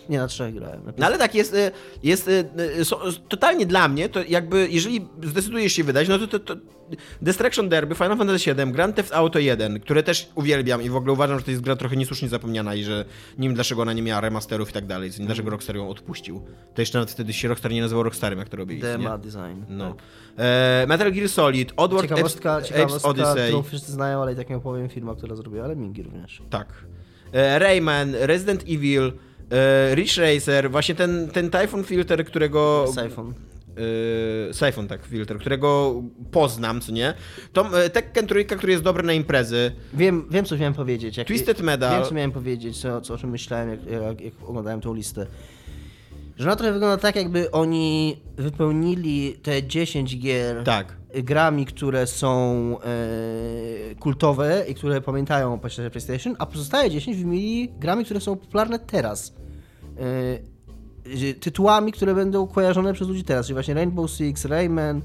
Nie, 0.10 0.18
na 0.18 0.28
trzech 0.28 0.54
grałem. 0.54 0.86
Na 0.86 0.94
No 0.98 1.06
ale 1.06 1.18
tak, 1.18 1.36
jest, 1.36 1.54
y, 1.54 1.72
jest 2.04 2.28
y, 2.28 2.46
y, 2.80 2.86
so, 2.86 3.00
totalnie 3.30 3.66
dla 3.66 3.88
mnie, 3.88 4.10
to 4.10 4.24
jakby, 4.24 4.68
jeżeli 4.72 5.08
zdecydujesz 5.24 5.74
się 5.74 5.84
wydać, 5.84 6.08
no 6.08 6.20
to, 6.20 6.28
to, 6.28 6.40
to 6.40 6.56
Destruction 7.22 7.70
Derby, 7.70 7.96
Final 7.96 8.18
Fantasy 8.18 8.56
VII, 8.56 8.72
Grand 8.72 8.96
Theft 8.96 9.14
Auto 9.14 9.40
1, 9.40 9.80
które 9.80 10.04
też 10.04 10.30
uwielbiam 10.36 10.82
i 10.82 10.90
w 10.90 10.96
ogóle 10.96 11.14
uważam, 11.14 11.40
że 11.40 11.46
to 11.46 11.52
jest 11.52 11.64
gra 11.64 11.76
trochę 11.76 11.96
niesłusznie 11.96 12.30
zapomniana 12.30 12.76
i 12.76 12.84
że 12.84 13.06
nie 13.38 13.48
wiem 13.48 13.56
dlaczego 13.56 13.82
ona 13.82 13.94
nie 13.94 14.02
miała 14.02 14.22
remasterów 14.22 14.70
i 14.70 14.74
tak 14.74 14.86
dalej, 14.86 15.12
nie 15.20 15.26
dlaczego 15.26 15.50
Rockstar 15.50 15.76
ją 15.76 15.90
odpuścił. 15.90 16.42
To 16.74 16.82
jeszcze 16.82 16.98
nawet 16.98 17.12
wtedy 17.12 17.34
się 17.34 17.48
Rockstar 17.48 17.72
nie 17.72 17.82
nazywał 17.82 18.04
Rockstarem, 18.04 18.40
jak 18.40 18.50
to 18.50 18.58
robili. 18.58 18.82
Dema 18.82 19.18
design. 19.18 19.64
No. 19.70 19.94
Tak. 19.94 20.04
E, 20.38 20.86
Metal 20.88 21.12
Gear 21.12 21.30
Solid, 21.30 21.74
Oddworld 21.78 22.10
Ciekawostka, 22.10 22.54
Apes, 22.54 22.66
Apes 22.66 22.78
ciekawostka 22.78 23.10
Odyssey. 23.10 23.48
którą 23.48 23.64
wszyscy 23.64 23.92
znają, 23.92 24.22
ale 24.22 24.34
i 24.34 24.36
tak 24.36 24.50
nie 24.50 24.58
opowiem 24.58 24.90
firma, 24.90 25.16
która 25.16 25.36
zrobiła, 25.36 25.66
ale 25.66 25.76
Mingi 25.76 26.04
również. 26.04 26.42
Tak. 26.50 26.86
E, 27.34 27.60
Rayman, 27.60 28.16
Resident 28.16 28.64
Evil, 28.70 29.12
e, 29.52 29.96
Ridge 29.96 30.18
Racer, 30.18 30.72
właśnie 30.72 30.96
ten, 30.96 31.30
ten 31.34 31.50
Typhoon 31.50 31.84
Filter, 31.84 32.26
którego... 32.26 32.86
Siphon. 33.04 33.34
Yy, 34.48 34.54
Siphon, 34.54 34.88
tak, 34.88 35.06
filtr, 35.06 35.40
którego 35.40 36.02
poznam, 36.32 36.82
co 36.82 36.92
nie? 36.92 37.14
To 37.54 37.84
e, 37.84 37.90
Tekken 37.90 38.28
trójka, 38.28 38.56
który 38.56 38.72
jest 38.72 38.84
dobry 38.84 39.04
na 39.04 39.14
imprezy. 39.14 39.72
Wiem, 39.94 40.28
wiem, 40.32 40.46
co 40.46 40.58
miałem 40.58 40.74
powiedzieć. 40.74 41.18
Jak, 41.18 41.28
Twisted 41.28 41.62
Metal. 41.62 42.00
Wiem, 42.00 42.10
co 42.10 42.16
miałem 42.16 42.32
powiedzieć, 42.32 42.82
co, 42.82 43.02
co, 43.02 43.14
o 43.14 43.18
czym 43.18 43.30
myślałem, 43.30 43.70
jak, 43.70 43.86
jak, 43.86 44.22
jak 44.22 44.34
oglądałem 44.44 44.82
tą 44.82 44.94
listę. 44.94 45.26
Że 46.40 46.46
ona 46.46 46.56
trochę 46.56 46.74
wygląda 46.74 46.98
tak, 46.98 47.16
jakby 47.16 47.52
oni 47.52 48.18
wypełnili 48.38 49.34
te 49.44 49.64
10 49.64 50.20
gier 50.20 50.64
Tak. 50.64 50.98
grami, 51.24 51.66
które 51.66 52.08
są 52.08 52.76
e, 52.80 53.96
kultowe 53.96 54.66
i 54.68 54.76
które 54.76 55.02
pamiętają 55.02 55.54
o 55.54 55.58
PlayStation, 55.58 56.36
a 56.40 56.46
pozostałe 56.46 56.90
10 56.90 57.18
wymienili 57.18 57.70
grami, 57.80 58.06
które 58.06 58.20
są 58.22 58.36
popularne 58.36 58.80
teraz. 58.80 59.34
E, 59.98 61.34
tytułami, 61.34 61.92
które 61.92 62.16
będą 62.16 62.48
kojarzone 62.48 62.94
przez 62.94 63.08
ludzi 63.08 63.24
teraz, 63.24 63.46
czyli 63.46 63.54
właśnie 63.54 63.74
Rainbow 63.74 64.12
Six, 64.12 64.46
Rayman, 64.46 65.02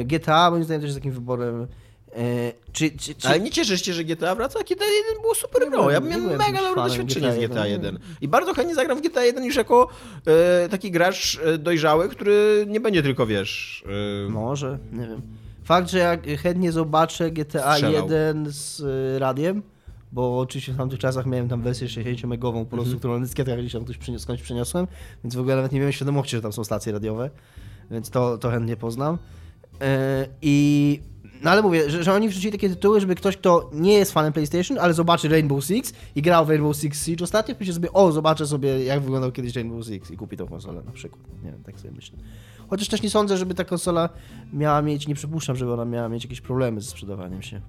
e, 0.00 0.04
GTA, 0.04 0.50
moim 0.50 0.64
zdaniem 0.64 0.80
też 0.80 0.88
jest 0.88 0.98
takim 0.98 1.12
wyborem. 1.12 1.66
E, 2.14 2.52
czy, 2.72 2.90
czy, 2.90 3.14
czy, 3.14 3.28
Ale 3.28 3.40
nie 3.40 3.50
cieszysz 3.50 3.84
się, 3.84 3.92
że 3.92 4.04
GTA 4.04 4.34
wraca? 4.34 4.60
GTA 4.60 4.84
1 4.84 5.22
było 5.22 5.34
super 5.34 5.62
Nie 5.62 5.70
grą. 5.70 5.90
Ja 5.90 6.00
miałem 6.00 6.26
mega 6.26 6.62
dobre 6.62 6.82
doświadczenie 6.82 7.32
z 7.32 7.36
GTA 7.36 7.48
GTA 7.48 7.66
1. 7.66 7.94
1. 7.94 8.16
I 8.20 8.28
bardzo 8.28 8.54
chętnie 8.54 8.74
zagram 8.74 8.98
w 8.98 9.02
GTA 9.02 9.24
1 9.24 9.42
niż 9.42 9.56
jako 9.56 9.88
e, 10.26 10.68
taki 10.68 10.90
gracz 10.90 11.40
e, 11.44 11.58
dojrzały, 11.58 12.08
który 12.08 12.66
nie 12.68 12.80
będzie 12.80 13.02
tylko, 13.02 13.26
wiesz... 13.26 13.84
E, 14.26 14.30
Może, 14.30 14.78
nie 14.92 15.06
wiem. 15.06 15.22
Fakt, 15.64 15.90
że 15.90 15.98
jak 15.98 16.26
chętnie 16.26 16.72
zobaczę 16.72 17.30
GTA 17.30 17.74
Strzelał. 17.74 18.02
1 18.02 18.46
z 18.48 18.80
y, 18.80 19.18
radiem, 19.18 19.62
bo 20.12 20.38
oczywiście 20.38 20.72
w 20.72 20.76
tamtych 20.76 20.98
czasach 20.98 21.26
miałem 21.26 21.48
tam 21.48 21.62
wersję 21.62 21.88
60-megową 21.88 22.64
po 22.64 22.76
prostu, 22.76 22.98
którą 22.98 23.14
na 23.14 23.20
dyskietkach 23.20 23.58
gdzieś 23.58 23.72
tam 23.72 23.84
ktoś 23.84 23.98
przyniósł, 23.98 24.22
skądś 24.22 24.42
przeniosłem, 24.42 24.86
więc 25.24 25.34
w 25.34 25.40
ogóle 25.40 25.56
nawet 25.56 25.72
nie 25.72 25.78
miałem 25.78 25.92
świadomości, 25.92 26.36
że 26.36 26.42
tam 26.42 26.52
są 26.52 26.64
stacje 26.64 26.92
radiowe, 26.92 27.30
więc 27.90 28.10
to, 28.10 28.38
to 28.38 28.50
chętnie 28.50 28.76
poznam. 28.76 29.18
E, 29.80 30.26
I... 30.42 31.00
No 31.42 31.50
ale 31.50 31.62
mówię, 31.62 31.90
że, 31.90 32.04
że 32.04 32.12
oni 32.12 32.28
wrzucili 32.28 32.52
takie 32.52 32.68
tytuły, 32.68 33.00
żeby 33.00 33.14
ktoś, 33.14 33.36
kto 33.36 33.70
nie 33.72 33.92
jest 33.92 34.12
fanem 34.12 34.32
PlayStation, 34.32 34.78
ale 34.78 34.94
zobaczy 34.94 35.28
Rainbow 35.28 35.64
Six 35.64 35.92
i 36.14 36.22
grał 36.22 36.46
w 36.46 36.48
Rainbow 36.48 36.76
Six 36.76 37.06
Siege 37.06 37.24
ostatnio, 37.24 37.54
pójdzie 37.54 37.72
sobie, 37.72 37.92
o, 37.92 38.12
zobaczę 38.12 38.46
sobie, 38.46 38.84
jak 38.84 39.00
wyglądał 39.00 39.32
kiedyś 39.32 39.54
Rainbow 39.54 39.86
Six 39.86 40.10
i 40.10 40.16
kupi 40.16 40.36
tą 40.36 40.46
konsolę 40.46 40.82
na 40.86 40.92
przykład. 40.92 41.22
Nie 41.44 41.50
wiem, 41.50 41.62
tak 41.64 41.80
sobie 41.80 41.94
myślę. 41.94 42.18
Chociaż 42.70 42.88
też 42.88 43.02
nie 43.02 43.10
sądzę, 43.10 43.36
żeby 43.36 43.54
ta 43.54 43.64
konsola 43.64 44.08
miała 44.52 44.82
mieć, 44.82 45.08
nie 45.08 45.14
przypuszczam, 45.14 45.56
żeby 45.56 45.72
ona 45.72 45.84
miała 45.84 46.08
mieć 46.08 46.24
jakieś 46.24 46.40
problemy 46.40 46.80
ze 46.80 46.90
sprzedawaniem 46.90 47.42
się. 47.42 47.60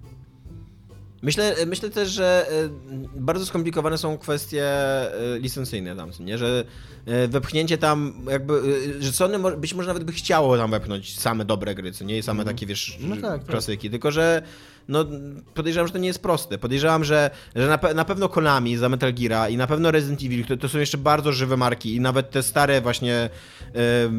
Myślę, 1.21 1.55
myślę 1.67 1.89
też, 1.89 2.09
że 2.09 2.47
e, 2.49 2.69
bardzo 3.15 3.45
skomplikowane 3.45 3.97
są 3.97 4.17
kwestie 4.17 4.63
e, 4.65 5.39
licencyjne 5.39 5.95
tam, 5.95 6.11
nie? 6.19 6.37
Że 6.37 6.63
e, 7.05 7.27
wepchnięcie 7.27 7.77
tam 7.77 8.13
jakby, 8.31 8.61
że 8.99 9.11
Sony 9.11 9.57
być 9.57 9.73
może 9.73 9.87
nawet 9.87 10.03
by 10.03 10.11
chciało 10.11 10.57
tam 10.57 10.71
wepchnąć 10.71 11.19
same 11.19 11.45
dobre 11.45 11.75
gry, 11.75 11.91
co 11.91 12.03
nie? 12.05 12.17
I 12.17 12.23
same 12.23 12.45
takie, 12.45 12.65
wiesz, 12.65 12.97
No 13.01 13.15
tak, 13.15 13.21
tak. 13.23 13.45
klasyki, 13.45 13.89
tylko 13.89 14.11
że 14.11 14.41
no, 14.87 15.05
podejrzewam, 15.53 15.87
że 15.87 15.93
to 15.93 15.99
nie 15.99 16.07
jest 16.07 16.21
proste. 16.21 16.57
Podejrzewam, 16.57 17.03
że, 17.03 17.29
że 17.55 17.67
na, 17.67 17.77
pe- 17.77 17.95
na 17.95 18.05
pewno 18.05 18.29
Konami 18.29 18.77
za 18.77 18.89
Metal 18.89 19.13
Geara 19.13 19.49
i 19.49 19.57
na 19.57 19.67
pewno 19.67 19.91
Resident 19.91 20.23
Evil, 20.23 20.45
to, 20.45 20.57
to 20.57 20.69
są 20.69 20.79
jeszcze 20.79 20.97
bardzo 20.97 21.31
żywe 21.31 21.57
marki 21.57 21.95
i 21.95 21.99
nawet 21.99 22.31
te 22.31 22.43
stare 22.43 22.81
właśnie 22.81 23.13
e, 23.15 23.29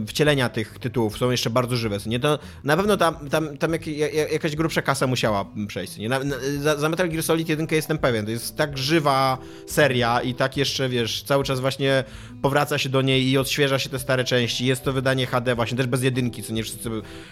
wcielenia 0.07 0.49
tych 0.49 0.79
tytułów 0.79 1.19
są 1.19 1.31
jeszcze 1.31 1.51
bardzo 1.51 1.77
żywe, 1.77 1.99
nie? 2.07 2.21
To 2.21 2.39
na 2.65 2.77
pewno 2.77 2.97
tam, 2.97 3.29
tam, 3.29 3.57
tam 3.59 3.73
jak, 3.73 3.87
jak, 3.87 4.33
jakaś 4.33 4.57
grubsza 4.57 4.83
kasa 4.83 5.07
musiała 5.07 5.47
przejść, 5.69 5.97
nie? 5.97 6.09
Na, 6.09 6.19
na, 6.19 6.37
za, 6.61 6.77
za 6.77 6.89
Metal 6.89 7.09
Gear 7.09 7.23
Solid 7.23 7.49
1 7.49 7.67
jestem 7.71 7.99
pewien, 7.99 8.25
to 8.25 8.31
jest 8.31 8.57
tak 8.57 8.79
żywa 8.79 9.39
seria 9.67 10.21
i 10.21 10.35
tak 10.35 10.57
jeszcze, 10.57 10.89
wiesz, 10.89 11.23
cały 11.23 11.45
czas 11.45 11.61
właśnie 11.61 12.05
powraca 12.43 12.79
się 12.79 12.89
do 12.89 13.03
niej 13.03 13.31
i 13.31 13.39
odświeża 13.39 13.79
się 13.79 13.89
te 13.91 13.99
stare 13.99 14.25
części. 14.25 14.67
Jest 14.67 14.85
to 14.85 14.93
wydanie 14.93 15.27
HD 15.27 15.55
właśnie, 15.55 15.77
też 15.77 15.87
bez 15.87 16.03
jedynki, 16.03 16.43
co 16.43 16.53
nie? 16.53 16.63
Wszyscy, 16.63 16.91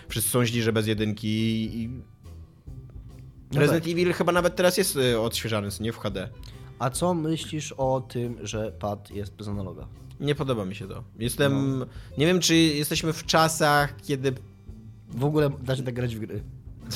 wszyscy 0.09 0.31
są 0.31 0.45
źli, 0.47 0.63
że 0.63 0.73
bez 0.73 0.87
jedynki 0.87 1.29
i... 1.75 2.14
No 3.55 3.61
Resident 3.61 3.87
Evil 3.87 4.13
chyba 4.13 4.33
nawet 4.33 4.57
teraz 4.57 4.79
jest 4.79 4.97
y, 4.97 5.21
odświeżany, 5.21 5.69
nie 5.81 5.93
w 5.93 5.99
HD. 5.99 6.29
A 6.79 6.91
co 6.91 7.15
myślisz 7.15 7.73
o 7.73 8.01
tym, 8.09 8.37
że 8.43 8.73
pad 8.73 9.11
jest 9.11 9.35
bez 9.35 9.49
analoga? 9.49 9.87
Nie 10.21 10.35
podoba 10.35 10.65
mi 10.65 10.75
się 10.75 10.89
to. 10.89 11.05
Jestem. 11.19 11.79
No. 11.79 11.87
Nie 12.19 12.27
wiem, 12.27 12.41
czy 12.41 12.55
jesteśmy 12.57 13.13
w 13.13 13.25
czasach, 13.27 13.97
kiedy. 14.03 14.33
W 15.09 15.25
ogóle 15.25 15.51
da 15.63 15.77
się 15.77 15.83
tak 15.83 15.95
grać 15.95 16.17
w 16.17 16.19
gry. 16.19 16.43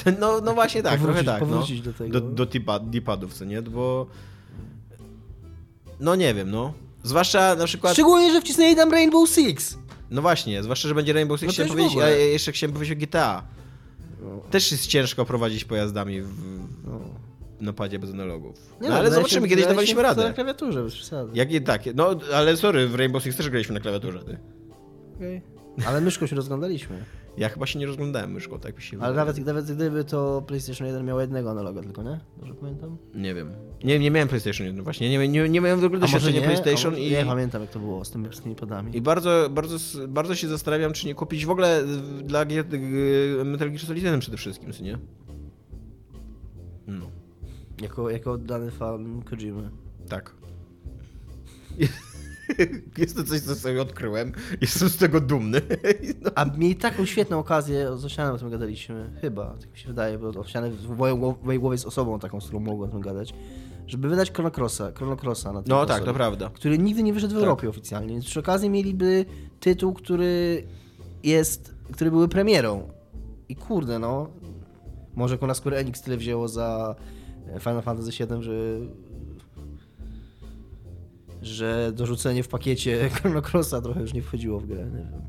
No, 0.21 0.41
no 0.41 0.55
właśnie 0.55 0.83
tak, 0.83 1.01
Powrócić- 1.01 1.25
trochę 1.25 1.25
tak. 1.25 1.41
powrócić 1.41 1.79
no. 1.79 1.85
do 1.85 1.99
tego. 1.99 2.21
Do, 2.21 2.47
do 2.47 2.81
D-padów, 2.81 3.35
co 3.35 3.45
nie? 3.45 3.63
Bo. 3.63 4.07
No 6.01 6.15
nie 6.15 6.35
wiem, 6.35 6.51
no. 6.51 6.73
Zwłaszcza 7.03 7.55
na 7.55 7.65
przykład. 7.65 7.93
Szczególnie, 7.93 8.33
że 8.33 8.41
wcisnęli 8.41 8.77
tam 8.77 8.91
Rainbow 8.91 9.29
Six. 9.29 9.79
No 10.11 10.23
właśnie, 10.23 10.63
zwłaszcza, 10.63 10.89
że 10.89 10.95
będzie 10.95 11.13
Rainbow 11.13 11.41
Six, 11.41 11.47
No 11.47 11.53
chciałem 11.53 11.71
powiedzieć, 11.71 11.93
a 11.93 11.97
ogóle. 11.97 12.19
jeszcze 12.19 12.53
chciałem 12.53 12.73
powiedzieć 12.75 12.99
o 12.99 13.01
GTA. 13.07 13.43
Też 14.51 14.73
jest 14.73 14.87
ciężko 14.87 15.25
prowadzić 15.25 15.65
pojazdami 15.65 16.23
w 16.23 16.33
No. 16.87 17.01
napadzie 17.61 17.99
bez 17.99 18.11
analogów. 18.11 18.77
Nie 18.81 18.89
no, 18.89 18.95
ale 18.95 19.11
zobaczymy, 19.11 19.47
się- 19.47 19.51
kiedyś 19.51 19.67
dawaliśmy 19.67 19.95
w- 19.95 19.97
Na 19.97 20.09
radę. 20.09 20.33
klawiaturze, 20.35 20.83
bez 20.83 20.95
przesady. 20.95 21.31
Jak 21.35 21.51
nie 21.51 21.61
tak, 21.61 21.83
no 21.95 22.11
ale 22.35 22.57
sorry, 22.57 22.89
w 22.89 22.95
Rainbow 22.95 23.23
Six 23.23 23.37
też 23.37 23.51
graliśmy 23.51 23.75
na 23.75 23.81
klawiaturze, 23.81 24.19
ty. 24.25 24.39
Okej. 25.17 25.43
Ale 25.87 26.01
myszką 26.01 26.27
się 26.27 26.37
rozglądaliśmy. 26.37 27.05
Ja 27.39 27.49
chyba 27.49 27.67
się 27.67 27.79
nie 27.79 27.87
rozglądałem 27.87 28.33
myszką, 28.33 28.59
tak 28.59 28.77
mi 28.77 28.83
się 28.83 28.97
Ale 29.01 29.17
nawet, 29.17 29.47
nawet 29.47 29.73
gdyby 29.73 30.05
to 30.05 30.43
PlayStation 30.47 30.87
1 30.87 31.07
miał 31.07 31.21
jednego 31.21 31.51
analoga 31.51 31.83
tylko, 31.83 32.03
nie? 32.03 32.21
Dobrze 32.39 32.55
pamiętam? 32.55 32.97
Nie 33.15 33.35
wiem. 33.35 33.51
Nie, 33.85 33.99
nie 33.99 34.11
miałem 34.11 34.29
PlayStation 34.29 34.67
1, 34.67 34.85
właśnie. 34.85 35.11
Nie, 35.11 35.29
nie, 35.29 35.49
nie 35.49 35.61
miałem 35.61 35.81
w 35.81 35.85
ogóle 35.85 36.01
doświadczenia? 36.01 36.41
PlayStation 36.43 36.93
może- 36.93 37.03
i, 37.05 37.11
Nie 37.11 37.25
pamiętam 37.25 37.63
jak 37.63 37.71
to 37.71 37.79
było 37.79 38.05
z 38.05 38.11
tymi, 38.11 38.27
z 38.35 38.41
tymi 38.41 38.55
podami. 38.55 38.97
i 38.97 39.01
bardzo, 39.01 39.49
bardzo, 39.51 39.77
bardzo 40.09 40.35
się 40.35 40.49
zastanawiam, 40.49 40.93
czy 40.93 41.07
nie 41.07 41.15
kupić 41.15 41.47
w 41.47 41.51
ogóle 41.51 41.85
dla 42.25 42.47
gier, 42.47 42.65
Metal 43.45 43.69
Gear 43.71 43.81
Solid 43.81 44.05
1 44.05 44.21
przede 44.21 44.37
wszystkim, 44.37 44.73
co 44.73 44.83
nie? 44.83 44.99
No, 46.87 47.11
Jako, 47.83 48.11
jako 48.11 48.33
oddany 48.33 48.71
fan 48.71 49.23
Kojimy. 49.31 49.71
tak. 50.09 50.35
Jest 52.99 53.17
to 53.17 53.25
coś, 53.25 53.41
co 53.41 53.55
sobie 53.55 53.83
odkryłem. 53.83 54.33
Jestem 54.61 54.89
z 54.89 54.97
tego 54.97 55.21
dumny. 55.21 55.61
No. 56.23 56.31
A 56.35 56.45
mieli 56.45 56.77
taką 56.77 57.05
świetną 57.07 57.39
okazję, 57.39 57.97
z 57.97 58.05
Osianem 58.05 58.35
o 58.35 58.39
tym 58.39 58.51
gadaliśmy, 58.51 59.11
chyba, 59.21 59.55
tak 59.61 59.73
mi 59.73 59.79
się 59.79 59.89
wydaje, 59.89 60.19
bo 60.19 60.29
Osiany 60.29 60.71
w 60.71 60.97
mojej 61.43 61.61
głowie- 61.61 61.75
jest 61.75 61.87
osobą 61.87 62.19
taką, 62.19 62.41
z 62.41 62.45
którą 62.45 62.61
mogłem 62.61 62.91
o 62.91 62.93
tym 62.93 63.01
gadać, 63.01 63.35
żeby 63.87 64.09
wydać 64.09 64.33
Chrono 64.33 64.51
Crossa, 64.57 64.93
Chrono 64.93 65.17
Crossa 65.17 65.53
na 65.53 65.63
No 65.67 65.87
tak, 65.87 66.05
to 66.05 66.15
prawda. 66.15 66.51
który 66.55 66.79
nigdy 66.79 67.03
nie 67.03 67.13
wyszedł 67.13 67.33
w 67.35 67.37
Tak. 67.37 67.43
Europie 67.45 67.69
oficjalnie, 67.69 68.13
więc 68.13 68.25
przy 68.25 68.41
okazji 68.41 68.71
mieliby 68.71 69.25
tytuł, 69.61 69.93
który 69.95 70.63
jest, 71.23 71.75
który 71.93 72.11
były 72.11 72.29
premierą. 72.29 72.89
I 73.49 73.57
kurde, 73.57 73.99
no, 73.99 74.29
może 75.15 75.35
jako 75.35 75.47
na 75.47 75.55
Square 75.55 75.75
Enix 75.75 76.03
tyle 76.03 76.17
wzięło 76.17 76.49
za 76.49 76.95
Final 77.61 77.83
Fantasy 77.83 78.11
VII, 78.11 78.43
że 78.43 78.53
że 81.43 81.93
dorzucenie 81.93 82.43
w 82.43 82.49
pakiecie 82.49 83.09
Chrono 83.15 83.43
Crossa 83.53 83.81
trochę 83.81 84.01
już 84.01 84.13
nie 84.13 84.23
wchodziło 84.23 84.61
w 84.61 84.67
grę. 84.67 84.85
Nie 84.85 84.97
wiem. 84.97 85.23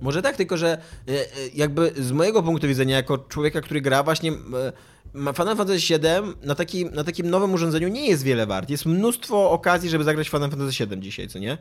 Może 0.00 0.22
tak, 0.22 0.36
tylko 0.36 0.56
że 0.56 0.68
e, 0.68 1.12
e, 1.12 1.24
jakby 1.54 1.92
z 1.96 2.12
mojego 2.12 2.42
punktu 2.42 2.68
widzenia, 2.68 2.96
jako 2.96 3.18
człowieka, 3.18 3.60
który 3.60 3.80
gra 3.80 4.02
właśnie 4.02 4.32
e, 4.32 5.32
Final 5.34 5.56
Fantasy 5.56 5.78
VII 5.78 6.46
na 6.46 6.54
takim, 6.54 6.90
na 6.94 7.04
takim 7.04 7.30
nowym 7.30 7.54
urządzeniu 7.54 7.88
nie 7.88 8.08
jest 8.08 8.22
wiele 8.22 8.46
wart. 8.46 8.70
Jest 8.70 8.86
mnóstwo 8.86 9.50
okazji, 9.50 9.90
żeby 9.90 10.04
zagrać 10.04 10.28
Final 10.28 10.50
Fantasy 10.50 10.86
VII 10.86 11.00
dzisiaj, 11.00 11.28
co 11.28 11.38
nie? 11.38 11.58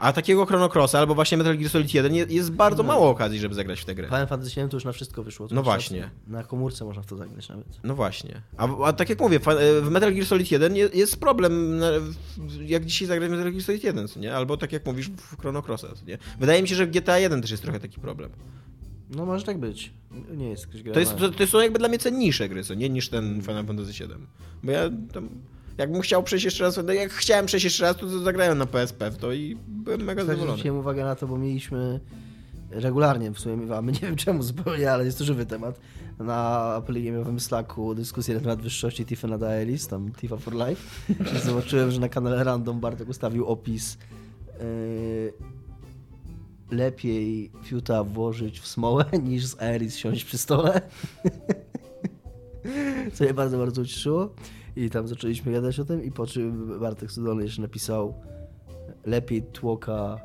A 0.00 0.12
takiego 0.12 0.46
Chrono 0.46 0.68
Crossa 0.68 0.98
albo 0.98 1.14
właśnie 1.14 1.38
Metal 1.38 1.58
Gear 1.58 1.70
Solid 1.70 1.94
1 1.94 2.14
je- 2.14 2.26
jest 2.30 2.52
bardzo 2.52 2.82
mało 2.82 3.10
okazji, 3.10 3.38
żeby 3.38 3.54
zagrać 3.54 3.80
w 3.80 3.84
tę 3.84 3.94
grę. 3.94 4.06
Final 4.08 4.26
Fantasy 4.26 4.60
VII 4.60 4.68
to 4.68 4.76
już 4.76 4.84
na 4.84 4.92
wszystko 4.92 5.22
wyszło. 5.22 5.48
to 5.48 5.54
No 5.54 5.62
właśnie. 5.62 6.10
Na 6.26 6.44
komórce 6.44 6.84
można 6.84 7.02
w 7.02 7.06
to 7.06 7.16
zagrać 7.16 7.48
nawet. 7.48 7.66
No 7.84 7.94
właśnie. 7.94 8.42
A, 8.56 8.84
a 8.84 8.92
tak 8.92 9.08
jak 9.10 9.20
mówię, 9.20 9.40
fa- 9.40 9.54
w 9.82 9.90
Metal 9.90 10.14
Gear 10.14 10.26
Solid 10.26 10.50
1 10.52 10.76
je- 10.76 10.88
jest 10.94 11.20
problem, 11.20 11.80
jak 12.66 12.84
dzisiaj 12.84 13.08
zagrać 13.08 13.28
w 13.30 13.32
Metal 13.32 13.52
Gear 13.52 13.62
Solid 13.64 13.84
1, 13.84 14.08
co 14.08 14.20
nie? 14.20 14.34
Albo 14.34 14.56
tak 14.56 14.72
jak 14.72 14.86
mówisz 14.86 15.08
w 15.10 15.40
Chrono 15.40 15.62
Crossa, 15.62 15.88
co 15.94 16.04
nie? 16.06 16.18
Wydaje 16.40 16.62
mi 16.62 16.68
się, 16.68 16.74
że 16.74 16.86
w 16.86 16.90
GTA 16.90 17.18
1 17.18 17.42
też 17.42 17.50
jest 17.50 17.62
trochę 17.62 17.80
taki 17.80 18.00
problem. 18.00 18.30
No 19.16 19.26
może 19.26 19.44
tak 19.46 19.58
być. 19.58 19.92
Nie 20.36 20.48
jest 20.50 20.66
jakaś 20.66 20.82
gra. 20.82 20.94
To, 20.94 21.00
jest, 21.00 21.16
to, 21.16 21.30
to 21.30 21.46
są 21.46 21.60
jakby 21.60 21.78
dla 21.78 21.88
mnie 21.88 21.98
cenniejsze 21.98 22.48
gry, 22.48 22.64
co 22.64 22.74
nie? 22.74 22.88
Niż 22.90 23.08
ten 23.08 23.42
Final 23.42 23.66
Fantasy 23.66 23.94
7. 23.94 24.26
Bo 24.62 24.70
ja 24.72 24.90
tam, 25.12 25.28
Jakbym 25.80 26.02
chciał 26.02 26.22
przejść 26.22 26.44
jeszcze 26.44 26.64
raz, 26.64 26.80
no 26.86 26.92
jak 26.92 27.12
chciałem 27.12 27.46
przejść 27.46 27.64
jeszcze 27.64 27.84
raz, 27.84 27.96
to, 27.96 28.06
to 28.06 28.18
zagrałem 28.18 28.58
na 28.58 28.66
PSP 28.66 29.10
w 29.10 29.16
to 29.16 29.32
i 29.32 29.56
byłem 29.68 30.00
mega 30.00 30.12
Wtedy 30.12 30.26
zadowolony. 30.26 30.52
Zwróciłem 30.52 30.78
uwagę 30.78 31.04
na 31.04 31.14
to, 31.14 31.26
bo 31.26 31.38
mieliśmy 31.38 32.00
regularnie 32.70 33.30
w 33.30 33.40
sumie 33.40 33.56
miewamy, 33.56 33.92
nie 33.92 33.98
wiem 33.98 34.16
czemu 34.16 34.42
zupełnie, 34.42 34.92
ale 34.92 35.04
jest 35.04 35.18
to 35.18 35.24
żywy 35.24 35.46
temat, 35.46 35.80
na 36.18 36.38
apeligiemowym 36.74 37.40
Slacku 37.40 37.94
dyskusję 37.94 38.34
na 38.34 38.40
temat 38.40 38.62
wyższości 38.62 39.06
Tifa 39.06 39.28
na 39.28 39.38
Diaries, 39.38 39.88
tam 39.88 40.12
Tifa 40.12 40.36
for 40.36 40.54
Life. 40.54 40.82
I 41.36 41.38
zobaczyłem, 41.46 41.90
że 41.90 42.00
na 42.00 42.08
kanale 42.08 42.44
Random 42.44 42.80
Bartek 42.80 43.08
ustawił 43.08 43.46
opis 43.46 43.98
yy, 44.60 45.32
lepiej 46.70 47.50
fiuta 47.64 48.04
włożyć 48.04 48.60
w 48.60 48.66
smołę 48.66 49.04
niż 49.28 49.46
z 49.46 49.62
Aeris 49.62 49.96
siąść 49.96 50.24
przy 50.24 50.38
stole. 50.38 50.80
Co 53.14 53.24
mnie 53.24 53.34
bardzo, 53.34 53.58
bardzo 53.58 53.82
ucieszyło. 53.82 54.34
I 54.76 54.90
tam 54.90 55.08
zaczęliśmy 55.08 55.52
gadać 55.52 55.80
o 55.80 55.84
tym 55.84 56.04
i 56.04 56.12
po 56.12 56.26
czym 56.26 56.78
Bartek 56.80 57.12
Cudolny 57.12 57.42
jeszcze 57.42 57.62
napisał 57.62 58.14
lepiej 59.06 59.42
tłoka 59.42 60.20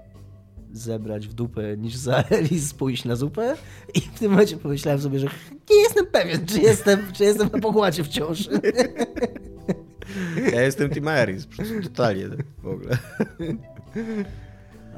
zebrać 0.71 1.27
w 1.27 1.33
dupę 1.33 1.77
niż 1.77 1.95
za 1.95 2.23
Elis 2.29 2.73
pójść 2.73 3.05
na 3.05 3.15
zupę 3.15 3.55
i 3.93 4.01
w 4.01 4.19
tym 4.19 4.31
momencie 4.31 4.57
pomyślałem 4.57 5.01
sobie, 5.01 5.19
że 5.19 5.27
nie 5.69 5.75
jestem 5.75 6.05
pewien, 6.05 6.45
czy 6.45 6.61
jestem, 6.61 6.99
czy 7.13 7.23
jestem 7.23 7.49
na 7.53 7.59
pokładzie 7.59 8.03
wciąż. 8.03 8.49
Ja 10.53 10.61
jestem 10.61 10.89
po 10.89 11.55
prostu 11.55 11.81
totalnie 11.83 12.29
w 12.63 12.67
ogóle. 12.67 12.97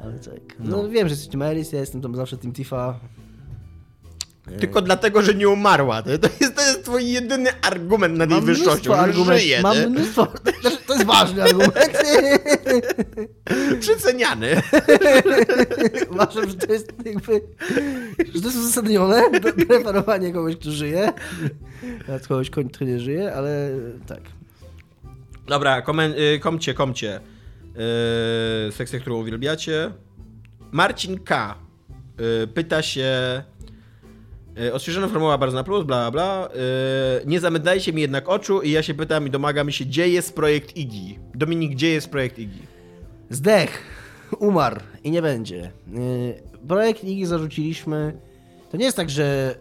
Ale 0.02 0.18
tak. 0.18 0.56
No, 0.58 0.88
wiem, 0.88 1.08
że 1.08 1.12
jesteś 1.14 1.28
Team 1.28 1.42
Elis, 1.42 1.72
ja 1.72 1.80
jestem 1.80 2.00
tam 2.00 2.16
zawsze 2.16 2.38
Team 2.38 2.52
Tifa. 2.52 3.00
Tylko 4.60 4.82
dlatego, 4.82 5.22
że 5.22 5.34
nie 5.34 5.48
umarła. 5.48 6.02
To 6.02 6.10
jest, 6.10 6.22
to 6.56 6.62
jest 6.62 6.84
twój 6.84 7.10
jedyny 7.10 7.50
argument 7.62 8.18
nad 8.18 8.30
jej 8.30 8.40
wyższością, 8.40 8.94
argumentów. 8.94 9.40
żyje, 9.40 9.62
Mam 9.62 9.76
nie? 9.76 9.86
mnóstwo. 9.86 10.26
To 10.86 10.94
jest 10.94 11.06
ważny 11.06 11.42
argument. 11.42 11.74
Przeceniany. 13.80 14.48
Uważam, 16.10 16.48
że 16.48 16.54
to 16.54 16.72
jest 16.72 16.92
jakby. 17.04 17.40
że 18.34 18.40
to 18.40 18.46
jest 18.48 18.58
uzasadnione 18.58 19.22
do 19.40 19.52
preferowanie 19.66 20.32
kogoś, 20.32 20.56
kto 20.56 20.70
żyje. 20.70 21.12
Nad 22.08 22.26
kogoś, 22.26 22.50
kto 22.50 22.84
nie 22.84 23.00
żyje, 23.00 23.34
ale 23.34 23.70
tak. 24.06 24.20
Dobra, 25.46 25.82
komen, 25.82 26.12
y, 26.12 26.38
komcie, 26.38 26.74
komcie. 26.74 27.20
Yy, 28.66 28.72
sekcję, 28.72 29.00
którą 29.00 29.16
uwielbiacie. 29.16 29.90
Marcin 30.72 31.18
K. 31.18 31.54
y, 32.44 32.46
pyta 32.46 32.82
się. 32.82 33.42
Y, 34.60 34.74
Odświeżona 34.74 35.08
formuła 35.08 35.38
bardzo 35.38 35.56
na 35.56 35.64
plus, 35.64 35.84
bla 35.84 36.10
bla 36.10 36.10
bla. 36.10 36.48
Y, 37.22 37.26
Nie 37.26 37.40
zamydlajcie 37.40 37.92
mi 37.92 38.02
jednak 38.02 38.28
oczu 38.28 38.62
i 38.62 38.70
ja 38.70 38.82
się 38.82 38.94
pytam 38.94 39.26
i 39.26 39.30
domagam 39.30 39.70
się, 39.70 39.84
gdzie 39.84 40.08
jest 40.08 40.34
projekt 40.34 40.76
Iggy? 40.76 41.20
Dominik, 41.34 41.72
gdzie 41.72 41.88
jest 41.88 42.10
projekt 42.10 42.38
Iggy? 42.38 42.58
Zdech, 43.30 43.82
umarł 44.38 44.80
i 45.04 45.10
nie 45.10 45.22
będzie. 45.22 45.72
Yy, 45.92 46.48
Projekt 46.68 47.04
Iggy 47.04 47.26
zarzuciliśmy. 47.26 48.18
To 48.70 48.76
nie 48.76 48.84
jest 48.84 48.96
tak, 48.96 49.10
że, 49.10 49.54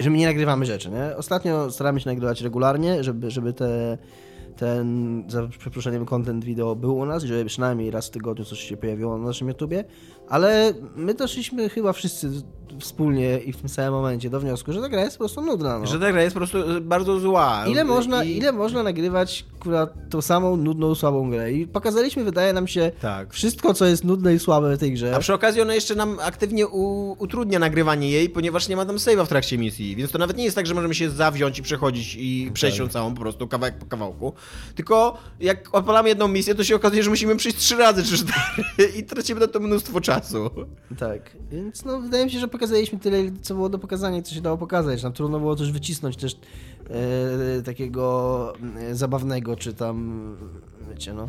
że 0.00 0.10
my 0.10 0.18
nie 0.18 0.26
nagrywamy 0.26 0.66
rzeczy, 0.66 0.90
nie? 0.90 1.16
Ostatnio 1.16 1.70
staramy 1.70 2.00
się 2.00 2.10
nagrywać 2.10 2.40
regularnie, 2.42 3.04
żeby, 3.04 3.30
żeby 3.30 3.52
te, 3.52 3.98
ten, 4.56 5.24
za 5.28 5.48
przeproszeniem, 5.58 6.06
content 6.06 6.44
wideo 6.44 6.76
był 6.76 6.96
u 6.96 7.06
nas, 7.06 7.22
żeby 7.22 7.44
przynajmniej 7.44 7.90
raz 7.90 8.08
w 8.08 8.10
tygodniu 8.10 8.44
coś 8.44 8.60
się 8.60 8.76
pojawiło 8.76 9.18
na 9.18 9.26
naszym 9.26 9.48
YouTubie, 9.48 9.84
ale 10.28 10.74
my 10.96 11.14
doszliśmy 11.14 11.68
chyba 11.68 11.92
wszyscy 11.92 12.30
wspólnie 12.80 13.38
i 13.38 13.52
w 13.52 13.56
tym 13.56 13.68
samym 13.68 13.92
momencie 13.92 14.30
do 14.30 14.40
wniosku, 14.40 14.72
że 14.72 14.80
ta 14.80 14.88
gra 14.88 15.00
jest 15.04 15.16
po 15.18 15.24
prostu 15.24 15.40
nudna. 15.40 15.78
No. 15.78 15.86
Że 15.86 16.00
ta 16.00 16.12
gra 16.12 16.22
jest 16.22 16.34
po 16.34 16.40
prostu 16.40 16.58
y, 16.76 16.80
bardzo 16.80 17.18
zła. 17.20 17.64
Ile 17.68 17.84
można, 17.84 18.24
I- 18.24 18.36
ile 18.36 18.52
można 18.52 18.82
nagrywać 18.82 19.44
kurwa, 19.60 19.86
tą 20.10 20.22
samą 20.22 20.56
nudną, 20.56 20.94
słabą 20.94 21.30
grę? 21.30 21.52
I 21.52 21.66
pokazaliśmy, 21.66 22.24
wydaje 22.24 22.52
nam 22.52 22.66
się, 22.68 22.92
Tak. 23.00 23.32
wszystko, 23.34 23.74
co 23.74 23.84
jest 23.86 24.04
nudne 24.04 24.34
i 24.34 24.38
słabe 24.38 24.76
w 24.76 24.80
tej 24.80 24.92
grze. 24.92 25.16
A 25.16 25.18
przy 25.18 25.34
okazji 25.34 25.60
ona 25.62 25.74
jeszcze 25.74 25.94
nam 25.94 26.16
aktywnie 26.22 26.66
utrudnia 27.18 27.58
nagrywanie 27.58 28.10
jej, 28.10 28.30
ponieważ 28.30 28.68
nie 28.68 28.76
ma 28.76 28.86
tam 28.86 28.96
save'a 28.96 29.24
w 29.24 29.28
trakcie 29.28 29.58
misji, 29.58 29.96
więc 29.96 30.10
to 30.10 30.18
nawet 30.18 30.36
nie 30.36 30.44
jest 30.44 30.56
tak, 30.56 30.66
że 30.66 30.74
możemy 30.74 30.94
się 30.94 31.10
zawziąć 31.10 31.58
i 31.58 31.62
przechodzić 31.62 32.14
i 32.18 32.50
przejść 32.54 32.78
ją 32.78 32.88
całą 32.88 33.14
po 33.14 33.20
prostu 33.20 33.48
kawałek 33.48 33.78
po 33.78 33.86
kawałku, 33.86 34.32
tylko 34.74 35.18
jak 35.40 35.74
odpalamy 35.74 36.08
jedną 36.08 36.28
misję, 36.28 36.54
to 36.54 36.64
się 36.64 36.76
okazuje, 36.76 37.02
że 37.02 37.10
musimy 37.10 37.36
przyjść 37.36 37.58
trzy 37.58 37.76
razy 37.76 38.04
czy 38.04 38.16
cztery 38.18 38.88
i 38.98 39.02
tracimy 39.04 39.40
na 39.40 39.46
to 39.46 39.60
mnóstwo 39.60 40.00
czasu. 40.00 40.17
Tak, 40.98 41.36
więc 41.50 41.84
no, 41.84 42.00
wydaje 42.00 42.24
mi 42.24 42.30
się, 42.30 42.38
że 42.38 42.48
pokazaliśmy 42.48 42.98
tyle, 42.98 43.18
co 43.42 43.54
było 43.54 43.68
do 43.68 43.78
pokazania 43.78 44.22
co 44.22 44.34
się 44.34 44.40
dało 44.40 44.58
pokazać. 44.58 45.02
Nam 45.02 45.12
trudno 45.12 45.38
było 45.38 45.56
też 45.56 45.72
wycisnąć 45.72 46.16
też 46.16 46.36
e, 46.90 47.62
takiego 47.62 48.52
e, 48.78 48.94
zabawnego, 48.94 49.56
czy 49.56 49.74
tam, 49.74 50.36
wiecie, 50.90 51.14
no. 51.14 51.28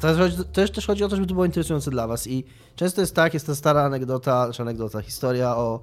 To 0.00 0.08
też, 0.52 0.86
chodzi 0.86 1.04
o 1.04 1.08
to, 1.08 1.16
żeby 1.16 1.28
to 1.28 1.34
było 1.34 1.46
interesujące 1.46 1.90
dla 1.90 2.06
was 2.06 2.26
i 2.26 2.44
często 2.76 3.00
jest 3.00 3.14
tak, 3.14 3.34
jest 3.34 3.46
ta 3.46 3.54
stara 3.54 3.82
anegdota, 3.82 4.52
czy 4.52 4.62
anegdota, 4.62 5.02
historia 5.02 5.56
o 5.56 5.80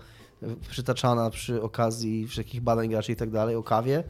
przytaczana 0.69 1.29
przy 1.29 1.61
okazji 1.61 2.27
wszelkich 2.27 2.61
badań 2.61 2.89
graczy 2.89 3.11
i 3.11 3.15
tak 3.15 3.29
dalej, 3.29 3.55
o 3.55 3.63
kawie, 3.63 4.03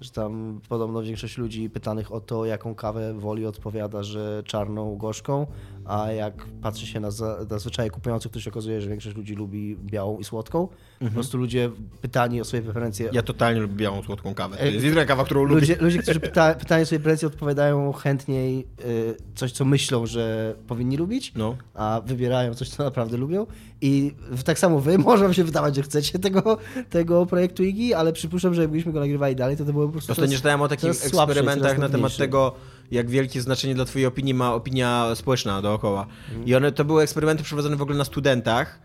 że 0.00 0.10
tam 0.10 0.60
podobno 0.68 1.02
większość 1.02 1.38
ludzi 1.38 1.70
pytanych 1.70 2.12
o 2.12 2.20
to, 2.20 2.44
jaką 2.44 2.74
kawę 2.74 3.14
woli, 3.14 3.46
odpowiada, 3.46 4.02
że 4.02 4.42
czarną, 4.46 4.96
gorzką, 4.96 5.46
a 5.84 6.12
jak 6.12 6.46
patrzy 6.62 6.86
się 6.86 7.00
na, 7.00 7.10
za, 7.10 7.38
na 7.50 7.58
zwyczaje 7.58 7.90
kupujących, 7.90 8.32
to 8.32 8.40
się 8.40 8.50
okazuje, 8.50 8.80
że 8.80 8.88
większość 8.88 9.16
ludzi 9.16 9.34
lubi 9.34 9.76
białą 9.76 10.18
i 10.18 10.24
słodką. 10.24 10.68
Po 10.98 11.10
prostu 11.10 11.38
ludzie 11.38 11.70
pytani 12.00 12.40
o 12.40 12.44
swoje 12.44 12.62
preferencje 12.62 13.10
Ja 13.12 13.22
totalnie 13.22 13.60
lubię 13.60 13.74
białą, 13.74 14.02
słodką 14.02 14.34
kawę. 14.34 14.56
To 14.56 14.62
Ej, 14.62 14.72
jest 14.72 14.84
jedyna 14.84 15.04
kawa, 15.04 15.24
którą 15.24 15.42
lubię. 15.44 15.60
Ludzie, 15.60 15.76
ludzie 15.80 15.98
którzy 15.98 16.20
pyta, 16.20 16.54
pytają 16.54 16.82
o 16.82 16.86
swoje 16.86 16.98
preferencje, 16.98 17.28
odpowiadają 17.28 17.92
chętniej 17.92 18.66
y, 18.86 19.16
coś, 19.34 19.52
co 19.52 19.64
myślą, 19.64 20.06
że 20.06 20.54
powinni 20.66 20.96
lubić, 20.96 21.32
No. 21.36 21.56
a 21.74 22.00
wybierają 22.06 22.54
coś, 22.54 22.68
co 22.68 22.84
naprawdę 22.84 23.16
lubią. 23.16 23.46
I 23.80 24.12
tak 24.44 24.58
samo 24.58 24.80
wy, 24.80 24.98
może 25.08 25.24
wam 25.24 25.34
się 25.34 25.44
wydawać, 25.44 25.76
że 25.76 25.82
chcecie 25.82 26.18
tego, 26.18 26.58
tego 26.90 27.26
projektu 27.26 27.64
IGI, 27.64 27.94
ale 27.94 28.12
przypuszczam, 28.12 28.54
że 28.54 28.62
jakbyśmy 28.62 28.92
go 28.92 29.00
nagrywali 29.00 29.36
dalej, 29.36 29.56
to 29.56 29.64
to 29.64 29.72
było 29.72 29.86
po 29.86 29.92
prostu... 29.92 30.12
Ostatnio 30.12 30.36
czytałem 30.36 30.62
o 30.62 30.68
takich 30.68 30.90
eksperymentach 30.90 31.78
na 31.78 31.88
temat 31.88 32.16
tego, 32.16 32.54
jak 32.90 33.10
wielkie 33.10 33.40
znaczenie 33.40 33.74
dla 33.74 33.84
twojej 33.84 34.06
opinii 34.06 34.34
ma 34.34 34.54
opinia 34.54 35.14
społeczna 35.14 35.62
dookoła. 35.62 36.06
I 36.46 36.54
one 36.54 36.72
to 36.72 36.84
były 36.84 37.02
eksperymenty 37.02 37.42
przeprowadzone 37.42 37.76
w 37.76 37.82
ogóle 37.82 37.98
na 37.98 38.04
studentach, 38.04 38.78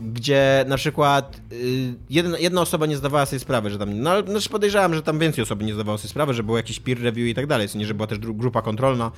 gdzie 0.00 0.64
na 0.68 0.76
przykład 0.76 1.40
y, 1.52 1.94
jedna, 2.10 2.38
jedna 2.38 2.60
osoba 2.60 2.86
nie 2.86 2.96
zdawała 2.96 3.26
sobie 3.26 3.40
sprawy, 3.40 3.70
że 3.70 3.78
tam, 3.78 4.00
no 4.00 4.22
znaczy 4.22 4.48
podejrzewam, 4.48 4.94
że 4.94 5.02
tam 5.02 5.18
więcej 5.18 5.42
osób 5.42 5.62
nie 5.62 5.74
zdawało 5.74 5.98
sobie 5.98 6.08
sprawy, 6.08 6.34
że 6.34 6.42
był 6.42 6.56
jakiś 6.56 6.80
peer 6.80 7.02
review 7.02 7.28
i 7.28 7.34
tak 7.34 7.46
dalej, 7.46 7.68
nie, 7.74 7.86
że 7.86 7.94
była 7.94 8.06
też 8.06 8.18
grupa 8.18 8.62
kontrolna. 8.62 9.12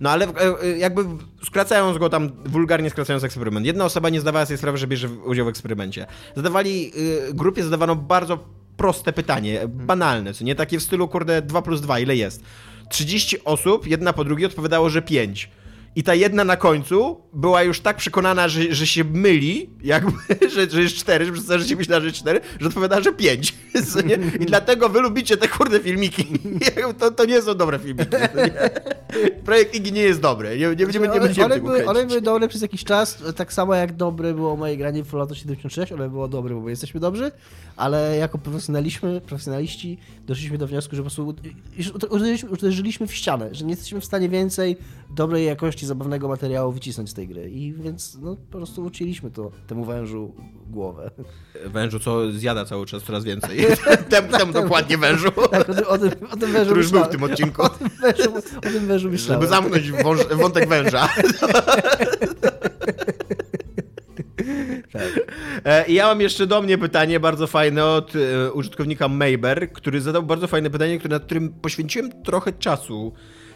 No 0.00 0.10
ale 0.10 0.26
e, 0.26 0.78
jakby 0.78 1.04
skracając 1.44 1.98
go 1.98 2.08
tam, 2.08 2.30
wulgarnie 2.46 2.90
skracając 2.90 3.24
eksperyment, 3.24 3.66
jedna 3.66 3.84
osoba 3.84 4.08
nie 4.08 4.20
zdawała 4.20 4.46
sobie 4.46 4.58
sprawy, 4.58 4.78
że 4.78 4.86
bierze 4.86 5.08
udział 5.08 5.46
w 5.46 5.48
eksperymencie. 5.48 6.06
Zadawali, 6.36 6.92
y, 7.30 7.34
grupie 7.34 7.64
zadawano 7.64 7.96
bardzo 7.96 8.38
proste 8.76 9.12
pytanie, 9.12 9.60
banalne, 9.68 10.34
co 10.34 10.44
nie 10.44 10.54
takie 10.54 10.78
w 10.78 10.82
stylu, 10.82 11.08
kurde, 11.08 11.42
2 11.42 11.62
plus 11.62 11.80
2, 11.80 11.98
ile 11.98 12.16
jest? 12.16 12.42
30 12.90 13.44
osób, 13.44 13.86
jedna 13.86 14.12
po 14.12 14.24
drugiej 14.24 14.46
odpowiadało, 14.46 14.90
że 14.90 15.02
5. 15.02 15.50
I 15.98 16.02
ta 16.02 16.14
jedna 16.14 16.44
na 16.44 16.56
końcu 16.56 17.20
była 17.32 17.62
już 17.62 17.80
tak 17.80 17.96
przekonana, 17.96 18.48
że, 18.48 18.74
że 18.74 18.86
się 18.86 19.04
myli, 19.04 19.70
jakby, 19.82 20.12
że, 20.54 20.70
że 20.70 20.82
jest 20.82 20.94
4, 20.94 21.24
że 21.24 21.32
przedstawia, 21.32 21.58
że 21.58 21.68
się 21.68 21.76
myślała, 21.76 22.00
że 22.00 22.06
jest 22.06 22.18
4, 22.18 22.40
że 22.60 22.68
odpowiadała, 22.68 23.02
że 23.02 23.12
5. 23.12 23.54
Co 23.92 24.00
nie? 24.00 24.14
I 24.40 24.46
dlatego 24.46 24.88
wy 24.88 25.00
lubicie 25.00 25.36
te 25.36 25.48
kurde 25.48 25.80
filmiki. 25.80 26.26
To, 26.98 27.10
to 27.10 27.24
nie 27.24 27.42
są 27.42 27.54
dobre 27.54 27.78
filmiki. 27.78 28.10
Projekt 29.44 29.74
Igi 29.74 29.92
nie 29.92 30.02
jest 30.02 30.20
dobry. 30.20 30.58
Nie, 30.58 30.68
nie 30.68 30.76
będziemy, 30.76 31.06
nie 31.06 31.12
one, 31.12 31.20
będziemy 31.20 31.44
one, 31.44 31.54
tego 31.54 31.66
były, 31.66 31.78
one 31.78 31.92
kręcić. 31.92 32.08
były 32.08 32.20
dobre 32.20 32.48
przez 32.48 32.62
jakiś 32.62 32.84
czas, 32.84 33.22
tak 33.36 33.52
samo 33.52 33.74
jak 33.74 33.96
dobre 33.96 34.34
było 34.34 34.56
moje 34.56 34.76
granie 34.76 35.04
w 35.04 35.06
Falloutu 35.06 35.34
76, 35.34 35.92
one 35.92 36.10
było 36.10 36.28
dobre, 36.28 36.54
bo 36.54 36.60
my 36.60 36.70
jesteśmy 36.70 37.00
dobrzy, 37.00 37.32
ale 37.76 38.16
jako 38.16 38.38
profesjonaliśmy, 38.38 39.20
profesjonaliści 39.20 39.98
doszliśmy 40.26 40.58
do 40.58 40.66
wniosku, 40.66 40.96
że 40.96 41.02
po 41.02 41.04
prostu 41.04 41.34
już 41.76 41.90
uderzyliśmy, 41.90 42.50
uderzyliśmy 42.50 43.06
w 43.06 43.14
ścianę, 43.14 43.48
że 43.52 43.64
nie 43.64 43.70
jesteśmy 43.70 44.00
w 44.00 44.04
stanie 44.04 44.28
więcej 44.28 44.76
dobrej 45.10 45.46
jakości 45.46 45.86
zabawnego 45.86 46.28
materiału 46.28 46.72
wycisnąć 46.72 47.10
z 47.10 47.14
tej 47.14 47.28
gry. 47.28 47.50
I 47.50 47.72
więc 47.72 48.18
no, 48.20 48.36
po 48.36 48.58
prostu 48.58 48.84
uczyliśmy 48.84 49.30
to 49.30 49.50
temu 49.66 49.84
wężu 49.84 50.34
głowę. 50.70 51.10
Wężu, 51.66 51.98
co 52.00 52.32
zjada 52.32 52.64
cały 52.64 52.86
czas 52.86 53.02
coraz 53.02 53.24
więcej. 53.24 53.58
tem, 54.10 54.28
tem 54.28 54.52
dokładnie 54.52 54.98
wężu. 54.98 55.30
Tak, 55.50 55.68
o 55.68 55.74
tym, 55.74 55.84
o 55.86 55.98
tym, 55.98 56.10
o 56.30 56.36
tym 56.36 56.52
wężu 56.52 56.64
Który 56.64 56.80
już 56.80 56.90
był 56.90 57.00
w 57.00 57.02
myślałem. 57.02 57.10
tym 57.10 57.22
odcinku. 57.22 57.62
O 57.62 57.68
tym 57.68 57.88
wężu, 57.88 58.34
o 58.58 58.60
tym 58.60 58.86
wężu 58.86 59.10
myślałem. 59.10 59.42
Żeby 59.42 59.54
zamknąć 59.54 59.92
wąż, 59.92 60.26
wątek 60.26 60.68
węża. 60.68 61.08
Tak. 64.92 65.02
E, 65.64 65.86
I 65.86 65.94
ja 65.94 66.06
mam 66.06 66.20
jeszcze 66.20 66.46
do 66.46 66.62
mnie 66.62 66.78
pytanie 66.78 67.20
bardzo 67.20 67.46
fajne 67.46 67.84
od 67.84 68.12
e, 68.16 68.52
użytkownika 68.52 69.08
Mayber, 69.08 69.72
który 69.72 70.00
zadał 70.00 70.22
bardzo 70.22 70.46
fajne 70.46 70.70
pytanie, 70.70 70.98
które, 70.98 71.14
nad 71.14 71.24
którym 71.24 71.48
poświęciłem 71.52 72.22
trochę 72.22 72.52
czasu. 72.52 73.12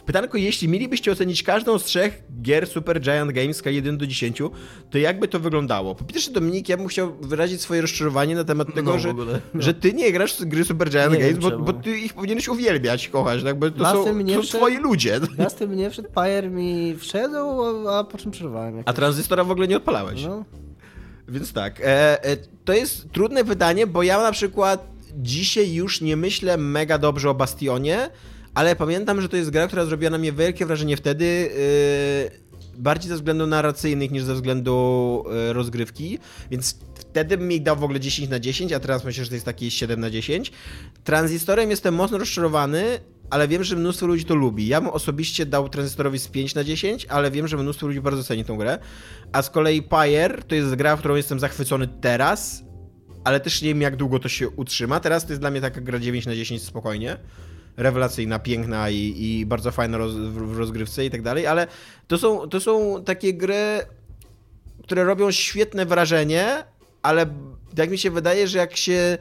Pytanko, 0.06 0.38
jeśli 0.38 0.68
mielibyście 0.68 1.12
ocenić 1.12 1.42
każdą 1.42 1.78
z 1.78 1.84
trzech 1.84 2.22
gier 2.42 2.66
Super 2.66 3.00
Giant 3.00 3.32
Games 3.32 3.56
w 3.56 3.58
skali 3.58 3.76
1 3.76 3.98
do 3.98 4.06
10, 4.06 4.38
to 4.90 4.98
jakby 4.98 5.28
to 5.28 5.40
wyglądało? 5.40 5.94
Po 5.94 6.04
pierwsze, 6.04 6.30
Dominik, 6.30 6.68
ja 6.68 6.76
bym 6.76 6.86
chciał 6.88 7.14
wyrazić 7.20 7.60
swoje 7.60 7.80
rozczarowanie 7.80 8.34
na 8.34 8.44
temat 8.44 8.74
tego, 8.74 8.96
w 8.96 8.98
że, 8.98 9.14
no. 9.14 9.24
że 9.54 9.74
ty 9.74 9.92
nie 9.92 10.12
grasz 10.12 10.36
w 10.36 10.44
gry 10.44 10.64
Super 10.64 10.90
Giant 10.90 11.14
Nie 11.14 11.20
Games, 11.20 11.38
bo, 11.38 11.58
bo 11.58 11.72
ty 11.72 11.98
ich 11.98 12.14
powinieneś 12.14 12.48
uwielbiać, 12.48 13.08
kochać, 13.08 13.42
tak? 13.42 13.58
bo 13.58 13.70
to 13.70 13.92
są, 13.92 14.04
tym 14.04 14.22
nie 14.22 14.34
to 14.34 14.42
wszedł- 14.42 14.56
twoi 14.58 14.76
ludzie. 14.76 15.20
Tym 15.58 15.70
mnie 15.70 15.90
wszedł, 15.90 16.08
Pajer 16.14 16.50
mi 16.50 16.96
wszedł, 16.98 17.36
a, 17.88 17.98
a 17.98 18.04
po 18.04 18.18
czym 18.18 18.30
przerwałem. 18.30 18.76
Jak 18.76 18.88
A 18.88 18.92
tranzystora 18.92 19.44
w 19.44 19.50
ogóle 19.50 19.68
nie 19.68 19.76
odpalałeś. 19.76 20.24
no, 20.24 20.44
Więc 21.28 21.52
tak, 21.52 21.80
e, 21.80 22.24
e, 22.24 22.36
to 22.64 22.72
jest 22.72 23.12
trudne 23.12 23.44
pytanie, 23.44 23.86
bo 23.86 24.02
ja 24.02 24.22
na 24.22 24.32
przykład 24.32 24.86
dzisiaj 25.16 25.72
już 25.72 26.00
nie 26.00 26.16
myślę 26.16 26.56
mega 26.56 26.98
dobrze 26.98 27.30
o 27.30 27.34
Bastionie, 27.34 28.10
ale 28.54 28.76
pamiętam, 28.76 29.20
że 29.20 29.28
to 29.28 29.36
jest 29.36 29.50
gra, 29.50 29.66
która 29.66 29.84
zrobiła 29.84 30.10
na 30.10 30.18
mnie 30.18 30.32
wielkie 30.32 30.66
wrażenie 30.66 30.96
wtedy, 30.96 31.50
e, 32.76 32.78
bardziej 32.78 33.08
ze 33.08 33.14
względu 33.14 33.46
narracyjnych 33.46 34.10
niż 34.10 34.22
ze 34.22 34.34
względu 34.34 35.24
e, 35.48 35.52
rozgrywki, 35.52 36.18
więc 36.50 36.78
wtedy 36.94 37.38
bym 37.38 37.50
jej 37.50 37.60
dał 37.60 37.76
w 37.76 37.84
ogóle 37.84 38.00
10 38.00 38.28
na 38.30 38.40
10, 38.40 38.72
a 38.72 38.80
teraz 38.80 39.04
myślę, 39.04 39.24
że 39.24 39.30
to 39.30 39.36
jest 39.36 39.46
takie 39.46 39.70
7 39.70 40.00
na 40.00 40.10
10. 40.10 40.52
Tranzystorem 41.04 41.70
jestem 41.70 41.94
mocno 41.94 42.18
rozczarowany, 42.18 42.84
ale 43.30 43.48
wiem, 43.48 43.64
że 43.64 43.76
mnóstwo 43.76 44.06
ludzi 44.06 44.24
to 44.24 44.34
lubi. 44.34 44.66
Ja 44.66 44.80
bym 44.80 44.90
osobiście 44.90 45.46
dał 45.46 45.68
Tranzystorowi 45.68 46.18
z 46.18 46.28
5 46.28 46.54
na 46.54 46.64
10, 46.64 47.06
ale 47.06 47.30
wiem, 47.30 47.48
że 47.48 47.56
mnóstwo 47.56 47.86
ludzi 47.86 48.00
bardzo 48.00 48.24
ceni 48.24 48.44
tą 48.44 48.56
grę. 48.56 48.78
A 49.32 49.42
z 49.42 49.50
kolei 49.50 49.82
Pyre 49.82 50.42
to 50.48 50.54
jest 50.54 50.74
gra, 50.74 50.96
w 50.96 50.98
którą 50.98 51.14
jestem 51.14 51.40
zachwycony 51.40 51.88
teraz, 52.00 52.64
ale 53.24 53.40
też 53.40 53.62
nie 53.62 53.68
wiem, 53.68 53.80
jak 53.80 53.96
długo 53.96 54.18
to 54.18 54.28
się 54.28 54.48
utrzyma. 54.48 55.00
Teraz 55.00 55.26
to 55.26 55.32
jest 55.32 55.42
dla 55.42 55.50
mnie 55.50 55.60
taka 55.60 55.80
gra 55.80 55.98
9 55.98 56.26
na 56.26 56.34
10 56.34 56.62
spokojnie. 56.62 57.16
Rewelacyjna, 57.76 58.38
piękna 58.38 58.90
i, 58.90 59.14
i 59.18 59.46
bardzo 59.46 59.70
fajna 59.70 59.98
roz, 59.98 60.14
w 60.14 60.58
rozgrywce 60.58 61.04
i 61.04 61.10
tak 61.10 61.22
dalej, 61.22 61.46
ale 61.46 61.66
to 62.06 62.18
są, 62.18 62.48
to 62.48 62.60
są 62.60 63.04
takie 63.04 63.34
gry, 63.34 63.80
które 64.82 65.04
robią 65.04 65.30
świetne 65.30 65.86
wrażenie, 65.86 66.64
ale 67.02 67.26
jak 67.76 67.90
mi 67.90 67.98
się 67.98 68.10
wydaje, 68.10 68.48
że 68.48 68.58
jak 68.58 68.76
się 68.76 69.18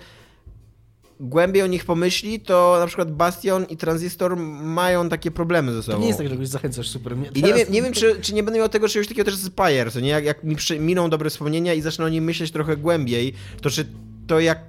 głębiej 1.21 1.63
o 1.63 1.67
nich 1.67 1.85
pomyśli, 1.85 2.39
to 2.39 2.77
na 2.79 2.87
przykład 2.87 3.11
Bastion 3.11 3.65
i 3.65 3.77
Transistor 3.77 4.37
mają 4.37 5.09
takie 5.09 5.31
problemy 5.31 5.73
ze 5.73 5.83
sobą. 5.83 5.97
to 5.97 6.01
nie 6.01 6.07
jest 6.07 6.17
tak, 6.17 6.27
że 6.27 6.33
kogoś 6.33 6.47
zachęcasz 6.47 6.89
super 6.89 7.17
mnie. 7.17 7.29
I 7.35 7.43
nie 7.43 7.53
wiem, 7.53 7.67
nie 7.69 7.81
wiem 7.81 7.93
czy, 7.93 8.21
czy 8.21 8.33
nie 8.33 8.43
będę 8.43 8.59
miał 8.59 8.69
tego 8.69 8.89
czegoś 8.89 9.07
takiego 9.07 9.25
też 9.25 9.35
z 9.35 9.49
Pyre, 9.49 9.91
co 9.91 9.99
nie? 9.99 10.09
Jak, 10.09 10.25
jak 10.25 10.43
mi 10.43 10.55
przy, 10.55 10.79
miną 10.79 11.09
dobre 11.09 11.29
wspomnienia 11.29 11.73
i 11.73 11.81
zacznę 11.81 12.05
o 12.05 12.09
nim 12.09 12.23
myśleć 12.23 12.51
trochę 12.51 12.77
głębiej, 12.77 13.33
to 13.61 13.69
czy 13.69 13.85
to 14.27 14.39
jak, 14.39 14.59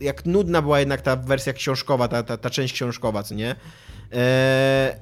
jak 0.00 0.26
nudna 0.26 0.62
była 0.62 0.80
jednak 0.80 1.02
ta 1.02 1.16
wersja 1.16 1.52
książkowa, 1.52 2.08
ta, 2.08 2.22
ta, 2.22 2.36
ta 2.36 2.50
część 2.50 2.74
książkowa, 2.74 3.22
co 3.22 3.34
nie? 3.34 3.56
E, 4.12 5.00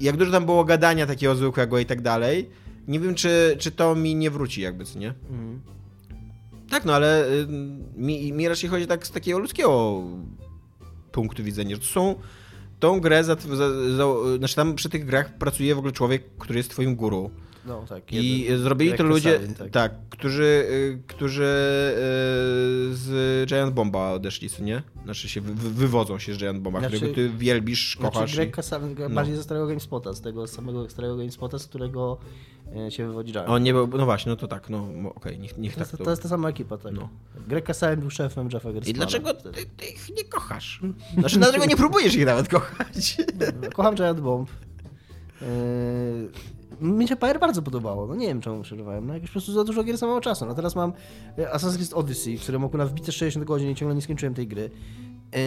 jak 0.00 0.16
dużo 0.16 0.32
tam 0.32 0.46
było 0.46 0.64
gadania 0.64 1.06
takiego 1.06 1.34
zwykłego 1.34 1.78
i 1.78 1.86
tak 1.86 2.02
dalej, 2.02 2.50
nie 2.88 3.00
wiem, 3.00 3.14
czy, 3.14 3.56
czy 3.58 3.70
to 3.70 3.94
mi 3.94 4.14
nie 4.14 4.30
wróci 4.30 4.60
jakby, 4.60 4.84
co 4.84 4.98
nie? 4.98 5.08
Mhm. 5.08 5.60
Tak, 6.70 6.84
no 6.84 6.94
ale 6.94 7.28
y, 7.28 7.46
mi, 7.96 8.32
mi 8.32 8.48
raczej 8.48 8.70
chodzi 8.70 8.86
tak 8.86 9.06
z 9.06 9.10
takiego 9.10 9.38
ludzkiego 9.38 10.02
punktu 11.12 11.44
widzenia, 11.44 11.74
że 11.74 11.80
to 11.80 11.86
są 11.86 12.14
tą 12.80 13.00
grę, 13.00 13.24
za, 13.24 13.34
za, 13.34 13.96
za, 13.96 14.04
znaczy 14.38 14.54
tam 14.54 14.74
przy 14.74 14.88
tych 14.88 15.04
grach 15.04 15.38
pracuje 15.38 15.74
w 15.74 15.78
ogóle 15.78 15.92
człowiek, 15.92 16.22
który 16.38 16.58
jest 16.58 16.70
twoim 16.70 16.96
guru. 16.96 17.30
No 17.68 17.84
tak. 17.88 18.12
I 18.12 18.40
jeden. 18.40 18.58
zrobili 18.58 18.94
to 18.94 19.02
ludzie, 19.02 19.40
tak. 19.58 19.70
tak. 19.70 19.92
którzy, 20.10 20.42
y, 20.70 21.02
którzy 21.06 21.42
y, 21.42 22.94
z 22.94 23.46
Giant 23.48 23.74
Bomba 23.74 24.10
odeszli, 24.10 24.48
co 24.48 24.62
nie? 24.62 24.82
Znaczy 25.04 25.28
się 25.28 25.40
wy, 25.40 25.54
wy- 25.54 25.70
wywodzą 25.70 26.18
się 26.18 26.34
z 26.34 26.38
Giant 26.38 26.60
Bomba, 26.60 26.78
Znaczy- 26.78 26.96
którego 26.96 27.14
ty 27.14 27.30
wielbisz, 27.38 27.96
kochasz. 27.96 28.14
Znaczy 28.14 28.36
Greg 28.36 28.48
i... 28.48 28.52
Kasavin 28.52 28.96
no. 28.98 29.10
bardziej 29.10 29.36
ze 29.36 29.42
starego 29.42 29.66
GameSpota, 29.66 30.12
z 30.12 30.20
tego 30.20 30.46
samego 30.46 30.90
starego 30.90 31.16
GameSpota, 31.16 31.58
z 31.58 31.66
którego 31.66 32.18
e, 32.76 32.90
się 32.90 33.06
wywodzi 33.06 33.32
Giant. 33.32 33.48
On 33.48 33.62
nie 33.62 33.72
był, 33.72 33.86
no 33.86 34.04
właśnie, 34.04 34.30
no 34.30 34.36
to 34.36 34.48
tak, 34.48 34.70
no 34.70 34.88
okej, 35.14 35.38
niech, 35.38 35.58
niech 35.58 35.74
To, 35.74 35.78
tak 35.80 35.88
jest, 35.88 35.98
to... 35.98 36.04
to 36.04 36.10
jest 36.10 36.22
ta 36.22 36.28
sama 36.28 36.48
ekipa, 36.48 36.78
tak. 36.78 36.92
No. 36.92 37.08
Greg 37.48 37.64
Kasavin 37.64 38.00
był 38.00 38.10
szefem 38.10 38.48
Jeffa 38.52 38.72
Gerstmana. 38.72 38.90
I 38.90 38.94
dlaczego 38.94 39.34
ty, 39.34 39.50
ty 39.76 39.86
ich 39.86 40.16
nie 40.16 40.24
kochasz? 40.24 40.80
Znaczy, 41.18 41.38
dlaczego 41.38 41.64
nie 41.64 41.76
próbujesz 41.76 42.14
ich 42.14 42.26
nawet 42.26 42.48
kochać? 42.48 43.16
Kocham 43.74 43.94
Giant 43.94 44.20
Bomb. 44.20 44.50
Yy, 45.40 45.46
mi 46.80 47.08
się 47.08 47.16
Pyre 47.16 47.38
bardzo 47.38 47.62
podobało. 47.62 48.06
No 48.06 48.14
nie 48.14 48.26
wiem 48.26 48.40
czemu 48.40 48.62
przerwałem. 48.62 49.06
No 49.06 49.14
jakoś 49.14 49.28
po 49.28 49.32
prostu 49.32 49.52
za 49.52 49.64
dużo 49.64 49.84
gier 49.84 49.96
za 49.96 50.06
mało 50.06 50.20
czasu. 50.20 50.46
No 50.46 50.54
teraz 50.54 50.76
mam 50.76 50.92
e, 51.38 51.54
Assassin's 51.54 51.76
Creed 51.76 51.94
Odyssey, 51.94 52.38
który 52.38 52.58
mógł 52.58 52.76
na 52.76 52.86
wbite 52.86 53.12
60 53.12 53.46
godzin 53.46 53.70
i 53.70 53.74
ciągle 53.74 53.94
nie 53.94 54.02
skończyłem 54.02 54.34
tej 54.34 54.46
gry. 54.46 54.70
Yy, 55.32 55.40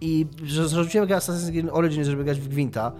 I 0.00 0.26
zarzuciłem 0.68 1.06
grę 1.06 1.16
Assassin's 1.16 1.50
Creed 1.50 1.68
Origins, 1.72 2.08
żeby 2.08 2.24
grać 2.24 2.40
w 2.40 2.48
Gwinta. 2.48 2.92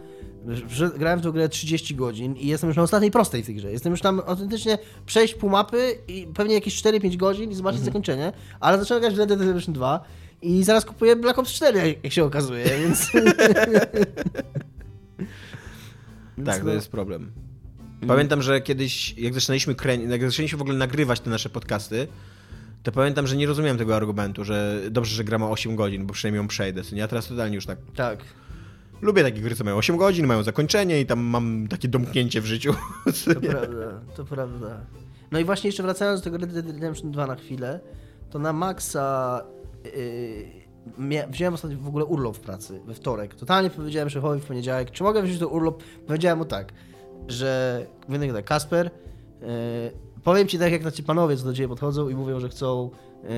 Grałem 0.98 1.20
w 1.20 1.22
tę 1.22 1.32
grę 1.32 1.48
30 1.48 1.94
godzin 1.94 2.36
i 2.36 2.46
jestem 2.46 2.68
już 2.68 2.76
na 2.76 2.82
ostatniej 2.82 3.10
prostej 3.10 3.42
w 3.42 3.46
tej 3.46 3.54
grze. 3.54 3.72
Jestem 3.72 3.90
już 3.90 4.00
tam 4.00 4.22
autentycznie 4.26 4.78
przejść 5.06 5.34
pół 5.34 5.50
mapy 5.50 5.98
i 6.08 6.26
pewnie 6.34 6.54
jakieś 6.54 6.82
4-5 6.82 7.16
godzin 7.16 7.50
i 7.50 7.54
zobaczyć 7.54 7.80
zakończenie, 7.80 8.32
ale 8.60 8.78
zacząłem 8.78 9.00
grać 9.00 9.14
w 9.14 9.18
Red 9.18 9.28
Dead 9.28 9.40
Redemption 9.40 9.74
2 9.74 10.04
i 10.42 10.64
zaraz 10.64 10.84
kupuję 10.84 11.16
Black 11.16 11.38
Ops 11.38 11.52
4, 11.52 11.96
jak 12.02 12.12
się 12.12 12.24
okazuje, 12.24 12.64
więc... 12.82 13.10
Tak, 16.44 16.58
to 16.58 16.64
no. 16.64 16.72
jest 16.72 16.90
problem. 16.90 17.45
Pamiętam, 18.08 18.42
że 18.42 18.60
kiedyś, 18.60 19.18
jak 19.18 19.34
zaczynaliśmy 19.34 19.74
krę... 19.74 19.96
jak 19.96 20.22
zaczęliśmy 20.30 20.58
w 20.58 20.62
ogóle 20.62 20.76
nagrywać 20.76 21.20
te 21.20 21.30
nasze 21.30 21.48
podcasty, 21.48 22.08
to 22.82 22.92
pamiętam, 22.92 23.26
że 23.26 23.36
nie 23.36 23.46
rozumiałem 23.46 23.78
tego 23.78 23.96
argumentu, 23.96 24.44
że 24.44 24.80
dobrze, 24.90 25.16
że 25.16 25.24
gra 25.24 25.38
ma 25.38 25.50
8 25.50 25.76
godzin, 25.76 26.06
bo 26.06 26.14
przynajmniej 26.14 26.42
ją 26.42 26.48
przejdę. 26.48 26.82
co 26.84 26.94
nie? 26.94 27.00
Ja 27.00 27.08
teraz 27.08 27.28
totalnie 27.28 27.54
już 27.54 27.66
tak 27.66 27.78
Tak. 27.96 28.18
lubię 29.02 29.22
takie 29.22 29.40
gry, 29.40 29.54
co 29.54 29.64
mają 29.64 29.76
8 29.76 29.96
godzin, 29.96 30.26
mają 30.26 30.42
zakończenie 30.42 31.00
i 31.00 31.06
tam 31.06 31.20
mam 31.20 31.68
takie 31.68 31.88
domknięcie 31.88 32.40
w 32.40 32.46
życiu. 32.46 32.74
To 33.34 33.40
prawda, 33.40 34.00
to 34.16 34.24
prawda. 34.24 34.80
No 35.30 35.38
i 35.38 35.44
właśnie 35.44 35.68
jeszcze 35.68 35.82
wracając 35.82 36.20
do 36.20 36.24
tego 36.24 36.38
Red 36.38 36.52
Dead 36.52 36.66
Redemption 36.66 37.10
2 37.12 37.26
na 37.26 37.36
chwilę, 37.36 37.80
to 38.30 38.38
na 38.38 38.52
maksa 38.52 39.42
yy, 39.84 41.26
wziąłem 41.30 41.54
ostatnio 41.54 41.78
w 41.78 41.88
ogóle 41.88 42.04
urlop 42.04 42.36
w 42.36 42.40
pracy, 42.40 42.80
we 42.86 42.94
wtorek. 42.94 43.34
Totalnie 43.34 43.70
powiedziałem 43.70 44.10
szefowi 44.10 44.40
w 44.40 44.44
poniedziałek, 44.44 44.90
czy 44.90 45.02
mogę 45.02 45.22
wziąć 45.22 45.38
to 45.38 45.48
urlop? 45.48 45.82
Powiedziałem 46.06 46.38
mu 46.38 46.44
tak, 46.44 46.72
że 47.28 47.86
mówię 48.08 48.32
tak, 48.32 48.44
Kasper, 48.44 48.90
yy, 49.40 49.48
powiem 50.24 50.48
ci 50.48 50.58
tak 50.58 50.72
jak 50.72 50.84
na 50.84 50.90
ci 50.90 51.02
panowie, 51.02 51.36
co 51.36 51.44
do 51.44 51.54
ciebie 51.54 51.68
podchodzą 51.68 52.08
i 52.08 52.14
mówią, 52.14 52.40
że 52.40 52.48
chcą 52.48 52.90
yy, 53.22 53.28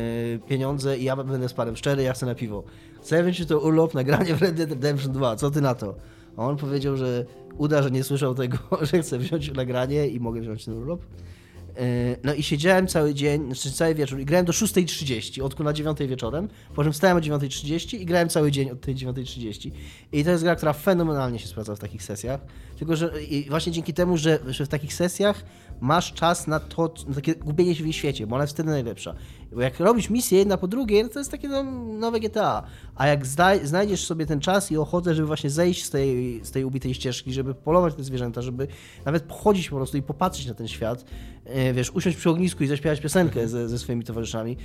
pieniądze 0.48 0.98
i 0.98 1.05
ja 1.05 1.16
będę 1.16 1.48
z 1.48 1.55
panem 1.55 1.77
szczery, 1.77 2.02
ja 2.02 2.12
chcę 2.12 2.27
na 2.27 2.35
piwo. 2.35 2.65
Chcę 3.02 3.23
wziąć 3.23 3.47
to 3.47 3.60
urlop 3.60 3.94
na 3.94 4.05
granie 4.05 4.35
w 4.35 4.43
Red 4.43 4.55
Dead 4.55 4.70
Redemption 4.70 5.12
2, 5.12 5.36
co 5.36 5.51
ty 5.51 5.60
na 5.60 5.74
to? 5.74 5.94
A 6.36 6.43
on 6.47 6.56
powiedział, 6.56 6.97
że 6.97 7.24
uda, 7.59 7.82
że 7.82 7.90
nie 7.90 8.05
słyszał 8.05 8.35
tego, 8.35 8.59
że 8.93 9.02
chce 9.02 9.19
wziąć 9.19 9.52
nagranie 9.52 10.09
i 10.09 10.20
mogę 10.20 10.40
wziąć 10.40 10.65
ten 10.65 10.74
urlop. 10.74 11.01
Yy, 11.79 12.17
No 12.25 12.35
i 12.35 12.43
siedziałem 12.43 12.87
cały 12.87 13.15
dzień, 13.15 13.47
znaczy 13.47 13.73
cały 13.73 13.95
wieczór 13.95 14.21
i 14.21 14.25
grałem 14.25 14.47
do 14.47 14.53
6.30, 14.53 15.43
odku 15.43 15.65
na 15.65 15.73
9 15.73 15.99
wieczorem, 15.99 16.49
po 16.75 16.85
czym 16.85 16.93
wstałem 16.93 17.17
o 17.17 17.21
9.30 17.21 17.99
i 18.01 18.07
grałem 18.07 18.29
cały 18.29 18.53
dzień 18.53 18.71
od 18.71 18.81
tej 18.81 18.95
9.30. 18.95 19.71
I 20.13 20.25
to 20.25 20.31
jest 20.31 20.43
gra, 20.43 20.57
która 20.57 20.73
fenomenalnie 20.73 21.39
się 21.39 21.49
sprawdza 21.49 21.77
w 21.77 21.79
takich 21.79 22.03
sesjach, 22.03 22.41
tylko 22.79 22.97
że 22.97 23.13
właśnie 23.49 23.73
dzięki 23.73 23.95
temu, 23.95 24.17
że, 24.17 24.39
że 24.47 24.67
w 24.67 24.69
takich 24.69 24.95
sesjach 24.95 25.45
masz 25.81 26.13
czas 26.13 26.47
na 26.47 26.61
to, 26.61 26.95
na 27.09 27.15
takie 27.15 27.35
gubienie 27.35 27.75
się 27.75 27.83
w 27.83 27.87
jej 27.87 27.93
świecie, 27.93 28.27
bo 28.27 28.35
ona 28.35 28.45
jest 28.45 28.55
wtedy 28.55 28.71
najlepsza. 28.71 29.15
Bo 29.53 29.61
jak 29.61 29.81
robisz 29.81 30.11
misję 30.11 30.39
jedna 30.39 30.57
po 30.57 30.69
drugiej, 30.69 31.03
no 31.03 31.09
to 31.09 31.19
jest 31.19 31.31
takie 31.31 31.49
no, 31.49 31.63
nowe 31.99 32.21
GTA. 32.21 32.63
A 32.97 33.07
jak 33.07 33.27
znajdziesz 33.63 34.07
sobie 34.07 34.27
ten 34.27 34.41
czas 34.41 34.73
i 34.73 34.77
ochotę, 34.77 35.15
żeby 35.15 35.27
właśnie 35.27 35.51
zejść 35.51 35.85
z 35.85 35.91
tej, 35.91 36.41
z 36.45 36.51
tej 36.51 36.65
ubitej 36.65 36.95
ścieżki, 36.95 37.33
żeby 37.33 37.55
polować 37.55 37.95
te 37.95 38.05
zwierzęta, 38.05 38.43
żeby 38.43 38.67
nawet 39.05 39.23
pochodzić 39.23 39.71
po 39.71 39.77
prostu 39.77 39.97
i 39.97 40.03
popatrzeć 40.03 40.47
na 40.47 40.55
ten 40.55 40.69
świat, 40.69 41.05
e, 41.45 41.73
wiesz, 41.73 41.91
usiąść 41.91 42.17
przy 42.17 42.31
ognisku 42.31 42.65
i 42.65 42.67
zaśpiewać 42.67 43.01
piosenkę 43.01 43.49
ze, 43.49 43.69
ze 43.69 43.79
swoimi 43.79 44.05
towarzyszami 44.05 44.57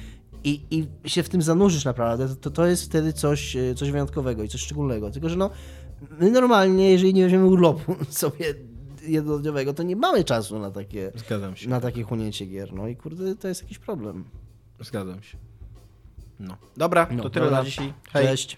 i, 0.44 0.62
i 0.72 1.10
się 1.10 1.24
w 1.24 1.30
tym 1.30 1.42
zanurzysz 1.42 1.86
naprawdę, 1.86 2.36
to, 2.36 2.52
to 2.52 2.66
jest 2.66 2.84
wtedy 2.84 3.14
coś, 3.14 3.56
e, 3.56 3.76
coś 3.76 3.92
wyjątkowego 3.92 4.44
i 4.44 4.48
coś 4.48 4.62
szczególnego. 4.62 5.12
Tylko, 5.12 5.30
że 5.30 5.36
no, 5.36 5.50
my 6.20 6.32
normalnie, 6.32 6.92
jeżeli 6.92 7.14
nie 7.14 7.24
weźmiemy 7.24 7.46
urlopu 7.46 7.96
sobie 8.10 8.54
jednodniowego, 9.08 9.74
to 9.74 9.84
nie 9.84 9.96
mamy 9.96 10.24
czasu 10.24 10.60
na 10.60 10.72
takie, 10.72 11.12
Zgadzam 11.16 11.56
się. 11.56 11.70
na 11.70 11.80
takie 11.82 12.04
chłonięcie 12.04 12.46
gier. 12.46 12.74
No 12.74 12.88
i 12.88 12.96
kurde, 12.96 13.36
to 13.36 13.48
jest 13.48 13.62
jakiś 13.62 13.80
problem. 13.80 14.24
Zgadzam 14.80 15.24
się. 15.24 15.38
No. 16.40 16.58
Dobra, 16.78 17.08
No, 17.12 17.24
to 17.24 17.30
tyle 17.30 17.46
dobra. 17.46 17.60
na 17.60 17.66
dzisiaj. 17.66 17.94
Hej. 18.14 18.26
Cześć. 18.28 18.58